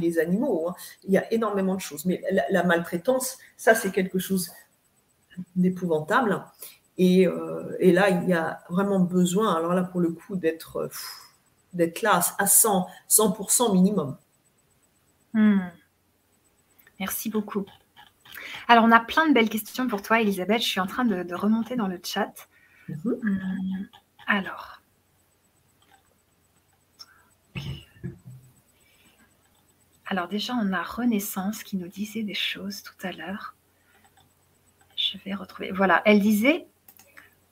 les, 0.02 0.20
animaux. 0.20 0.72
Il 1.04 1.14
y 1.14 1.18
a 1.18 1.32
énormément 1.34 1.76
de 1.76 1.82
choses. 1.82 2.06
Mais 2.06 2.22
la, 2.50 2.64
maltraitance, 2.64 3.38
ça 3.58 3.76
c'est 3.76 3.92
quelque 3.92 4.20
chose 4.20 4.50
d'épouvantable. 5.56 6.44
Et, 6.98 7.26
là, 7.26 8.10
il 8.10 8.28
y 8.28 8.34
a 8.34 8.60
vraiment 8.70 9.00
besoin, 9.00 9.56
alors 9.56 9.74
là 9.74 9.84
pour 9.84 10.02
le 10.02 10.10
coup, 10.12 10.36
d'être 10.36 10.90
d'être 11.74 12.02
là 12.02 12.22
à 12.38 12.48
100, 12.48 12.88
100% 13.10 13.74
minimum. 13.74 14.18
Hmm. 15.34 15.60
Merci 17.00 17.30
beaucoup. 17.30 17.66
Alors, 18.68 18.84
on 18.84 18.92
a 18.92 19.00
plein 19.00 19.28
de 19.28 19.34
belles 19.34 19.50
questions 19.50 19.88
pour 19.88 20.02
toi, 20.02 20.22
Elisabeth. 20.22 20.62
Je 20.62 20.68
suis 20.68 20.80
en 20.80 20.88
train 20.88 21.06
de, 21.06 21.34
remonter 21.34 21.76
dans 21.76 21.88
le 21.88 22.00
chat. 22.04 22.48
Mhm. 22.88 23.20
Hum, 23.24 23.88
alors. 24.28 24.82
Alors 30.06 30.28
déjà, 30.28 30.54
on 30.56 30.74
a 30.74 30.82
Renaissance 30.82 31.64
qui 31.64 31.78
nous 31.78 31.88
disait 31.88 32.24
des 32.24 32.34
choses 32.34 32.82
tout 32.82 32.96
à 33.04 33.12
l'heure. 33.12 33.56
Je 34.96 35.18
vais 35.24 35.36
retrouver. 35.36 35.72
Voilà, 35.72 36.02
elle 36.06 36.20
disait, 36.20 36.68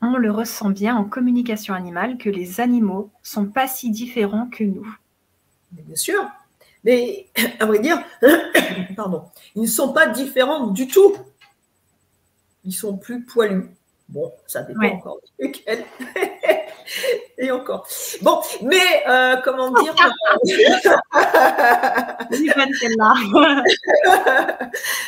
on 0.02 0.18
le 0.18 0.32
ressent 0.32 0.70
bien 0.70 0.96
en 0.96 1.04
communication 1.04 1.74
animale 1.74 2.18
que 2.18 2.30
les 2.30 2.62
animaux 2.62 3.10
sont 3.24 3.46
pas 3.46 3.68
si 3.68 3.90
différents 3.90 4.48
que 4.48 4.64
nous. 4.64 4.88
Bien 5.72 5.96
sûr. 5.96 6.24
Mais 6.84 7.28
à 7.60 7.66
vrai 7.66 7.80
dire, 7.80 8.02
pardon, 8.96 9.24
ils 9.56 9.64
ne 9.64 9.68
sont 9.68 9.94
pas 9.94 10.08
différents 10.08 10.68
du 10.68 10.88
tout. 10.88 11.16
Ils 12.64 12.74
sont 12.74 12.98
plus 12.98 13.24
poilus. 13.24 13.70
Bon, 14.10 14.32
ça 14.46 14.64
dépend 14.64 14.88
encore 14.88 15.20
lesquels. 15.38 15.86
Et 17.38 17.52
encore. 17.52 17.86
Bon, 18.22 18.40
mais 18.64 19.04
euh, 19.08 19.36
comment 19.44 19.72
dire 19.72 19.94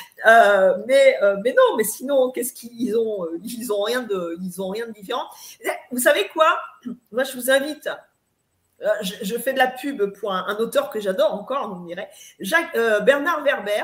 euh, 0.28 0.78
mais, 0.88 1.18
euh, 1.22 1.38
mais 1.44 1.54
non, 1.54 1.78
mais 1.78 1.84
sinon, 1.84 2.32
qu'est-ce 2.32 2.54
qu'ils 2.54 2.98
ont 2.98 3.28
Ils 3.44 3.72
ont 3.72 3.84
rien 3.84 4.02
de, 4.02 4.38
ils 4.42 4.62
ont 4.62 4.70
rien 4.70 4.88
de 4.88 4.94
différent. 4.94 5.26
Vous 5.92 6.00
savez 6.00 6.28
quoi? 6.30 6.60
Moi, 7.12 7.24
je 7.24 7.36
vous 7.36 7.50
invite 7.50 7.90
euh, 8.82 8.88
je, 9.02 9.38
fais 9.38 9.52
de 9.52 9.58
la 9.58 9.68
pub 9.68 10.14
pour 10.20 10.34
un, 10.34 10.56
auteur 10.58 10.90
que 10.90 11.02
j'adore 11.02 11.34
encore, 11.34 11.74
vous 11.74 11.82
me 11.82 11.88
direz, 11.88 12.08
Jacques, 12.40 12.74
euh, 12.76 13.02
Bernard 13.02 13.44
Werber. 13.44 13.84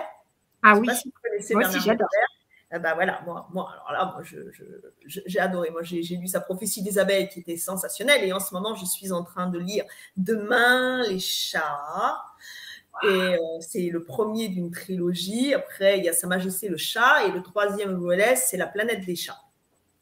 Ah 0.64 0.78
oui, 0.78 0.88
si 0.96 1.10
vous 1.10 1.20
connaissez 1.22 1.54
moi 1.54 1.64
Bernard 1.64 1.82
j'adore. 1.82 2.08
Eh 2.74 2.80
ben 2.80 2.94
voilà, 2.96 3.22
moi, 3.26 3.48
moi, 3.54 3.70
alors 3.88 4.06
là, 4.06 4.14
moi, 4.14 4.24
j'ai 5.06 5.40
adoré. 5.40 5.70
Moi, 5.70 5.84
j'ai 5.84 6.02
lu 6.16 6.28
sa 6.28 6.42
prophétie 6.42 6.82
des 6.82 6.98
abeilles 6.98 7.30
qui 7.30 7.42
était 7.42 7.58
sensationnelle. 7.58 8.24
Et 8.24 8.34
en 8.34 8.40
ce 8.40 8.54
moment, 8.54 8.74
je 8.74 8.86
suis 8.86 9.12
en 9.12 9.24
train 9.24 9.48
de 9.48 9.60
lire 9.60 9.86
Demain 10.18 11.04
les 11.04 11.20
chats. 11.20 12.24
Et 13.04 13.08
euh, 13.08 13.38
c'est 13.60 13.89
le 13.89 14.04
premier 14.04 14.48
d'une 14.48 14.72
trilogie. 14.72 15.54
Après, 15.54 15.98
il 15.98 16.06
y 16.06 16.10
a 16.10 16.14
Sa 16.14 16.28
Majesté 16.28 16.68
le 16.68 16.78
chat. 16.78 17.28
Et 17.28 17.32
le 17.32 17.41
troisième 17.41 17.96
volet, 17.96 18.36
c'est 18.36 18.58
La 18.58 18.68
planète 18.68 19.06
des 19.06 19.16
chats. 19.16 19.41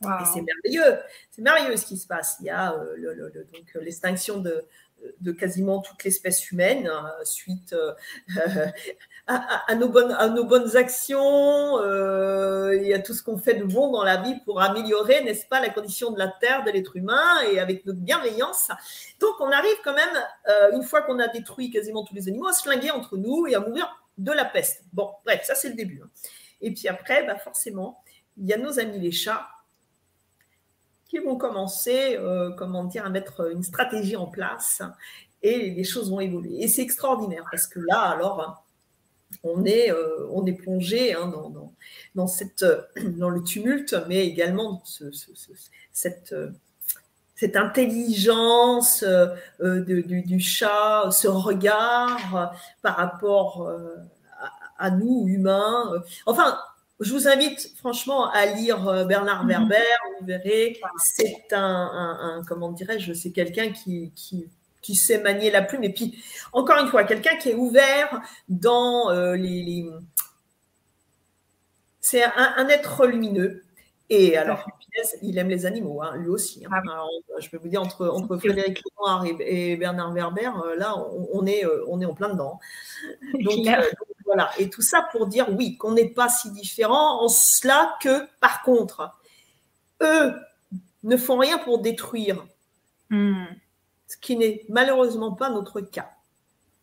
Et 0.04 0.26
c'est 0.34 0.42
merveilleux. 0.42 1.00
C'est 1.32 1.42
merveilleux 1.42 1.78
ce 1.78 1.86
qui 1.86 1.98
se 1.98 2.06
passe. 2.08 2.36
Il 2.42 2.48
y 2.48 2.50
a 2.50 2.76
l'extinction 3.76 4.40
de, 4.40 4.68
de 5.22 5.32
quasiment 5.32 5.80
toute 5.82 6.04
l'espèce 6.04 6.52
humaine 6.52 6.88
hein, 6.88 7.12
suite 7.24 7.74
euh, 7.74 7.94
à, 9.28 9.76
nos 9.76 9.88
bonnes, 9.90 10.76
actions 10.76 11.80
euh, 11.80 12.72
et 12.72 12.94
à 12.94 13.00
tout 13.00 13.14
ce 13.14 13.24
qu'on 13.24 13.38
fait 13.38 13.54
de 13.54 13.64
bon 13.64 13.92
dans 13.92 14.04
la 14.04 14.22
vie 14.22 14.36
pour 14.44 14.62
améliorer, 14.62 15.24
n'est-ce 15.24 15.46
pas, 15.46 15.62
la 15.62 15.70
condition 15.70 16.12
de 16.12 16.20
la 16.20 16.28
Terre, 16.28 16.64
de 16.64 16.72
l'être 16.72 16.96
humain 16.98 17.42
et 17.52 17.60
avec 17.60 17.86
notre 17.86 18.00
bienveillance. 18.00 18.70
Donc 19.20 19.36
on 19.40 19.50
arrive 19.52 19.78
quand 19.84 19.94
même, 19.94 20.24
euh, 20.50 20.72
une 20.74 20.84
fois 20.84 21.02
qu'on 21.04 21.20
a 21.20 21.28
détruit 21.28 21.72
quasiment 21.72 22.04
tous 22.04 22.16
les 22.16 22.28
animaux, 22.28 22.48
à 22.48 22.54
se 22.54 22.64
flinguer 22.64 22.92
entre 22.92 23.18
nous 23.18 23.48
et 23.48 23.56
à 23.56 23.60
mourir 23.60 23.88
de 24.18 24.32
la 24.32 24.46
peste. 24.46 24.84
Bon, 24.92 25.10
bref, 25.24 25.42
ça 25.44 25.56
c'est 25.56 25.70
le 25.70 25.76
début. 25.76 26.02
Hein. 26.04 26.10
Et 26.62 26.74
puis 26.74 26.88
après, 26.88 27.26
bah 27.26 27.38
forcément, 27.38 28.04
il 28.38 28.48
y 28.48 28.54
a 28.54 28.58
nos 28.58 28.80
amis 28.80 29.00
les 29.00 29.12
chats 29.12 29.48
vont 31.20 31.38
commencer, 31.38 32.16
euh, 32.18 32.52
comment 32.52 32.84
dire, 32.84 33.06
à 33.06 33.10
mettre 33.10 33.52
une 33.52 33.64
stratégie 33.64 34.16
en 34.16 34.28
place 34.28 34.82
et 35.42 35.72
les 35.72 35.84
choses 35.84 36.10
vont 36.10 36.20
évoluer. 36.20 36.64
Et 36.64 36.68
c'est 36.68 36.82
extraordinaire 36.82 37.46
parce 37.52 37.68
que 37.68 37.80
là, 37.80 38.02
alors, 38.02 38.63
on 39.44 39.66
est, 39.66 39.92
euh, 39.92 40.28
on 40.32 40.46
est 40.46 40.54
plongé 40.54 41.14
hein, 41.14 41.28
dans, 41.28 41.74
dans, 42.16 42.28
cette, 42.28 42.66
dans 43.18 43.30
le 43.30 43.44
tumulte, 43.44 43.96
mais 44.08 44.26
également 44.26 44.84
cette, 45.92 46.36
cette 47.36 47.56
intelligence 47.56 49.04
euh, 49.04 49.82
du, 49.82 50.40
chat, 50.40 51.10
ce 51.12 51.28
regard 51.28 52.54
par 52.82 52.96
rapport 52.96 53.70
à, 54.78 54.86
à, 54.86 54.92
nous, 54.92 55.26
humains. 55.28 55.92
Enfin, 56.26 56.58
je 57.04 57.12
vous 57.14 57.28
invite 57.28 57.74
franchement 57.78 58.30
à 58.32 58.46
lire 58.46 58.88
euh, 58.88 59.06
Bernard 59.06 59.44
mhm. 59.44 59.50
Werber. 59.50 59.84
Vous 60.20 60.26
verrez, 60.26 60.80
c'est 60.98 61.46
un, 61.52 62.42
comment 62.48 62.72
dirais-je, 62.72 63.14
c'est 63.14 63.32
quelqu'un 63.32 63.72
qui, 63.72 64.12
qui, 64.16 64.48
sait 64.96 65.20
manier 65.20 65.50
la 65.50 65.62
plume. 65.62 65.84
Et 65.84 65.94
puis, 65.94 66.22
encore 66.52 66.80
une 66.80 66.88
fois, 66.88 67.04
quelqu'un 67.04 67.38
qui 67.38 67.50
est 67.50 67.56
ouvert 67.56 68.22
dans 68.50 69.10
euh, 69.10 69.36
les, 69.36 69.90
C'est 72.02 72.24
un, 72.24 72.68
être 72.68 73.06
lumineux. 73.08 73.64
Et 74.10 74.38
alors, 74.38 74.68
il 75.22 75.38
aime 75.38 75.50
les 75.50 75.66
animaux, 75.66 76.02
hein, 76.02 76.18
lui 76.18 76.30
aussi. 76.30 76.66
Hein. 76.66 76.70
Ah 76.72 77.06
je 77.40 77.50
peux 77.50 77.58
vous 77.58 77.70
dire, 77.70 77.82
entre, 77.82 78.08
entre 78.08 78.38
Frédéric 78.38 78.84
Lenoir 78.84 79.26
et, 79.40 79.76
Bernard 79.78 80.14
Werber, 80.14 80.52
euh, 80.66 80.76
là, 80.76 80.96
on, 81.32 81.46
est, 81.46 81.64
on 81.88 82.00
est 82.02 82.06
en 82.06 82.14
plein 82.14 82.30
dedans. 82.30 82.60
Donc, 83.34 83.66
voilà. 84.26 84.52
Et 84.60 84.70
tout 84.70 84.82
ça 84.82 85.08
pour 85.12 85.28
dire 85.28 85.48
oui, 85.58 85.78
qu'on 85.78 85.94
n'est 85.94 86.10
pas 86.10 86.30
si 86.30 86.52
différent 86.52 87.24
en 87.24 87.28
cela 87.30 87.96
que, 88.02 88.28
par 88.40 88.62
contre, 88.64 89.12
eux 90.02 90.34
ne 91.04 91.18
font 91.18 91.38
rien 91.38 91.58
pour 91.58 91.80
détruire. 91.80 92.46
Hmm. 93.10 93.46
Ce 94.14 94.18
qui 94.18 94.38
n'est 94.38 94.64
malheureusement 94.70 95.32
pas 95.32 95.50
notre 95.50 95.82
cas. 95.82 96.12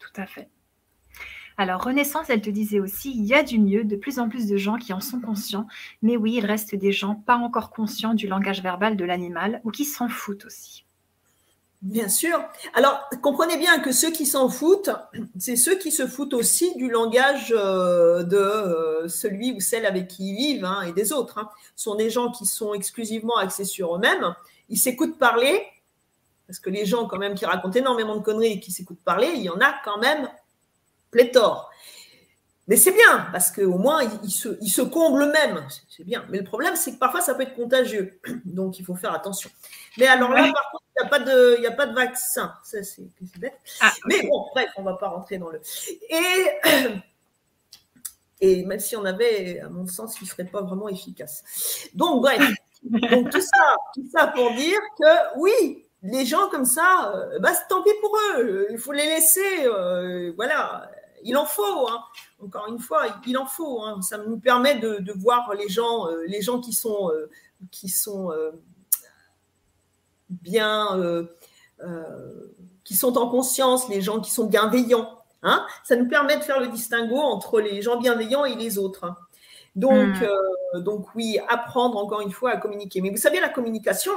Tout 0.01 0.11
à 0.17 0.27
fait. 0.27 0.49
Alors, 1.57 1.85
Renaissance, 1.85 2.29
elle 2.29 2.41
te 2.41 2.51
disait 2.51 2.81
aussi, 2.81 3.13
il 3.15 3.25
y 3.25 3.35
a 3.35 3.45
du 3.45 3.61
mieux, 3.61 3.85
de 3.85 3.95
plus 3.95 4.19
en 4.19 4.29
plus 4.29 4.49
de 4.49 4.57
gens 4.57 4.79
qui 4.79 4.93
en 4.93 5.01
sont 5.01 5.21
conscients, 5.21 5.69
mais 6.03 6.17
oui, 6.17 6.35
il 6.39 6.47
reste 6.47 6.75
des 6.75 6.91
gens 6.91 7.15
pas 7.15 7.37
encore 7.37 7.71
conscients 7.71 8.15
du 8.15 8.27
langage 8.27 8.63
verbal 8.63 8.97
de 8.97 9.05
l'animal 9.05 9.61
ou 9.63 9.71
qui 9.71 9.85
s'en 9.85 10.09
foutent 10.09 10.45
aussi. 10.45 10.87
Bien 11.83 12.09
sûr. 12.09 12.43
Alors, 12.75 13.09
comprenez 13.23 13.57
bien 13.59 13.79
que 13.79 13.93
ceux 13.93 14.11
qui 14.11 14.27
s'en 14.27 14.49
foutent, 14.49 14.91
c'est 15.39 15.57
ceux 15.57 15.77
qui 15.77 15.93
se 15.93 16.07
foutent 16.07 16.35
aussi 16.35 16.75
du 16.75 16.91
langage 16.91 17.55
euh, 17.57 18.25
de 18.25 18.37
euh, 18.37 19.09
celui 19.09 19.53
ou 19.53 19.61
celle 19.61 19.87
avec 19.87 20.09
qui 20.09 20.31
ils 20.31 20.37
vivent 20.37 20.65
hein, 20.65 20.83
et 20.83 20.93
des 20.93 21.13
autres. 21.13 21.39
Hein. 21.39 21.49
Ce 21.77 21.85
sont 21.85 21.95
des 21.95 22.11
gens 22.11 22.33
qui 22.33 22.45
sont 22.45 22.75
exclusivement 22.75 23.37
axés 23.37 23.65
sur 23.65 23.95
eux-mêmes. 23.95 24.35
Ils 24.69 24.79
s'écoutent 24.79 25.19
parler, 25.19 25.63
parce 26.51 26.59
que 26.59 26.69
les 26.69 26.85
gens 26.85 27.07
quand 27.07 27.19
même 27.19 27.37
qui 27.37 27.47
racontent 27.47 27.79
énormément 27.79 28.17
de 28.17 28.23
conneries 28.23 28.55
et 28.55 28.61
qui 28.61 28.73
s'écoutent 28.73 29.05
parler, 29.05 29.29
il 29.37 29.43
y 29.43 29.49
en 29.49 29.61
a 29.61 29.73
quand 29.85 29.99
même 29.99 30.29
pléthore. 31.13 31.71
Mais 32.67 32.75
c'est 32.75 32.91
bien, 32.91 33.29
parce 33.31 33.53
qu'au 33.53 33.79
moins, 33.79 34.03
ils 34.25 34.31
se, 34.33 34.83
comblent 34.83 35.23
eux-mêmes. 35.23 35.65
C'est 35.89 36.03
bien. 36.03 36.25
Mais 36.29 36.39
le 36.39 36.45
problème, 36.45 36.75
c'est 36.75 36.95
que 36.95 36.99
parfois, 36.99 37.21
ça 37.21 37.37
peut 37.37 37.45
être 37.45 37.55
contagieux. 37.55 38.21
Donc, 38.45 38.81
il 38.81 38.85
faut 38.85 38.97
faire 38.97 39.15
attention. 39.15 39.49
Mais 39.97 40.09
alors 40.09 40.31
là, 40.31 40.43
par 40.53 40.71
contre, 40.73 40.85
il 40.97 41.03
n'y 41.03 41.07
a, 41.07 41.09
pas 41.09 41.19
de, 41.21 41.67
a 41.69 41.71
pas 41.71 41.87
de 41.87 41.95
vaccin. 41.95 42.53
Ça, 42.65 42.83
c'est 42.83 43.09
bête. 43.39 43.61
Ah, 43.81 43.93
Mais 44.07 44.27
bon, 44.27 44.49
bref, 44.53 44.71
on 44.77 44.81
ne 44.81 44.87
va 44.87 44.95
pas 44.95 45.09
rentrer 45.09 45.39
dans 45.39 45.51
le. 45.51 45.61
Et. 46.09 46.99
Et 48.43 48.65
même 48.65 48.81
si 48.81 48.97
on 48.97 49.05
avait, 49.05 49.61
à 49.61 49.69
mon 49.69 49.87
sens, 49.87 50.19
il 50.19 50.25
ne 50.25 50.31
serait 50.31 50.47
pas 50.47 50.63
vraiment 50.63 50.89
efficace. 50.89 51.45
Donc, 51.93 52.23
bref. 52.23 52.41
Donc, 52.83 53.29
tout 53.29 53.41
ça, 53.43 53.77
tout 53.95 54.09
ça 54.11 54.29
pour 54.29 54.55
dire 54.55 54.81
que 54.99 55.39
oui, 55.39 55.85
les 56.03 56.25
gens 56.25 56.49
comme 56.49 56.65
ça, 56.65 57.13
euh, 57.15 57.39
bah, 57.41 57.53
tant 57.69 57.83
pis 57.83 57.91
pour 58.01 58.17
eux. 58.37 58.67
Il 58.71 58.79
faut 58.79 58.93
les 58.93 59.07
laisser. 59.07 59.65
Euh, 59.65 60.33
voilà, 60.37 60.91
il 61.25 61.37
en 61.37 61.45
faut. 61.45 61.89
Hein 61.89 62.03
encore 62.43 62.69
une 62.69 62.79
fois, 62.79 63.05
il 63.27 63.37
en 63.37 63.47
faut. 63.47 63.83
Hein. 63.83 64.01
Ça 64.03 64.19
nous 64.19 64.39
permet 64.39 64.77
de, 64.77 65.13
voir 65.19 65.53
les 65.55 65.69
gens, 65.69 66.09
euh, 66.09 66.25
les 66.27 66.41
gens 66.41 66.61
qui 66.61 66.73
sont, 66.73 67.11
qui 67.71 67.89
sont 67.89 68.33
bien, 70.31 71.27
qui 72.85 72.95
sont 72.97 73.19
en 73.19 73.29
conscience, 73.29 73.89
les 73.89 74.01
gens 74.01 74.21
qui 74.21 74.31
sont 74.31 74.47
bienveillants. 74.47 75.19
Hein. 75.43 75.67
Ça 75.85 75.97
nous 75.97 76.09
permet 76.09 76.37
de 76.37 76.43
faire 76.43 76.61
le 76.61 76.69
distinguo 76.69 77.19
entre 77.19 77.61
les 77.61 77.83
gens 77.83 77.99
bienveillants 77.99 78.45
et 78.45 78.55
les 78.55 78.79
autres. 78.79 79.05
Hein. 79.77 79.81
Donc, 79.81 80.21
hmm. 80.75 80.81
donc 80.81 81.15
oui, 81.15 81.39
apprendre 81.49 81.97
encore 81.97 82.21
une 82.21 82.33
fois 82.33 82.51
à 82.51 82.57
communiquer. 82.57 83.01
Mais 83.01 83.11
vous 83.11 83.17
savez, 83.17 83.41
la 83.41 83.49
communication, 83.49 84.13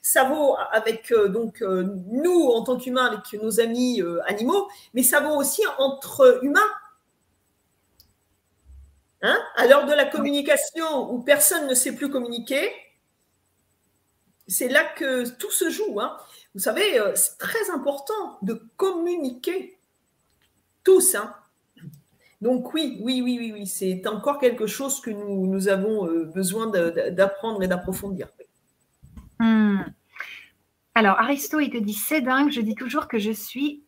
ça 0.00 0.24
vaut 0.24 0.56
avec 0.72 1.12
donc 1.28 1.60
nous 1.62 2.48
en 2.54 2.62
tant 2.62 2.76
qu'humains, 2.76 3.06
avec 3.06 3.42
nos 3.42 3.60
amis 3.60 4.02
animaux, 4.26 4.68
mais 4.94 5.02
ça 5.02 5.20
vaut 5.20 5.36
aussi 5.36 5.62
entre 5.78 6.40
humains 6.42 6.60
Hein 9.22 9.38
à 9.54 9.66
l'heure 9.68 9.86
de 9.86 9.92
la 9.92 10.04
communication 10.04 11.12
où 11.12 11.22
personne 11.22 11.68
ne 11.68 11.74
sait 11.74 11.94
plus 11.94 12.10
communiquer, 12.10 12.72
c'est 14.48 14.68
là 14.68 14.84
que 14.84 15.28
tout 15.28 15.50
se 15.52 15.70
joue. 15.70 16.00
Hein. 16.00 16.18
Vous 16.54 16.60
savez, 16.60 16.98
euh, 16.98 17.14
c'est 17.14 17.38
très 17.38 17.70
important 17.70 18.38
de 18.42 18.60
communiquer 18.76 19.78
tous. 20.82 21.14
Hein. 21.14 21.32
Donc 22.42 22.74
oui, 22.74 22.98
oui, 23.00 23.22
oui, 23.22 23.38
oui, 23.38 23.52
oui, 23.52 23.66
c'est 23.68 24.04
encore 24.08 24.40
quelque 24.40 24.66
chose 24.66 25.00
que 25.00 25.10
nous, 25.10 25.46
nous 25.46 25.68
avons 25.68 26.08
euh, 26.08 26.24
besoin 26.24 26.66
d'apprendre 26.66 27.62
et 27.62 27.68
d'approfondir. 27.68 28.30
Hmm. 29.38 29.82
Alors, 30.96 31.20
Aristo, 31.20 31.60
il 31.60 31.70
te 31.70 31.76
dit, 31.78 31.94
c'est 31.94 32.20
dingue, 32.20 32.50
je 32.50 32.60
dis 32.60 32.74
toujours 32.74 33.06
que 33.06 33.20
je 33.20 33.30
suis 33.30 33.84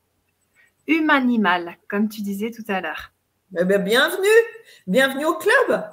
humanimal, 0.86 1.76
comme 1.88 2.08
tu 2.08 2.22
disais 2.22 2.52
tout 2.52 2.62
à 2.68 2.80
l'heure. 2.80 3.10
Eh 3.58 3.64
bien, 3.64 3.80
bienvenue, 3.80 4.28
bienvenue 4.86 5.24
au 5.24 5.34
club. 5.34 5.84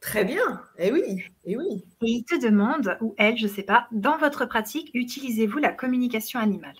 Très 0.00 0.24
bien, 0.24 0.60
et 0.76 0.88
eh 0.88 0.92
oui, 0.92 1.02
et 1.44 1.52
eh 1.52 1.56
oui. 1.56 1.84
Et 2.02 2.10
il 2.10 2.24
te 2.24 2.34
demande, 2.34 2.98
ou 3.00 3.14
elle, 3.16 3.38
je 3.38 3.46
ne 3.46 3.52
sais 3.52 3.62
pas, 3.62 3.86
dans 3.92 4.18
votre 4.18 4.44
pratique, 4.46 4.90
utilisez-vous 4.92 5.58
la 5.58 5.72
communication 5.72 6.40
animale? 6.40 6.74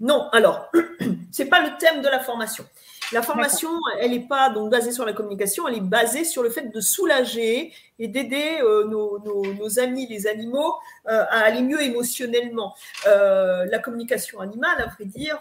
Non, 0.00 0.28
alors, 0.32 0.70
ce 1.32 1.42
n'est 1.42 1.48
pas 1.48 1.66
le 1.66 1.78
thème 1.78 2.02
de 2.02 2.08
la 2.08 2.20
formation. 2.20 2.66
La 3.12 3.22
formation, 3.22 3.70
elle 4.00 4.12
n'est 4.12 4.26
pas 4.26 4.50
donc 4.50 4.70
basée 4.70 4.92
sur 4.92 5.04
la 5.04 5.12
communication, 5.12 5.68
elle 5.68 5.76
est 5.76 5.80
basée 5.80 6.24
sur 6.24 6.42
le 6.42 6.50
fait 6.50 6.72
de 6.72 6.80
soulager 6.80 7.72
et 7.98 8.08
d'aider 8.08 8.58
euh, 8.62 8.84
nos, 8.84 9.78
amis, 9.78 10.06
les 10.08 10.26
animaux, 10.26 10.74
euh, 11.08 11.24
à 11.28 11.40
aller 11.40 11.62
mieux 11.62 11.82
émotionnellement. 11.82 12.74
Euh, 13.06 13.66
la 13.66 13.78
communication 13.78 14.40
animale, 14.40 14.80
à 14.80 14.86
vrai 14.86 15.04
dire, 15.04 15.38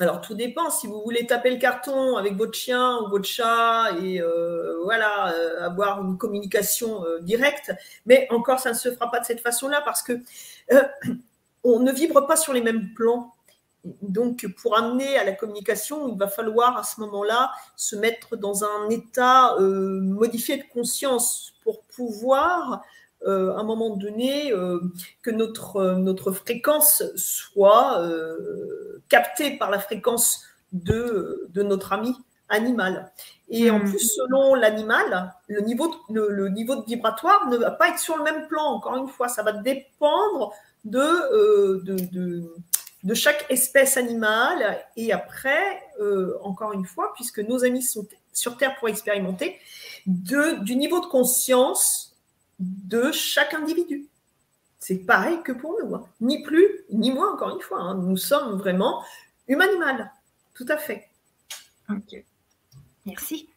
alors 0.00 0.20
tout 0.20 0.34
dépend. 0.34 0.70
Si 0.70 0.86
vous 0.86 1.02
voulez 1.02 1.26
taper 1.26 1.50
le 1.50 1.58
carton 1.58 2.16
avec 2.16 2.34
votre 2.34 2.54
chien 2.54 2.98
ou 2.98 3.10
votre 3.10 3.26
chat 3.26 3.90
et 4.02 4.20
euh, 4.20 4.80
voilà 4.84 5.32
euh, 5.32 5.66
avoir 5.66 6.02
une 6.02 6.16
communication 6.16 7.04
euh, 7.04 7.20
directe, 7.20 7.72
mais 8.06 8.26
encore 8.30 8.58
ça 8.58 8.70
ne 8.70 8.76
se 8.76 8.90
fera 8.90 9.10
pas 9.10 9.20
de 9.20 9.26
cette 9.26 9.40
façon-là 9.40 9.82
parce 9.84 10.02
que 10.02 10.20
on 11.64 11.80
ne 11.80 11.92
vibre 11.92 12.26
pas 12.26 12.36
sur 12.36 12.52
les 12.52 12.62
mêmes 12.62 12.94
plans. 12.94 13.34
Donc 13.84 14.46
pour 14.60 14.76
amener 14.76 15.16
à 15.16 15.24
la 15.24 15.32
communication, 15.32 16.08
il 16.08 16.18
va 16.18 16.28
falloir 16.28 16.76
à 16.76 16.84
ce 16.84 17.00
moment-là 17.00 17.50
se 17.76 17.96
mettre 17.96 18.36
dans 18.36 18.64
un 18.64 18.88
état 18.90 19.56
modifié 19.58 20.56
de 20.56 20.64
conscience 20.72 21.54
pour 21.64 21.82
pouvoir 21.82 22.82
à 23.26 23.30
un 23.30 23.64
moment 23.64 23.96
donné 23.96 24.52
que 25.22 25.30
notre, 25.30 25.94
notre 25.94 26.30
fréquence 26.30 27.02
soit 27.16 28.08
capté 29.08 29.58
par 29.58 29.70
la 29.70 29.80
fréquence 29.80 30.44
de, 30.72 31.48
de 31.50 31.62
notre 31.62 31.92
ami 31.92 32.14
animal. 32.52 33.10
Et 33.48 33.70
en 33.70 33.78
hmm. 33.78 33.90
plus, 33.90 34.14
selon 34.16 34.54
l'animal, 34.54 35.34
le 35.48 35.60
niveau, 35.62 35.94
de, 36.08 36.20
le, 36.20 36.48
niveau 36.48 36.76
de 36.76 36.84
vibratoire 36.84 37.48
ne 37.48 37.56
va 37.56 37.70
pas 37.70 37.88
être 37.88 37.98
sur 37.98 38.16
le 38.16 38.22
même 38.22 38.46
plan. 38.46 38.62
Encore 38.62 38.96
une 38.96 39.08
fois, 39.08 39.28
ça 39.28 39.42
va 39.42 39.52
dépendre 39.52 40.52
de, 40.84 40.98
euh, 40.98 41.82
de, 41.84 42.54
de, 43.02 43.14
chaque 43.14 43.46
espèce 43.50 43.96
animale. 43.96 44.84
Et 44.96 45.12
après, 45.12 45.82
euh, 46.00 46.38
encore 46.42 46.72
une 46.72 46.84
fois, 46.84 47.12
puisque 47.14 47.40
nos 47.40 47.64
amis 47.64 47.82
sont 47.82 48.06
sur 48.32 48.56
Terre 48.56 48.76
pour 48.76 48.88
expérimenter, 48.88 49.58
de, 50.06 50.62
du 50.64 50.76
niveau 50.76 51.00
de 51.00 51.06
conscience 51.06 52.16
de 52.58 53.12
chaque 53.12 53.54
individu. 53.54 54.08
C'est 54.78 54.98
pareil 54.98 55.38
que 55.44 55.52
pour 55.52 55.76
nous, 55.80 55.94
hein. 55.94 56.04
ni 56.20 56.42
plus 56.42 56.66
ni 56.90 57.12
moins, 57.12 57.34
encore 57.34 57.54
une 57.54 57.60
fois. 57.60 57.78
Hein. 57.80 57.94
Nous 57.94 58.16
sommes 58.16 58.58
vraiment 58.58 59.04
humain-animal, 59.46 60.10
tout 60.54 60.66
à 60.68 60.76
fait. 60.76 61.08
Ok, 61.88 62.24
merci. 63.06 63.48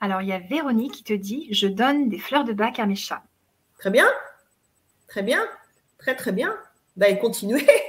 Alors, 0.00 0.22
il 0.22 0.28
y 0.28 0.32
a 0.32 0.38
Véronique 0.38 0.94
qui 0.94 1.04
te 1.04 1.12
dit 1.12 1.48
Je 1.52 1.66
donne 1.66 2.08
des 2.08 2.18
fleurs 2.18 2.44
de 2.44 2.52
bac 2.52 2.78
à 2.78 2.86
mes 2.86 2.96
chats. 2.96 3.22
Très 3.78 3.90
bien, 3.90 4.08
très 5.06 5.22
bien, 5.22 5.46
très 5.98 6.16
très 6.16 6.32
bien. 6.32 6.56
Ben, 6.96 7.16
continuez. 7.18 7.66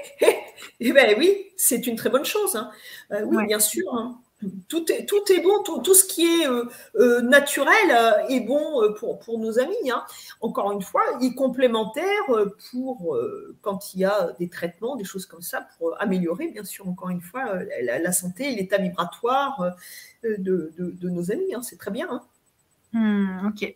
Eh 0.79 0.93
ben 0.93 1.15
oui, 1.17 1.51
c'est 1.57 1.87
une 1.87 1.95
très 1.95 2.09
bonne 2.09 2.25
chose. 2.25 2.55
Hein. 2.55 2.71
Euh, 3.11 3.23
oui, 3.23 3.45
bien 3.45 3.59
sûr 3.59 4.15
tout 4.69 4.89
est, 4.89 5.05
tout 5.05 5.21
est 5.33 5.41
bon, 5.41 5.61
tout, 5.63 5.93
ce 5.93 6.05
qui 6.05 6.23
est 6.23 6.47
euh, 6.47 6.63
euh, 6.95 7.19
naturel 7.19 7.75
est 8.29 8.39
bon 8.39 8.93
pour, 8.97 9.19
pour 9.19 9.37
nos 9.37 9.59
amis. 9.59 9.91
Hein. 9.91 10.05
Encore 10.39 10.71
une 10.71 10.81
fois, 10.81 11.01
il 11.19 11.27
est 11.27 11.35
complémentaire 11.35 12.23
pour 12.71 13.17
quand 13.61 13.93
il 13.93 13.99
y 13.99 14.05
a 14.05 14.31
des 14.39 14.47
traitements, 14.47 14.95
des 14.95 15.03
choses 15.03 15.25
comme 15.25 15.41
ça, 15.41 15.67
pour 15.77 16.01
améliorer, 16.01 16.47
bien 16.47 16.63
sûr, 16.63 16.87
encore 16.87 17.09
une 17.09 17.19
fois, 17.19 17.59
la, 17.81 18.11
santé 18.13 18.53
et 18.53 18.55
l'état 18.55 18.77
vibratoire 18.77 19.75
de, 20.23 20.71
de, 20.77 21.09
nos 21.09 21.31
amis. 21.33 21.53
Hein. 21.53 21.61
C'est 21.61 21.77
très 21.77 21.91
bien. 21.91 22.07
Hein. 22.09 22.21
Hmm, 22.93 23.47
ok. 23.47 23.75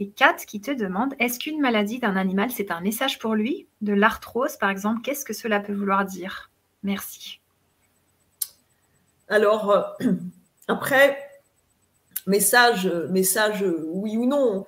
Et 0.00 0.08
Kat 0.10 0.36
qui 0.46 0.60
te 0.60 0.70
demande, 0.70 1.14
est-ce 1.18 1.38
qu'une 1.38 1.60
maladie 1.60 1.98
d'un 1.98 2.16
animal, 2.16 2.50
c'est 2.50 2.70
un 2.70 2.80
message 2.80 3.18
pour 3.18 3.34
lui? 3.34 3.66
De 3.80 3.92
l'arthrose, 3.92 4.56
par 4.56 4.70
exemple, 4.70 5.02
qu'est-ce 5.02 5.24
que 5.24 5.32
cela 5.32 5.60
peut 5.60 5.74
vouloir 5.74 6.04
dire? 6.04 6.50
Merci. 6.82 7.40
Alors, 9.28 9.70
euh, 9.70 9.82
après, 10.68 11.18
message, 12.26 12.86
message, 13.10 13.64
oui 13.86 14.16
ou 14.16 14.26
non. 14.26 14.66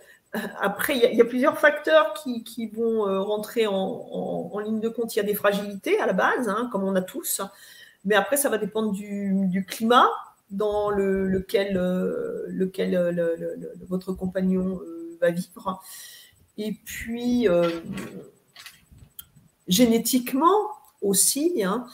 Après, 0.61 0.97
il 0.97 1.17
y, 1.17 1.21
a 1.21 1.25
plusieurs 1.25 1.59
facteurs 1.61 2.13
qui, 2.15 2.67
vont 2.75 3.07
euh, 3.07 3.21
rentrer 3.21 3.69
en, 3.69 4.59
ligne 4.59 4.81
de 4.81 4.89
compte. 4.89 5.15
Il 5.15 5.19
y 5.19 5.21
a 5.21 5.25
des 5.25 5.35
fragilités 5.35 6.01
à 6.01 6.07
la 6.07 6.13
base, 6.13 6.49
hein, 6.49 6.69
comme 6.73 6.83
on 6.83 6.97
a 6.97 7.03
tous. 7.03 7.41
Mais 8.05 8.17
après, 8.17 8.37
ça 8.37 8.49
va 8.49 8.59
dépendre 8.59 8.91
du, 8.91 9.65
climat 9.69 10.09
dans 10.51 10.91
lequel, 10.91 11.77
euh, 11.77 12.47
lequel 12.49 12.99
votre 13.89 14.13
compagnon 14.13 14.81
vivre. 15.31 15.83
Et 16.57 16.73
puis, 16.73 17.49
génétiquement 19.67 20.71
aussi, 21.01 21.63
hein, 21.65 21.87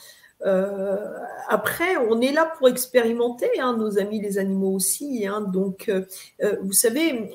euh, 0.47 1.19
après, 1.49 1.97
on 1.97 2.21
est 2.21 2.33
là 2.33 2.53
pour 2.57 2.69
expérimenter, 2.69 3.49
hein, 3.61 3.77
nos 3.77 3.99
amis 3.99 4.21
les 4.21 4.39
animaux 4.39 4.75
aussi. 4.75 5.27
Hein. 5.27 5.43
donc, 5.43 5.89
euh, 5.89 6.05
euh, 6.43 6.57
vous 6.63 6.73
savez, 6.73 7.31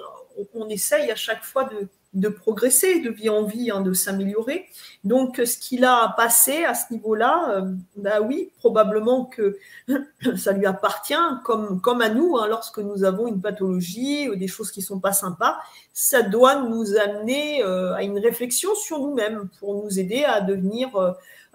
on, 0.54 0.68
essaye 0.70 1.12
à 1.12 1.16
chaque 1.16 1.44
fois 1.44 1.66
de, 1.66 1.88
de 2.16 2.30
progresser 2.30 3.02
de 3.02 3.12
vie 3.12 3.30
en 3.30 3.44
vie, 3.44 3.70
hein, 3.70 3.82
de 3.82 3.94
s'améliorer. 3.94 4.66
Donc, 5.04 5.40
ce 5.46 5.58
qu'il 5.58 5.86
a 5.86 6.14
passé 6.18 6.64
à 6.64 6.74
ce 6.74 6.92
niveau-là, 6.92 7.64
bah 7.96 8.22
oui, 8.22 8.52
probablement 8.58 9.26
que 9.26 9.58
ça 10.36 10.54
lui 10.54 10.66
appartient, 10.66 11.14
comme, 11.44 11.80
comme 11.82 12.02
à 12.02 12.10
nous, 12.10 12.38
lorsque 12.50 12.80
nous 12.80 13.04
avons 13.04 13.28
une 13.28 13.42
pathologie 13.42 14.30
ou 14.30 14.36
des 14.36 14.48
choses 14.48 14.72
qui 14.72 14.82
sont 14.82 15.00
pas 15.00 15.14
sympas, 15.14 15.58
ça 15.94 16.24
doit 16.24 16.64
nous 16.64 16.98
amener 16.98 17.62
à 17.62 18.02
une 18.02 18.18
réflexion 18.18 18.74
sur 18.74 19.00
nous-mêmes 19.00 19.50
pour 19.60 19.84
nous 19.84 20.00
aider 20.00 20.24
à 20.24 20.42
devenir 20.42 20.90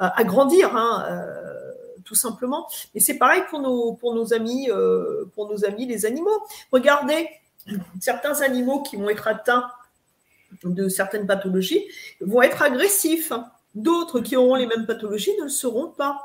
à 0.00 0.24
grandir, 0.24 0.74
hein, 0.74 1.04
euh, 1.08 1.72
tout 2.04 2.14
simplement. 2.14 2.66
Et 2.94 3.00
c'est 3.00 3.18
pareil 3.18 3.42
pour 3.50 3.60
nos, 3.60 3.92
pour 3.92 4.14
nos 4.14 4.32
amis, 4.32 4.70
euh, 4.70 5.26
pour 5.34 5.48
nos 5.48 5.64
amis 5.64 5.86
les 5.86 6.06
animaux. 6.06 6.42
Regardez 6.72 7.28
certains 8.00 8.40
animaux 8.40 8.82
qui 8.82 8.96
vont 8.96 9.10
être 9.10 9.28
atteints 9.28 9.70
de 10.64 10.88
certaines 10.88 11.26
pathologies 11.26 11.84
vont 12.20 12.42
être 12.42 12.62
agressifs. 12.62 13.32
D'autres 13.74 14.20
qui 14.20 14.36
auront 14.36 14.56
les 14.56 14.66
mêmes 14.66 14.86
pathologies 14.86 15.36
ne 15.38 15.44
le 15.44 15.48
seront 15.48 15.88
pas. 15.88 16.20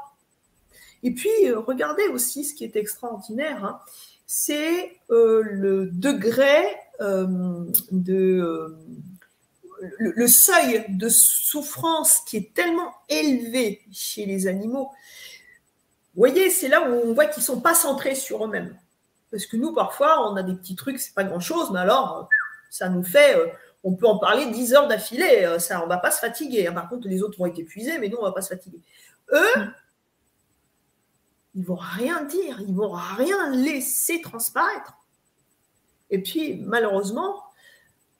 Et 1.03 1.11
puis, 1.11 1.29
euh, 1.43 1.59
regardez 1.59 2.07
aussi 2.07 2.43
ce 2.43 2.55
qui 2.55 2.63
est 2.63 2.75
extraordinaire. 2.75 3.63
Hein. 3.63 3.79
c'est 4.25 4.97
le 5.09 5.89
degré 5.91 6.63
de 6.99 8.75
le, 9.99 10.27
seuil 10.27 10.85
de 10.89 11.09
souffrance 11.09 12.21
qui 12.27 12.37
est 12.37 12.53
tellement 12.53 12.93
élevé 13.09 13.81
chez 13.91 14.25
les 14.25 14.47
animaux. 14.47 14.91
Vous 16.15 16.21
voyez, 16.21 16.49
c'est 16.49 16.67
là 16.67 16.89
où 16.89 16.93
on 16.93 17.13
voit 17.13 17.25
qu'ils 17.25 17.43
sont 17.43 17.61
pas 17.61 17.73
centrés 17.73 18.15
sur 18.15 18.45
eux-mêmes. 18.45 18.77
Parce 19.31 19.45
que 19.45 19.57
nous, 19.57 19.73
parfois, 19.73 20.29
on 20.29 20.35
a 20.35 20.43
des 20.43 20.53
petits 20.53 20.75
trucs, 20.75 20.99
c'est 20.99 21.13
pas 21.13 21.23
grand-chose, 21.23 21.71
mais 21.71 21.79
alors, 21.79 22.29
ça 22.69 22.89
nous 22.89 23.03
fait, 23.03 23.35
euh, 23.37 23.47
on 23.85 23.93
peut 23.93 24.07
en 24.07 24.17
parler 24.17 24.47
10 24.47 24.73
heures 24.73 24.87
d'affilée, 24.87 25.45
euh, 25.45 25.59
ça, 25.59 25.81
on 25.83 25.87
va 25.87 25.97
pas 25.97 26.09
se 26.09 26.19
fatiguer. 26.19 26.67
Hein. 26.67 26.73
Par 26.73 26.89
contre, 26.89 27.07
les 27.07 27.21
autres 27.21 27.37
vont 27.37 27.45
être 27.45 27.59
épuisés, 27.59 27.99
mais 27.99 28.09
nous, 28.09 28.17
on 28.17 28.23
va 28.23 28.31
pas 28.31 28.41
se 28.41 28.49
fatiguer. 28.49 28.81
Eux, 29.31 29.67
ils 31.53 31.63
vont 31.63 31.77
rien 31.79 32.23
dire, 32.23 32.59
ils 32.67 32.75
vont 32.75 32.91
rien 32.91 33.51
laisser 33.51 34.21
transparaître. 34.21 34.97
Et 36.09 36.21
puis, 36.21 36.55
malheureusement, 36.65 37.43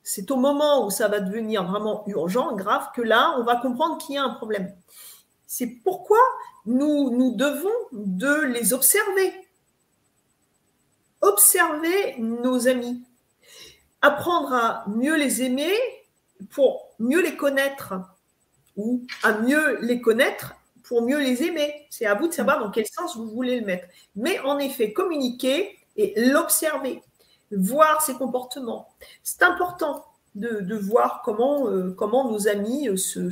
c'est 0.04 0.30
au 0.30 0.36
moment 0.36 0.86
où 0.86 0.90
ça 0.90 1.08
va 1.08 1.18
devenir 1.18 1.64
vraiment 1.64 2.04
urgent, 2.06 2.54
grave, 2.54 2.88
que 2.94 3.02
là, 3.02 3.34
on 3.38 3.42
va 3.42 3.56
comprendre 3.56 3.98
qu'il 3.98 4.14
y 4.14 4.18
a 4.18 4.22
un 4.22 4.34
problème. 4.34 4.72
C'est 5.48 5.66
pourquoi 5.66 6.20
nous, 6.64 7.10
nous 7.10 7.34
devons 7.34 7.68
de 7.92 8.42
les 8.42 8.72
observer. 8.72 9.32
Observer 11.22 12.16
nos 12.18 12.68
amis. 12.68 13.02
Apprendre 14.06 14.52
à 14.52 14.84
mieux 14.86 15.16
les 15.16 15.42
aimer 15.42 15.72
pour 16.50 16.94
mieux 17.00 17.20
les 17.20 17.36
connaître 17.36 17.94
ou 18.76 19.02
à 19.24 19.32
mieux 19.32 19.80
les 19.80 20.00
connaître 20.00 20.54
pour 20.84 21.02
mieux 21.02 21.18
les 21.18 21.42
aimer. 21.42 21.88
C'est 21.90 22.06
à 22.06 22.14
vous 22.14 22.28
de 22.28 22.32
savoir 22.32 22.60
dans 22.60 22.70
quel 22.70 22.86
sens 22.86 23.16
vous 23.16 23.28
voulez 23.28 23.58
le 23.58 23.66
mettre. 23.66 23.88
Mais 24.14 24.38
en 24.38 24.60
effet, 24.60 24.92
communiquer 24.92 25.76
et 25.96 26.14
l'observer 26.16 27.02
voir 27.50 28.00
ses 28.00 28.14
comportements. 28.14 28.88
C'est 29.24 29.42
important 29.42 30.04
de, 30.36 30.76
voir 30.76 31.22
comment, 31.24 31.68
euh, 31.68 31.90
comment 31.90 32.30
nos 32.30 32.46
amis 32.46 32.88
euh, 32.88 32.96
se, 32.96 33.30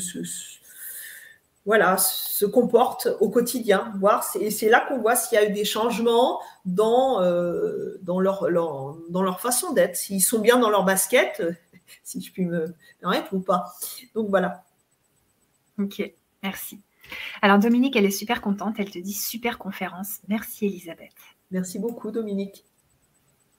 voilà, 1.67 1.97
se 1.97 2.45
comportent 2.45 3.09
au 3.21 3.31
quotidien. 3.31 3.93
Voir, 3.99 4.25
et 4.39 4.51
c'est 4.51 4.69
là 4.69 4.81
qu'on 4.81 4.99
voit 4.99 5.17
s'il 5.17 5.39
y 5.39 5.41
a 5.41 5.49
eu 5.49 5.53
des 5.53 5.65
changements 5.65 6.41
dans, 6.65 7.23
euh, 7.23 7.99
dans, 8.03 8.21
leur, 8.21 8.51
dans 8.51 9.23
leur 9.23 9.41
façon 9.41 9.73
d'être, 9.73 9.97
s'ils 9.97 10.23
sont 10.23 10.41
bien 10.41 10.59
dans 10.59 10.71
leur 10.71 10.85
basket, 10.85 11.43
si 12.05 12.21
je 12.21 12.33
puis 12.33 12.45
me 12.45 12.75
permettre 13.01 13.33
ou 13.33 13.41
pas. 13.41 13.73
Donc 14.15 14.29
voilà. 14.29 14.65
Ok, 15.79 16.03
merci. 16.43 16.81
Alors 17.43 17.59
Dominique, 17.59 17.97
elle 17.97 18.07
est 18.07 18.11
super 18.11 18.41
contente, 18.41 18.77
elle 18.79 18.91
te 18.91 18.99
dit 18.99 19.13
super 19.13 19.59
conférence. 19.59 20.21
Merci 20.29 20.67
Elisabeth. 20.67 21.13
Merci 21.51 21.79
beaucoup 21.79 22.11
Dominique. 22.11 22.65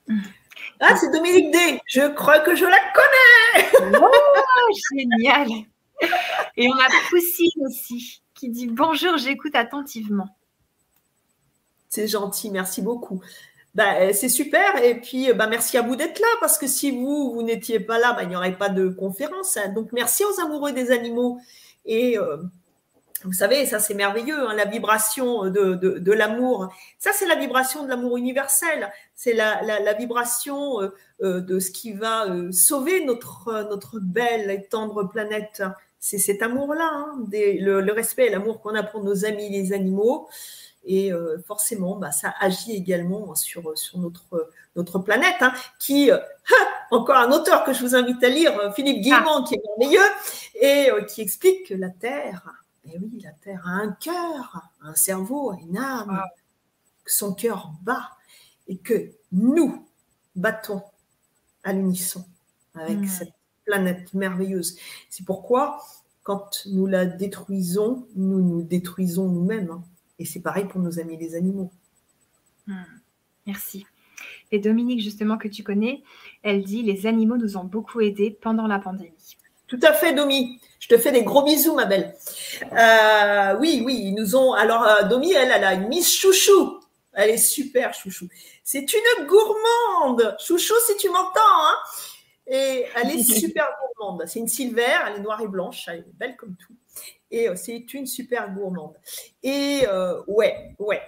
Mmh. 0.08 0.22
Ah, 0.80 0.95
c'est 0.95 1.12
Dominique 1.12 1.51
D. 1.51 1.80
Je 1.88 2.14
crois 2.14 2.39
que 2.39 2.56
je 2.56 2.66
la 2.66 2.78
connais. 2.93 3.99
oh, 4.01 4.76
génial. 4.93 5.47
Et 6.57 6.67
on 6.69 6.77
a 6.77 6.87
Poussine 7.09 7.65
aussi 7.65 8.21
qui 8.33 8.49
dit 8.49 8.67
bonjour, 8.67 9.17
j'écoute 9.17 9.55
attentivement. 9.55 10.29
C'est 11.89 12.07
gentil, 12.07 12.51
merci 12.51 12.81
beaucoup. 12.81 13.21
Bah, 13.73 14.13
c'est 14.13 14.29
super. 14.29 14.83
Et 14.83 14.99
puis, 14.99 15.31
bah, 15.33 15.47
merci 15.47 15.77
à 15.77 15.81
vous 15.81 15.95
d'être 15.95 16.19
là 16.19 16.27
parce 16.39 16.57
que 16.57 16.67
si 16.67 16.91
vous, 16.91 17.33
vous 17.33 17.43
n'étiez 17.43 17.79
pas 17.79 17.99
là, 17.99 18.13
bah, 18.13 18.23
il 18.23 18.29
n'y 18.29 18.35
aurait 18.35 18.57
pas 18.57 18.69
de 18.69 18.87
conférence. 18.87 19.57
Hein. 19.57 19.69
Donc, 19.69 19.91
merci 19.91 20.23
aux 20.23 20.39
amoureux 20.41 20.71
des 20.71 20.91
animaux. 20.91 21.39
Et 21.85 22.17
euh, 22.17 22.37
vous 23.25 23.33
savez, 23.33 23.65
ça 23.65 23.79
c'est 23.79 23.95
merveilleux, 23.95 24.47
hein, 24.47 24.53
la 24.53 24.65
vibration 24.65 25.49
de, 25.49 26.11
l'amour. 26.11 26.71
Ça 26.99 27.09
c'est 27.11 27.25
la 27.25 27.35
vibration 27.35 27.83
de 27.83 27.89
l'amour 27.89 28.17
universel. 28.17 28.91
C'est 29.15 29.33
la, 29.33 29.93
vibration 29.93 30.81
euh, 30.81 30.93
euh, 31.23 31.41
de 31.41 31.59
ce 31.59 31.71
qui 31.71 31.93
va 31.93 32.27
euh, 32.27 32.51
sauver 32.51 33.03
notre, 33.03 33.67
notre 33.69 33.99
belle 33.99 34.51
et 34.51 34.63
tendre 34.63 35.03
planète. 35.05 35.63
C'est 36.06 36.20
cet 36.20 36.43
amour-là, 36.43 36.88
hein, 36.93 37.26
le, 37.32 37.91
respect 37.91 38.28
et 38.28 38.30
l'amour 38.30 38.62
qu'on 38.62 38.76
a 38.76 38.84
pour 38.84 39.03
nos 39.03 39.26
amis 39.26 39.49
les 39.49 39.74
animaux. 39.74 40.30
Et 40.88 41.10
forcément, 41.47 41.95
bah, 41.95 42.12
ça 42.12 42.32
agit 42.39 42.74
également 42.74 43.34
sur, 43.34 43.76
sur 43.76 43.97
notre, 43.97 44.51
notre 44.76 44.99
planète, 44.99 45.38
hein, 45.41 45.51
qui, 45.80 46.12
encore 46.91 47.18
un 47.18 47.32
auteur 47.32 47.64
que 47.64 47.74
je 47.74 47.82
vous 47.82 47.95
invite 47.95 48.24
à 48.24 48.30
lire, 48.30 48.72
Philippe 48.76 49.01
Guillemont, 49.01 49.39
ah. 49.39 49.45
qui 49.47 49.56
est 49.56 49.62
merveilleux, 49.80 50.12
et 50.62 50.89
qui 51.08 51.22
explique 51.22 51.70
que 51.70 51.74
la 51.74 51.89
Terre 51.89 52.43
et 52.88 52.99
oui, 52.99 53.20
la 53.24 53.32
Terre 53.32 53.64
a 53.66 53.72
un 53.72 53.91
cœur, 53.93 54.70
un 54.82 54.93
cerveau, 54.93 55.53
une 55.53 55.78
âme, 55.78 56.22
que 57.03 57.12
son 57.12 57.34
cœur 57.34 57.72
bat 57.82 58.12
et 58.68 58.78
que 58.78 59.12
nous 59.32 59.88
battons 60.36 60.84
à 61.64 61.74
l'unisson 61.74 62.26
avec 62.74 62.97
hmm. 62.97 63.08
cette 63.08 63.34
planète 63.66 64.13
merveilleuse. 64.13 64.78
C'est 65.09 65.26
pourquoi, 65.26 65.82
quand 66.24 66.66
nous 66.68 66.88
la 66.88 67.05
détruisons, 67.05 68.07
nous 68.16 68.41
nous 68.41 68.61
détruisons 68.61 69.28
nous-mêmes. 69.28 69.72
Hein. 69.72 69.84
Et 70.20 70.26
c'est 70.26 70.41
pareil 70.41 70.66
pour 70.66 70.82
nos 70.82 70.99
amis 70.99 71.18
les 71.18 71.36
animaux. 71.36 71.72
Hmm. 72.68 72.84
Merci. 73.45 73.86
Et 74.51 74.59
Dominique, 74.59 75.01
justement, 75.01 75.38
que 75.38 75.47
tu 75.47 75.63
connais, 75.63 76.03
elle 76.43 76.63
dit 76.63 76.84
Les 76.84 77.07
animaux 77.07 77.38
nous 77.38 77.57
ont 77.57 77.63
beaucoup 77.63 78.01
aidés 78.01 78.38
pendant 78.41 78.68
la 78.68 78.80
pandémie. 78.80 79.38
Tout 79.68 79.80
à 79.82 79.93
fait, 79.93 80.13
Domi. 80.13 80.59
Je 80.80 80.88
te 80.88 80.97
fais 80.97 81.11
des 81.11 81.24
gros 81.24 81.43
bisous, 81.43 81.74
ma 81.74 81.86
belle. 81.86 82.16
Euh, 82.72 83.57
oui, 83.59 83.82
oui, 83.84 83.99
ils 84.05 84.13
nous 84.13 84.36
ont. 84.36 84.53
Alors, 84.53 84.84
euh, 84.84 85.03
Domi, 85.03 85.32
elle, 85.34 85.51
elle 85.51 85.63
a 85.63 85.74
une 85.74 85.88
Miss 85.88 86.16
Chouchou. 86.16 86.80
Elle 87.13 87.32
est 87.32 87.38
super, 87.38 87.93
Chouchou. 87.93 88.28
C'est 88.63 88.86
une 88.93 89.26
gourmande. 89.26 90.36
Chouchou, 90.39 90.76
si 90.86 90.95
tu 90.97 91.09
m'entends. 91.09 91.39
Hein 91.39 91.76
et 92.47 92.85
elle 92.95 93.11
est 93.11 93.23
super 93.39 93.67
gourmande. 93.97 94.23
C'est 94.27 94.39
une 94.39 94.47
silver, 94.47 94.95
elle 95.07 95.17
est 95.17 95.23
noire 95.23 95.41
et 95.41 95.47
blanche, 95.47 95.85
elle 95.87 95.99
est 95.99 96.17
belle 96.17 96.35
comme 96.35 96.55
tout. 96.55 96.75
Et 97.31 97.49
euh, 97.49 97.55
c'est 97.55 97.93
une 97.93 98.05
super 98.05 98.53
gourmande. 98.53 98.95
Et 99.43 99.85
ouais, 100.27 100.75
ouais, 100.79 101.01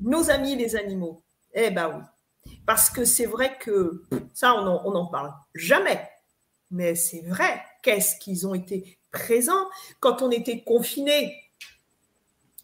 nos 0.00 0.30
amis 0.30 0.56
les 0.56 0.76
animaux. 0.76 1.22
Eh 1.52 1.70
ben 1.70 1.88
oui. 1.96 2.52
Parce 2.66 2.90
que 2.90 3.04
c'est 3.04 3.26
vrai 3.26 3.58
que 3.58 4.04
ça, 4.32 4.54
on 4.54 4.90
n'en 4.90 5.06
parle 5.06 5.32
jamais. 5.54 6.08
Mais 6.70 6.94
c'est 6.94 7.20
vrai 7.20 7.62
qu'est-ce 7.82 8.18
qu'ils 8.18 8.46
ont 8.46 8.54
été 8.54 8.98
présents 9.12 9.68
quand 10.00 10.22
on 10.22 10.30
était 10.30 10.62
confinés, 10.62 11.34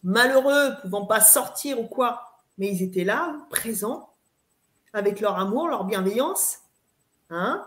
malheureux, 0.03 0.75
pouvant 0.83 1.07
pas 1.07 1.21
sortir 1.21 1.81
ou 1.81 1.87
quoi, 1.87 2.23
mais 2.59 2.69
ils 2.69 2.83
étaient 2.83 3.05
là, 3.05 3.37
présents, 3.51 4.11
avec 4.93 5.21
leur 5.21 5.39
amour, 5.39 5.69
leur 5.69 5.85
bienveillance. 5.85 6.59
Hein? 7.31 7.65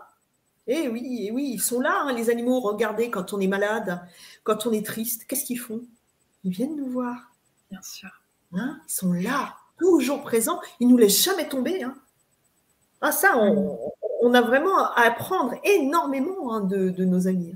Eh 0.66 0.88
oui, 0.88 1.26
eh 1.28 1.30
oui, 1.30 1.50
ils 1.54 1.60
sont 1.60 1.80
là, 1.80 2.02
hein, 2.02 2.12
les 2.12 2.30
animaux. 2.30 2.60
Regardez, 2.60 3.10
quand 3.10 3.32
on 3.32 3.40
est 3.40 3.46
malade, 3.46 4.00
quand 4.42 4.66
on 4.66 4.72
est 4.72 4.84
triste, 4.84 5.26
qu'est-ce 5.26 5.44
qu'ils 5.44 5.60
font? 5.60 5.82
Ils 6.42 6.52
viennent 6.52 6.76
nous 6.76 6.90
voir. 6.90 7.32
Bien 7.70 7.82
sûr. 7.82 8.10
Hein 8.52 8.80
ils 8.88 8.92
sont 8.92 9.12
là, 9.12 9.56
toujours 9.78 10.22
présents. 10.22 10.60
Ils 10.80 10.88
nous 10.88 10.96
laissent 10.96 11.22
jamais 11.22 11.48
tomber. 11.48 11.82
Hein. 11.82 11.94
ah, 13.00 13.12
ça, 13.12 13.36
on, 13.36 13.78
on 14.24 14.32
a 14.32 14.40
vraiment 14.40 14.78
à 14.78 15.02
apprendre 15.02 15.54
énormément 15.64 16.60
de, 16.60 17.04
nos 17.04 17.28
amis. 17.28 17.54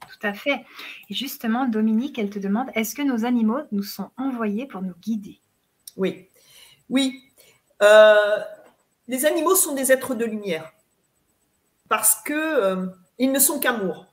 Tout 0.00 0.26
à 0.26 0.32
fait. 0.32 0.64
Et 1.10 1.14
justement, 1.14 1.66
Dominique, 1.66 2.18
elle 2.18 2.30
te 2.30 2.38
demande, 2.38 2.68
est-ce 2.74 2.94
que 2.94 3.02
nos 3.02 3.26
animaux 3.26 3.60
nous 3.70 3.82
sont 3.82 4.10
envoyés 4.16 4.66
pour 4.66 4.80
nous 4.80 4.94
guider? 5.02 5.40
Oui, 5.96 6.30
oui. 6.88 7.22
Euh, 7.82 8.38
les 9.08 9.26
animaux 9.26 9.54
sont 9.54 9.74
des 9.74 9.92
êtres 9.92 10.14
de 10.14 10.24
lumière 10.24 10.72
parce 11.88 12.16
que 12.24 12.32
euh, 12.32 12.86
ils 13.18 13.32
ne 13.32 13.38
sont 13.38 13.58
qu'amour. 13.58 14.06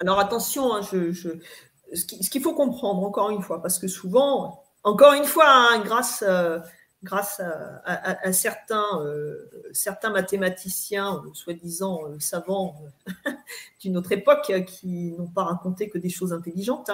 Alors 0.00 0.18
attention, 0.18 0.74
hein, 0.74 0.82
ce 0.82 2.30
qu'il 2.30 2.42
faut 2.42 2.54
comprendre 2.54 3.02
encore 3.04 3.30
une 3.30 3.42
fois, 3.42 3.62
parce 3.62 3.78
que 3.78 3.88
souvent, 3.88 4.64
encore 4.84 5.14
une 5.14 5.24
fois, 5.24 5.48
hein, 5.48 5.80
grâce 5.80 6.22
euh, 6.26 6.58
grâce 7.02 7.40
à, 7.84 8.32
certains, 8.32 9.00
euh, 9.00 9.48
certains 9.72 10.10
mathématiciens, 10.10 11.22
soi-disant 11.34 12.00
savants 12.18 12.82
d'une 13.80 13.96
autre 13.96 14.10
époque, 14.10 14.52
qui 14.66 15.12
n'ont 15.12 15.28
pas 15.28 15.44
raconté 15.44 15.88
que 15.88 15.98
des 15.98 16.08
choses 16.08 16.32
intelligentes. 16.32 16.90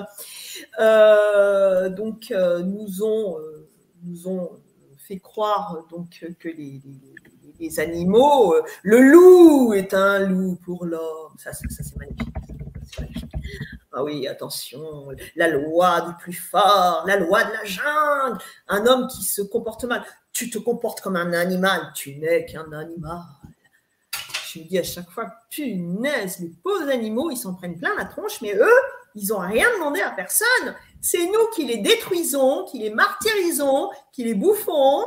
donc, 0.78 2.30
nous 2.30 3.02
ont, 3.02 3.38
nous 4.02 4.28
ont 4.28 4.60
fait 4.98 5.18
croire 5.18 5.86
donc 5.90 6.26
que 6.38 6.48
les 6.48 6.82
animaux, 7.78 8.54
le 8.82 9.00
loup 9.00 9.72
est 9.72 9.94
un 9.94 10.20
loup 10.20 10.58
pour 10.64 10.84
l'homme. 10.84 11.34
Ça, 11.38 11.52
ça, 11.52 11.62
ça 11.68 11.82
c'est 11.82 11.96
magnifique. 11.96 12.28
Ah 13.94 14.02
oui, 14.02 14.26
attention, 14.26 15.08
la 15.36 15.48
loi 15.48 16.00
du 16.00 16.14
plus 16.14 16.32
fort, 16.32 17.04
la 17.06 17.16
loi 17.16 17.44
de 17.44 17.52
la 17.52 17.64
jungle. 17.64 18.38
Un 18.68 18.86
homme 18.86 19.06
qui 19.06 19.22
se 19.22 19.42
comporte 19.42 19.84
mal. 19.84 20.02
Tu 20.32 20.48
te 20.48 20.58
comportes 20.58 21.02
comme 21.02 21.16
un 21.16 21.34
animal, 21.34 21.92
tu 21.94 22.16
n'es 22.16 22.46
qu'un 22.46 22.72
animal. 22.72 23.20
Je 24.46 24.60
me 24.60 24.64
dis 24.64 24.78
à 24.78 24.82
chaque 24.82 25.10
fois, 25.10 25.30
punaise, 25.50 26.38
les 26.40 26.52
pauvres 26.62 26.88
animaux, 26.88 27.30
ils 27.30 27.36
s'en 27.36 27.54
prennent 27.54 27.78
plein 27.78 27.94
la 27.96 28.06
tronche, 28.06 28.40
mais 28.40 28.54
eux, 28.54 28.80
ils 29.14 29.28
n'ont 29.28 29.40
rien 29.40 29.66
demandé 29.74 30.00
à 30.00 30.10
personne. 30.10 30.74
C'est 31.00 31.26
nous 31.26 31.48
qui 31.54 31.64
les 31.64 31.78
détruisons, 31.78 32.64
qui 32.64 32.78
les 32.78 32.90
martyrisons, 32.90 33.90
qui 34.10 34.24
les 34.24 34.34
bouffons. 34.34 35.04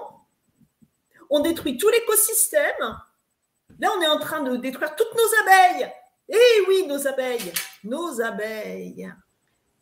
On 1.35 1.41
détruit 1.41 1.77
tout 1.77 1.89
l'écosystème. 1.89 2.97
Là, 3.79 3.89
on 3.97 4.01
est 4.01 4.07
en 4.07 4.19
train 4.19 4.41
de 4.41 4.55
détruire 4.55 4.95
toutes 4.95 5.13
nos 5.13 5.41
abeilles. 5.41 5.91
Eh 6.29 6.65
oui, 6.67 6.87
nos 6.87 7.05
abeilles, 7.07 7.51
nos 7.83 8.21
abeilles. 8.21 9.11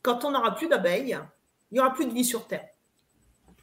Quand 0.01 0.25
on 0.25 0.31
n'aura 0.31 0.55
plus 0.55 0.67
d'abeilles, 0.67 1.15
il 1.71 1.75
n'y 1.75 1.79
aura 1.79 1.93
plus 1.93 2.07
de 2.07 2.11
vie 2.11 2.25
sur 2.25 2.47
Terre. 2.47 2.67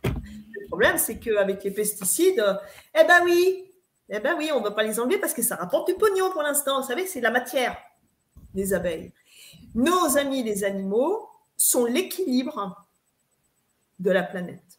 Le 0.05 0.67
problème, 0.69 0.99
c'est 0.99 1.19
qu'avec 1.19 1.65
les 1.65 1.73
pesticides, 1.73 2.45
eh 2.95 3.05
ben 3.05 3.25
oui, 3.25 3.65
eh 4.09 4.21
ben 4.21 4.37
oui, 4.39 4.53
on 4.53 4.61
ne 4.61 4.65
va 4.65 4.71
pas 4.71 4.85
les 4.85 5.01
enlever 5.01 5.19
parce 5.19 5.35
que 5.35 5.43
ça 5.43 5.57
rapporte 5.57 5.89
du 5.89 5.95
pognon 5.95 6.31
pour 6.31 6.43
l'instant. 6.43 6.81
Vous 6.81 6.87
savez, 6.87 7.09
c'est 7.09 7.21
la 7.21 7.33
matière 7.33 7.77
des 8.55 8.73
abeilles. 8.73 9.13
Nos 9.75 10.17
amis 10.17 10.45
les 10.45 10.63
animaux 10.63 11.29
sont 11.57 11.87
l'équilibre 11.87 12.87
de 13.99 14.13
la 14.13 14.23
planète. 14.23 14.79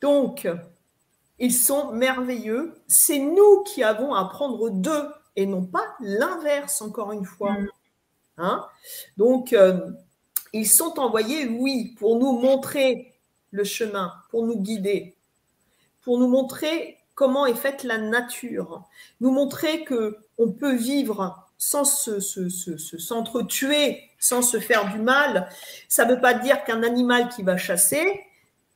Donc, 0.00 0.46
ils 1.38 1.52
sont 1.52 1.92
merveilleux. 1.92 2.74
C'est 2.86 3.18
nous 3.18 3.62
qui 3.64 3.82
avons 3.82 4.14
à 4.14 4.24
prendre 4.26 4.70
d'eux 4.70 5.08
et 5.36 5.46
non 5.46 5.64
pas 5.64 5.94
l'inverse, 6.00 6.80
encore 6.82 7.12
une 7.12 7.24
fois. 7.24 7.52
Mm. 7.52 7.68
Hein? 8.38 8.66
Donc, 9.16 9.52
euh, 9.52 9.90
ils 10.52 10.68
sont 10.68 10.98
envoyés, 10.98 11.46
oui, 11.46 11.94
pour 11.98 12.18
nous 12.18 12.32
montrer 12.38 13.14
le 13.50 13.64
chemin, 13.64 14.12
pour 14.30 14.46
nous 14.46 14.60
guider, 14.60 15.16
pour 16.02 16.18
nous 16.18 16.28
montrer 16.28 16.98
comment 17.14 17.46
est 17.46 17.54
faite 17.54 17.84
la 17.84 17.98
nature, 17.98 18.82
nous 19.20 19.30
montrer 19.30 19.84
que 19.84 20.18
on 20.38 20.50
peut 20.50 20.74
vivre 20.74 21.44
sans 21.56 21.84
s'entretuer, 22.98 24.02
sans 24.18 24.42
se 24.42 24.58
faire 24.58 24.92
du 24.92 24.98
mal. 24.98 25.48
Ça 25.88 26.04
ne 26.04 26.14
veut 26.14 26.20
pas 26.20 26.34
dire 26.34 26.64
qu'un 26.64 26.82
animal 26.82 27.28
qui 27.28 27.42
va 27.42 27.56
chasser, 27.56 28.20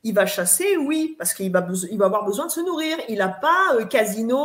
il 0.03 0.13
va 0.13 0.25
chasser, 0.25 0.77
oui, 0.77 1.15
parce 1.17 1.33
qu'il 1.33 1.51
va, 1.51 1.67
il 1.91 1.97
va 1.97 2.05
avoir 2.05 2.23
besoin 2.25 2.45
de 2.45 2.51
se 2.51 2.61
nourrir. 2.61 2.97
Il 3.09 3.17
n'a 3.17 3.27
pas 3.27 3.75
euh, 3.75 3.85
casino, 3.85 4.39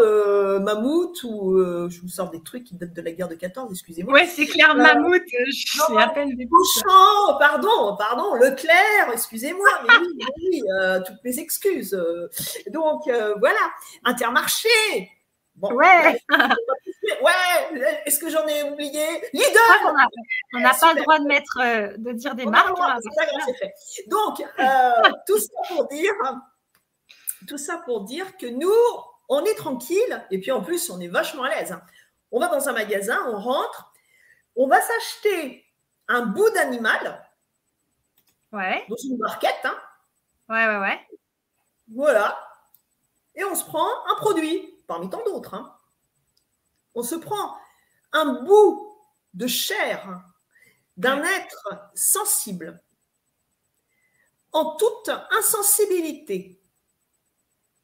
euh, 0.00 0.60
mammouth 0.60 1.24
ou 1.24 1.56
euh, 1.56 1.88
je 1.90 2.00
vous 2.00 2.08
sors 2.08 2.30
des 2.30 2.40
trucs 2.40 2.64
qui 2.64 2.76
datent 2.76 2.92
de 2.92 3.02
la 3.02 3.10
guerre 3.10 3.28
de 3.28 3.34
14, 3.34 3.72
excusez-moi. 3.72 4.14
Oui, 4.14 4.20
c'est 4.28 4.46
clair, 4.46 4.76
mammouth. 4.76 5.22
Je 5.28 5.98
à 5.98 6.08
peine 6.08 6.36
des 6.36 6.48
pardon, 7.40 7.96
pardon, 7.98 8.34
Leclerc, 8.34 9.10
excusez-moi, 9.12 9.68
mais 9.82 9.94
oui, 10.00 10.22
oui 10.36 10.62
toutes 11.04 11.22
mes 11.24 11.38
excuses. 11.40 12.00
Donc 12.72 13.02
voilà, 13.06 13.60
Intermarché, 14.04 14.68
ouais. 15.62 16.20
ouais. 17.22 18.02
Est-ce 18.04 18.18
que 18.18 18.28
j'en 18.28 18.46
ai 18.46 18.64
oublié? 18.64 19.06
Lidl. 19.32 19.58
On 20.54 20.60
n'a 20.60 20.74
pas 20.74 20.94
le 20.94 21.02
droit 21.02 21.18
de 21.18 21.24
mettre, 21.24 21.58
euh, 21.60 21.96
de 21.96 22.12
dire 22.12 22.34
des 22.34 22.46
marques. 22.46 22.76
Fait. 23.58 23.74
Donc 24.08 24.40
euh, 24.40 25.10
tout 25.26 25.38
ça 25.38 25.52
pour 25.68 25.88
dire, 25.88 26.12
tout 27.48 27.58
ça 27.58 27.78
pour 27.84 28.02
dire 28.02 28.36
que 28.36 28.46
nous, 28.46 28.72
on 29.28 29.44
est 29.44 29.54
tranquille 29.54 30.26
et 30.30 30.38
puis 30.40 30.50
en 30.50 30.62
plus, 30.62 30.90
on 30.90 31.00
est 31.00 31.08
vachement 31.08 31.44
à 31.44 31.50
l'aise. 31.50 31.72
Hein. 31.72 31.82
On 32.30 32.40
va 32.40 32.48
dans 32.48 32.68
un 32.68 32.72
magasin, 32.72 33.18
on 33.28 33.38
rentre, 33.38 33.92
on 34.56 34.66
va 34.66 34.80
s'acheter 34.80 35.64
un 36.08 36.26
bout 36.26 36.50
d'animal. 36.50 37.22
Ouais. 38.52 38.84
Dans 38.88 38.96
une 38.96 39.16
barquette. 39.16 39.64
Hein. 39.64 39.76
Ouais, 40.48 40.66
ouais, 40.66 40.78
ouais. 40.78 41.00
Voilà. 41.94 42.38
Et 43.34 43.44
on 43.44 43.54
se 43.54 43.64
prend 43.64 43.86
un 44.10 44.14
produit 44.16 44.71
parmi 44.86 45.08
tant 45.10 45.24
d'autres. 45.24 45.54
Hein. 45.54 45.76
On 46.94 47.02
se 47.02 47.14
prend 47.14 47.56
un 48.12 48.42
bout 48.44 48.96
de 49.34 49.46
chair 49.46 50.22
d'un 50.96 51.22
être 51.22 51.90
sensible 51.94 52.80
en 54.52 54.76
toute 54.76 55.10
insensibilité. 55.30 56.60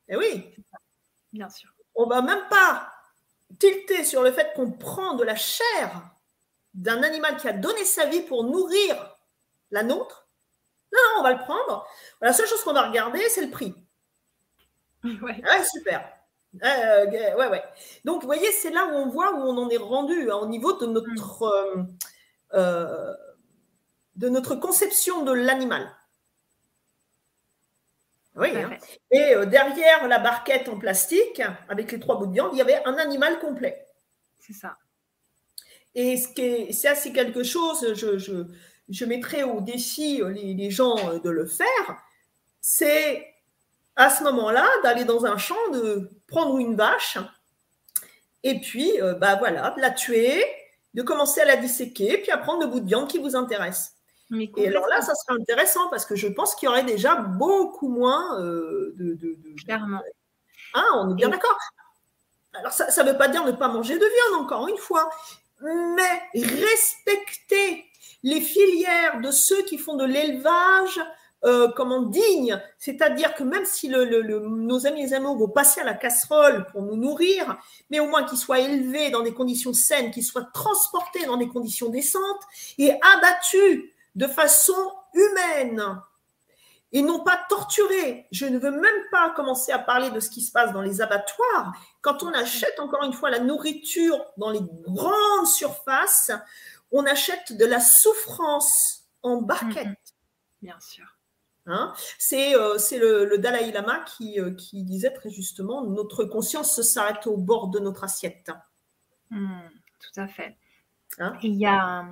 Eh 0.08 0.16
oui. 0.16 0.54
Bien 1.32 1.48
sûr. 1.48 1.70
On 1.94 2.06
va 2.06 2.22
même 2.22 2.46
pas 2.48 2.92
tilter 3.58 4.04
sur 4.04 4.22
le 4.22 4.32
fait 4.32 4.52
qu'on 4.54 4.70
prend 4.70 5.14
de 5.14 5.24
la 5.24 5.36
chair 5.36 6.02
d'un 6.74 7.02
animal 7.02 7.36
qui 7.38 7.48
a 7.48 7.52
donné 7.52 7.84
sa 7.84 8.06
vie 8.06 8.20
pour 8.20 8.44
nourrir 8.44 9.16
la 9.70 9.82
nôtre. 9.82 10.28
Non, 10.92 11.00
non, 11.02 11.20
on 11.20 11.22
va 11.22 11.32
le 11.32 11.38
prendre. 11.38 11.86
La 12.20 12.32
seule 12.32 12.46
chose 12.46 12.62
qu'on 12.62 12.72
va 12.72 12.88
regarder, 12.88 13.26
c'est 13.28 13.44
le 13.44 13.50
prix. 13.50 13.74
Ouais. 15.04 15.40
ouais 15.44 15.64
super. 15.64 16.17
Euh, 16.64 17.06
ouais, 17.36 17.48
ouais. 17.48 17.62
Donc, 18.04 18.22
vous 18.22 18.26
voyez, 18.26 18.50
c'est 18.52 18.70
là 18.70 18.86
où 18.86 18.96
on 18.96 19.08
voit 19.08 19.34
où 19.34 19.42
on 19.42 19.56
en 19.58 19.68
est 19.68 19.76
rendu 19.76 20.30
hein, 20.30 20.36
au 20.36 20.46
niveau 20.46 20.72
de 20.72 20.86
notre, 20.86 21.42
euh, 21.42 21.82
euh, 22.54 23.14
de 24.16 24.28
notre 24.28 24.54
conception 24.56 25.24
de 25.24 25.32
l'animal. 25.32 25.94
Oui. 28.36 28.56
Hein. 28.56 28.70
Et 29.10 29.34
derrière 29.46 30.06
la 30.06 30.18
barquette 30.18 30.68
en 30.68 30.78
plastique, 30.78 31.42
avec 31.68 31.90
les 31.92 32.00
trois 32.00 32.18
bouts 32.18 32.26
de 32.26 32.32
viande, 32.32 32.50
il 32.52 32.58
y 32.58 32.62
avait 32.62 32.82
un 32.84 32.94
animal 32.96 33.40
complet. 33.40 33.86
C'est 34.38 34.52
ça. 34.52 34.76
Et 35.94 36.16
ce 36.16 36.28
qui 36.28 36.42
est, 36.42 36.72
ça, 36.72 36.94
c'est 36.94 37.12
quelque 37.12 37.42
chose, 37.42 37.94
je, 37.94 38.16
je, 38.18 38.46
je 38.88 39.04
mettrai 39.04 39.42
au 39.42 39.60
défi 39.60 40.22
les, 40.22 40.54
les 40.54 40.70
gens 40.70 41.18
de 41.18 41.30
le 41.30 41.46
faire, 41.46 42.02
c'est 42.60 43.26
à 43.98 44.10
ce 44.10 44.22
moment-là, 44.22 44.66
d'aller 44.84 45.04
dans 45.04 45.26
un 45.26 45.36
champ, 45.36 45.68
de 45.72 46.08
prendre 46.28 46.56
une 46.58 46.76
vache, 46.76 47.18
et 48.44 48.60
puis, 48.60 49.02
euh, 49.02 49.14
bah 49.14 49.34
voilà, 49.34 49.74
de 49.76 49.80
la 49.80 49.90
tuer, 49.90 50.44
de 50.94 51.02
commencer 51.02 51.40
à 51.40 51.44
la 51.44 51.56
disséquer, 51.56 52.18
puis 52.18 52.30
à 52.30 52.38
prendre 52.38 52.60
le 52.60 52.68
bout 52.68 52.80
de 52.80 52.86
viande 52.86 53.08
qui 53.08 53.18
vous 53.18 53.34
intéresse. 53.34 53.94
et 54.32 54.68
alors 54.68 54.86
là, 54.86 55.02
ça 55.02 55.14
serait 55.14 55.38
intéressant 55.40 55.90
parce 55.90 56.06
que 56.06 56.14
je 56.14 56.28
pense 56.28 56.54
qu'il 56.54 56.66
y 56.66 56.68
aurait 56.68 56.84
déjà 56.84 57.16
beaucoup 57.16 57.88
moins 57.88 58.40
euh, 58.40 58.94
de, 58.96 59.18
Clairement. 59.64 60.00
Ah, 60.74 60.84
on 60.94 61.10
est 61.10 61.14
bien 61.14 61.28
d'accord. 61.28 61.58
Alors, 62.54 62.72
ça 62.72 63.02
ne 63.02 63.10
veut 63.10 63.18
pas 63.18 63.28
dire 63.28 63.44
ne 63.44 63.52
pas 63.52 63.68
manger 63.68 63.98
de 63.98 64.04
viande, 64.04 64.44
encore 64.44 64.68
une 64.68 64.78
fois, 64.78 65.10
mais 65.60 66.22
respecter 66.34 67.84
les 68.22 68.40
filières 68.40 69.20
de 69.20 69.30
ceux 69.32 69.62
qui 69.62 69.76
font 69.76 69.96
de 69.96 70.04
l'élevage 70.04 71.00
euh, 71.44 71.68
comment 71.76 72.02
digne, 72.02 72.60
c'est-à-dire 72.78 73.34
que 73.34 73.44
même 73.44 73.64
si 73.64 73.88
nos 73.88 74.86
amis 74.86 75.02
les 75.02 75.14
animaux 75.14 75.36
vont 75.36 75.48
passer 75.48 75.80
à 75.80 75.84
la 75.84 75.94
casserole 75.94 76.66
pour 76.72 76.82
nous 76.82 76.96
nourrir, 76.96 77.56
mais 77.90 78.00
au 78.00 78.08
moins 78.08 78.24
qu'ils 78.24 78.38
soient 78.38 78.58
élevés 78.58 79.10
dans 79.10 79.22
des 79.22 79.32
conditions 79.32 79.72
saines, 79.72 80.10
qu'ils 80.10 80.24
soient 80.24 80.48
transportés 80.52 81.26
dans 81.26 81.36
des 81.36 81.48
conditions 81.48 81.90
décentes 81.90 82.42
et 82.76 82.92
abattus 83.14 83.84
de 84.16 84.26
façon 84.26 84.74
humaine 85.14 86.00
et 86.92 87.02
non 87.02 87.20
pas 87.20 87.38
torturés. 87.48 88.26
Je 88.32 88.46
ne 88.46 88.58
veux 88.58 88.70
même 88.70 89.04
pas 89.12 89.30
commencer 89.30 89.72
à 89.72 89.78
parler 89.78 90.10
de 90.10 90.20
ce 90.20 90.30
qui 90.30 90.40
se 90.40 90.50
passe 90.50 90.72
dans 90.72 90.82
les 90.82 91.00
abattoirs. 91.00 91.72
Quand 92.00 92.22
on 92.22 92.32
achète 92.32 92.80
encore 92.80 93.04
une 93.04 93.12
fois 93.12 93.30
la 93.30 93.40
nourriture 93.40 94.24
dans 94.38 94.50
les 94.50 94.62
grandes 94.86 95.46
surfaces, 95.46 96.32
on 96.90 97.04
achète 97.04 97.52
de 97.56 97.64
la 97.64 97.80
souffrance 97.80 99.04
en 99.22 99.42
barquette. 99.42 99.86
Mm-hmm. 99.86 100.62
Bien 100.62 100.80
sûr. 100.80 101.17
Hein. 101.68 101.92
c'est 102.18 102.54
euh, 102.54 102.78
le, 103.28 103.36
Dalai 103.36 103.70
Lama 103.72 104.00
qui, 104.00 104.40
euh, 104.40 104.52
qui, 104.52 104.84
disait 104.84 105.12
très 105.12 105.28
justement 105.28 105.84
notre 105.84 106.24
conscience 106.24 106.80
s'arrête 106.80 107.26
au 107.26 107.36
bord 107.36 107.68
de 107.68 107.78
notre 107.78 108.04
assiette. 108.04 108.50
Hmm, 109.30 109.68
tout 110.00 110.20
à 110.20 110.28
fait. 110.28 110.56
Hein? 111.18 111.36
Il 111.42 111.54
y 111.54 111.66
a 111.66 112.06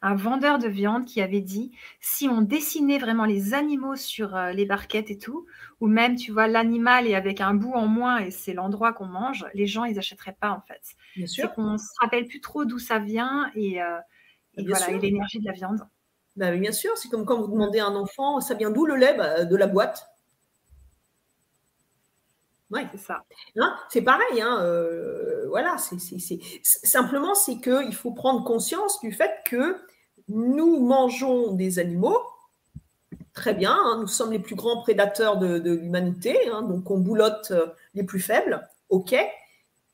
un, 0.00 0.14
vendeur 0.14 0.58
de 0.58 0.68
viande 0.68 1.04
qui 1.04 1.20
avait 1.20 1.40
dit 1.42 1.72
si 2.00 2.26
on 2.26 2.40
dessinait 2.40 2.98
vraiment 2.98 3.26
les 3.26 3.52
animaux 3.52 3.96
sur 3.96 4.34
euh, 4.34 4.52
les 4.52 4.64
barquettes 4.64 5.10
et 5.10 5.18
tout, 5.18 5.46
ou 5.80 5.88
même 5.88 6.16
tu 6.16 6.32
vois 6.32 6.46
l'animal 6.46 7.06
est 7.06 7.14
avec 7.14 7.42
un 7.42 7.52
bout 7.52 7.72
en 7.72 7.86
moins 7.86 8.18
et 8.18 8.30
c'est 8.30 8.54
l'endroit 8.54 8.94
qu'on 8.94 9.06
mange, 9.06 9.44
les 9.52 9.66
gens 9.66 9.84
ils 9.84 9.96
n'achèteraient 9.96 10.36
pas 10.38 10.52
en 10.52 10.62
fait. 10.62 10.82
Bien 11.16 11.26
sûr. 11.26 11.52
qu'on 11.52 11.76
se 11.76 11.92
rappelle 12.00 12.26
plus 12.26 12.40
trop 12.40 12.64
d'où 12.64 12.78
ça 12.78 12.98
vient 12.98 13.50
et, 13.54 13.78
et 14.54 14.64
voilà 14.64 14.90
et 14.90 14.98
l'énergie 14.98 15.38
de 15.38 15.46
la 15.46 15.52
viande. 15.52 15.86
Bah 16.36 16.50
bien 16.56 16.72
sûr, 16.72 16.96
c'est 16.96 17.08
comme 17.08 17.26
quand 17.26 17.40
vous 17.40 17.52
demandez 17.52 17.78
à 17.80 17.86
un 17.86 17.96
enfant, 17.96 18.40
ça 18.40 18.54
vient 18.54 18.70
d'où 18.70 18.86
le 18.86 18.96
lait 18.96 19.14
bah, 19.14 19.44
De 19.44 19.56
la 19.56 19.66
boîte. 19.66 20.08
Ouais, 22.70 22.86
c'est 22.90 22.98
ça. 23.00 23.22
Hein, 23.58 23.76
c'est 23.90 24.00
pareil. 24.00 24.40
Hein, 24.40 24.60
euh, 24.62 25.46
voilà, 25.48 25.76
c'est, 25.76 25.98
simplement 26.62 27.34
c'est 27.34 27.60
qu'il 27.60 27.94
faut 27.94 28.12
prendre 28.12 28.44
conscience 28.44 28.98
du 29.00 29.12
fait 29.12 29.30
que 29.44 29.76
nous 30.28 30.80
mangeons 30.80 31.52
des 31.52 31.78
animaux. 31.78 32.18
Très 33.34 33.52
bien, 33.52 33.76
hein, 33.76 33.98
nous 34.00 34.06
sommes 34.06 34.32
les 34.32 34.38
plus 34.38 34.54
grands 34.54 34.80
prédateurs 34.80 35.36
de, 35.36 35.72
l'humanité, 35.72 36.38
donc 36.50 36.90
on 36.90 36.98
boulotte 36.98 37.50
euh, 37.50 37.66
les 37.94 38.04
plus 38.04 38.20
faibles, 38.20 38.68
ok. 38.88 39.14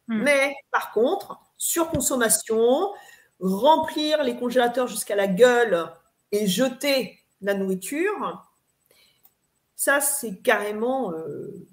Hmm. 0.08 0.22
Mais 0.22 0.54
par 0.70 0.92
contre, 0.92 1.40
surconsommation, 1.56 2.92
remplir 3.40 4.22
les 4.22 4.36
congélateurs 4.36 4.86
jusqu'à 4.86 5.16
la 5.16 5.26
gueule 5.28 5.88
et 6.32 6.46
jeter 6.46 7.18
la 7.40 7.54
nourriture, 7.54 8.44
ça 9.76 10.00
c'est 10.00 10.36
carrément 10.42 11.12
euh, 11.12 11.66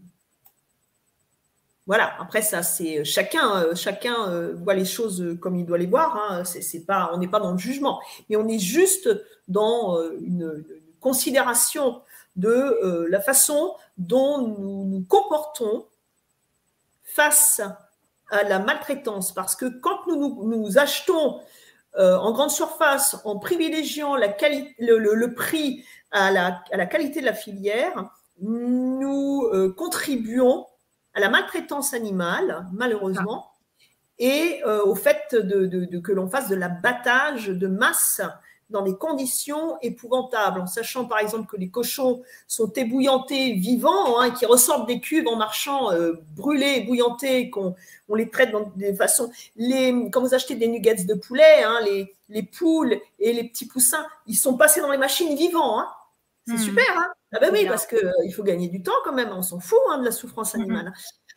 voilà. 1.88 2.20
Après 2.20 2.42
ça 2.42 2.64
c'est 2.64 3.04
chacun 3.04 3.62
euh, 3.62 3.76
chacun 3.76 4.30
euh, 4.30 4.54
voit 4.56 4.74
les 4.74 4.86
choses 4.86 5.38
comme 5.42 5.56
il 5.56 5.66
doit 5.66 5.78
les 5.78 5.88
voir. 5.88 6.16
Hein. 6.18 6.44
C'est 6.46 6.86
pas 6.86 7.12
on 7.14 7.18
n'est 7.18 7.28
pas 7.28 7.40
dans 7.40 7.52
le 7.52 7.58
jugement, 7.58 8.00
mais 8.30 8.36
on 8.36 8.48
est 8.48 8.60
juste 8.60 9.10
dans 9.48 10.00
une, 10.20 10.64
considération 11.00 12.02
de 12.36 13.06
la 13.12 13.22
façon 13.22 13.76
dont 13.98 14.40
nous 14.40 14.86
nous 14.86 15.06
comportons 15.08 15.86
face 17.04 17.62
à 18.32 18.44
la 18.44 18.58
maltraitance. 18.58 19.32
Parce 19.32 19.56
que 19.56 19.66
quand 19.66 20.08
nous 20.08 20.44
nous, 20.44 20.78
achetons 20.78 21.42
euh, 21.98 22.18
en 22.18 22.32
grande 22.32 22.52
surface 22.52 23.18
en 23.24 23.38
privilégiant 23.40 24.16
la 24.16 24.28
le, 24.80 25.34
prix 25.34 25.86
à 26.12 26.32
la, 26.32 26.62
à 26.72 26.78
la, 26.78 26.86
qualité 26.86 27.22
de 27.22 27.26
la 27.26 27.34
filière, 27.34 28.10
nous 28.42 29.50
euh, 29.54 29.74
contribuons 29.74 30.66
à 31.14 31.20
la 31.20 31.30
maltraitance 31.30 31.94
animale, 31.94 32.68
malheureusement, 32.74 33.52
et 34.18 34.62
au 34.86 34.96
fait 34.96 35.36
de, 35.36 35.66
de, 35.66 36.00
que 36.00 36.14
l'on 36.14 36.30
fasse 36.30 36.48
de 36.48 36.56
l'abattage 36.56 37.48
de 37.48 37.68
masse 37.68 38.22
dans 38.70 38.82
des 38.82 38.96
conditions 38.96 39.78
épouvantables, 39.82 40.60
en 40.60 40.66
sachant 40.66 41.06
par 41.06 41.20
exemple 41.20 41.48
que 41.48 41.58
les 41.58 41.70
cochons 41.70 42.24
sont 42.48 42.72
ébouillantés 42.72 43.54
vivants, 43.54 44.20
hein, 44.20 44.32
qui 44.32 44.46
ressortent 44.46 44.88
des 44.88 45.00
cuves 45.00 45.28
en 45.28 45.36
marchant 45.36 45.92
euh, 45.92 46.14
brûlés, 46.36 46.78
ébouillantés, 46.78 47.50
qu'on 47.50 47.76
on 48.10 48.16
les 48.16 48.30
traite 48.30 48.52
dans 48.52 48.72
des 48.76 48.94
façons. 48.96 49.32
Les, 49.56 50.10
quand 50.12 50.22
vous 50.22 50.34
achetez 50.34 50.56
des 50.56 50.68
nuggets 50.68 51.06
de 51.06 51.14
poulet, 51.14 51.64
hein, 51.64 51.80
les, 51.86 52.16
les, 52.30 52.44
poules 52.44 53.00
et 53.20 53.34
les 53.34 53.44
petits 53.44 53.68
poussins, 53.68 54.06
ils 54.26 54.36
sont 54.36 54.58
passés 54.58 54.82
dans 54.82 54.92
les 54.92 54.98
machines 54.98 55.36
vivants. 55.36 55.80
Hein. 55.80 55.88
C'est 56.48 56.54
hmm. 56.54 56.58
super, 56.58 56.98
hein 56.98 57.08
Ah 57.34 57.40
ben 57.40 57.52
oui, 57.54 57.66
parce 57.68 57.86
qu'il 57.86 57.98
euh, 58.00 58.32
faut 58.36 58.44
gagner 58.44 58.68
du 58.68 58.82
temps 58.82 58.94
quand 59.04 59.14
même, 59.14 59.30
on 59.32 59.42
s'en 59.44 59.60
fout 59.60 59.80
de 60.00 60.06
la 60.06 60.12
souffrance 60.12 60.56
hmm. 60.56 60.62
animale. 60.62 60.94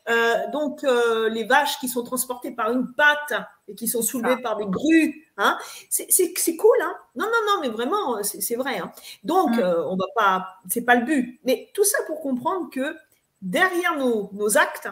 Euh, 0.08 0.50
donc, 0.50 0.84
euh, 0.84 1.28
les 1.28 1.44
vaches 1.44 1.78
qui 1.78 1.88
sont 1.88 2.02
transportées 2.02 2.50
par 2.50 2.72
une 2.72 2.92
patte 2.94 3.34
et 3.66 3.74
qui 3.74 3.88
sont 3.88 4.00
soulevées 4.00 4.40
par 4.40 4.56
des 4.56 4.66
grues, 4.66 5.26
hein, 5.36 5.58
c'est 5.90 6.56
cool, 6.56 6.76
hein 6.82 6.94
Non, 7.14 7.26
non, 7.26 7.46
non, 7.46 7.60
mais 7.60 7.68
vraiment, 7.68 8.22
c'est 8.22 8.56
vrai. 8.56 8.78
Hein 8.78 8.90
donc, 9.22 9.56
mm. 9.56 9.60
euh, 9.60 9.86
on 9.86 9.96
va 9.96 10.06
pas, 10.14 10.48
c'est 10.68 10.84
pas 10.84 10.94
le 10.94 11.04
but. 11.04 11.40
Mais 11.44 11.70
tout 11.74 11.84
ça 11.84 11.98
pour 12.06 12.20
comprendre 12.20 12.70
que 12.70 12.96
derrière 13.42 13.96
nos, 13.98 14.30
nos 14.32 14.56
actes, 14.56 14.88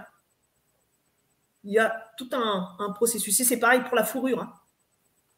il 1.64 1.72
y 1.72 1.78
a 1.78 2.12
tout 2.18 2.28
un, 2.32 2.76
un 2.78 2.90
processus. 2.90 3.40
Et 3.40 3.44
c'est 3.44 3.58
pareil 3.58 3.80
pour 3.80 3.96
la 3.96 4.04
fourrure. 4.04 4.42
Hein. 4.42 4.52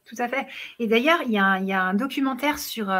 Tout 0.04 0.16
à 0.18 0.28
fait. 0.28 0.46
Et 0.80 0.88
d'ailleurs, 0.88 1.20
il 1.22 1.30
y, 1.30 1.34
y, 1.34 1.72
a 1.72 1.82
un 1.82 1.94
documentaire 1.94 2.58
sur 2.58 2.90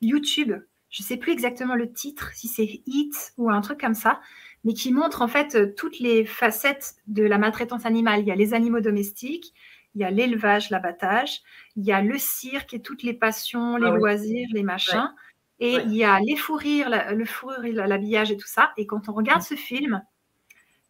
YouTube. 0.00 0.54
Je 0.88 1.02
ne 1.02 1.06
sais 1.06 1.16
plus 1.16 1.32
exactement 1.32 1.74
le 1.74 1.92
titre, 1.92 2.30
si 2.34 2.46
c'est 2.46 2.82
Hit 2.86 3.32
ou 3.36 3.50
un 3.50 3.60
truc 3.60 3.80
comme 3.80 3.94
ça, 3.94 4.20
mais 4.64 4.72
qui 4.72 4.92
montre 4.92 5.22
en 5.22 5.28
fait 5.28 5.54
euh, 5.54 5.72
toutes 5.76 5.98
les 5.98 6.24
facettes 6.24 6.96
de 7.06 7.22
la 7.22 7.38
maltraitance 7.38 7.86
animale. 7.86 8.20
Il 8.20 8.26
y 8.26 8.32
a 8.32 8.34
les 8.34 8.54
animaux 8.54 8.80
domestiques, 8.80 9.54
il 9.94 10.00
y 10.00 10.04
a 10.04 10.10
l'élevage, 10.10 10.70
l'abattage, 10.70 11.42
il 11.76 11.84
y 11.84 11.92
a 11.92 12.02
le 12.02 12.18
cirque 12.18 12.74
et 12.74 12.80
toutes 12.82 13.02
les 13.02 13.14
passions, 13.14 13.76
les 13.76 13.88
ah 13.88 13.96
loisirs, 13.96 14.48
les 14.52 14.62
machins. 14.62 15.12
Et 15.60 15.74
il 15.74 15.94
y 15.94 16.02
a 16.02 16.18
les 16.18 16.36
fourrures, 16.36 16.90
le 16.90 17.24
fourrure, 17.24 17.86
l'habillage 17.86 18.32
et 18.32 18.36
tout 18.36 18.48
ça. 18.48 18.72
Et 18.76 18.86
quand 18.86 19.08
on 19.08 19.12
regarde 19.12 19.42
ce 19.42 19.54
film, 19.54 20.02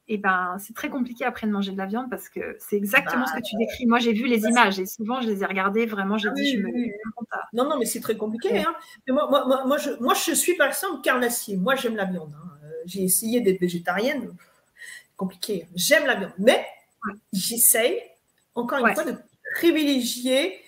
eh 0.08 0.16
ben, 0.16 0.56
c'est 0.58 0.74
très 0.74 0.88
compliqué 0.88 1.24
après 1.24 1.46
de 1.46 1.52
manger 1.52 1.72
de 1.72 1.78
la 1.78 1.86
viande 1.86 2.08
parce 2.10 2.28
que 2.28 2.56
c'est 2.58 2.76
exactement 2.76 3.26
ce 3.26 3.34
que 3.34 3.42
tu 3.42 3.56
bah, 3.56 3.60
décris. 3.60 3.86
Moi, 3.86 3.98
j'ai 3.98 4.12
vu 4.12 4.26
les 4.26 4.44
images 4.44 4.80
et 4.80 4.86
souvent, 4.86 5.20
je 5.20 5.28
les 5.28 5.42
ai 5.42 5.46
regardées. 5.46 5.84
Vraiment, 5.86 6.16
j'ai 6.16 6.28
ah 6.30 6.32
dit, 6.32 6.52
je 6.52 6.58
me. 6.58 6.68
Non, 7.52 7.68
non, 7.68 7.78
mais 7.78 7.84
c'est 7.84 8.00
très 8.00 8.16
compliqué. 8.16 8.58
Hein. 8.58 8.74
moi, 9.08 9.28
moi, 9.30 9.64
moi, 9.66 9.76
je, 9.76 9.90
moi, 10.00 10.14
je 10.14 10.32
suis 10.32 10.54
par 10.56 10.68
exemple 10.68 11.02
carnassier. 11.02 11.56
Moi, 11.56 11.74
j'aime 11.74 11.96
la 11.96 12.06
viande. 12.06 12.34
Hein 12.34 12.53
j'ai 12.84 13.02
essayé 13.02 13.40
d'être 13.40 13.60
végétarienne, 13.60 14.34
compliqué. 15.16 15.66
J'aime 15.74 16.06
la 16.06 16.16
viande, 16.16 16.32
mais 16.38 16.66
j'essaye, 17.32 18.00
encore 18.54 18.86
une 18.86 18.94
fois, 18.94 19.04
de 19.04 19.16
privilégier 19.56 20.60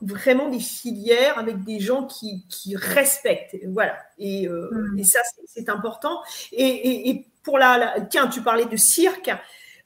vraiment 0.00 0.48
des 0.48 0.60
filières 0.60 1.38
avec 1.38 1.64
des 1.64 1.80
gens 1.80 2.06
qui, 2.06 2.44
respectent. 2.74 3.56
Voilà. 3.68 3.98
Et, 4.18 4.46
euh, 4.46 4.70
hmm. 4.72 5.02
ça, 5.04 5.20
c'est 5.46 5.68
important. 5.68 6.22
Et, 6.52 7.26
pour 7.42 7.58
la, 7.58 8.00
Tiens, 8.10 8.28
tu 8.28 8.42
parlais 8.42 8.66
de 8.66 8.76
cirque. 8.76 9.30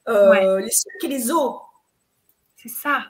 Euh, 0.07 0.59
les 0.59 0.71
cirques 0.71 1.03
et 1.03 1.07
les 1.07 1.19
zoos. 1.19 1.61
C'est 2.57 2.69
ça. 2.69 3.05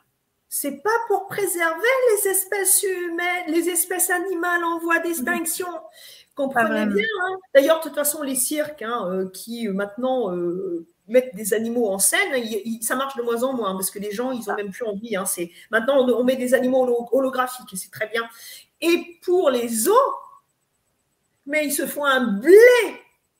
C'est 0.47 0.83
pas 0.83 0.91
pour 1.07 1.27
préserver 1.27 1.81
les 2.11 2.29
espèces 2.29 2.83
humaines, 2.83 3.45
les 3.47 3.69
espèces 3.69 4.11
animales 4.11 4.63
en 4.63 4.77
voie 4.77 4.99
d'extinction. 4.99 5.67
Comprenez 6.35 6.87
bien. 6.87 7.05
Hein. 7.23 7.37
D'ailleurs, 7.53 7.77
de 7.79 7.83
toute 7.83 7.95
façon, 7.95 8.23
les 8.23 8.35
cirques 8.35 8.81
hein, 8.81 9.07
euh, 9.07 9.29
qui 9.29 9.67
euh, 9.67 9.73
maintenant 9.73 10.35
euh, 10.35 10.87
mettent 11.07 11.35
des 11.35 11.53
animaux 11.53 11.89
en 11.89 11.99
scène, 11.99 12.31
ça 12.81 12.95
marche 12.95 13.15
de 13.15 13.21
moins 13.21 13.43
en 13.43 13.53
moins 13.53 13.73
parce 13.73 13.91
que 13.91 13.99
les 13.99 14.11
gens, 14.11 14.31
ils 14.31 14.49
ont 14.49 14.55
même 14.55 14.71
plus 14.71 14.85
envie. 14.85 15.15
Hein. 15.15 15.25
c'est 15.25 15.51
maintenant 15.69 16.07
on, 16.07 16.23
met 16.23 16.35
des 16.35 16.53
animaux 16.53 17.07
holographiques 17.11 17.71
et 17.73 17.77
c'est 17.77 17.91
très 17.91 18.07
bien. 18.07 18.23
Et 18.81 19.19
pour 19.23 19.51
les 19.51 19.67
zoos, 19.67 19.93
mais 21.45 21.65
ils 21.65 21.73
se 21.73 21.85
font 21.85 22.05
un 22.05 22.21
blé, 22.39 22.57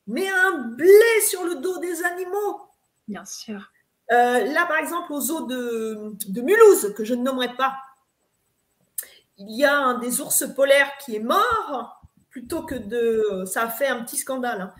mais 0.06 0.28
un 0.28 0.58
blé 0.58 1.20
sur 1.28 1.44
le 1.44 1.56
dos 1.56 1.78
des 1.78 2.04
animaux. 2.04 2.60
Bien 3.08 3.24
sûr. 3.24 3.72
là, 4.08 4.66
par 4.66 4.78
exemple, 4.78 5.12
aux 5.12 5.20
zoo 5.20 5.46
de, 5.46 6.12
de 6.28 6.40
Mulhouse, 6.42 6.94
que 6.94 7.04
je 7.04 7.14
ne 7.14 7.22
nommerai 7.22 7.54
pas, 7.56 7.74
il 9.36 9.56
y 9.56 9.64
a 9.64 9.76
un 9.76 9.98
des 9.98 10.20
ours 10.20 10.44
polaires 10.54 10.92
qui 11.04 11.16
est 11.16 11.20
mort 11.20 12.03
plutôt 12.34 12.64
que 12.64 12.74
de... 12.74 13.44
Ça 13.46 13.62
a 13.62 13.68
fait 13.68 13.86
un 13.86 14.02
petit 14.02 14.16
scandale. 14.16 14.60
Hein. 14.60 14.74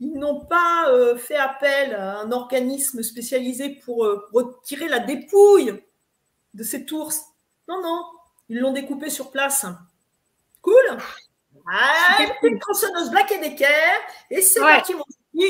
Ils 0.00 0.14
n'ont 0.14 0.40
pas 0.40 0.88
euh, 0.88 1.18
fait 1.18 1.36
appel 1.36 1.94
à 1.94 2.20
un 2.20 2.32
organisme 2.32 3.02
spécialisé 3.02 3.78
pour 3.84 4.06
euh, 4.06 4.26
retirer 4.32 4.88
la 4.88 5.00
dépouille 5.00 5.84
de 6.54 6.62
cet 6.62 6.90
ours. 6.92 7.20
Non, 7.68 7.82
non, 7.82 8.04
ils 8.48 8.58
l'ont 8.58 8.72
découpé 8.72 9.10
sur 9.10 9.30
place. 9.30 9.66
Cool 10.62 10.96
ah, 11.70 12.18
une 12.42 12.58
tronçonneuse 12.58 13.10
Black 13.10 13.28
Decker 13.28 13.66
et 14.30 14.42
c'est 14.42 14.60
parti, 14.60 14.94
mon 14.94 15.02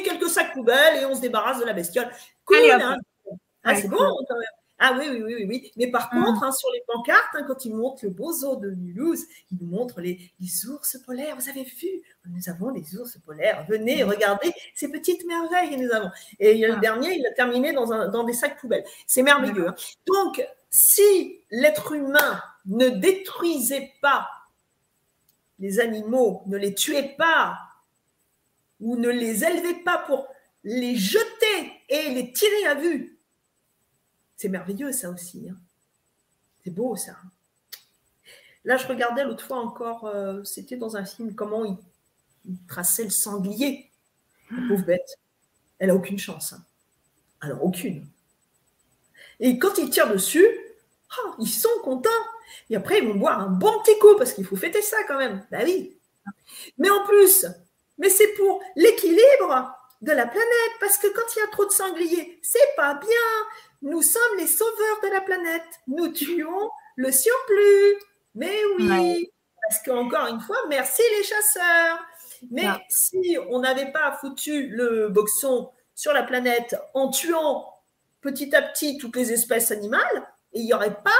quelques 0.02 0.28
sacs 0.28 0.52
poubelles 0.52 1.02
et 1.02 1.04
on 1.06 1.14
se 1.14 1.20
débarrasse 1.20 1.58
de 1.58 1.64
la 1.64 1.72
bestiole. 1.72 2.08
Cool, 2.44 2.70
hein. 2.70 2.96
ah, 3.64 3.74
c'est 3.74 3.88
bon 3.88 3.96
quand 3.96 4.36
même. 4.36 4.63
Ah 4.78 4.96
oui, 4.98 5.06
oui, 5.08 5.22
oui, 5.22 5.46
oui. 5.48 5.72
Mais 5.76 5.86
par 5.90 6.08
ah. 6.10 6.16
contre, 6.16 6.42
hein, 6.42 6.52
sur 6.52 6.68
les 6.72 6.82
pancartes, 6.86 7.34
hein, 7.34 7.44
quand 7.46 7.64
ils 7.64 7.74
montrent 7.74 8.04
le 8.04 8.10
beau 8.10 8.32
zoo 8.32 8.56
de 8.56 8.70
Mulhouse, 8.70 9.24
ils 9.52 9.58
nous 9.60 9.68
montrent 9.68 10.00
les, 10.00 10.18
ours 10.68 10.98
polaires. 11.06 11.36
Vous 11.38 11.48
avez 11.48 11.62
vu? 11.62 11.88
Nous 12.26 12.48
avons 12.48 12.70
les 12.70 12.96
ours 12.96 13.16
polaires. 13.24 13.64
Venez, 13.68 14.02
regardez 14.02 14.52
ces 14.74 14.90
petites 14.90 15.24
merveilles 15.26 15.70
que 15.70 15.76
nous 15.76 15.92
avons. 15.92 16.10
Et 16.40 16.58
le 16.58 16.74
ah. 16.74 16.80
dernier, 16.80 17.18
il 17.18 17.26
a 17.26 17.32
terminé 17.32 17.72
dans, 17.72 18.24
des 18.24 18.32
sacs 18.32 18.58
poubelles. 18.60 18.84
C'est 19.06 19.22
merveilleux. 19.22 19.68
Hein. 19.68 19.74
Donc, 20.06 20.44
si 20.70 21.40
l'être 21.50 21.92
humain 21.92 22.42
ne 22.66 22.88
détruisait 22.88 23.92
pas 24.02 24.28
les 25.60 25.78
animaux, 25.78 26.42
ne 26.46 26.56
les 26.56 26.74
tuait 26.74 27.14
pas, 27.16 27.58
ou 28.80 28.96
ne 28.96 29.08
les 29.08 29.44
élevait 29.44 29.82
pas 29.84 29.98
pour 29.98 30.26
les 30.64 30.96
jeter 30.96 31.72
et 31.88 32.10
les 32.10 32.32
tirer 32.32 32.66
à 32.66 32.74
vue 32.74 33.13
c'est 34.44 34.50
merveilleux 34.50 34.92
ça 34.92 35.08
aussi. 35.08 35.48
Hein. 35.48 35.56
C'est 36.62 36.70
beau 36.70 36.96
ça. 36.96 37.16
Là, 38.66 38.76
je 38.76 38.86
regardais 38.86 39.24
l'autre 39.24 39.42
fois 39.42 39.56
encore, 39.56 40.04
euh, 40.04 40.44
c'était 40.44 40.76
dans 40.76 40.98
un 40.98 41.04
film, 41.06 41.34
comment 41.34 41.64
il, 41.64 41.78
traçait 42.68 43.04
le 43.04 43.10
sanglier. 43.10 43.90
La 44.50 44.68
pauvre 44.68 44.84
bête. 44.84 45.18
Elle 45.78 45.88
a 45.88 45.94
aucune 45.94 46.18
chance. 46.18 46.52
Hein. 46.52 46.62
Alors, 47.40 47.64
aucune. 47.64 48.06
Et 49.40 49.58
quand 49.58 49.78
il 49.78 49.88
tire 49.88 50.12
dessus, 50.12 50.46
ah, 51.10 51.36
ils 51.38 51.48
sont 51.48 51.80
contents. 51.82 52.10
Et 52.68 52.76
après, 52.76 52.98
ils 52.98 53.08
vont 53.08 53.14
boire 53.14 53.40
un 53.40 53.48
bon 53.48 53.80
petit 53.82 53.98
coup 53.98 54.14
parce 54.18 54.34
qu'il 54.34 54.44
faut 54.44 54.56
fêter 54.56 54.82
ça 54.82 54.98
quand 55.08 55.16
même. 55.16 55.42
Ben 55.50 55.64
oui. 55.64 55.98
Mais 56.76 56.90
en 56.90 57.02
plus, 57.06 57.46
mais 57.96 58.10
c'est 58.10 58.34
pour 58.34 58.62
l'équilibre 58.76 59.74
de 60.02 60.12
la 60.12 60.26
planète 60.26 60.72
parce 60.80 60.98
que 60.98 61.06
quand 61.06 61.34
il 61.34 61.38
y 61.38 61.42
a 61.42 61.46
trop 61.46 61.64
de 61.64 61.70
sangliers, 61.70 62.38
c'est 62.42 62.76
pas 62.76 62.92
bien. 62.92 63.08
Nous 63.84 64.00
sommes 64.00 64.38
les 64.38 64.46
sauveurs 64.46 65.00
de 65.02 65.08
la 65.08 65.20
planète. 65.20 65.80
Nous 65.88 66.08
tuons 66.08 66.70
le 66.96 67.12
surplus. 67.12 68.00
Mais 68.34 68.58
oui, 68.78 69.30
parce 69.62 69.82
qu'encore 69.82 70.26
une 70.26 70.40
fois, 70.40 70.56
merci 70.70 71.02
les 71.18 71.22
chasseurs. 71.22 71.98
Mais 72.50 72.66
si 72.88 73.36
on 73.50 73.60
n'avait 73.60 73.92
pas 73.92 74.16
foutu 74.20 74.68
le 74.68 75.10
boxon 75.10 75.70
sur 75.94 76.14
la 76.14 76.22
planète 76.22 76.76
en 76.94 77.10
tuant 77.10 77.74
petit 78.22 78.56
à 78.56 78.62
petit 78.62 78.96
toutes 78.96 79.16
les 79.16 79.32
espèces 79.32 79.70
animales, 79.70 80.28
il 80.54 80.64
n'y 80.64 80.72
aurait 80.72 81.02
pas 81.02 81.10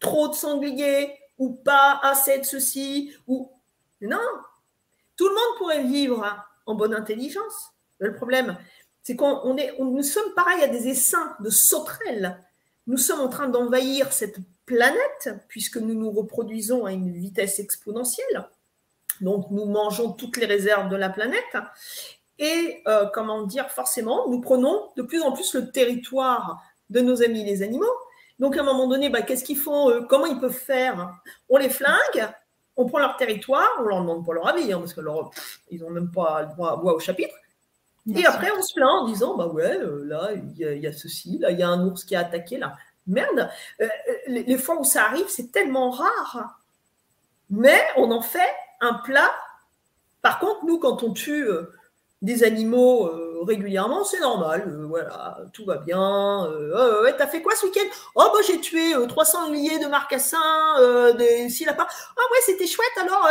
trop 0.00 0.26
de 0.26 0.34
sangliers 0.34 1.16
ou 1.38 1.54
pas 1.54 2.00
assez 2.02 2.38
de 2.38 2.44
ceci 2.44 3.14
ou 3.28 3.52
non, 4.00 4.18
tout 5.16 5.28
le 5.28 5.34
monde 5.34 5.58
pourrait 5.58 5.84
vivre 5.84 6.44
en 6.66 6.74
bonne 6.74 6.94
intelligence. 6.94 7.72
Le 7.98 8.14
problème, 8.14 8.56
c'est 9.08 9.16
qu'on 9.16 9.56
est, 9.56 9.74
nous 9.78 10.02
sommes 10.02 10.34
pareils 10.36 10.62
à 10.62 10.66
des 10.66 10.88
essaims 10.88 11.34
de 11.40 11.48
sauterelles. 11.48 12.44
Nous 12.86 12.98
sommes 12.98 13.20
en 13.20 13.30
train 13.30 13.48
d'envahir 13.48 14.12
cette 14.12 14.36
planète 14.66 15.30
puisque 15.48 15.78
nous 15.78 15.94
nous 15.94 16.10
reproduisons 16.10 16.84
à 16.84 16.92
une 16.92 17.10
vitesse 17.10 17.58
exponentielle. 17.58 18.50
Donc, 19.22 19.50
nous 19.50 19.64
mangeons 19.64 20.12
toutes 20.12 20.36
les 20.36 20.44
réserves 20.44 20.90
de 20.90 20.96
la 20.96 21.08
planète. 21.08 21.56
Et, 22.38 22.82
euh, 22.86 23.06
comment 23.14 23.46
dire, 23.46 23.70
forcément, 23.70 24.28
nous 24.28 24.42
prenons 24.42 24.90
de 24.98 25.00
plus 25.00 25.22
en 25.22 25.32
plus 25.32 25.54
le 25.54 25.70
territoire 25.70 26.62
de 26.90 27.00
nos 27.00 27.22
amis 27.22 27.44
les 27.44 27.62
animaux. 27.62 27.86
Donc, 28.38 28.58
à 28.58 28.60
un 28.60 28.64
moment 28.64 28.88
donné, 28.88 29.08
bah, 29.08 29.22
qu'est-ce 29.22 29.42
qu'ils 29.42 29.56
font 29.56 30.04
Comment 30.06 30.26
ils 30.26 30.38
peuvent 30.38 30.52
faire? 30.52 31.18
On 31.48 31.56
les 31.56 31.70
flingue, 31.70 32.28
on 32.76 32.84
prend 32.84 32.98
leur 32.98 33.16
territoire, 33.16 33.70
on 33.80 33.84
leur 33.84 34.00
demande 34.02 34.26
pas 34.26 34.34
leur 34.34 34.48
avis, 34.48 34.70
hein, 34.70 34.80
parce 34.80 34.92
que 34.92 35.00
ils 35.70 35.80
n'ont 35.80 35.88
même 35.88 36.10
pas 36.10 36.42
le 36.42 36.48
droit 36.48 36.72
à 36.72 36.76
voix 36.76 36.92
au 36.92 37.00
chapitre. 37.00 37.34
Et 38.14 38.26
après, 38.26 38.50
on 38.56 38.62
se 38.62 38.74
plaint 38.74 38.90
en 38.90 39.06
disant, 39.06 39.36
bah 39.36 39.46
ouais, 39.48 39.78
euh, 39.78 40.04
là, 40.04 40.30
il 40.34 40.56
y, 40.58 40.86
a 40.86 40.92
ceci, 40.92 41.38
là, 41.38 41.50
il 41.50 41.58
y 41.58 41.62
a 41.62 41.68
un 41.68 41.84
ours 41.86 42.04
qui 42.04 42.16
a 42.16 42.20
attaqué, 42.20 42.58
là. 42.58 42.76
Merde, 43.06 43.48
euh, 43.80 43.88
les, 44.26 44.42
les, 44.42 44.58
fois 44.58 44.78
où 44.78 44.84
ça 44.84 45.04
arrive, 45.04 45.28
c'est 45.28 45.50
tellement 45.50 45.90
rare. 45.90 46.60
Mais 47.48 47.80
on 47.96 48.10
en 48.10 48.20
fait 48.20 48.54
un 48.80 48.94
plat. 48.94 49.30
Par 50.20 50.38
contre, 50.38 50.66
nous, 50.66 50.78
quand 50.78 51.02
on 51.02 51.12
tue 51.12 51.48
des 52.20 52.42
animaux 52.42 53.06
euh, 53.06 53.42
régulièrement, 53.46 54.04
c'est 54.04 54.20
normal. 54.20 54.64
Euh, 54.66 54.86
voilà, 54.86 55.38
tout 55.52 55.64
va 55.64 55.76
bien. 55.76 56.46
Euh, 56.46 57.02
ouais, 57.04 57.16
t'as 57.16 57.28
fait 57.28 57.42
quoi 57.42 57.54
ce 57.54 57.66
week-end? 57.66 57.86
Oh, 58.16 58.30
bah, 58.32 58.40
j'ai 58.46 58.60
tué 58.60 58.94
300 59.08 59.50
milliers 59.50 59.78
de 59.78 59.86
marcassins, 59.86 61.14
des 61.16 61.48
six 61.48 61.64
lapins. 61.64 61.86
Ah, 61.88 62.20
ouais, 62.32 62.38
c'était 62.44 62.66
chouette 62.66 62.86
alors. 63.00 63.28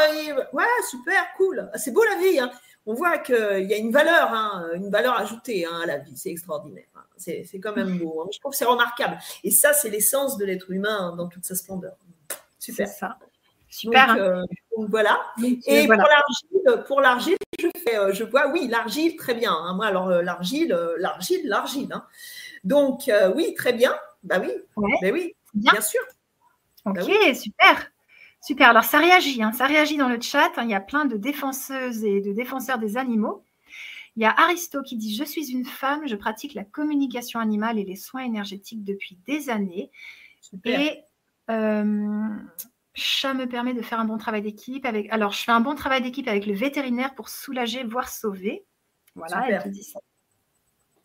ouais, 0.53 0.65
super, 0.89 1.21
cool. 1.35 1.69
C'est 1.75 1.91
beau 1.91 2.03
la 2.03 2.15
vie. 2.15 2.39
Hein. 2.39 2.51
On 2.87 2.93
voit 2.93 3.19
qu'il 3.19 3.35
y 3.69 3.73
a 3.73 3.77
une 3.77 3.91
valeur, 3.91 4.33
hein, 4.33 4.69
une 4.73 4.89
valeur 4.89 5.19
ajoutée 5.19 5.65
hein, 5.65 5.81
à 5.83 5.85
la 5.85 5.97
vie. 5.97 6.15
C'est 6.15 6.29
extraordinaire. 6.31 6.85
Hein. 6.95 7.01
C'est, 7.17 7.59
quand 7.61 7.75
même 7.75 7.99
beau. 7.99 8.27
Je 8.33 8.39
trouve 8.39 8.51
que 8.51 8.57
c'est 8.57 8.65
remarquable. 8.65 9.19
Et 9.43 9.51
ça, 9.51 9.73
c'est 9.73 9.89
l'essence 9.89 10.37
de 10.37 10.45
l'être 10.45 10.71
humain 10.71 11.13
dans 11.15 11.27
toute 11.27 11.45
sa 11.45 11.53
splendeur. 11.53 11.97
Super. 12.57 12.87
Ça. 12.87 13.17
Super. 13.69 14.15
Donc, 14.75 14.89
voilà. 14.89 15.19
Et 15.43 15.85
pour 15.85 15.95
l'argile, 15.95 16.83
pour 16.87 17.01
l'argile, 17.01 17.37
je 17.59 17.67
fais, 17.75 17.97
euh, 17.97 18.13
je 18.13 18.23
vois, 18.23 18.47
oui, 18.49 18.67
l'argile, 18.67 19.15
très 19.15 19.33
bien. 19.33 19.73
Moi, 19.73 19.85
alors 19.85 20.09
euh, 20.09 20.21
l'argile, 20.21 20.73
euh, 20.73 20.95
l'argile, 20.99 21.41
l'argile. 21.45 21.89
Donc 22.63 23.09
oui, 23.35 23.53
très 23.55 23.73
bien. 23.73 23.95
Bah 24.23 24.39
oui. 24.41 24.51
Ben 25.01 25.13
oui, 25.13 25.35
bien, 25.53 25.81
sûr. 25.81 26.01
Ok, 26.85 26.95
bah 26.95 27.33
super. 27.33 27.91
Super. 28.47 28.69
Alors 28.69 28.85
ça 28.85 28.99
réagit, 28.99 29.43
hein. 29.43 29.51
ça 29.51 29.65
réagit 29.65 29.97
dans 29.97 30.07
le 30.07 30.21
chat. 30.21 30.49
Il 30.63 30.69
y 30.69 30.73
a 30.73 30.79
plein 30.79 31.03
de 31.03 31.17
défenseuses 31.17 32.05
et 32.05 32.21
de 32.21 32.31
défenseurs 32.31 32.79
des 32.79 32.95
animaux. 32.95 33.43
Il 34.15 34.23
y 34.23 34.25
a 34.25 34.31
Aristo 34.31 34.81
qui 34.83 34.95
dit 34.95 35.13
Je 35.13 35.25
suis 35.25 35.51
une 35.51 35.65
femme, 35.65 36.07
je 36.07 36.15
pratique 36.15 36.53
la 36.53 36.63
communication 36.63 37.41
animale 37.41 37.77
et 37.77 37.83
les 37.83 37.97
soins 37.97 38.23
énergétiques 38.23 38.85
depuis 38.85 39.17
des 39.25 39.49
années. 39.49 39.91
Super. 40.39 40.79
Et 40.79 41.03
Chat 42.93 43.33
me 43.33 43.47
permet 43.47 43.73
de 43.73 43.81
faire 43.81 43.99
un 43.99 44.05
bon 44.05 44.17
travail 44.17 44.43
d'équipe. 44.43 44.85
Avec... 44.85 45.11
Alors, 45.11 45.33
je 45.33 45.43
fais 45.43 45.51
un 45.51 45.59
bon 45.59 45.75
travail 45.75 46.01
d'équipe 46.01 46.29
avec 46.29 46.45
le 46.45 46.53
vétérinaire 46.53 47.15
pour 47.15 47.27
soulager, 47.27 47.83
voire 47.83 48.07
sauver. 48.07 48.65
Voilà, 49.13 49.61
elle 49.61 49.71
dit 49.71 49.83
ça. 49.83 49.99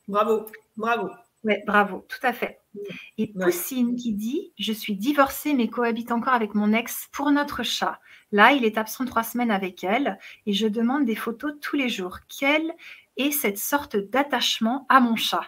Bravo, 0.06 0.47
bravo. 0.77 1.10
Oui, 1.44 1.55
bravo, 1.66 2.06
tout 2.09 2.24
à 2.24 2.32
fait. 2.32 2.60
Et 3.19 3.27
Poussine 3.27 3.97
qui 3.97 4.12
dit 4.12 4.52
Je 4.59 4.73
suis 4.73 4.94
divorcée 4.94 5.55
mais 5.55 5.69
cohabite 5.69 6.12
encore 6.12 6.35
avec 6.35 6.55
mon 6.55 6.73
ex 6.73 7.09
pour 7.12 7.31
notre 7.31 7.62
chat. 7.62 7.98
Là, 8.31 8.52
il 8.52 8.64
est 8.64 8.78
absent 8.78 9.05
trois 9.05 9.24
semaines 9.24 9.51
avec 9.51 9.82
elle 9.85 10.19
et 10.47 10.52
je 10.52 10.69
demande 10.69 11.05
des 11.05 11.16
photos 11.16 11.52
tous 11.60 11.77
les 11.77 11.89
jours. 11.89 12.19
Quelle 12.28 12.73
est 13.16 13.32
cette 13.32 13.59
sorte 13.59 13.97
d'attachement 13.97 14.86
à 14.89 15.01
mon 15.01 15.16
chat? 15.16 15.44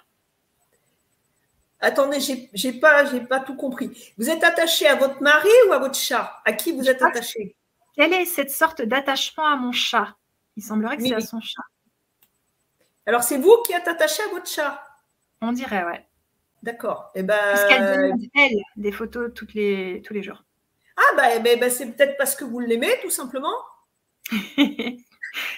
Attendez, 1.81 2.19
j'ai 2.55 2.73
pas, 2.73 3.05
pas 3.29 3.41
tout 3.41 3.57
compris. 3.57 3.91
Vous 4.17 4.31
êtes 4.31 4.43
attaché 4.43 4.87
à 4.87 4.97
votre 4.97 5.23
mari 5.23 5.49
ou 5.69 5.73
à 5.73 5.79
votre 5.79 5.99
chat? 5.99 6.41
À 6.45 6.53
qui 6.53 6.73
vous 6.73 6.89
êtes 6.89 7.03
attaché? 7.03 7.57
Quelle 7.95 8.13
est 8.13 8.25
cette 8.25 8.51
sorte 8.51 8.83
d'attachement 8.83 9.47
à 9.47 9.57
mon 9.57 9.71
chat? 9.71 10.17
Il 10.57 10.63
semblerait 10.63 10.97
que 10.97 11.05
c'est 11.05 11.15
à 11.15 11.21
son 11.21 11.41
chat. 11.41 11.63
Alors, 13.07 13.23
c'est 13.23 13.39
vous 13.39 13.57
qui 13.67 13.73
êtes 13.73 13.87
attaché 13.87 14.23
à 14.23 14.29
votre 14.29 14.49
chat? 14.49 14.84
On 15.47 15.53
dirait, 15.53 15.85
ouais. 15.85 16.07
D'accord. 16.63 17.11
Et 17.15 17.21
eh 17.21 17.23
ben... 17.23 17.37
Parce 17.37 17.67
qu'elle 17.67 18.03
demande, 18.03 18.23
elle, 18.35 18.63
des 18.77 18.93
photos 18.93 19.31
toutes 19.35 19.55
les, 19.55 20.03
tous 20.05 20.15
les 20.15 20.23
jours. 20.23 20.45
Ah, 20.97 21.17
bah, 21.17 21.35
eh 21.35 21.41
ben, 21.41 21.71
c'est 21.71 21.87
peut-être 21.93 22.17
parce 22.17 22.35
que 22.35 22.45
vous 22.45 22.61
l'aimez, 22.61 22.99
tout 23.03 23.11
simplement. 23.11 23.57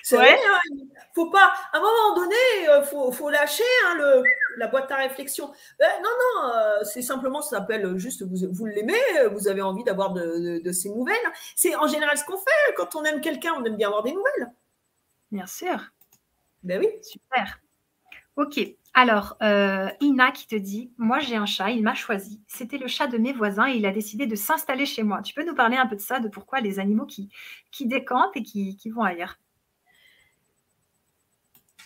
C'est 0.02 0.16
vrai, 0.16 0.34
hein, 0.34 0.76
faut 1.14 1.30
pas, 1.30 1.52
à 1.72 1.76
un 1.76 1.80
moment 1.80 2.14
donné, 2.14 2.34
il 2.62 2.68
euh, 2.68 2.82
faut, 2.82 3.12
faut, 3.12 3.28
lâcher 3.28 3.62
hein, 3.86 3.94
le, 3.98 4.22
la 4.56 4.68
boîte 4.68 4.90
à 4.90 4.96
réflexion. 4.96 5.52
Euh, 5.82 5.84
non, 6.02 6.08
non, 6.08 6.50
euh, 6.54 6.84
c'est 6.84 7.02
simplement, 7.02 7.42
ça 7.42 7.58
s'appelle 7.58 7.98
juste, 7.98 8.22
vous, 8.22 8.50
vous 8.50 8.66
l'aimez, 8.66 8.94
vous 9.32 9.48
avez 9.48 9.60
envie 9.62 9.84
d'avoir 9.84 10.12
de, 10.12 10.62
de, 10.64 10.72
ces 10.72 10.88
nouvelles. 10.88 11.16
C'est 11.54 11.76
en 11.76 11.88
général 11.88 12.16
ce 12.16 12.24
qu'on 12.24 12.38
fait 12.38 12.74
quand 12.76 12.96
on 12.96 13.04
aime 13.04 13.20
quelqu'un, 13.20 13.52
on 13.58 13.64
aime 13.64 13.76
bien 13.76 13.88
avoir 13.88 14.02
des 14.02 14.12
nouvelles. 14.12 14.52
Bien 15.30 15.46
sûr. 15.46 15.78
Ben 16.62 16.80
oui. 16.80 16.88
Super. 17.02 17.60
Ok. 18.36 18.60
Alors, 18.98 19.36
Ina 20.00 20.32
qui 20.32 20.46
te 20.46 20.56
dit, 20.56 20.90
moi 20.96 21.18
j'ai 21.18 21.36
un 21.36 21.44
chat, 21.44 21.70
il 21.70 21.82
m'a 21.82 21.92
choisi. 21.92 22.40
C'était 22.48 22.78
le 22.78 22.88
chat 22.88 23.06
de 23.08 23.18
mes 23.18 23.34
voisins 23.34 23.68
et 23.68 23.76
il 23.76 23.84
a 23.84 23.92
décidé 23.92 24.26
de 24.26 24.34
s'installer 24.34 24.86
chez 24.86 25.02
moi. 25.02 25.20
Tu 25.20 25.34
peux 25.34 25.44
nous 25.44 25.54
parler 25.54 25.76
un 25.76 25.86
peu 25.86 25.96
de 25.96 26.00
ça, 26.00 26.18
de 26.18 26.28
pourquoi 26.28 26.60
les 26.60 26.78
animaux 26.78 27.04
qui, 27.04 27.28
qui 27.70 27.84
décampent 27.86 28.34
et 28.36 28.42
qui, 28.42 28.78
qui 28.78 28.88
vont 28.88 29.02
ailleurs? 29.02 29.38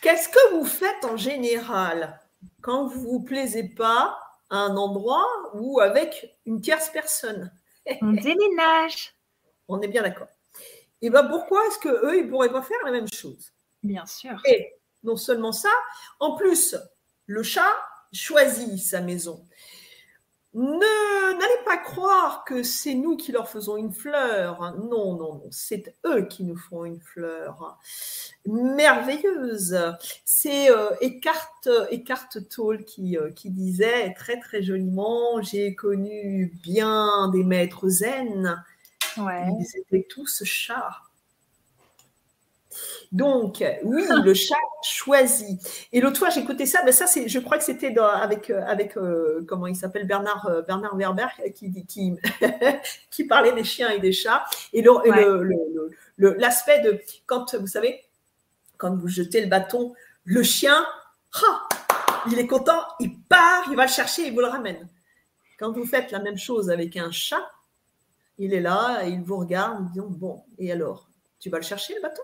Qu'est-ce 0.01 0.29
que 0.29 0.55
vous 0.55 0.65
faites 0.65 1.05
en 1.05 1.17
général 1.17 2.21
quand 2.61 2.87
vous 2.87 3.01
ne 3.01 3.09
vous 3.09 3.21
plaisez 3.25 3.65
pas 3.65 4.17
à 4.49 4.59
un 4.59 4.77
endroit 4.77 5.27
ou 5.55 5.81
avec 5.81 6.39
une 6.47 6.61
tierce 6.61 6.91
personne? 6.91 7.53
On 8.03 8.13
déménage. 8.13 9.17
On 9.67 9.81
est 9.81 9.89
bien 9.89 10.03
d'accord. 10.03 10.29
Et 11.03 11.11
bien 11.11 11.25
pourquoi 11.25 11.67
est-ce 11.67 11.81
qu'eux, 11.81 12.19
ils 12.19 12.27
ne 12.27 12.31
pourraient 12.31 12.53
pas 12.53 12.63
faire 12.63 12.79
la 12.85 12.93
même 12.93 13.09
chose? 13.13 13.51
Bien 13.83 14.07
sûr. 14.07 14.41
Et 14.47 14.75
non 15.03 15.17
seulement 15.17 15.51
ça, 15.53 15.71
en 16.21 16.37
plus, 16.37 16.77
le 17.31 17.45
chat 17.45 17.73
choisit 18.13 18.79
sa 18.79 19.01
maison. 19.01 19.45
Ne 20.53 21.39
n'allez 21.39 21.65
pas 21.65 21.77
croire 21.77 22.45
que 22.45 22.65
c'est 22.65 22.95
nous 22.95 23.17
qui 23.17 23.31
leur 23.31 23.49
faisons 23.49 23.77
une 23.77 23.93
fleur. 23.93 24.75
Non, 24.79 25.15
non, 25.15 25.35
non, 25.35 25.49
c'est 25.53 25.95
eux 26.05 26.27
qui 26.27 26.43
nous 26.43 26.57
font 26.57 26.85
une 26.85 27.01
fleur 27.01 27.79
merveilleuse. 28.47 29.79
C'est 30.25 30.73
euh, 30.73 30.91
Eckhart, 31.01 31.61
Tolle 32.51 32.85
qui, 32.85 33.17
euh, 33.17 33.31
qui 33.31 33.51
disait 33.51 34.13
très 34.15 34.41
très 34.41 34.61
joliment 34.61 35.41
J'ai 35.41 35.77
connu 35.77 36.59
bien 36.65 37.29
des 37.29 37.45
maîtres 37.45 37.89
zen. 37.89 38.61
Ouais. 39.19 39.47
Ils 39.61 39.79
étaient 39.79 40.07
tous 40.09 40.43
chats. 40.43 40.97
Donc, 43.13 43.65
oui, 43.83 44.05
le 44.25 44.35
chat 44.35 44.55
choisit. 44.83 45.61
Et 45.93 46.01
l'autre 46.01 46.19
fois, 46.19 46.31
j'écoutais 46.31 46.67
ça, 46.67 46.83
mais 46.85 46.93
ça, 46.93 47.07
c'est, 47.07 47.29
je 47.29 47.39
crois 47.39 47.59
que 47.59 47.65
c'était 47.65 47.97
avec, 47.99 48.51
euh, 48.51 48.63
avec 48.67 48.97
euh, 48.97 49.45
comment 49.49 49.67
il 49.67 49.77
s'appelle, 49.77 50.07
Bernard, 50.07 50.47
euh, 50.47 50.63
Bernard 50.63 50.97
Werber, 50.97 51.27
qui, 51.55 51.85
qui, 51.87 52.15
qui 53.11 53.25
parlait 53.25 53.53
des 53.53 53.65
chiens 53.65 53.91
et 53.91 53.99
des 53.99 54.13
chats. 54.13 54.45
Et 54.73 54.85
l'aspect 56.19 56.81
de, 56.83 57.01
quand, 57.27 57.55
vous 57.57 57.67
savez, 57.67 58.01
quand 58.77 58.95
vous 58.97 59.09
jetez 59.09 59.41
le 59.41 59.49
bâton, 59.49 59.93
le 60.25 60.43
chien, 60.43 60.87
il 62.31 62.39
est 62.39 62.47
content, 62.47 62.81
il 63.01 63.19
part, 63.23 63.65
il 63.71 63.77
va 63.77 63.87
le 63.87 63.91
chercher, 63.91 64.27
il 64.27 64.35
vous 64.35 64.41
le 64.41 64.47
ramène. 64.47 64.89
Quand 65.59 65.73
vous 65.73 65.85
faites 65.85 66.11
la 66.11 66.21
même 66.21 66.39
chose 66.39 66.71
avec 66.71 66.97
un 66.97 67.11
chat, 67.11 67.51
il 68.39 68.55
est 68.55 68.61
là, 68.61 69.03
il 69.05 69.21
vous 69.21 69.37
regarde, 69.37 69.85
il 69.87 69.93
dit, 69.93 70.07
bon, 70.09 70.43
et 70.59 70.73
alors, 70.73 71.09
tu 71.39 71.51
vas 71.51 71.59
le 71.59 71.65
chercher, 71.65 71.95
le 71.95 72.01
bâton? 72.01 72.23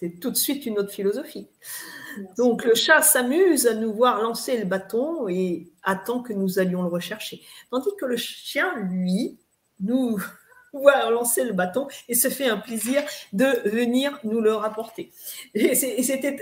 C'est 0.00 0.18
tout 0.18 0.30
de 0.30 0.36
suite 0.36 0.64
une 0.64 0.78
autre 0.78 0.90
philosophie. 0.90 1.46
Donc 2.38 2.64
le 2.64 2.74
chat 2.74 3.02
s'amuse 3.02 3.66
à 3.66 3.74
nous 3.74 3.92
voir 3.92 4.22
lancer 4.22 4.56
le 4.56 4.64
bâton 4.64 5.28
et 5.28 5.68
attend 5.82 6.22
que 6.22 6.32
nous 6.32 6.58
allions 6.58 6.82
le 6.82 6.88
rechercher. 6.88 7.42
Tandis 7.70 7.90
que 8.00 8.06
le 8.06 8.16
chien, 8.16 8.72
lui, 8.90 9.38
nous 9.80 10.18
voit 10.72 11.10
lancer 11.10 11.44
le 11.44 11.52
bâton 11.52 11.86
et 12.08 12.14
se 12.14 12.28
fait 12.28 12.48
un 12.48 12.56
plaisir 12.56 13.02
de 13.34 13.68
venir 13.68 14.18
nous 14.24 14.40
le 14.40 14.54
rapporter. 14.54 15.12
Et 15.54 15.74
c'était 15.74 16.38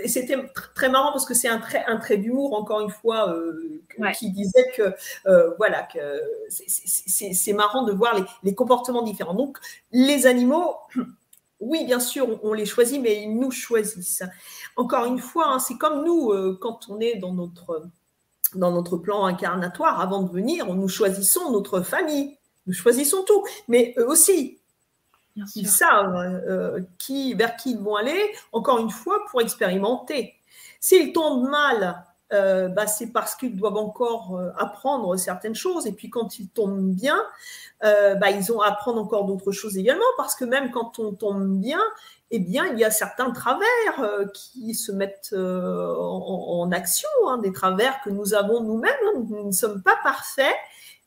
très 0.75 0.87
marrant 0.87 1.11
parce 1.11 1.25
que 1.25 1.33
c'est 1.33 1.49
un 1.49 1.57
trait, 1.57 1.83
un 1.87 1.97
trait 1.97 2.17
d'humour, 2.17 2.53
encore 2.53 2.79
une 2.79 2.91
fois, 2.91 3.33
euh, 3.33 3.81
qui 4.17 4.31
disait 4.31 4.71
que, 4.77 4.93
euh, 5.25 5.53
voilà, 5.57 5.83
que 5.83 5.99
c'est 6.49 7.53
marrant 7.53 7.83
de 7.83 7.91
voir 7.91 8.15
les, 8.15 8.23
les 8.43 8.55
comportements 8.55 9.01
différents. 9.01 9.33
Donc 9.33 9.57
les 9.91 10.27
animaux 10.27 10.75
oui, 11.59 11.85
bien 11.85 11.99
sûr, 11.99 12.39
on, 12.43 12.53
les 12.53 12.65
choisit, 12.65 13.01
mais 13.01 13.23
ils 13.23 13.37
nous 13.37 13.51
choisissent. 13.51 14.23
Encore 14.75 15.05
une 15.05 15.19
fois, 15.19 15.47
hein, 15.47 15.59
c'est 15.59 15.77
comme 15.77 16.05
nous, 16.05 16.31
euh, 16.31 16.57
quand 16.59 16.87
on 16.89 16.99
est 16.99 17.15
dans 17.15 17.33
notre, 17.33 17.89
dans 18.55 18.71
notre 18.71 18.97
plan 18.97 19.25
incarnatoire, 19.25 19.99
avant 19.99 20.23
de 20.23 20.31
venir, 20.31 20.73
nous 20.73 20.87
choisissons 20.87 21.51
notre 21.51 21.81
famille, 21.81 22.37
nous 22.65 22.73
choisissons 22.73 23.23
tout, 23.23 23.43
mais 23.67 23.93
eux 23.97 24.07
aussi. 24.07 24.59
ils 25.55 25.67
savent 25.67 26.15
euh, 26.15 26.81
qui, 26.97 27.33
vers 27.33 27.55
qui 27.57 27.71
ils 27.71 27.79
vont 27.79 27.95
aller, 27.95 28.31
encore 28.53 28.79
une 28.79 28.91
fois, 28.91 29.25
pour 29.29 29.41
expérimenter. 29.41 30.35
S'ils 30.79 31.11
tombent 31.11 31.49
mal, 31.49 32.05
euh, 32.33 32.67
bah, 32.67 32.87
c'est 32.87 33.07
parce 33.07 33.35
qu'ils 33.35 33.55
doivent 33.55 33.77
encore 33.77 34.39
apprendre 34.57 35.15
certaines 35.17 35.55
choses. 35.55 35.87
Et 35.87 35.91
puis 35.91 36.09
quand 36.09 36.39
ils 36.39 36.49
tombent 36.49 36.93
bien, 36.93 37.19
euh, 37.83 38.15
bah, 38.15 38.31
ils 38.31 38.51
ont 38.51 38.61
à 38.61 38.67
apprendre 38.67 39.01
encore 39.01 39.25
d'autres 39.25 39.51
choses 39.51 39.77
également, 39.77 40.03
parce 40.17 40.35
que 40.35 40.45
même 40.45 40.71
quand 40.71 40.99
on 40.99 41.13
tombe 41.13 41.59
bien, 41.59 41.81
eh 42.31 42.39
bien, 42.39 42.67
il 42.67 42.79
y 42.79 42.83
a 42.83 42.91
certains 42.91 43.31
travers 43.31 43.63
euh, 43.99 44.25
qui 44.33 44.75
se 44.75 44.91
mettent 44.91 45.31
euh, 45.33 45.95
en, 45.95 46.71
action, 46.71 47.09
hein, 47.27 47.39
des 47.39 47.51
travers 47.51 48.01
que 48.03 48.09
nous 48.09 48.33
avons 48.33 48.61
nous-mêmes. 48.61 48.91
Hein. 49.07 49.23
Nous 49.27 49.47
ne 49.47 49.51
sommes 49.51 49.81
pas 49.81 49.97
parfaits, 50.03 50.55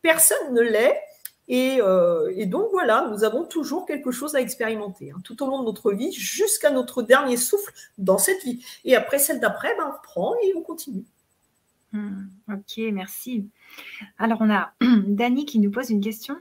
personne 0.03 0.53
ne 0.53 0.61
l'est. 0.61 1.01
Et, 1.49 1.78
euh, 1.81 2.32
et, 2.36 2.47
donc 2.47 2.69
voilà, 2.73 3.09
nous 3.11 3.24
avons 3.24 3.44
toujours 3.44 3.85
quelque 3.85 4.11
chose 4.11 4.35
à 4.35 4.40
expérimenter 4.40 5.11
hein, 5.11 5.20
tout 5.23 5.43
au 5.43 5.47
long 5.47 5.61
de 5.61 5.65
notre 5.65 5.93
vie, 5.93 6.12
jusqu'à 6.12 6.70
notre 6.70 7.03
dernier 7.03 7.36
souffle 7.36 7.73
dans 7.99 8.19
cette 8.19 8.43
vie. 8.43 8.65
Et 8.85 8.97
après 8.97 9.19
celle 9.19 9.40
d'après, 9.40 9.77
ben, 9.77 9.89
on 9.89 9.97
reprend 9.97 10.35
et 10.43 10.55
on 10.57 10.62
continue. 10.62 11.05
Hmm, 11.93 12.28
ok, 12.48 12.78
merci. 12.93 13.51
Alors 14.19 14.39
on 14.40 14.51
a 14.51 14.73
Dani 15.06 15.44
qui 15.44 15.59
nous 15.59 15.70
pose 15.70 15.90
une 15.90 16.01
question. 16.01 16.36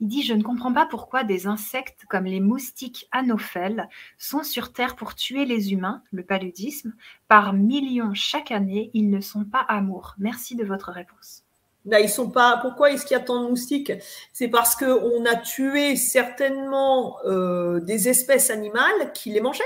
Il 0.00 0.08
dit 0.08 0.22
Je 0.22 0.34
ne 0.34 0.42
comprends 0.42 0.72
pas 0.72 0.86
pourquoi 0.86 1.24
des 1.24 1.46
insectes 1.46 2.04
comme 2.08 2.24
les 2.24 2.40
moustiques 2.40 3.08
anophèles 3.12 3.88
sont 4.18 4.42
sur 4.42 4.72
Terre 4.72 4.96
pour 4.96 5.14
tuer 5.14 5.44
les 5.44 5.72
humains, 5.72 6.02
le 6.12 6.24
paludisme. 6.24 6.94
Par 7.28 7.52
millions 7.52 8.14
chaque 8.14 8.50
année, 8.50 8.90
ils 8.94 9.10
ne 9.10 9.20
sont 9.20 9.44
pas 9.44 9.60
amours. 9.68 10.14
Merci 10.18 10.56
de 10.56 10.64
votre 10.64 10.90
réponse. 10.90 11.44
Là, 11.86 12.00
ils 12.00 12.08
sont 12.08 12.30
pas. 12.30 12.58
Pourquoi 12.58 12.92
est-ce 12.92 13.04
qu'il 13.04 13.16
y 13.16 13.20
a 13.20 13.22
tant 13.22 13.42
de 13.42 13.48
moustiques? 13.48 13.92
C'est 14.32 14.48
parce 14.48 14.74
qu'on 14.74 15.24
a 15.26 15.36
tué 15.36 15.96
certainement 15.96 17.18
euh, 17.26 17.80
des 17.80 18.08
espèces 18.08 18.50
animales 18.50 19.12
qui 19.12 19.30
les 19.30 19.40
mangeaient. 19.40 19.64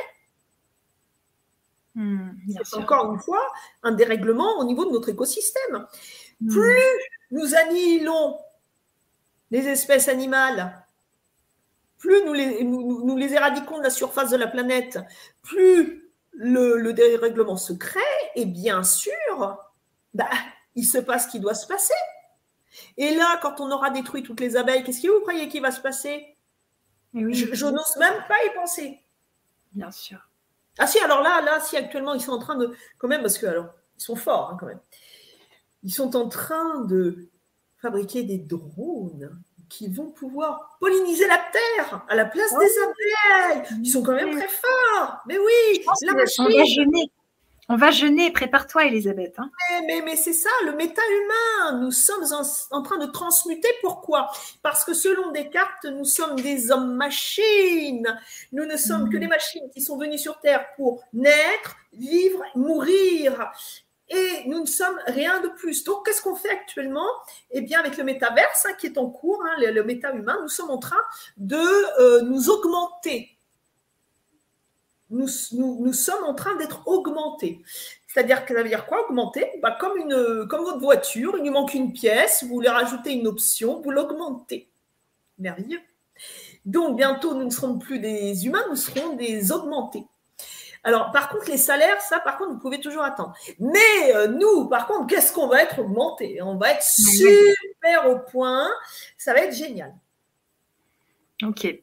Hmm, 1.99 2.31
c'est 2.63 2.77
encore 2.77 3.13
une 3.13 3.19
fois 3.19 3.45
un 3.83 3.91
dérèglement 3.91 4.61
au 4.61 4.65
niveau 4.65 4.85
de 4.85 4.93
notre 4.93 5.09
écosystème. 5.09 5.85
Hmm. 6.41 6.49
Plus 6.49 6.85
nous 7.33 7.57
annihilons 7.57 8.39
les 9.51 9.67
espèces 9.67 10.07
animales, 10.07 10.87
plus 11.97 12.25
nous 12.25 12.35
les, 12.35 12.63
nous, 12.63 13.17
les, 13.17 13.35
éradiquons 13.35 13.79
de 13.79 13.83
la 13.83 13.91
surface 13.91 14.31
de 14.31 14.37
la 14.37 14.47
planète, 14.47 15.01
plus 15.43 16.09
le, 16.31 16.93
dérèglement 16.93 17.57
se 17.57 17.73
crée, 17.73 18.01
et 18.37 18.47
bien 18.47 18.85
sûr, 18.85 19.59
bah, 20.15 20.31
il 20.77 20.85
se 20.85 20.99
passe 20.99 21.27
ce 21.27 21.33
qui 21.33 21.41
doit 21.41 21.55
se 21.55 21.67
passer. 21.67 21.95
Et 22.97 23.13
là, 23.17 23.41
quand 23.43 23.61
on 23.61 23.73
aura 23.73 23.91
détruit 23.91 24.23
toutes 24.23 24.39
les 24.39 24.57
abeilles, 24.57 24.85
qu'est-ce 24.85 25.03
que 25.03 25.09
vous 25.09 25.23
croyez 25.23 25.49
qui 25.49 25.59
va 25.59 25.73
se 25.73 25.81
passer? 25.81 26.37
Eh 27.17 27.35
Je, 27.35 27.67
n'ose 27.67 27.97
même 27.99 28.23
pas 28.29 28.37
y 28.47 28.55
penser. 28.55 29.01
Bien 29.73 29.91
sûr. 29.91 30.28
Ah 30.79 30.87
si, 30.87 30.99
alors 31.01 31.23
là, 31.23 31.41
là, 31.41 31.61
si 31.61 31.77
actuellement 31.77 32.15
ils 32.15 32.21
sont 32.21 32.33
en 32.33 32.39
train 32.39 32.57
de, 32.57 32.73
quand 32.99 33.09
même, 33.09 33.23
parce 33.23 33.39
que 33.39 33.47
alors, 33.47 33.67
ils 33.99 34.03
sont 34.03 34.17
forts 34.17 34.51
hein, 34.53 34.57
quand 34.59 34.67
même. 34.67 34.81
Ils 35.83 35.93
sont 35.93 36.17
en 36.17 36.29
train 36.29 36.85
de 36.85 37.29
fabriquer 37.79 38.23
des 38.23 38.39
drones 38.39 39.41
qui 39.69 39.89
vont 39.89 40.11
pouvoir 40.11 40.77
polliniser 40.81 41.27
la 41.27 41.39
terre 41.39 42.05
à 42.09 42.15
la 42.15 42.25
place 42.25 42.51
des 42.51 42.71
oh. 42.81 42.93
abeilles. 43.51 43.69
Ils 43.83 43.91
sont 43.91 44.03
quand 44.03 44.15
même 44.15 44.37
très 44.37 44.49
forts. 44.49 45.19
Mais 45.27 45.39
oui, 45.39 45.85
la 46.03 46.15
machine. 46.15 47.09
On 47.71 47.77
va 47.77 47.91
jeûner. 47.91 48.31
Prépare-toi, 48.31 48.87
Elisabeth. 48.87 49.39
Hein. 49.39 49.51
Mais, 49.87 50.01
mais, 50.03 50.17
c'est 50.17 50.33
ça, 50.33 50.49
le 50.65 50.73
méta-humain. 50.73 51.81
Nous 51.81 51.91
sommes 51.91 52.25
en, 52.71 52.83
train 52.83 52.99
de 52.99 53.07
transmuter. 53.07 53.69
Pourquoi? 53.83 54.31
Parce 54.63 54.85
que 54.85 54.95
selon 54.95 55.33
Descartes, 55.33 55.85
nous 55.85 56.05
sommes 56.05 56.41
des 56.41 56.71
hommes-machines. 56.71 58.19
Nous 58.53 58.65
ne 58.65 58.77
sommes 58.77 59.11
que 59.11 59.17
hmm. 59.17 59.21
des 59.21 59.27
machines 59.27 59.71
qui 59.73 59.83
sont 59.83 59.99
venues 59.99 60.19
sur 60.19 60.41
Terre 60.41 60.65
pour 60.77 61.03
naître, 61.13 61.77
vivre, 61.93 62.43
mourir 62.55 63.53
et 64.11 64.49
nous 64.49 64.61
ne 64.61 64.67
sommes 64.67 64.99
rien 65.07 65.41
de 65.41 65.49
plus. 65.49 65.85
Donc, 65.85 66.07
qu'est-ce 66.07 66.23
qu'on 66.23 66.35
fait 66.35 66.51
actuellement? 66.51 67.09
Eh 67.51 67.61
bien, 67.61 67.81
avec 67.81 67.97
le 67.97 68.05
métaverse 68.05 68.67
hein, 68.67 68.73
qui 68.79 68.87
est 68.87 68.99
en 68.99 69.11
cours, 69.11 69.43
hein, 69.45 69.61
le, 69.61 69.83
méta-humain, 69.83 70.39
nous 70.41 70.49
sommes 70.49 70.71
en 70.71 70.79
train 70.79 71.01
de 71.37 71.57
euh, 72.01 72.23
nous 72.23 72.49
augmenter. 72.49 73.38
Nous, 75.11 75.29
nous, 75.53 75.93
sommes 75.93 76.25
en 76.25 76.35
train 76.35 76.55
d'être 76.57 76.87
augmentés. 76.87 77.63
C'est-à-dire 78.07 78.45
que 78.45 78.55
ça 78.55 78.63
veut 78.63 78.69
dire 78.69 78.87
quoi 78.87 79.07
augmenter? 79.09 79.47
Bah, 79.63 79.77
comme, 79.79 79.97
une, 79.97 80.47
comme 80.49 80.63
votre 80.63 80.81
voiture, 80.81 81.35
il 81.39 81.43
lui 81.43 81.51
manque 81.51 81.75
une 81.75 81.93
pièce, 81.93 82.45
vous 82.45 82.55
voulez 82.55 82.69
rajouter 82.69 83.13
une 83.13 83.27
option, 83.27 83.81
vous 83.81 83.91
l'augmentez. 83.91 84.69
Merveilleux. 85.39 85.81
Donc, 86.65 86.97
bientôt, 86.97 87.35
nous 87.35 87.45
ne 87.45 87.51
serons 87.51 87.79
plus 87.79 87.99
des 87.99 88.47
humains, 88.47 88.65
nous 88.69 88.77
serons 88.77 89.15
des 89.15 89.53
augmentés. 89.53 90.05
Alors, 90.85 91.11
par 91.11 91.29
contre, 91.29 91.51
les 91.51 91.57
salaires, 91.57 92.01
ça, 92.01 92.21
par 92.21 92.39
contre, 92.39 92.53
vous 92.53 92.59
pouvez 92.59 92.81
toujours 92.81 93.03
attendre. 93.03 93.35
Mais 93.59 94.15
euh, 94.15 94.29
nous, 94.29 94.69
par 94.69 94.87
contre, 94.87 95.07
qu'est-ce 95.07 95.33
qu'on 95.33 95.49
va 95.49 95.63
être 95.63 95.81
augmenté? 95.81 96.41
On 96.43 96.57
va 96.57 96.73
être 96.73 96.83
super 96.83 98.09
au 98.09 98.19
point. 98.19 98.69
Ça 99.17 99.33
va 99.33 99.41
être 99.41 99.55
génial. 99.55 99.95
Ok. 101.43 101.83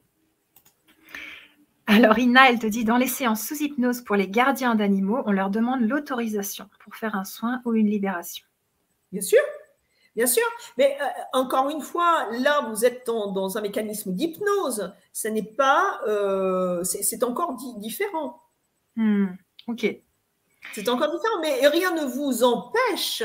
Alors, 1.86 2.18
Ina, 2.18 2.50
elle 2.50 2.58
te 2.58 2.66
dit, 2.66 2.84
dans 2.84 2.96
les 2.96 3.06
séances 3.06 3.46
sous 3.46 3.62
hypnose 3.62 4.02
pour 4.02 4.16
les 4.16 4.28
gardiens 4.28 4.74
d'animaux, 4.74 5.22
on 5.24 5.32
leur 5.32 5.50
demande 5.50 5.82
l'autorisation 5.82 6.68
pour 6.82 6.96
faire 6.96 7.14
un 7.14 7.24
soin 7.24 7.62
ou 7.64 7.74
une 7.74 7.88
libération. 7.88 8.44
Bien 9.12 9.22
sûr, 9.22 9.40
bien 10.16 10.26
sûr. 10.26 10.42
Mais 10.78 10.98
euh, 11.00 11.04
encore 11.32 11.70
une 11.70 11.80
fois, 11.80 12.26
là, 12.40 12.68
vous 12.68 12.84
êtes 12.84 13.06
dans, 13.06 13.56
un 13.56 13.60
mécanisme 13.60 14.12
d'hypnose. 14.12 14.92
Ce 15.12 15.28
n'est 15.28 15.44
pas, 15.44 16.00
euh, 16.08 16.82
c'est 16.82 17.22
encore 17.22 17.56
différent. 17.78 18.42
Hmm, 18.96 19.26
ok. 19.68 19.86
C'est 20.72 20.88
encore 20.88 21.12
différent, 21.12 21.40
mais 21.40 21.68
rien 21.68 21.94
ne 21.94 22.04
vous 22.04 22.42
empêche, 22.42 23.22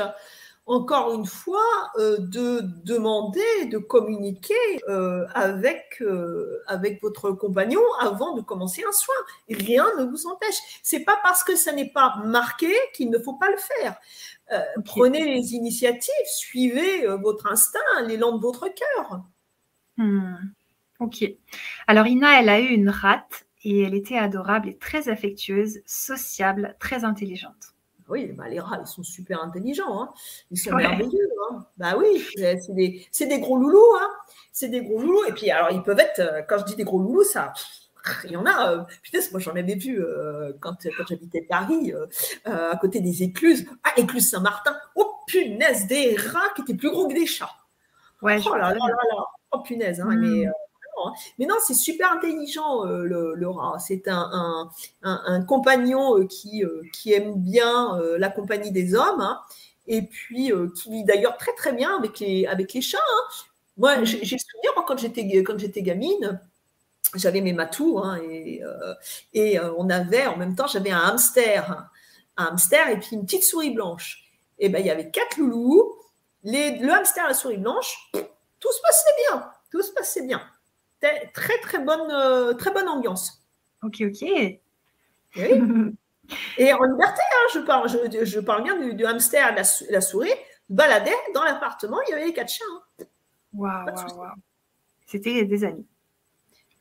encore 0.66 1.14
une 1.14 1.26
fois, 1.26 1.92
euh, 1.98 2.18
de 2.20 2.62
demander, 2.84 3.66
de 3.66 3.78
communiquer 3.78 4.54
euh, 4.88 5.26
avec, 5.34 5.98
euh, 6.02 6.62
avec 6.68 7.02
votre 7.02 7.32
compagnon 7.32 7.82
avant 8.00 8.36
de 8.36 8.42
commencer 8.42 8.84
un 8.88 8.92
soin. 8.92 9.16
rien 9.50 9.86
ne 9.98 10.06
vous 10.06 10.28
empêche. 10.28 10.56
C'est 10.84 11.04
pas 11.04 11.20
parce 11.24 11.44
que 11.44 11.56
ça 11.56 11.74
n'est 11.74 11.92
pas 11.92 12.16
marqué 12.26 12.72
qu'il 12.94 13.10
ne 13.10 13.20
faut 13.20 13.34
pas 13.34 13.50
le 13.50 13.58
faire. 13.58 13.96
Prenez 14.84 15.24
les 15.24 15.54
initiatives, 15.54 16.12
suivez 16.26 17.08
votre 17.22 17.50
instinct, 17.50 17.80
l'élan 18.06 18.36
de 18.36 18.42
votre 18.42 18.68
cœur. 18.68 19.22
Hmm, 19.96 20.36
ok. 21.00 21.24
Alors 21.88 22.06
Ina, 22.06 22.42
elle 22.42 22.50
a 22.50 22.60
eu 22.60 22.68
une 22.68 22.90
rate 22.90 23.46
et 23.64 23.84
elle 23.84 23.94
était 23.94 24.18
adorable 24.18 24.68
et 24.68 24.78
très 24.78 25.08
affectueuse, 25.08 25.80
sociable, 25.86 26.76
très 26.82 27.06
intelligente. 27.06 27.76
Oui, 28.12 28.28
bah 28.34 28.50
les 28.50 28.60
rats, 28.60 28.78
ils 28.82 28.88
sont 28.88 29.04
super 29.04 29.42
intelligents. 29.42 30.02
Hein. 30.02 30.14
Ils 30.52 30.58
sont 30.58 30.76
merveilleux. 30.76 31.30
Hein. 31.50 31.66
Bah 31.78 31.96
oui, 31.98 32.26
c'est 32.36 32.74
des, 32.74 33.08
des, 33.22 33.40
gros 33.40 33.58
loulous. 33.58 33.96
Hein. 34.02 34.10
C'est 34.52 34.68
des 34.68 34.82
gros 34.82 35.00
loulous. 35.00 35.24
Et 35.30 35.32
puis, 35.32 35.50
alors, 35.50 35.72
ils 35.72 35.82
peuvent 35.82 36.00
être, 36.00 36.20
euh, 36.20 36.42
quand 36.42 36.58
je 36.60 36.66
dis 36.66 36.76
des 36.76 36.84
gros 36.84 37.00
loulous, 37.00 37.24
ça, 37.24 37.54
il 38.26 38.32
y 38.32 38.36
en 38.36 38.46
a. 38.46 38.74
Euh, 38.74 38.84
putain, 39.02 39.20
moi, 39.32 39.40
j'en 39.40 39.56
avais 39.56 39.76
vu 39.76 40.04
euh, 40.04 40.52
quand, 40.60 40.76
quand 40.98 41.06
j'habitais 41.08 41.46
Paris, 41.50 41.94
à 42.44 42.76
côté 42.82 43.00
des 43.00 43.24
écluses. 43.24 43.66
Ah, 43.84 43.92
écluses 43.96 44.30
Saint-Martin. 44.30 44.76
Oh, 44.96 45.16
punaise, 45.26 45.88
des 45.88 46.18
rats 46.18 46.50
qui 46.56 46.64
étaient 46.64 46.76
plus 46.76 46.92
gros 46.92 47.08
que 47.08 47.14
des 47.14 47.26
chats. 47.26 47.56
Ouais, 48.22 48.40
oh 48.46 48.56
là 48.56 48.74
là 48.74 48.76
là 48.76 49.16
là. 49.16 49.24
Oh, 49.54 49.60
punaise. 49.60 50.02
Hein, 50.02 50.10
Mais 50.10 50.46
hmm. 50.46 50.52
Hein. 51.08 51.14
Mais 51.38 51.46
non, 51.46 51.56
c'est 51.66 51.74
super 51.74 52.12
intelligent, 52.12 52.86
euh, 52.86 53.04
le, 53.04 53.50
rat. 53.50 53.78
C'est 53.80 54.08
un, 54.08 54.70
compagnon 55.48 56.20
euh, 56.20 56.26
qui, 56.26 56.64
euh, 56.64 56.82
qui 56.94 57.14
aime 57.14 57.36
bien 57.36 58.00
la 58.18 58.30
compagnie 58.30 58.72
des 58.72 58.96
hommes, 58.96 59.22
hein. 59.22 59.40
et 59.88 60.04
puis 60.04 60.52
qui 60.76 60.92
vit 60.92 61.04
d'ailleurs 61.04 61.38
très 61.38 61.54
très 61.54 61.74
bien 61.74 61.98
avec 61.98 62.20
les, 62.20 62.46
avec 62.46 62.74
les 62.74 62.82
chats. 62.82 62.98
Hein. 62.98 63.34
Moi, 63.78 64.04
j'ai 64.04 64.20
le 64.20 64.26
souvenir, 64.26 64.74
quand 64.86 64.98
j'étais, 64.98 65.44
quand 65.44 65.58
j'étais 65.58 65.82
gamine, 65.82 66.40
j'avais 67.16 67.42
mes 67.42 67.54
matous, 67.54 68.02
et, 68.24 68.62
et 69.34 69.60
on 69.60 69.90
avait, 69.90 70.28
en 70.28 70.38
même 70.38 70.56
temps, 70.56 70.68
j'avais 70.68 70.92
un 70.92 71.00
hamster, 71.00 71.90
un 72.38 72.46
hamster 72.46 72.90
et 72.90 73.00
puis 73.00 73.16
une 73.16 73.26
petite 73.26 73.44
souris 73.44 73.72
blanche. 73.72 74.32
Et 74.60 74.70
ben, 74.70 74.80
il 74.80 74.86
y 74.86 74.92
avait 74.92 75.10
quatre 75.10 75.38
loulous, 75.38 75.96
les, 76.44 76.78
le 76.78 76.92
hamster 76.92 77.26
et 77.26 77.30
la 77.30 77.34
souris 77.34 77.58
blanche, 77.58 78.12
tout 78.14 78.72
se 78.72 78.82
passait 78.82 79.16
bien, 79.30 79.52
tout 79.72 79.82
se 79.82 79.92
passait 79.92 80.22
bien 80.24 80.42
très 81.34 81.58
très 81.60 81.80
bonne, 81.80 82.12
euh, 82.12 82.54
très 82.54 82.72
bonne 82.72 82.88
ambiance. 82.88 83.44
Ok, 83.84 84.02
ok. 84.02 84.22
Et 86.58 86.74
en 86.74 86.84
liberté, 86.84 87.22
hein, 87.34 87.48
je, 87.54 87.60
parle, 87.60 87.90
je, 87.90 88.40
parle 88.40 88.64
bien 88.64 88.94
du, 88.94 89.06
hamster 89.06 89.52
et 89.52 89.56
la, 89.56 89.64
la, 89.90 90.02
souris, 90.02 90.30
baladaient 90.70 91.12
dans 91.34 91.44
l'appartement, 91.44 91.98
il 92.08 92.12
y 92.12 92.14
avait 92.14 92.26
les 92.26 92.34
quatre 92.34 92.52
chiens. 92.52 92.66
Hein. 93.02 93.06
Waouh, 93.54 94.18
waouh, 94.18 94.30
C'était 95.08 95.44
des 95.44 95.64
amis. 95.66 95.86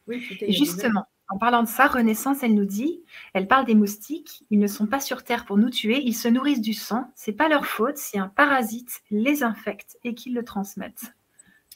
Oui, 0.06 0.24
et 0.40 0.52
justement, 0.52 1.06
en 1.28 1.38
parlant 1.38 1.62
de 1.62 1.68
ça, 1.68 1.86
Renaissance, 1.86 2.42
elle 2.42 2.54
nous 2.54 2.64
dit, 2.64 3.02
elle 3.34 3.48
parle 3.48 3.64
des 3.64 3.74
moustiques, 3.74 4.44
ils 4.50 4.58
ne 4.58 4.66
sont 4.66 4.86
pas 4.86 5.00
sur 5.00 5.24
Terre 5.24 5.46
pour 5.46 5.56
nous 5.56 5.70
tuer, 5.70 6.00
ils 6.00 6.14
se 6.14 6.28
nourrissent 6.28 6.60
du 6.60 6.74
sang, 6.74 7.10
c'est 7.14 7.32
pas 7.32 7.48
leur 7.48 7.66
faute 7.66 7.96
si 7.96 8.18
un 8.18 8.28
parasite 8.28 9.02
les 9.10 9.42
infecte 9.42 9.98
et 10.04 10.14
qu'ils 10.14 10.34
le 10.34 10.44
transmettent. 10.44 11.12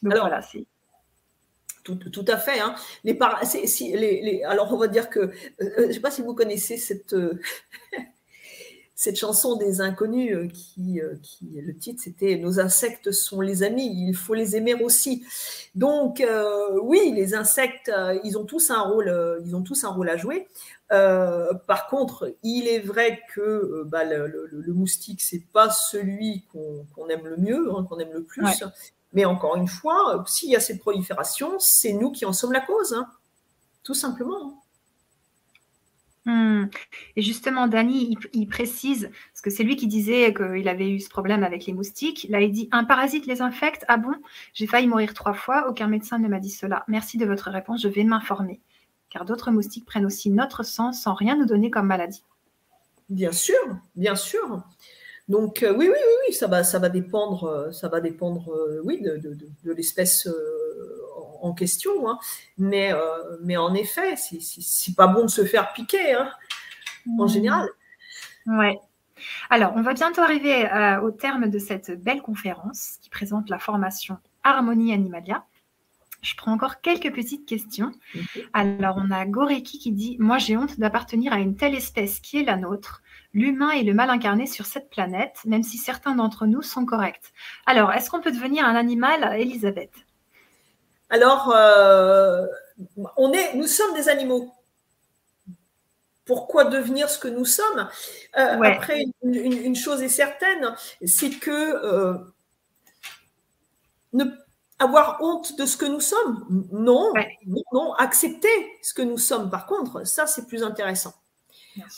Donc 0.03 0.13
Alors, 0.13 0.27
voilà, 0.27 0.43
c'est 0.43 0.67
tout, 1.85 2.25
à 2.29 2.37
fait. 2.37 2.61
Hein. 2.61 2.75
Les, 3.05 4.43
alors, 4.47 4.73
on 4.73 4.79
va 4.79 4.89
dire 4.89 5.11
que, 5.11 5.21
euh, 5.21 5.33
euh, 5.61 5.73
je 5.77 5.87
ne 5.87 5.93
sais 5.93 6.01
pas 6.01 6.11
si 6.11 6.23
vous 6.23 6.35
connaissez 6.35 6.79
cette, 6.79 7.13
euh, 7.13 7.39
cette 8.95 9.17
chanson 9.17 9.57
des 9.57 9.81
inconnus 9.81 10.51
qui, 10.53 11.01
le 11.53 11.77
titre, 11.77 12.01
c'était 12.03 12.37
Nos 12.37 12.59
insectes 12.59 13.13
sont 13.13 13.41
les 13.41 13.63
amis, 13.63 13.93
il 14.09 14.15
faut 14.15 14.35
les 14.35 14.57
aimer 14.57 14.75
aussi. 14.75 15.25
Donc, 15.75 16.25
oui, 16.81 17.13
les 17.15 17.35
insectes, 17.35 17.91
ils 18.23 18.39
ont 18.39 18.45
tous 18.45 18.71
un 18.71 18.81
rôle, 18.81 19.43
ils 19.45 19.57
ont 19.57 19.63
tous 19.63 19.85
un 19.85 19.91
rôle 19.91 20.09
à 20.09 20.17
jouer. 20.17 20.49
par 20.89 21.89
contre, 21.91 22.35
il 22.45 22.69
est 22.69 22.79
vrai 22.79 23.21
que 23.35 23.83
bah, 23.85 24.05
le, 24.05 24.73
moustique, 24.73 25.21
c'est 25.21 25.45
pas 25.53 25.71
celui 25.71 26.45
qu'on 26.53 27.09
aime 27.09 27.27
le 27.27 27.37
mieux, 27.37 27.73
hein, 27.75 27.85
qu'on 27.87 27.99
aime 27.99 28.13
le 28.13 28.23
plus 28.23 28.45
Mais 29.15 29.25
encore 29.25 29.57
une 29.57 29.69
fois, 29.69 30.25
s'il 30.27 30.51
y 30.51 30.57
a 30.57 30.61
cette 30.61 30.81
prolifération, 30.81 31.55
c'est 31.59 31.93
nous 31.93 32.11
qui 32.11 32.27
en 32.27 32.33
sommes 32.33 32.53
la 32.53 32.61
cause, 32.61 32.93
hein. 32.93 33.07
tout 33.83 33.95
simplement. 33.95 34.61
Hmm. 36.27 36.65
Et 37.17 37.23
justement, 37.23 37.69
Dany, 37.69 38.17
il, 38.33 38.49
précise, 38.49 39.11
parce 39.31 39.43
que 39.43 39.51
c'est 39.51 39.63
lui 39.63 39.77
qui 39.77 39.87
disait 39.87 40.33
qu'il 40.33 40.69
avait 40.69 40.89
eu 40.89 41.01
ce 41.01 41.11
problème 41.11 41.45
avec 41.45 41.67
les 41.67 41.75
moustiques. 41.75 42.27
Là, 42.31 42.41
il 42.41 42.51
dit 42.51 42.69
Un 42.73 42.85
parasite 42.85 43.27
les 43.27 43.43
infecte 43.43 43.85
Ah 43.89 43.99
bon? 43.99 44.15
J'ai 44.55 44.67
failli 44.67 44.87
mourir 44.87 45.13
trois 45.13 45.35
fois, 45.35 45.69
aucun 45.69 45.87
médecin 45.87 46.19
ne 46.19 46.29
m'a 46.29 46.41
dit 46.41 46.51
cela. 46.51 46.85
Merci 46.89 47.19
de 47.19 47.27
votre 47.27 47.51
réponse, 47.51 47.83
je 47.83 47.89
vais 47.89 48.05
m'informer. 48.05 48.61
Car 49.11 49.27
d'autres 49.27 49.51
moustiques 49.51 49.85
prennent 49.85 50.07
aussi 50.07 50.31
notre 50.31 50.63
sang 50.63 50.93
sans 50.93 51.13
rien 51.15 51.37
nous 51.37 51.47
donner 51.47 51.71
comme 51.71 51.87
maladie. 51.87 52.25
Bien 53.11 53.33
sûr, 53.33 53.59
bien 53.95 54.17
sûr. 54.17 54.63
Donc 55.29 55.63
euh, 55.63 55.73
oui, 55.73 55.87
oui, 55.87 55.95
oui, 55.95 56.15
oui, 56.29 56.35
ça 56.35 56.47
va, 56.47 56.65
ça 56.65 56.79
va 56.79 56.89
dépendre, 56.89 57.45
euh, 57.45 57.73
ça 57.73 57.89
va 57.89 58.01
dépendre, 58.01 58.53
euh, 58.53 58.81
oui, 58.85 59.01
de, 59.01 59.73
l'espèce 59.73 60.29
en 61.41 61.53
question. 61.55 62.09
Hein. 62.09 62.19
Mais, 62.59 62.93
mais 63.43 63.57
en 63.57 63.75
effet, 63.75 64.17
c'est 64.17 64.97
pas 64.97 65.07
bon 65.07 65.23
de 65.23 65.31
se 65.31 65.45
faire 65.45 65.73
piquer, 65.73 66.15
hein, 66.15 66.31
en 67.19 67.25
mmh. 67.25 67.29
général. 67.29 67.69
Ouais. 68.47 68.79
Alors, 69.49 69.73
on 69.77 69.83
va 69.83 69.95
bientôt 69.95 70.21
arriver 70.21 70.69
au 71.03 71.11
terme 71.11 71.49
de 71.49 71.59
cette 71.59 72.03
belle 72.03 72.21
conférence 72.21 72.99
qui 73.01 73.09
présente 73.09 73.49
la 73.49 73.59
formation 73.59 74.19
Harmonie 74.43 74.93
Animalia. 74.93 75.45
Je 76.25 76.35
prends 76.37 76.53
encore 76.53 76.81
quelques 76.81 77.15
petites 77.15 77.47
questions. 77.47 77.93
Alors, 78.55 78.97
on 78.99 79.11
a 79.11 79.27
Goreki 79.27 79.79
qui 79.79 79.93
dit 79.93 80.17
Moi, 80.19 80.39
j'ai 80.39 80.57
honte 80.57 80.81
d'appartenir 80.81 81.33
à 81.33 81.39
une 81.39 81.55
telle 81.57 81.75
espèce 81.75 82.21
qui 82.21 82.39
est 82.39 82.45
la 82.45 82.57
nôtre. 82.57 83.03
L'humain 83.35 83.71
est 83.71 83.83
le 83.83 83.95
mal 83.95 84.11
incarné 84.11 84.47
sur 84.47 84.65
cette 84.65 84.89
planète, 84.89 85.41
même 85.45 85.65
si 85.65 85.77
certains 85.77 86.15
d'entre 86.15 86.47
nous 86.47 86.63
sont 86.63 86.87
corrects. 86.87 87.33
Alors, 87.67 87.93
est-ce 87.93 88.09
qu'on 88.09 88.21
peut 88.21 88.31
devenir 88.31 88.65
un 88.65 88.77
animal, 88.77 89.39
Elisabeth? 89.39 89.91
Alors, 91.11 91.53
euh, 91.55 92.47
on 93.17 93.33
est, 93.33 93.55
nous 93.55 93.67
sommes 93.67 93.95
des 93.95 94.09
animaux. 94.09 94.53
Pourquoi 96.25 96.65
devenir 96.65 97.11
ce 97.11 97.19
que 97.19 97.29
nous 97.29 97.45
sommes? 97.45 97.89
Euh, 98.39 98.63
Après, 98.63 99.05
une, 99.23 99.77
chose 99.77 100.03
est 100.03 100.09
certaine, 100.09 100.75
c'est 101.05 101.31
que 101.31 101.51
euh, 101.51 102.15
ne 104.13 104.25
avoir 104.79 105.19
honte 105.21 105.57
de 105.59 105.67
ce 105.67 105.77
que 105.77 105.87
nous 105.87 106.01
sommes? 106.01 106.67
Non, 106.73 107.13
accepter 107.99 108.49
ce 108.83 108.95
que 108.95 109.03
nous 109.03 109.19
sommes. 109.19 109.51
Par 109.51 109.67
contre, 109.67 110.07
ça, 110.07 110.27
c'est 110.27 110.47
plus 110.47 110.63
intéressant. 110.63 111.15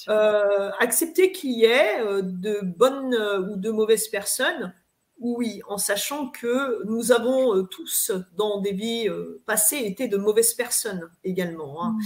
Euh, 0.08 0.70
accepter 0.78 1.32
qu'il 1.32 1.52
y 1.52 1.64
ait 1.64 2.00
euh, 2.00 2.22
de 2.22 2.60
bonnes 2.62 3.14
euh, 3.14 3.40
ou 3.40 3.56
de 3.56 3.70
mauvaises 3.70 4.08
personnes, 4.08 4.72
oui, 5.18 5.62
en 5.68 5.78
sachant 5.78 6.28
que 6.28 6.84
nous 6.84 7.10
avons 7.10 7.64
tous, 7.64 8.12
dans 8.36 8.60
des 8.60 8.72
vies 8.72 9.08
passées, 9.46 9.78
été 9.78 10.08
de 10.08 10.18
mauvaises 10.18 10.52
personnes 10.52 11.08
également. 11.24 11.82
Hein. 11.82 11.96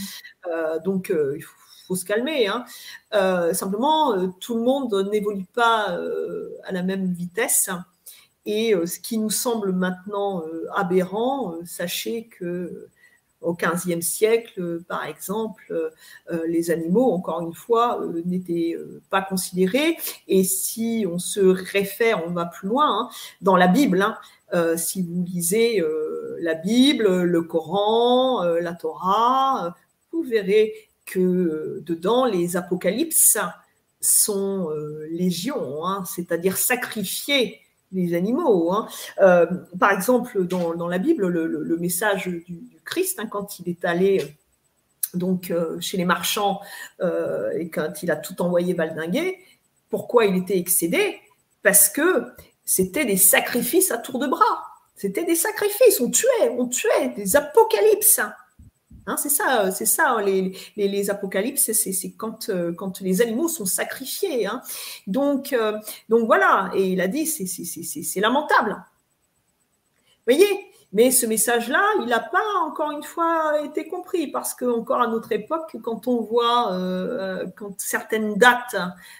Mm. 0.47 0.83
donc, 0.85 1.13
il 1.13 1.43
faut, 1.43 1.97
se 1.97 2.05
calmer. 2.05 2.47
Hein. 2.47 2.65
simplement, 3.53 4.31
tout 4.39 4.55
le 4.55 4.63
monde 4.63 5.09
n'évolue 5.11 5.45
pas 5.53 5.99
à 6.63 6.71
la 6.71 6.85
même 6.85 7.13
vitesse. 7.13 7.69
Et 8.47 8.77
ce 8.87 9.01
qui 9.01 9.19
nous 9.19 9.31
semble 9.31 9.73
maintenant 9.73 10.45
aberrant, 10.77 11.57
sachez 11.65 12.29
que 12.29 12.91
au 13.41 13.55
XVe 13.55 14.01
siècle, 14.01 14.83
par 14.89 15.05
exemple, 15.05 15.93
les 16.47 16.71
animaux, 16.71 17.13
encore 17.13 17.41
une 17.41 17.55
fois, 17.55 18.01
n'étaient 18.25 18.77
pas 19.09 19.23
considérés. 19.23 19.97
Et 20.29 20.45
si 20.45 21.07
on 21.11 21.19
se 21.19 21.41
réfère, 21.41 22.23
on 22.27 22.31
va 22.31 22.47
plus 22.47 22.69
loin, 22.69 22.87
hein, 22.89 23.11
dans 23.41 23.57
la 23.57 23.67
Bible, 23.67 24.03
hein, 24.03 24.77
si 24.77 25.03
vous 25.03 25.25
lisez 25.25 25.83
la 26.41 26.55
Bible, 26.55 27.23
le 27.23 27.43
Coran, 27.43 28.45
la 28.45 28.75
Torah, 28.75 29.75
vous 30.13 30.23
verrez 30.23 30.73
que 31.07 31.83
dedans, 31.87 32.25
les 32.25 32.57
apocalypses 32.57 33.39
sont 34.01 34.71
légion, 35.11 35.87
hein, 35.87 36.05
c'est-à-dire 36.05 36.57
sacrifiés 36.57 37.61
les 37.93 38.15
animaux. 38.15 38.73
Hein. 38.73 38.89
Euh, 39.21 39.47
par 39.79 39.93
exemple, 39.93 40.45
dans, 40.47 40.89
la 40.89 40.99
Bible, 40.99 41.27
le, 41.29 41.77
message 41.77 42.27
du, 42.27 42.81
Christ, 42.85 43.19
hein, 43.21 43.27
quand 43.27 43.59
il 43.59 43.69
est 43.69 43.85
allé 43.85 44.37
donc 45.15 45.51
euh, 45.51 45.81
chez 45.81 45.97
les 45.97 46.05
marchands 46.05 46.61
euh, 47.01 47.51
et 47.59 47.69
quand 47.69 48.03
il 48.03 48.11
a 48.11 48.17
tout 48.17 48.41
envoyé 48.43 48.75
baldinguer, 48.75 49.39
pourquoi 49.89 50.27
il 50.27 50.37
était 50.37 50.59
excédé? 50.59 51.19
Parce 51.63 51.89
que 51.89 52.27
c'était 52.65 53.05
des 53.05 53.17
sacrifices 53.17 53.91
à 53.91 53.99
tour 53.99 54.19
de 54.19 54.29
bras. 54.29 54.65
C'était 54.95 55.25
des 55.25 55.35
sacrifices, 55.35 56.01
on 56.01 56.11
tuait, 56.11 56.51
on 56.57 56.69
tuait, 56.69 57.09
des 57.17 57.35
apocalypses. 57.35 58.21
Hein, 59.11 59.17
c'est 59.17 59.29
ça, 59.29 59.65
euh, 59.65 59.71
c'est 59.73 59.87
ça 59.87 60.11
hein, 60.11 60.23
les, 60.23 61.11
apocalypses, 61.11 61.73
c'est 61.73 62.13
quand, 62.13 62.49
euh, 62.49 62.73
quand 62.73 63.01
les 63.01 63.21
animaux 63.21 63.49
sont 63.49 63.67
sacrifiés. 63.67 64.47
Hein. 64.47 64.63
Donc, 65.09 65.53
euh, 65.53 65.77
donc 66.09 66.27
voilà, 66.27 66.71
et 66.75 66.93
il 66.93 67.01
a 67.01 67.09
dit, 67.09 67.27
c'est 67.27 68.21
lamentable. 68.21 68.77
Vous 70.27 70.35
voyez 70.37 70.70
mais 70.93 71.13
ce 71.13 71.25
message-là, 71.25 71.83
il 72.01 72.07
n'a 72.07 72.19
pas 72.19 72.43
encore 72.67 72.91
une 72.91 73.05
fois 73.05 73.63
été 73.65 73.87
compris 73.87 74.27
parce 74.27 74.55
que 74.55 74.65
encore 74.65 75.01
à 75.01 75.07
notre 75.07 75.31
époque, 75.31 75.77
quand 75.83 76.09
on 76.09 76.21
voit 76.21 76.73
euh, 76.73 77.47
quand 77.57 77.81
certaines 77.81 78.35
dates, 78.35 78.77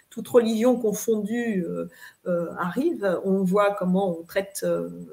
toute 0.09 0.27
religion 0.27 0.77
confondue 0.77 1.65
euh, 1.65 1.89
euh, 2.27 2.49
arrivent, 2.59 3.21
on 3.25 3.45
voit 3.45 3.73
comment 3.75 4.19
on 4.19 4.25
traite 4.25 4.67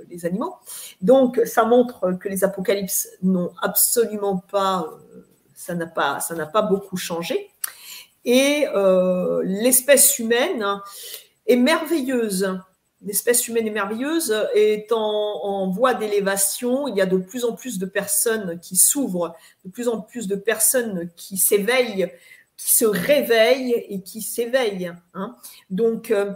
les 0.09 0.25
animaux. 0.25 0.55
Donc, 1.01 1.39
ça 1.45 1.63
montre 1.63 2.13
que 2.13 2.27
les 2.27 2.43
apocalypses 2.43 3.07
n'ont 3.21 3.51
absolument 3.61 4.37
pas, 4.51 4.89
ça 5.53 5.75
n'a 5.75 5.85
pas, 5.85 6.19
ça 6.21 6.33
n'a 6.33 6.47
pas 6.47 6.63
beaucoup 6.63 6.97
changé. 6.97 7.51
Et 8.25 8.65
l'espèce 9.43 10.17
humaine 10.17 10.65
est 11.45 11.55
merveilleuse 11.55 12.59
l'espèce 13.01 13.47
humaine 13.47 13.67
est 13.67 13.71
merveilleuse, 13.71 14.35
est 14.53 14.91
en, 14.91 15.69
voie 15.69 15.93
d'élévation. 15.93 16.87
Il 16.87 16.95
y 16.95 17.01
a 17.01 17.05
de 17.05 17.17
plus 17.17 17.45
en 17.45 17.53
plus 17.53 17.77
de 17.79 17.85
personnes 17.85 18.59
qui 18.59 18.75
s'ouvrent, 18.75 19.35
de 19.65 19.71
plus 19.71 19.87
en 19.87 20.01
plus 20.01 20.27
de 20.27 20.35
personnes 20.35 21.09
qui 21.15 21.37
s'éveillent, 21.37 22.11
qui 22.55 22.73
se 22.73 22.85
réveillent 22.85 23.85
et 23.89 24.01
qui 24.01 24.21
s'éveillent. 24.21 24.91
Hein. 25.13 25.35
Donc, 25.69 26.11
euh, 26.11 26.33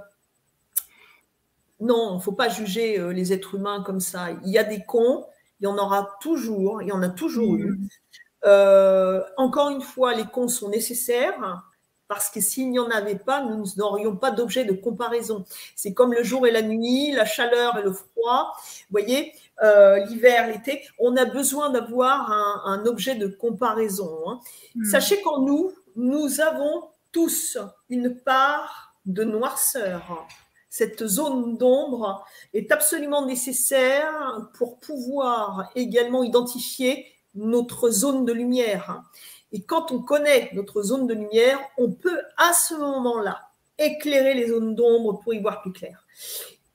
non, 1.79 2.11
il 2.13 2.15
ne 2.17 2.21
faut 2.21 2.31
pas 2.31 2.49
juger 2.49 2.99
euh, 2.99 3.11
les 3.11 3.33
êtres 3.33 3.55
humains 3.55 3.81
comme 3.83 3.99
ça. 3.99 4.29
Il 4.45 4.51
y 4.51 4.59
a 4.59 4.63
des 4.63 4.83
cons, 4.83 5.25
il 5.59 5.63
y 5.63 5.67
en 5.67 5.77
aura 5.77 6.15
toujours, 6.21 6.81
il 6.81 6.89
y 6.89 6.91
en 6.91 7.01
a 7.01 7.09
toujours 7.09 7.55
eu. 7.55 7.71
Mmh. 7.71 7.87
Euh, 8.45 9.23
encore 9.37 9.69
une 9.69 9.81
fois, 9.81 10.13
les 10.13 10.25
cons 10.25 10.47
sont 10.47 10.69
nécessaires 10.69 11.63
parce 12.11 12.29
que 12.29 12.41
s'il 12.41 12.71
n'y 12.71 12.77
en 12.77 12.89
avait 12.89 13.15
pas, 13.15 13.41
nous 13.41 13.63
n'aurions 13.77 14.17
pas 14.17 14.31
d'objet 14.31 14.65
de 14.65 14.73
comparaison. 14.73 15.45
C'est 15.77 15.93
comme 15.93 16.11
le 16.11 16.23
jour 16.23 16.45
et 16.45 16.51
la 16.51 16.61
nuit, 16.61 17.13
la 17.13 17.23
chaleur 17.23 17.77
et 17.77 17.83
le 17.83 17.93
froid. 17.93 18.51
Vous 18.57 18.99
voyez, 18.99 19.31
euh, 19.63 20.03
l'hiver, 20.07 20.47
l'été, 20.47 20.85
on 20.99 21.15
a 21.15 21.23
besoin 21.23 21.69
d'avoir 21.69 22.29
un, 22.29 22.85
objet 22.85 23.15
de 23.15 23.27
comparaison. 23.27 24.11
Hein. 24.27 24.41
Hmm. 24.75 24.83
Sachez 24.83 25.21
qu'en 25.21 25.39
nous, 25.39 25.71
nous 25.95 26.41
avons 26.41 26.89
tous 27.13 27.57
une 27.89 28.13
part 28.13 28.93
de 29.05 29.23
noirceur. 29.23 30.27
Cette 30.69 31.07
zone 31.07 31.55
d'ombre 31.55 32.25
est 32.53 32.73
absolument 32.73 33.25
nécessaire 33.25 34.49
pour 34.55 34.81
pouvoir 34.81 35.71
également 35.75 36.25
identifier 36.25 37.05
notre 37.35 37.89
zone 37.89 38.25
de 38.25 38.33
lumière. 38.33 39.01
Et 39.51 39.63
quand 39.63 39.91
on 39.91 40.01
connaît 40.01 40.49
notre 40.53 40.81
zone 40.81 41.07
de 41.07 41.13
lumière, 41.13 41.59
on 41.77 41.91
peut 41.91 42.21
à 42.37 42.53
ce 42.53 42.73
moment-là 42.75 43.49
éclairer 43.77 44.33
les 44.33 44.47
zones 44.47 44.75
d'ombre 44.75 45.19
pour 45.21 45.33
y 45.33 45.39
voir 45.39 45.61
plus 45.61 45.73
clair. 45.73 46.05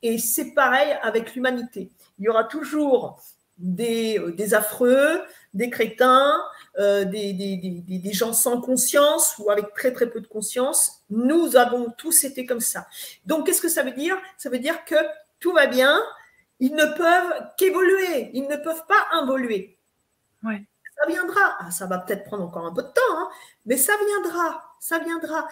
Et 0.02 0.18
c'est 0.18 0.52
pareil 0.52 0.96
avec 1.02 1.34
l'humanité. 1.34 1.90
Il 2.18 2.24
y 2.24 2.28
aura 2.28 2.44
toujours 2.44 3.22
des, 3.58 4.18
euh, 4.18 4.54
affreux, 4.54 5.22
des 5.54 5.70
crétins, 5.70 6.38
euh, 6.78 7.04
des, 7.04 7.32
des, 7.32 8.12
gens 8.12 8.34
sans 8.34 8.60
conscience 8.60 9.36
ou 9.38 9.50
avec 9.50 9.72
très 9.72 9.92
très 9.92 10.10
peu 10.10 10.20
de 10.20 10.26
conscience. 10.26 11.02
Nous 11.08 11.56
avons 11.56 11.90
tous 11.96 12.24
été 12.24 12.44
comme 12.44 12.60
ça. 12.60 12.86
Donc 13.24 13.46
qu'est-ce 13.46 13.62
que 13.62 13.68
ça 13.68 13.82
veut 13.82 13.92
dire? 13.92 14.16
Ça 14.36 14.50
veut 14.50 14.58
dire 14.58 14.84
que 14.84 14.96
tout 15.40 15.52
va 15.52 15.66
bien, 15.66 15.98
ils 16.60 16.74
ne 16.74 16.84
peuvent 16.84 17.46
qu'évoluer, 17.56 18.30
ils 18.34 18.46
ne 18.46 18.56
peuvent 18.56 18.84
pas 18.86 19.06
involuer. 19.12 19.78
Ouais 20.42 20.62
ça 20.96 21.06
viendra. 21.08 21.56
Ah, 21.58 21.70
ça 21.70 21.86
va 21.86 21.98
peut-être 21.98 22.24
prendre 22.24 22.44
encore 22.44 22.66
un 22.66 22.72
peu 22.72 22.82
de 22.82 22.88
temps, 22.88 23.16
hein, 23.16 23.28
mais 23.66 23.76
ça 23.76 23.92
viendra, 24.06 24.74
ça 24.80 24.98
viendra. 24.98 25.48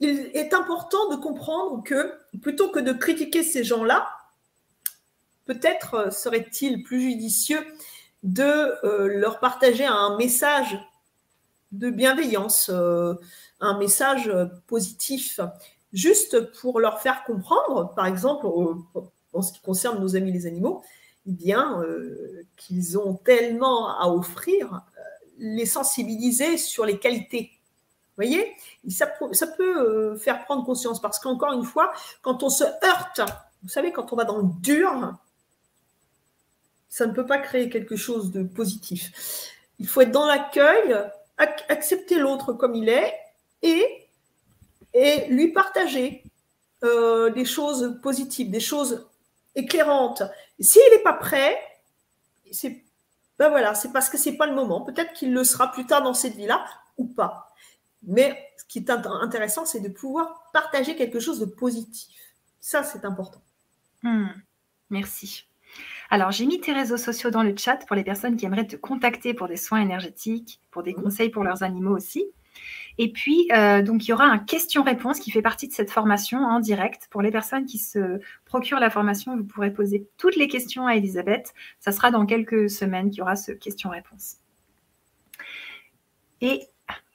Il 0.00 0.30
est 0.34 0.54
important 0.54 1.10
de 1.10 1.16
comprendre 1.16 1.82
que 1.84 2.14
plutôt 2.40 2.70
que 2.70 2.78
de 2.78 2.92
critiquer 2.92 3.42
ces 3.42 3.64
gens-là, 3.64 4.08
peut-être 5.44 5.94
euh, 5.94 6.10
serait-il 6.10 6.82
plus 6.82 7.00
judicieux 7.00 7.64
de 8.22 8.42
euh, 8.42 9.08
leur 9.08 9.40
partager 9.40 9.84
un 9.84 10.16
message 10.16 10.78
de 11.72 11.90
bienveillance, 11.90 12.70
euh, 12.72 13.14
un 13.60 13.78
message 13.78 14.32
positif, 14.66 15.40
juste 15.92 16.52
pour 16.60 16.80
leur 16.80 17.00
faire 17.00 17.24
comprendre, 17.24 17.94
par 17.94 18.06
exemple, 18.06 18.46
en 19.32 19.42
ce 19.42 19.52
qui 19.52 19.60
concerne 19.60 20.00
nos 20.00 20.16
amis 20.16 20.32
les 20.32 20.46
animaux, 20.46 20.82
eh 21.26 21.54
qu'ils 22.56 22.98
ont 22.98 23.14
tellement 23.14 23.98
à 23.98 24.08
offrir, 24.08 24.82
les 25.38 25.66
sensibiliser 25.66 26.58
sur 26.58 26.84
les 26.84 26.98
qualités. 26.98 27.50
Vous 28.16 28.26
voyez? 28.26 28.54
Ça, 28.88 29.06
peut 29.46 30.16
faire 30.16 30.44
prendre 30.44 30.64
conscience 30.64 31.00
parce 31.00 31.18
qu'encore 31.18 31.52
une 31.52 31.64
fois, 31.64 31.92
quand 32.22 32.42
on 32.42 32.50
se 32.50 32.64
heurte, 32.64 33.20
vous 33.62 33.68
savez, 33.68 33.92
quand 33.92 34.12
on 34.12 34.16
va 34.16 34.24
dans 34.24 34.38
le 34.38 34.48
dur, 34.60 35.14
ça 36.88 37.06
ne 37.06 37.12
peut 37.12 37.24
pas 37.24 37.38
créer 37.38 37.70
quelque 37.70 37.96
chose 37.96 38.32
de 38.32 38.42
positif. 38.42 39.12
Il 39.78 39.88
faut 39.88 40.02
être 40.02 40.10
dans 40.10 40.26
l'accueil, 40.26 40.96
accepter 41.38 42.18
l'autre 42.18 42.52
comme 42.52 42.74
il 42.74 42.88
est 42.88 43.14
et, 43.62 44.08
lui 45.28 45.52
partager 45.52 46.24
euh, 46.82 47.30
des 47.30 47.44
choses 47.44 47.98
positives, 48.02 48.50
des 48.50 48.60
choses 48.60 49.06
éclairantes. 49.54 50.22
S'il 50.58 50.82
n'est 50.92 51.02
pas 51.02 51.14
prêt, 51.14 51.58
c'est 52.50 52.84
ben 53.40 53.48
voilà, 53.48 53.74
c'est 53.74 53.90
parce 53.90 54.10
que 54.10 54.18
c'est 54.18 54.36
pas 54.36 54.46
le 54.46 54.54
moment. 54.54 54.82
Peut-être 54.82 55.14
qu'il 55.14 55.32
le 55.32 55.44
sera 55.44 55.72
plus 55.72 55.86
tard 55.86 56.02
dans 56.02 56.12
cette 56.12 56.34
vie-là 56.34 56.62
ou 56.98 57.06
pas. 57.06 57.54
Mais 58.02 58.38
ce 58.58 58.64
qui 58.66 58.80
est 58.80 58.90
intéressant, 58.90 59.64
c'est 59.64 59.80
de 59.80 59.88
pouvoir 59.88 60.50
partager 60.52 60.94
quelque 60.94 61.20
chose 61.20 61.40
de 61.40 61.46
positif. 61.46 62.14
Ça, 62.60 62.82
c'est 62.82 63.06
important. 63.06 63.40
Hmm. 64.02 64.28
merci. 64.90 65.46
Alors, 66.10 66.32
j'ai 66.32 66.44
mis 66.44 66.60
tes 66.60 66.72
réseaux 66.72 66.98
sociaux 66.98 67.30
dans 67.30 67.42
le 67.42 67.56
chat 67.56 67.78
pour 67.86 67.96
les 67.96 68.04
personnes 68.04 68.36
qui 68.36 68.44
aimeraient 68.44 68.66
te 68.66 68.76
contacter 68.76 69.32
pour 69.32 69.48
des 69.48 69.56
soins 69.56 69.80
énergétiques, 69.80 70.60
pour 70.70 70.82
des 70.82 70.92
conseils 70.92 71.30
pour 71.30 71.44
leurs 71.44 71.62
animaux 71.62 71.96
aussi. 71.96 72.26
Et 72.98 73.12
puis, 73.12 73.48
euh, 73.52 73.82
donc, 73.82 74.06
il 74.06 74.10
y 74.10 74.12
aura 74.12 74.24
un 74.24 74.38
question-réponse 74.38 75.20
qui 75.20 75.30
fait 75.30 75.42
partie 75.42 75.68
de 75.68 75.72
cette 75.72 75.90
formation 75.90 76.40
en 76.40 76.60
direct. 76.60 77.08
Pour 77.10 77.22
les 77.22 77.30
personnes 77.30 77.64
qui 77.64 77.78
se 77.78 78.20
procurent 78.44 78.80
la 78.80 78.90
formation, 78.90 79.36
vous 79.36 79.44
pourrez 79.44 79.72
poser 79.72 80.06
toutes 80.18 80.36
les 80.36 80.48
questions 80.48 80.86
à 80.86 80.96
Elisabeth. 80.96 81.54
Ça 81.78 81.92
sera 81.92 82.10
dans 82.10 82.26
quelques 82.26 82.68
semaines 82.68 83.10
qu'il 83.10 83.20
y 83.20 83.22
aura 83.22 83.36
ce 83.36 83.52
question-réponse. 83.52 84.36
Et 86.42 86.60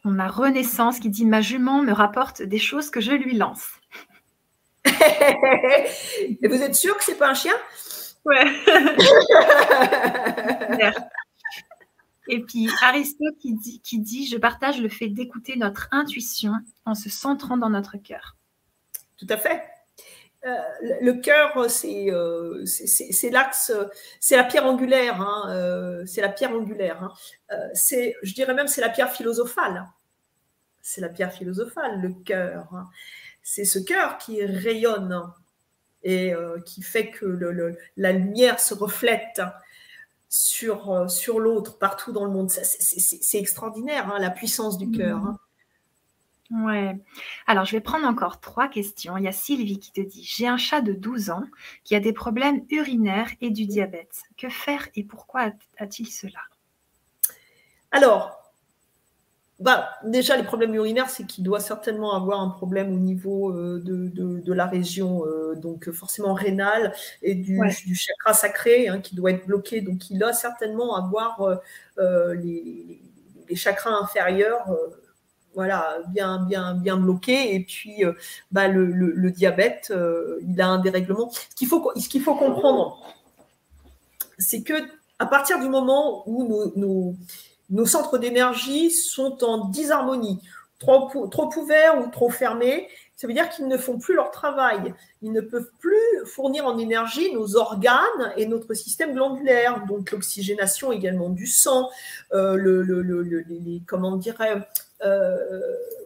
on 0.03 0.20
a 0.20 0.28
Renaissance 0.28 0.99
qui 0.99 1.10
dit 1.10 1.26
Ma 1.26 1.41
jument 1.41 1.82
me 1.82 1.91
rapporte 1.91 2.41
des 2.41 2.60
choses 2.60 2.90
que 2.90 3.02
je 3.02 3.12
lui 3.12 3.36
lance. 3.36 3.70
Et 4.86 6.48
vous 6.48 6.62
êtes 6.62 6.76
sûr 6.76 6.98
que 6.98 7.03
c'est 7.03 7.18
pas 7.18 7.30
un 7.30 7.34
chien? 7.34 7.53
Ouais. 8.26 8.45
Et 12.27 12.41
puis 12.41 12.69
Aristote 12.81 13.38
qui 13.39 13.99
dit, 13.99 14.27
Je 14.27 14.38
partage 14.38 14.81
le 14.81 14.89
fait 14.89 15.10
d'écouter 15.10 15.56
notre 15.56 15.88
intuition 15.91 16.53
en 16.85 16.95
se 16.95 17.10
centrant 17.10 17.57
dans 17.57 17.69
notre 17.69 17.97
cœur. 17.97 18.35
Tout 19.18 19.27
à 19.30 19.38
fait. 19.38 19.64
Euh, 20.45 20.52
le 21.02 21.14
cœur, 21.14 21.69
c'est 21.72 22.11
euh, 22.11 22.64
l'axe, 23.31 23.72
c'est 24.19 24.35
la 24.35 24.43
pierre 24.43 24.65
angulaire. 24.65 25.22
Hein, 25.22 25.49
euh, 25.49 26.03
c'est 26.06 26.22
la 26.22 26.30
pierre 26.30 26.52
angulaire. 26.52 27.02
Hein. 27.03 27.14
c'est, 27.73 28.15
je 28.22 28.34
dirais 28.34 28.53
même, 28.53 28.68
c'est 28.68 28.81
la 28.81 28.89
pierre 28.89 29.11
philosophale. 29.11 29.85
C'est 30.81 31.02
la 31.02 31.10
pierre 31.10 31.34
philosophale, 31.34 31.99
le 31.99 32.14
cœur. 32.23 32.68
Hein. 32.73 32.88
C'est 33.41 33.65
ce 33.65 33.80
cœur 33.80 34.18
qui 34.18 34.43
rayonne 34.45 35.31
et 36.03 36.34
qui 36.68 36.84
fait 36.84 37.10
que 37.10 37.26
la 37.97 38.11
lumière 38.11 38.60
se 38.60 38.76
reflète 38.76 39.41
sur, 40.36 40.91
euh, 40.91 41.07
sur 41.07 41.40
l'autre 41.40 41.78
partout 41.78 42.12
dans 42.12 42.26
le 42.26 42.32
monde. 42.32 42.49
C'est 42.49 43.40
extraordinaire, 43.40 44.12
hein, 44.12 44.20
la 44.20 44.30
puissance 44.30 44.78
du 44.78 44.91
cœur. 44.91 45.18
Hein. 45.18 45.40
Ouais. 46.52 46.98
Alors, 47.48 47.64
je 47.64 47.72
vais 47.72 47.80
prendre 47.80 48.06
encore 48.06 48.41
trois 48.41 48.68
questions. 48.68 49.16
Il 49.16 49.24
y 49.24 49.30
a 49.30 49.32
Sylvie 49.32 49.80
qui 49.80 49.94
te 49.94 50.02
dit 50.02 50.24
J'ai 50.24 50.48
un 50.48 50.57
chat 50.57 50.82
de 50.82 50.91
12 50.91 51.30
ans 51.30 51.45
qui 51.86 51.95
a 51.95 52.02
des 52.02 52.12
problèmes 52.12 52.66
urinaires 52.70 53.30
et 53.40 53.49
du 53.49 53.66
diabète. 53.66 54.24
Que 54.38 54.49
faire 54.49 54.90
et 54.95 55.06
pourquoi 55.06 55.52
a-t-il 55.78 56.07
cela? 56.07 56.41
Alors, 57.91 58.45
bah, 59.60 59.90
déjà, 60.03 60.36
les 60.36 60.44
problèmes 60.44 60.76
urinaires, 60.76 61.10
c'est 61.10 61.26
qu'il 61.26 61.45
doit 61.45 61.61
certainement 61.61 62.14
avoir 62.14 62.41
un 62.41 62.49
problème 62.49 62.94
au 62.94 62.99
niveau 62.99 63.52
euh, 63.52 63.82
de, 63.82 64.53
la 64.53 64.65
région, 64.65 65.26
euh, 65.26 65.56
donc 65.56 65.90
forcément 65.91 66.34
rénale 66.34 66.94
et 67.22 67.36
du, 67.36 67.57
chakra 67.94 68.34
sacré 68.34 68.90
hein, 68.90 68.99
qui 68.99 69.15
doit 69.15 69.32
être 69.32 69.45
bloqué. 69.45 69.80
Donc, 69.80 70.10
il 70.10 70.19
doit 70.19 70.34
certainement 70.34 70.95
avoir 70.98 71.61
euh, 71.99 72.34
les, 72.36 73.02
chakras 73.56 73.91
inférieurs 73.91 74.76
voilà, 75.53 75.99
bien, 76.10 76.45
bien, 76.45 76.73
bien 76.76 76.98
bloqués. 76.98 77.56
Et 77.56 77.61
puis, 77.61 78.03
bah, 78.52 78.68
le, 78.68 79.32
diabète, 79.32 79.94
il 80.41 80.60
a 80.60 80.68
un 80.68 80.80
dérèglement. 80.80 81.30
Ce 81.32 81.56
qu'il 81.56 81.69
faut, 81.69 81.94
ce 81.95 82.10
qu'il 82.10 82.22
faut 82.22 82.36
comprendre, 82.36 83.02
c'est 84.38 84.64
que 84.64 84.73
à 85.18 85.26
partir 85.26 85.60
du 85.60 85.69
moment 85.69 86.27
où 86.27 86.44
nous 86.44 86.73
nos 86.76 87.15
centres 87.86 88.18
d'énergie 88.18 88.92
sont 88.92 89.44
en 89.44 89.66
disharmonie, 89.66 90.40
trop, 90.80 91.28
trop 91.28 91.50
ouverts 91.58 92.00
ou 92.00 92.10
trop 92.10 92.30
fermés. 92.30 92.88
Ça 93.16 93.28
veut 93.28 93.34
dire 93.34 93.50
qu'ils 93.50 93.68
ne 93.68 93.78
font 93.78 93.98
plus 93.98 94.14
leur 94.14 94.30
travail. 94.30 94.94
Ils 95.22 95.32
ne 95.32 95.40
peuvent 95.42 95.70
plus 95.80 96.26
fournir 96.26 96.66
en 96.66 96.78
énergie 96.78 97.34
nos 97.34 97.56
organes 97.56 98.34
et 98.36 98.46
notre 98.46 98.74
système 98.74 99.14
glandulaire, 99.14 99.86
donc 99.88 100.12
l'oxygénation 100.12 100.92
également 100.92 101.30
du 101.30 101.48
sang, 101.48 101.90
euh, 102.34 102.56
le, 102.56 102.82
les, 102.82 103.82
comment 103.88 104.18
dirait, 104.18 104.68
euh, 105.04 105.38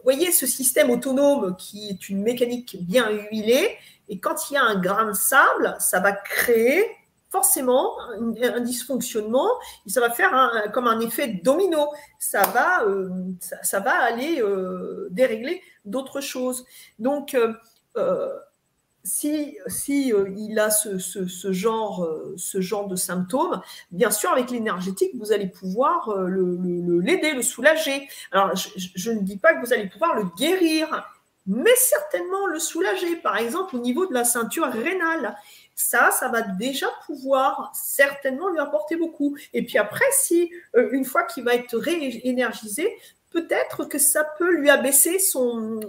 voyez 0.04 0.30
ce 0.30 0.46
système 0.46 0.90
autonome 0.90 1.56
qui 1.56 1.88
est 1.88 2.08
une 2.08 2.22
mécanique 2.22 2.76
bien 2.80 3.10
huilée. 3.10 3.76
Et 4.08 4.18
quand 4.18 4.50
il 4.50 4.54
y 4.54 4.56
a 4.56 4.64
un 4.64 4.80
grain 4.80 5.08
de 5.08 5.16
sable, 5.16 5.76
ça 5.80 6.00
va 6.00 6.12
créer 6.12 6.84
forcément 7.30 7.94
un, 8.18 8.60
dysfonctionnement 8.60 9.48
ça 9.86 10.00
va 10.00 10.10
faire 10.10 10.70
comme 10.72 10.86
un 10.86 11.00
effet 11.00 11.40
domino. 11.42 11.88
Ça 12.18 12.42
va, 12.42 12.84
euh, 12.84 13.08
aller 13.84 14.40
euh, 14.40 15.08
dérégler 15.10 15.62
d'autres 15.84 16.20
choses. 16.20 16.64
Donc, 16.98 17.36
euh, 17.96 18.38
si, 19.02 19.56
si 19.66 20.12
il 20.36 20.58
a 20.58 20.70
ce, 20.70 21.52
genre, 21.52 22.88
de 22.88 22.96
symptômes, 22.96 23.62
bien 23.90 24.10
sûr, 24.10 24.30
avec 24.30 24.50
l'énergétique, 24.50 25.12
vous 25.14 25.32
allez 25.32 25.48
pouvoir 25.48 26.14
l'aider, 26.18 27.32
le, 27.32 27.42
soulager. 27.42 28.08
Alors, 28.32 28.50
je 28.54 29.10
ne 29.10 29.20
dis 29.20 29.38
pas 29.38 29.54
que 29.54 29.64
vous 29.64 29.72
allez 29.72 29.88
pouvoir 29.88 30.14
le 30.16 30.24
guérir, 30.36 31.04
mais 31.46 31.74
certainement 31.76 32.46
le 32.46 32.58
soulager, 32.58 33.16
par 33.16 33.38
exemple 33.38 33.76
au 33.76 33.80
niveau 33.80 34.06
de 34.06 34.12
la 34.12 34.24
ceinture 34.24 34.66
rénale 34.66 35.36
ça, 35.80 36.10
ça 36.10 36.28
va 36.28 36.42
déjà 36.42 36.86
pouvoir 37.06 37.72
certainement 37.74 38.48
lui 38.50 38.58
apporter 38.58 38.96
beaucoup. 38.96 39.36
Et 39.52 39.64
puis 39.64 39.78
après, 39.78 40.04
si 40.12 40.50
euh, 40.76 40.90
une 40.92 41.04
fois 41.04 41.24
qu'il 41.24 41.42
va 41.44 41.54
être 41.54 41.76
réénergisé, 41.76 42.88
peut-être 43.30 43.84
que 43.84 43.98
ça 43.98 44.24
peut 44.38 44.52
lui 44.56 44.68
abaisser 44.68 45.18
son, 45.18 45.80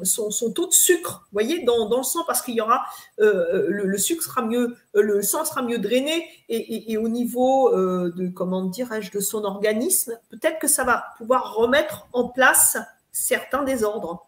taux 0.55 0.67
de 0.67 0.73
sucre, 0.73 1.23
vous 1.25 1.33
voyez, 1.33 1.63
dans, 1.63 1.89
dans 1.89 1.97
le 1.97 2.03
sang, 2.03 2.23
parce 2.25 2.41
qu'il 2.41 2.53
y 2.55 2.61
aura, 2.61 2.85
euh, 3.19 3.65
le, 3.67 3.97
sucre 3.97 4.23
sera 4.23 4.43
mieux, 4.43 4.77
euh, 4.95 5.01
le 5.01 5.21
sang 5.21 5.43
sera 5.43 5.61
mieux 5.61 5.79
drainé, 5.79 6.25
et, 6.49 6.97
au 6.97 7.09
niveau 7.09 7.71
de, 7.71 8.29
comment 8.29 8.63
dirais-je, 8.63 9.11
de 9.11 9.19
son 9.19 9.43
organisme, 9.43 10.17
peut-être 10.29 10.59
que 10.59 10.67
ça 10.67 10.83
va 10.83 11.05
pouvoir 11.17 11.55
remettre 11.55 12.07
en 12.13 12.29
place 12.29 12.77
certains 13.11 13.63
désordres. 13.63 14.27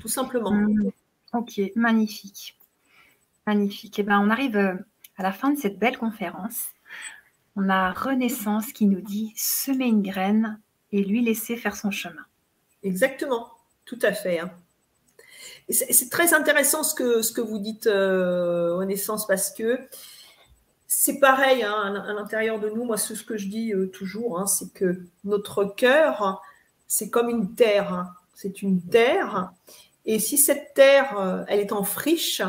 Tout 0.00 0.08
simplement. 0.08 0.52
Mmh. 0.52 0.90
ok, 1.34 1.60
magnifique. 1.74 2.57
Magnifique. 3.48 3.98
Eh 3.98 4.02
ben, 4.02 4.20
on 4.20 4.28
arrive 4.28 4.58
euh, 4.58 4.74
à 5.16 5.22
la 5.22 5.32
fin 5.32 5.48
de 5.48 5.58
cette 5.58 5.78
belle 5.78 5.96
conférence. 5.96 6.66
On 7.56 7.70
a 7.70 7.92
Renaissance 7.92 8.74
qui 8.74 8.84
nous 8.84 9.00
dit 9.00 9.32
semer 9.36 9.86
une 9.86 10.02
graine 10.02 10.60
et 10.92 11.02
lui 11.02 11.24
laisser 11.24 11.56
faire 11.56 11.74
son 11.74 11.90
chemin. 11.90 12.26
Exactement, 12.82 13.48
tout 13.86 13.98
à 14.02 14.12
fait. 14.12 14.40
Hein. 14.40 14.50
C'est 15.70 16.10
très 16.10 16.34
intéressant 16.34 16.82
ce 16.82 16.94
que, 16.94 17.22
ce 17.22 17.32
que 17.32 17.40
vous 17.40 17.58
dites, 17.58 17.86
euh, 17.86 18.76
Renaissance, 18.76 19.26
parce 19.26 19.50
que 19.50 19.78
c'est 20.86 21.18
pareil 21.18 21.62
hein, 21.62 22.04
à 22.06 22.12
l'intérieur 22.12 22.60
de 22.60 22.68
nous. 22.68 22.84
Moi, 22.84 22.98
ce 22.98 23.14
que 23.14 23.38
je 23.38 23.48
dis 23.48 23.72
euh, 23.72 23.86
toujours, 23.86 24.38
hein, 24.38 24.46
c'est 24.46 24.74
que 24.74 25.00
notre 25.24 25.64
cœur, 25.64 26.42
c'est 26.86 27.08
comme 27.08 27.30
une 27.30 27.54
terre. 27.54 28.12
C'est 28.34 28.60
une 28.60 28.82
terre. 28.82 29.52
Et 30.04 30.18
si 30.18 30.36
cette 30.36 30.74
terre, 30.74 31.46
elle 31.48 31.60
est 31.60 31.72
en 31.72 31.82
friche, 31.82 32.42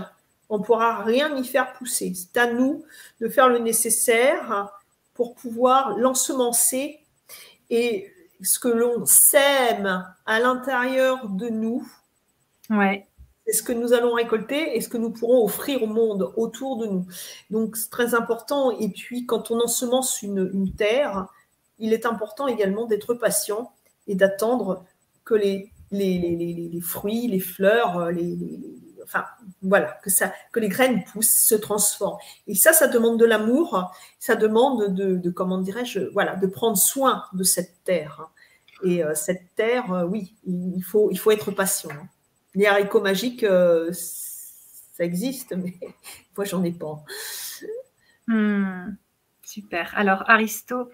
on 0.50 0.58
ne 0.58 0.64
pourra 0.64 1.04
rien 1.04 1.36
y 1.38 1.46
faire 1.46 1.74
pousser. 1.74 2.14
C'est 2.16 2.38
à 2.38 2.52
nous 2.52 2.84
de 3.22 3.30
faire 3.30 3.50
le 3.50 3.60
nécessaire 3.60 4.72
pour 5.14 5.36
pouvoir 5.36 5.98
l'ensemencer 5.98 7.00
et 7.70 8.12
ce 8.42 8.60
que 8.60 8.68
l'on 8.68 9.06
sème 9.06 10.06
à 10.26 10.40
l'intérieur 10.40 11.28
de 11.30 11.50
nous, 11.50 11.88
ouais. 12.70 13.06
c'est 13.46 13.54
ce 13.54 13.64
que 13.64 13.74
nous 13.74 13.94
allons 13.94 14.14
récolter 14.14 14.76
et 14.76 14.82
ce 14.82 14.90
que 14.90 14.98
nous 14.98 15.12
pourrons 15.12 15.44
offrir 15.44 15.84
au 15.84 15.88
monde 15.88 16.34
autour 16.36 16.78
de 16.78 16.88
nous. 16.88 17.06
Donc 17.50 17.76
c'est 17.76 17.90
très 17.90 18.16
important. 18.16 18.72
Et 18.72 18.90
puis 18.90 19.26
quand 19.26 19.52
on 19.52 19.60
ensemence 19.60 20.22
une, 20.22 20.74
terre, 20.76 21.28
il 21.78 21.94
est 21.94 22.06
important 22.06 22.48
également 22.48 22.86
d'être 22.86 23.14
patient 23.14 23.72
et 24.08 24.16
d'attendre 24.16 24.86
que 25.26 25.36
les, 25.36 25.72
les, 25.92 26.80
fruits, 26.82 27.28
les 27.28 27.40
fleurs, 27.40 28.10
les, 28.10 28.79
enfin 29.10 29.26
voilà, 29.62 30.00
que 30.04 30.10
ça, 30.10 30.34
que 30.52 30.60
les 30.60 30.70
graines 30.70 31.04
poussent, 31.04 31.48
se 31.48 31.56
transforment. 31.56 32.20
Et 32.48 32.56
ça, 32.56 32.74
ça 32.74 32.88
demande 32.88 33.20
de 33.20 33.26
l'amour, 33.26 33.92
ça 34.20 34.36
demande 34.36 34.94
de, 34.94 35.30
comment 35.30 35.58
dirais-je, 35.58 36.12
voilà, 36.14 36.36
de 36.36 36.48
prendre 36.48 36.78
soin 36.78 37.26
de 37.34 37.44
cette 37.44 37.84
terre. 37.84 38.30
Et 38.84 39.04
euh, 39.04 39.14
cette 39.16 39.56
terre, 39.56 39.92
euh, 39.92 40.06
oui, 40.06 40.36
il 40.46 40.82
faut, 40.82 41.10
il 41.12 41.18
faut 41.18 41.32
être 41.32 41.52
patient. 41.52 41.90
Les 42.56 42.66
haricots 42.66 43.02
magiques, 43.02 43.46
ça 43.92 45.04
existe, 45.04 45.56
mais 45.56 45.74
moi, 46.38 46.46
j'en 46.46 46.64
ai 46.64 46.72
pas. 46.72 47.04
Hmm, 48.28 48.96
super. 49.44 49.92
Alors, 49.96 50.24
Aristo, 50.30 50.90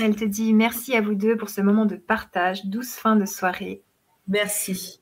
elle 0.00 0.16
te 0.16 0.24
dit 0.24 0.54
merci 0.54 0.96
à 0.96 1.02
vous 1.02 1.14
deux 1.14 1.36
pour 1.36 1.50
ce 1.50 1.60
moment 1.60 1.84
de 1.84 1.96
partage, 1.96 2.64
douce 2.64 2.94
fin 2.94 3.16
de 3.16 3.26
soirée. 3.26 3.82
Merci. 4.26 5.01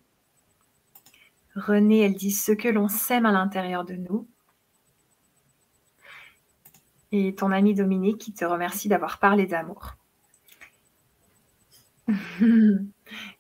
Renée, 1.61 2.01
elle 2.01 2.15
dit 2.15 2.33
ce 2.33 2.53
que 2.53 2.69
l'on 2.69 2.89
sème 2.89 3.27
à 3.27 3.33
l'intérieur 3.33 3.85
de 3.85 3.95
nous. 3.95 4.29
Et 7.13 7.35
ton 7.35 7.51
ami 7.51 7.75
Dominique 7.75 8.19
qui 8.19 8.33
te 8.33 8.45
remercie 8.45 8.89
d'avoir 8.89 9.19
parlé 9.19 9.47
d'amour. 9.47 9.97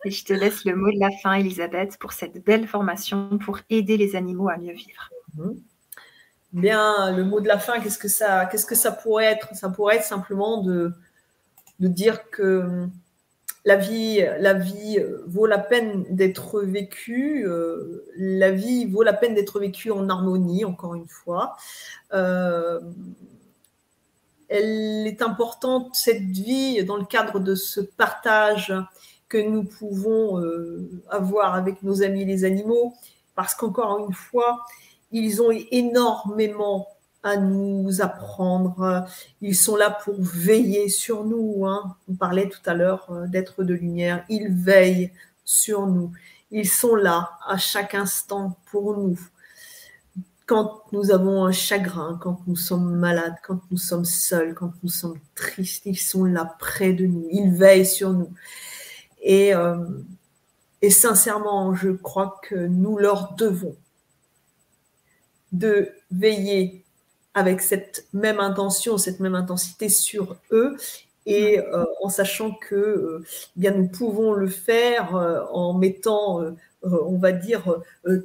Et 0.04 0.10
je 0.10 0.24
te 0.24 0.32
laisse 0.32 0.64
le 0.64 0.74
mot 0.74 0.90
de 0.90 0.98
la 0.98 1.10
fin, 1.22 1.34
Elisabeth, 1.34 1.98
pour 1.98 2.12
cette 2.12 2.44
belle 2.44 2.66
formation 2.66 3.38
pour 3.38 3.58
aider 3.68 3.96
les 3.96 4.16
animaux 4.16 4.48
à 4.48 4.56
mieux 4.56 4.74
vivre. 4.74 5.10
Mhm. 5.34 5.62
Bien, 6.52 7.14
le 7.16 7.24
mot 7.24 7.40
de 7.40 7.46
la 7.46 7.60
fin, 7.60 7.78
qu'est-ce 7.80 7.98
que 7.98 8.08
ça, 8.08 8.46
qu'est-ce 8.46 8.66
que 8.66 8.74
ça 8.74 8.90
pourrait 8.90 9.26
être? 9.26 9.54
Ça 9.54 9.68
pourrait 9.70 9.96
être 9.96 10.04
simplement 10.04 10.62
de, 10.62 10.92
de 11.78 11.86
dire 11.86 12.28
que 12.30 12.88
la 13.64 13.76
vie, 13.76 14.24
vie 14.58 14.98
vaut 15.26 15.46
la 15.46 15.58
peine 15.58 16.04
d'être 16.08 16.62
vécue. 16.62 17.46
Euh, 17.46 18.04
la 18.16 18.50
vie 18.50 18.86
vaut 18.86 19.02
la 19.02 19.12
peine 19.12 19.34
d'être 19.34 19.60
vécue 19.60 19.90
en 19.90 20.08
harmonie, 20.08 20.64
encore 20.64 20.94
une 20.94 21.08
fois. 21.08 21.56
Euh, 22.12 22.80
elle 24.48 25.06
est 25.06 25.22
importante, 25.22 25.94
cette 25.94 26.22
vie, 26.22 26.84
dans 26.84 26.96
le 26.96 27.04
cadre 27.04 27.38
de 27.38 27.54
ce 27.54 27.80
partage 27.80 28.74
que 29.28 29.38
nous 29.38 29.62
pouvons 29.62 30.40
euh, 30.40 30.90
avoir 31.08 31.54
avec 31.54 31.82
nos 31.82 32.02
amis 32.02 32.24
les 32.24 32.44
animaux, 32.44 32.94
parce 33.36 33.54
qu'encore 33.54 34.04
une 34.06 34.14
fois, 34.14 34.64
ils 35.12 35.40
ont 35.40 35.52
énormément 35.70 36.88
à 37.22 37.36
nous 37.36 38.00
apprendre. 38.00 39.06
Ils 39.40 39.56
sont 39.56 39.76
là 39.76 39.90
pour 39.90 40.16
veiller 40.18 40.88
sur 40.88 41.24
nous. 41.24 41.66
Hein. 41.66 41.96
On 42.08 42.14
parlait 42.14 42.48
tout 42.48 42.62
à 42.66 42.74
l'heure 42.74 43.06
euh, 43.10 43.26
d'être 43.26 43.62
de 43.64 43.74
lumière. 43.74 44.24
Ils 44.28 44.48
veillent 44.48 45.12
sur 45.44 45.86
nous. 45.86 46.12
Ils 46.50 46.68
sont 46.68 46.94
là 46.94 47.38
à 47.46 47.58
chaque 47.58 47.94
instant 47.94 48.58
pour 48.70 48.96
nous. 48.96 49.18
Quand 50.46 50.82
nous 50.92 51.12
avons 51.12 51.44
un 51.44 51.52
chagrin, 51.52 52.18
quand 52.20 52.40
nous 52.46 52.56
sommes 52.56 52.96
malades, 52.96 53.36
quand 53.44 53.60
nous 53.70 53.78
sommes 53.78 54.04
seuls, 54.04 54.54
quand 54.54 54.72
nous 54.82 54.88
sommes 54.88 55.18
tristes, 55.36 55.86
ils 55.86 55.98
sont 55.98 56.24
là 56.24 56.56
près 56.58 56.92
de 56.92 57.06
nous. 57.06 57.28
Ils 57.30 57.52
veillent 57.52 57.86
sur 57.86 58.12
nous. 58.12 58.32
Et, 59.22 59.54
euh, 59.54 59.76
et 60.82 60.90
sincèrement, 60.90 61.74
je 61.74 61.90
crois 61.90 62.40
que 62.42 62.54
nous 62.54 62.98
leur 62.98 63.34
devons 63.34 63.76
de 65.52 65.90
veiller 66.10 66.84
avec 67.34 67.60
cette 67.60 68.06
même 68.12 68.40
intention, 68.40 68.98
cette 68.98 69.20
même 69.20 69.34
intensité 69.34 69.88
sur 69.88 70.36
eux 70.50 70.76
et 71.26 71.60
euh, 71.60 71.84
en 72.02 72.08
sachant 72.08 72.52
que 72.52 72.74
euh, 72.74 73.24
bien 73.56 73.72
nous 73.72 73.88
pouvons 73.88 74.32
le 74.32 74.48
faire 74.48 75.14
euh, 75.14 75.44
en 75.52 75.74
mettant 75.74 76.40
on 76.82 77.18
va 77.18 77.32
dire 77.32 77.76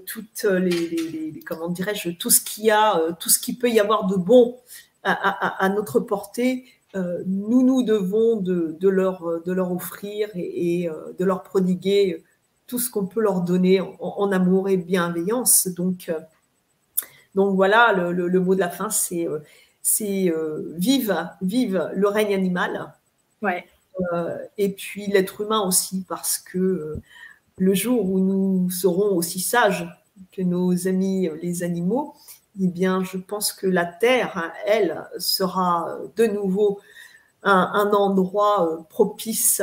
toutes 0.06 0.44
les, 0.44 1.41
comment 1.45 1.68
dirais-je 1.68 2.11
tout 2.11 2.30
ce 2.30 2.40
qu'il 2.40 2.64
y 2.64 2.72
a 2.72 3.02
tout 3.19 3.30
ce 3.30 3.38
qui 3.38 3.53
peut 3.57 3.69
y 3.69 3.82
avoir 3.82 4.07
de 4.07 4.15
bon 4.15 4.57
à, 5.03 5.69
notre 5.76 5.99
portée 5.99 6.64
nous 6.94 7.64
nous 7.64 7.84
devons 7.84 8.38
de, 8.38 8.77
leur 8.88 9.41
de 9.44 9.52
leur 9.52 9.73
offrir 9.73 10.30
et, 10.36 10.90
de 11.19 11.26
leur 11.26 11.44
prodiguer 11.44 12.23
tout 12.65 12.80
ce 12.80 12.90
qu'on 12.90 13.06
peut 13.07 13.19
leur 13.19 13.41
donner 13.41 13.82
en, 13.82 13.98
en 13.99 14.32
amour 14.32 14.69
et 14.69 14.77
bienveillance. 14.77 15.68
Donc 15.68 16.10
donc 17.36 17.56
voilà, 17.56 17.91
le, 17.91 18.40
mot 18.40 18.56
de 18.56 18.62
la 18.62 18.70
fin, 18.70 18.90
c'est 18.90 19.28
euh, 19.28 19.40
euh, 20.02 20.74
vive, 20.78 21.30
vive 21.41 21.91
le 21.94 22.07
règne 22.07 22.34
animal. 22.34 22.94
Ouais. 23.41 23.66
Euh, 24.14 24.38
et 24.57 24.70
puis 24.70 25.07
l'être 25.07 25.41
humain 25.41 25.62
aussi, 25.62 26.06
parce 26.07 26.38
que 26.38 26.99
le 27.57 27.74
jour 27.74 28.10
où 28.10 28.20
nous 28.20 28.70
serons 28.70 29.16
aussi 29.16 29.40
sages 29.40 29.88
que 30.32 30.41
nos 30.41 30.88
amis 30.88 31.30
les 31.41 31.64
animaux, 31.64 32.16
eh 32.60 32.68
bien, 32.68 33.03
je 33.03 33.18
pense 33.18 33.52
que 33.52 33.68
la 33.68 33.86
Terre, 33.86 34.53
elle, 34.66 35.06
sera 35.18 35.98
de 36.16 36.26
nouveau 36.26 36.80
un, 37.44 37.91
endroit 37.91 38.86
propice 38.90 39.62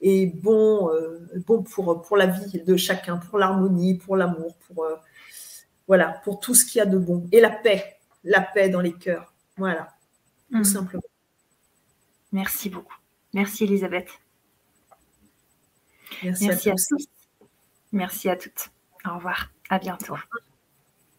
et 0.00 0.26
bon, 0.26 0.90
bon 1.46 1.62
pour, 1.62 2.02
pour 2.02 2.16
la 2.16 2.26
vie 2.26 2.60
de 2.60 2.76
chacun, 2.76 3.16
pour 3.16 3.38
l'harmonie, 3.38 3.94
pour 3.94 4.16
l'amour, 4.16 4.56
pour, 4.66 4.84
voilà, 5.92 6.22
pour 6.24 6.40
tout 6.40 6.54
ce 6.54 6.64
qu'il 6.64 6.78
y 6.78 6.80
a 6.80 6.86
de 6.86 6.96
bon. 6.96 7.28
Et 7.32 7.40
la 7.42 7.50
paix, 7.50 7.98
la 8.24 8.40
paix 8.40 8.70
dans 8.70 8.80
les 8.80 8.94
cœurs. 8.94 9.34
Voilà, 9.58 9.94
tout 10.50 10.56
mhm. 10.56 10.64
simplement. 10.64 11.02
Merci 12.32 12.70
beaucoup. 12.70 12.96
Merci 13.34 13.64
Elisabeth. 13.64 14.08
Merci, 16.22 16.48
à, 16.48 16.56
tous. 16.56 17.06
Merci 17.92 18.30
à 18.30 18.36
toutes. 18.36 18.70
Au 19.04 19.16
revoir. 19.16 19.50
À 19.68 19.78
bientôt. 19.78 20.16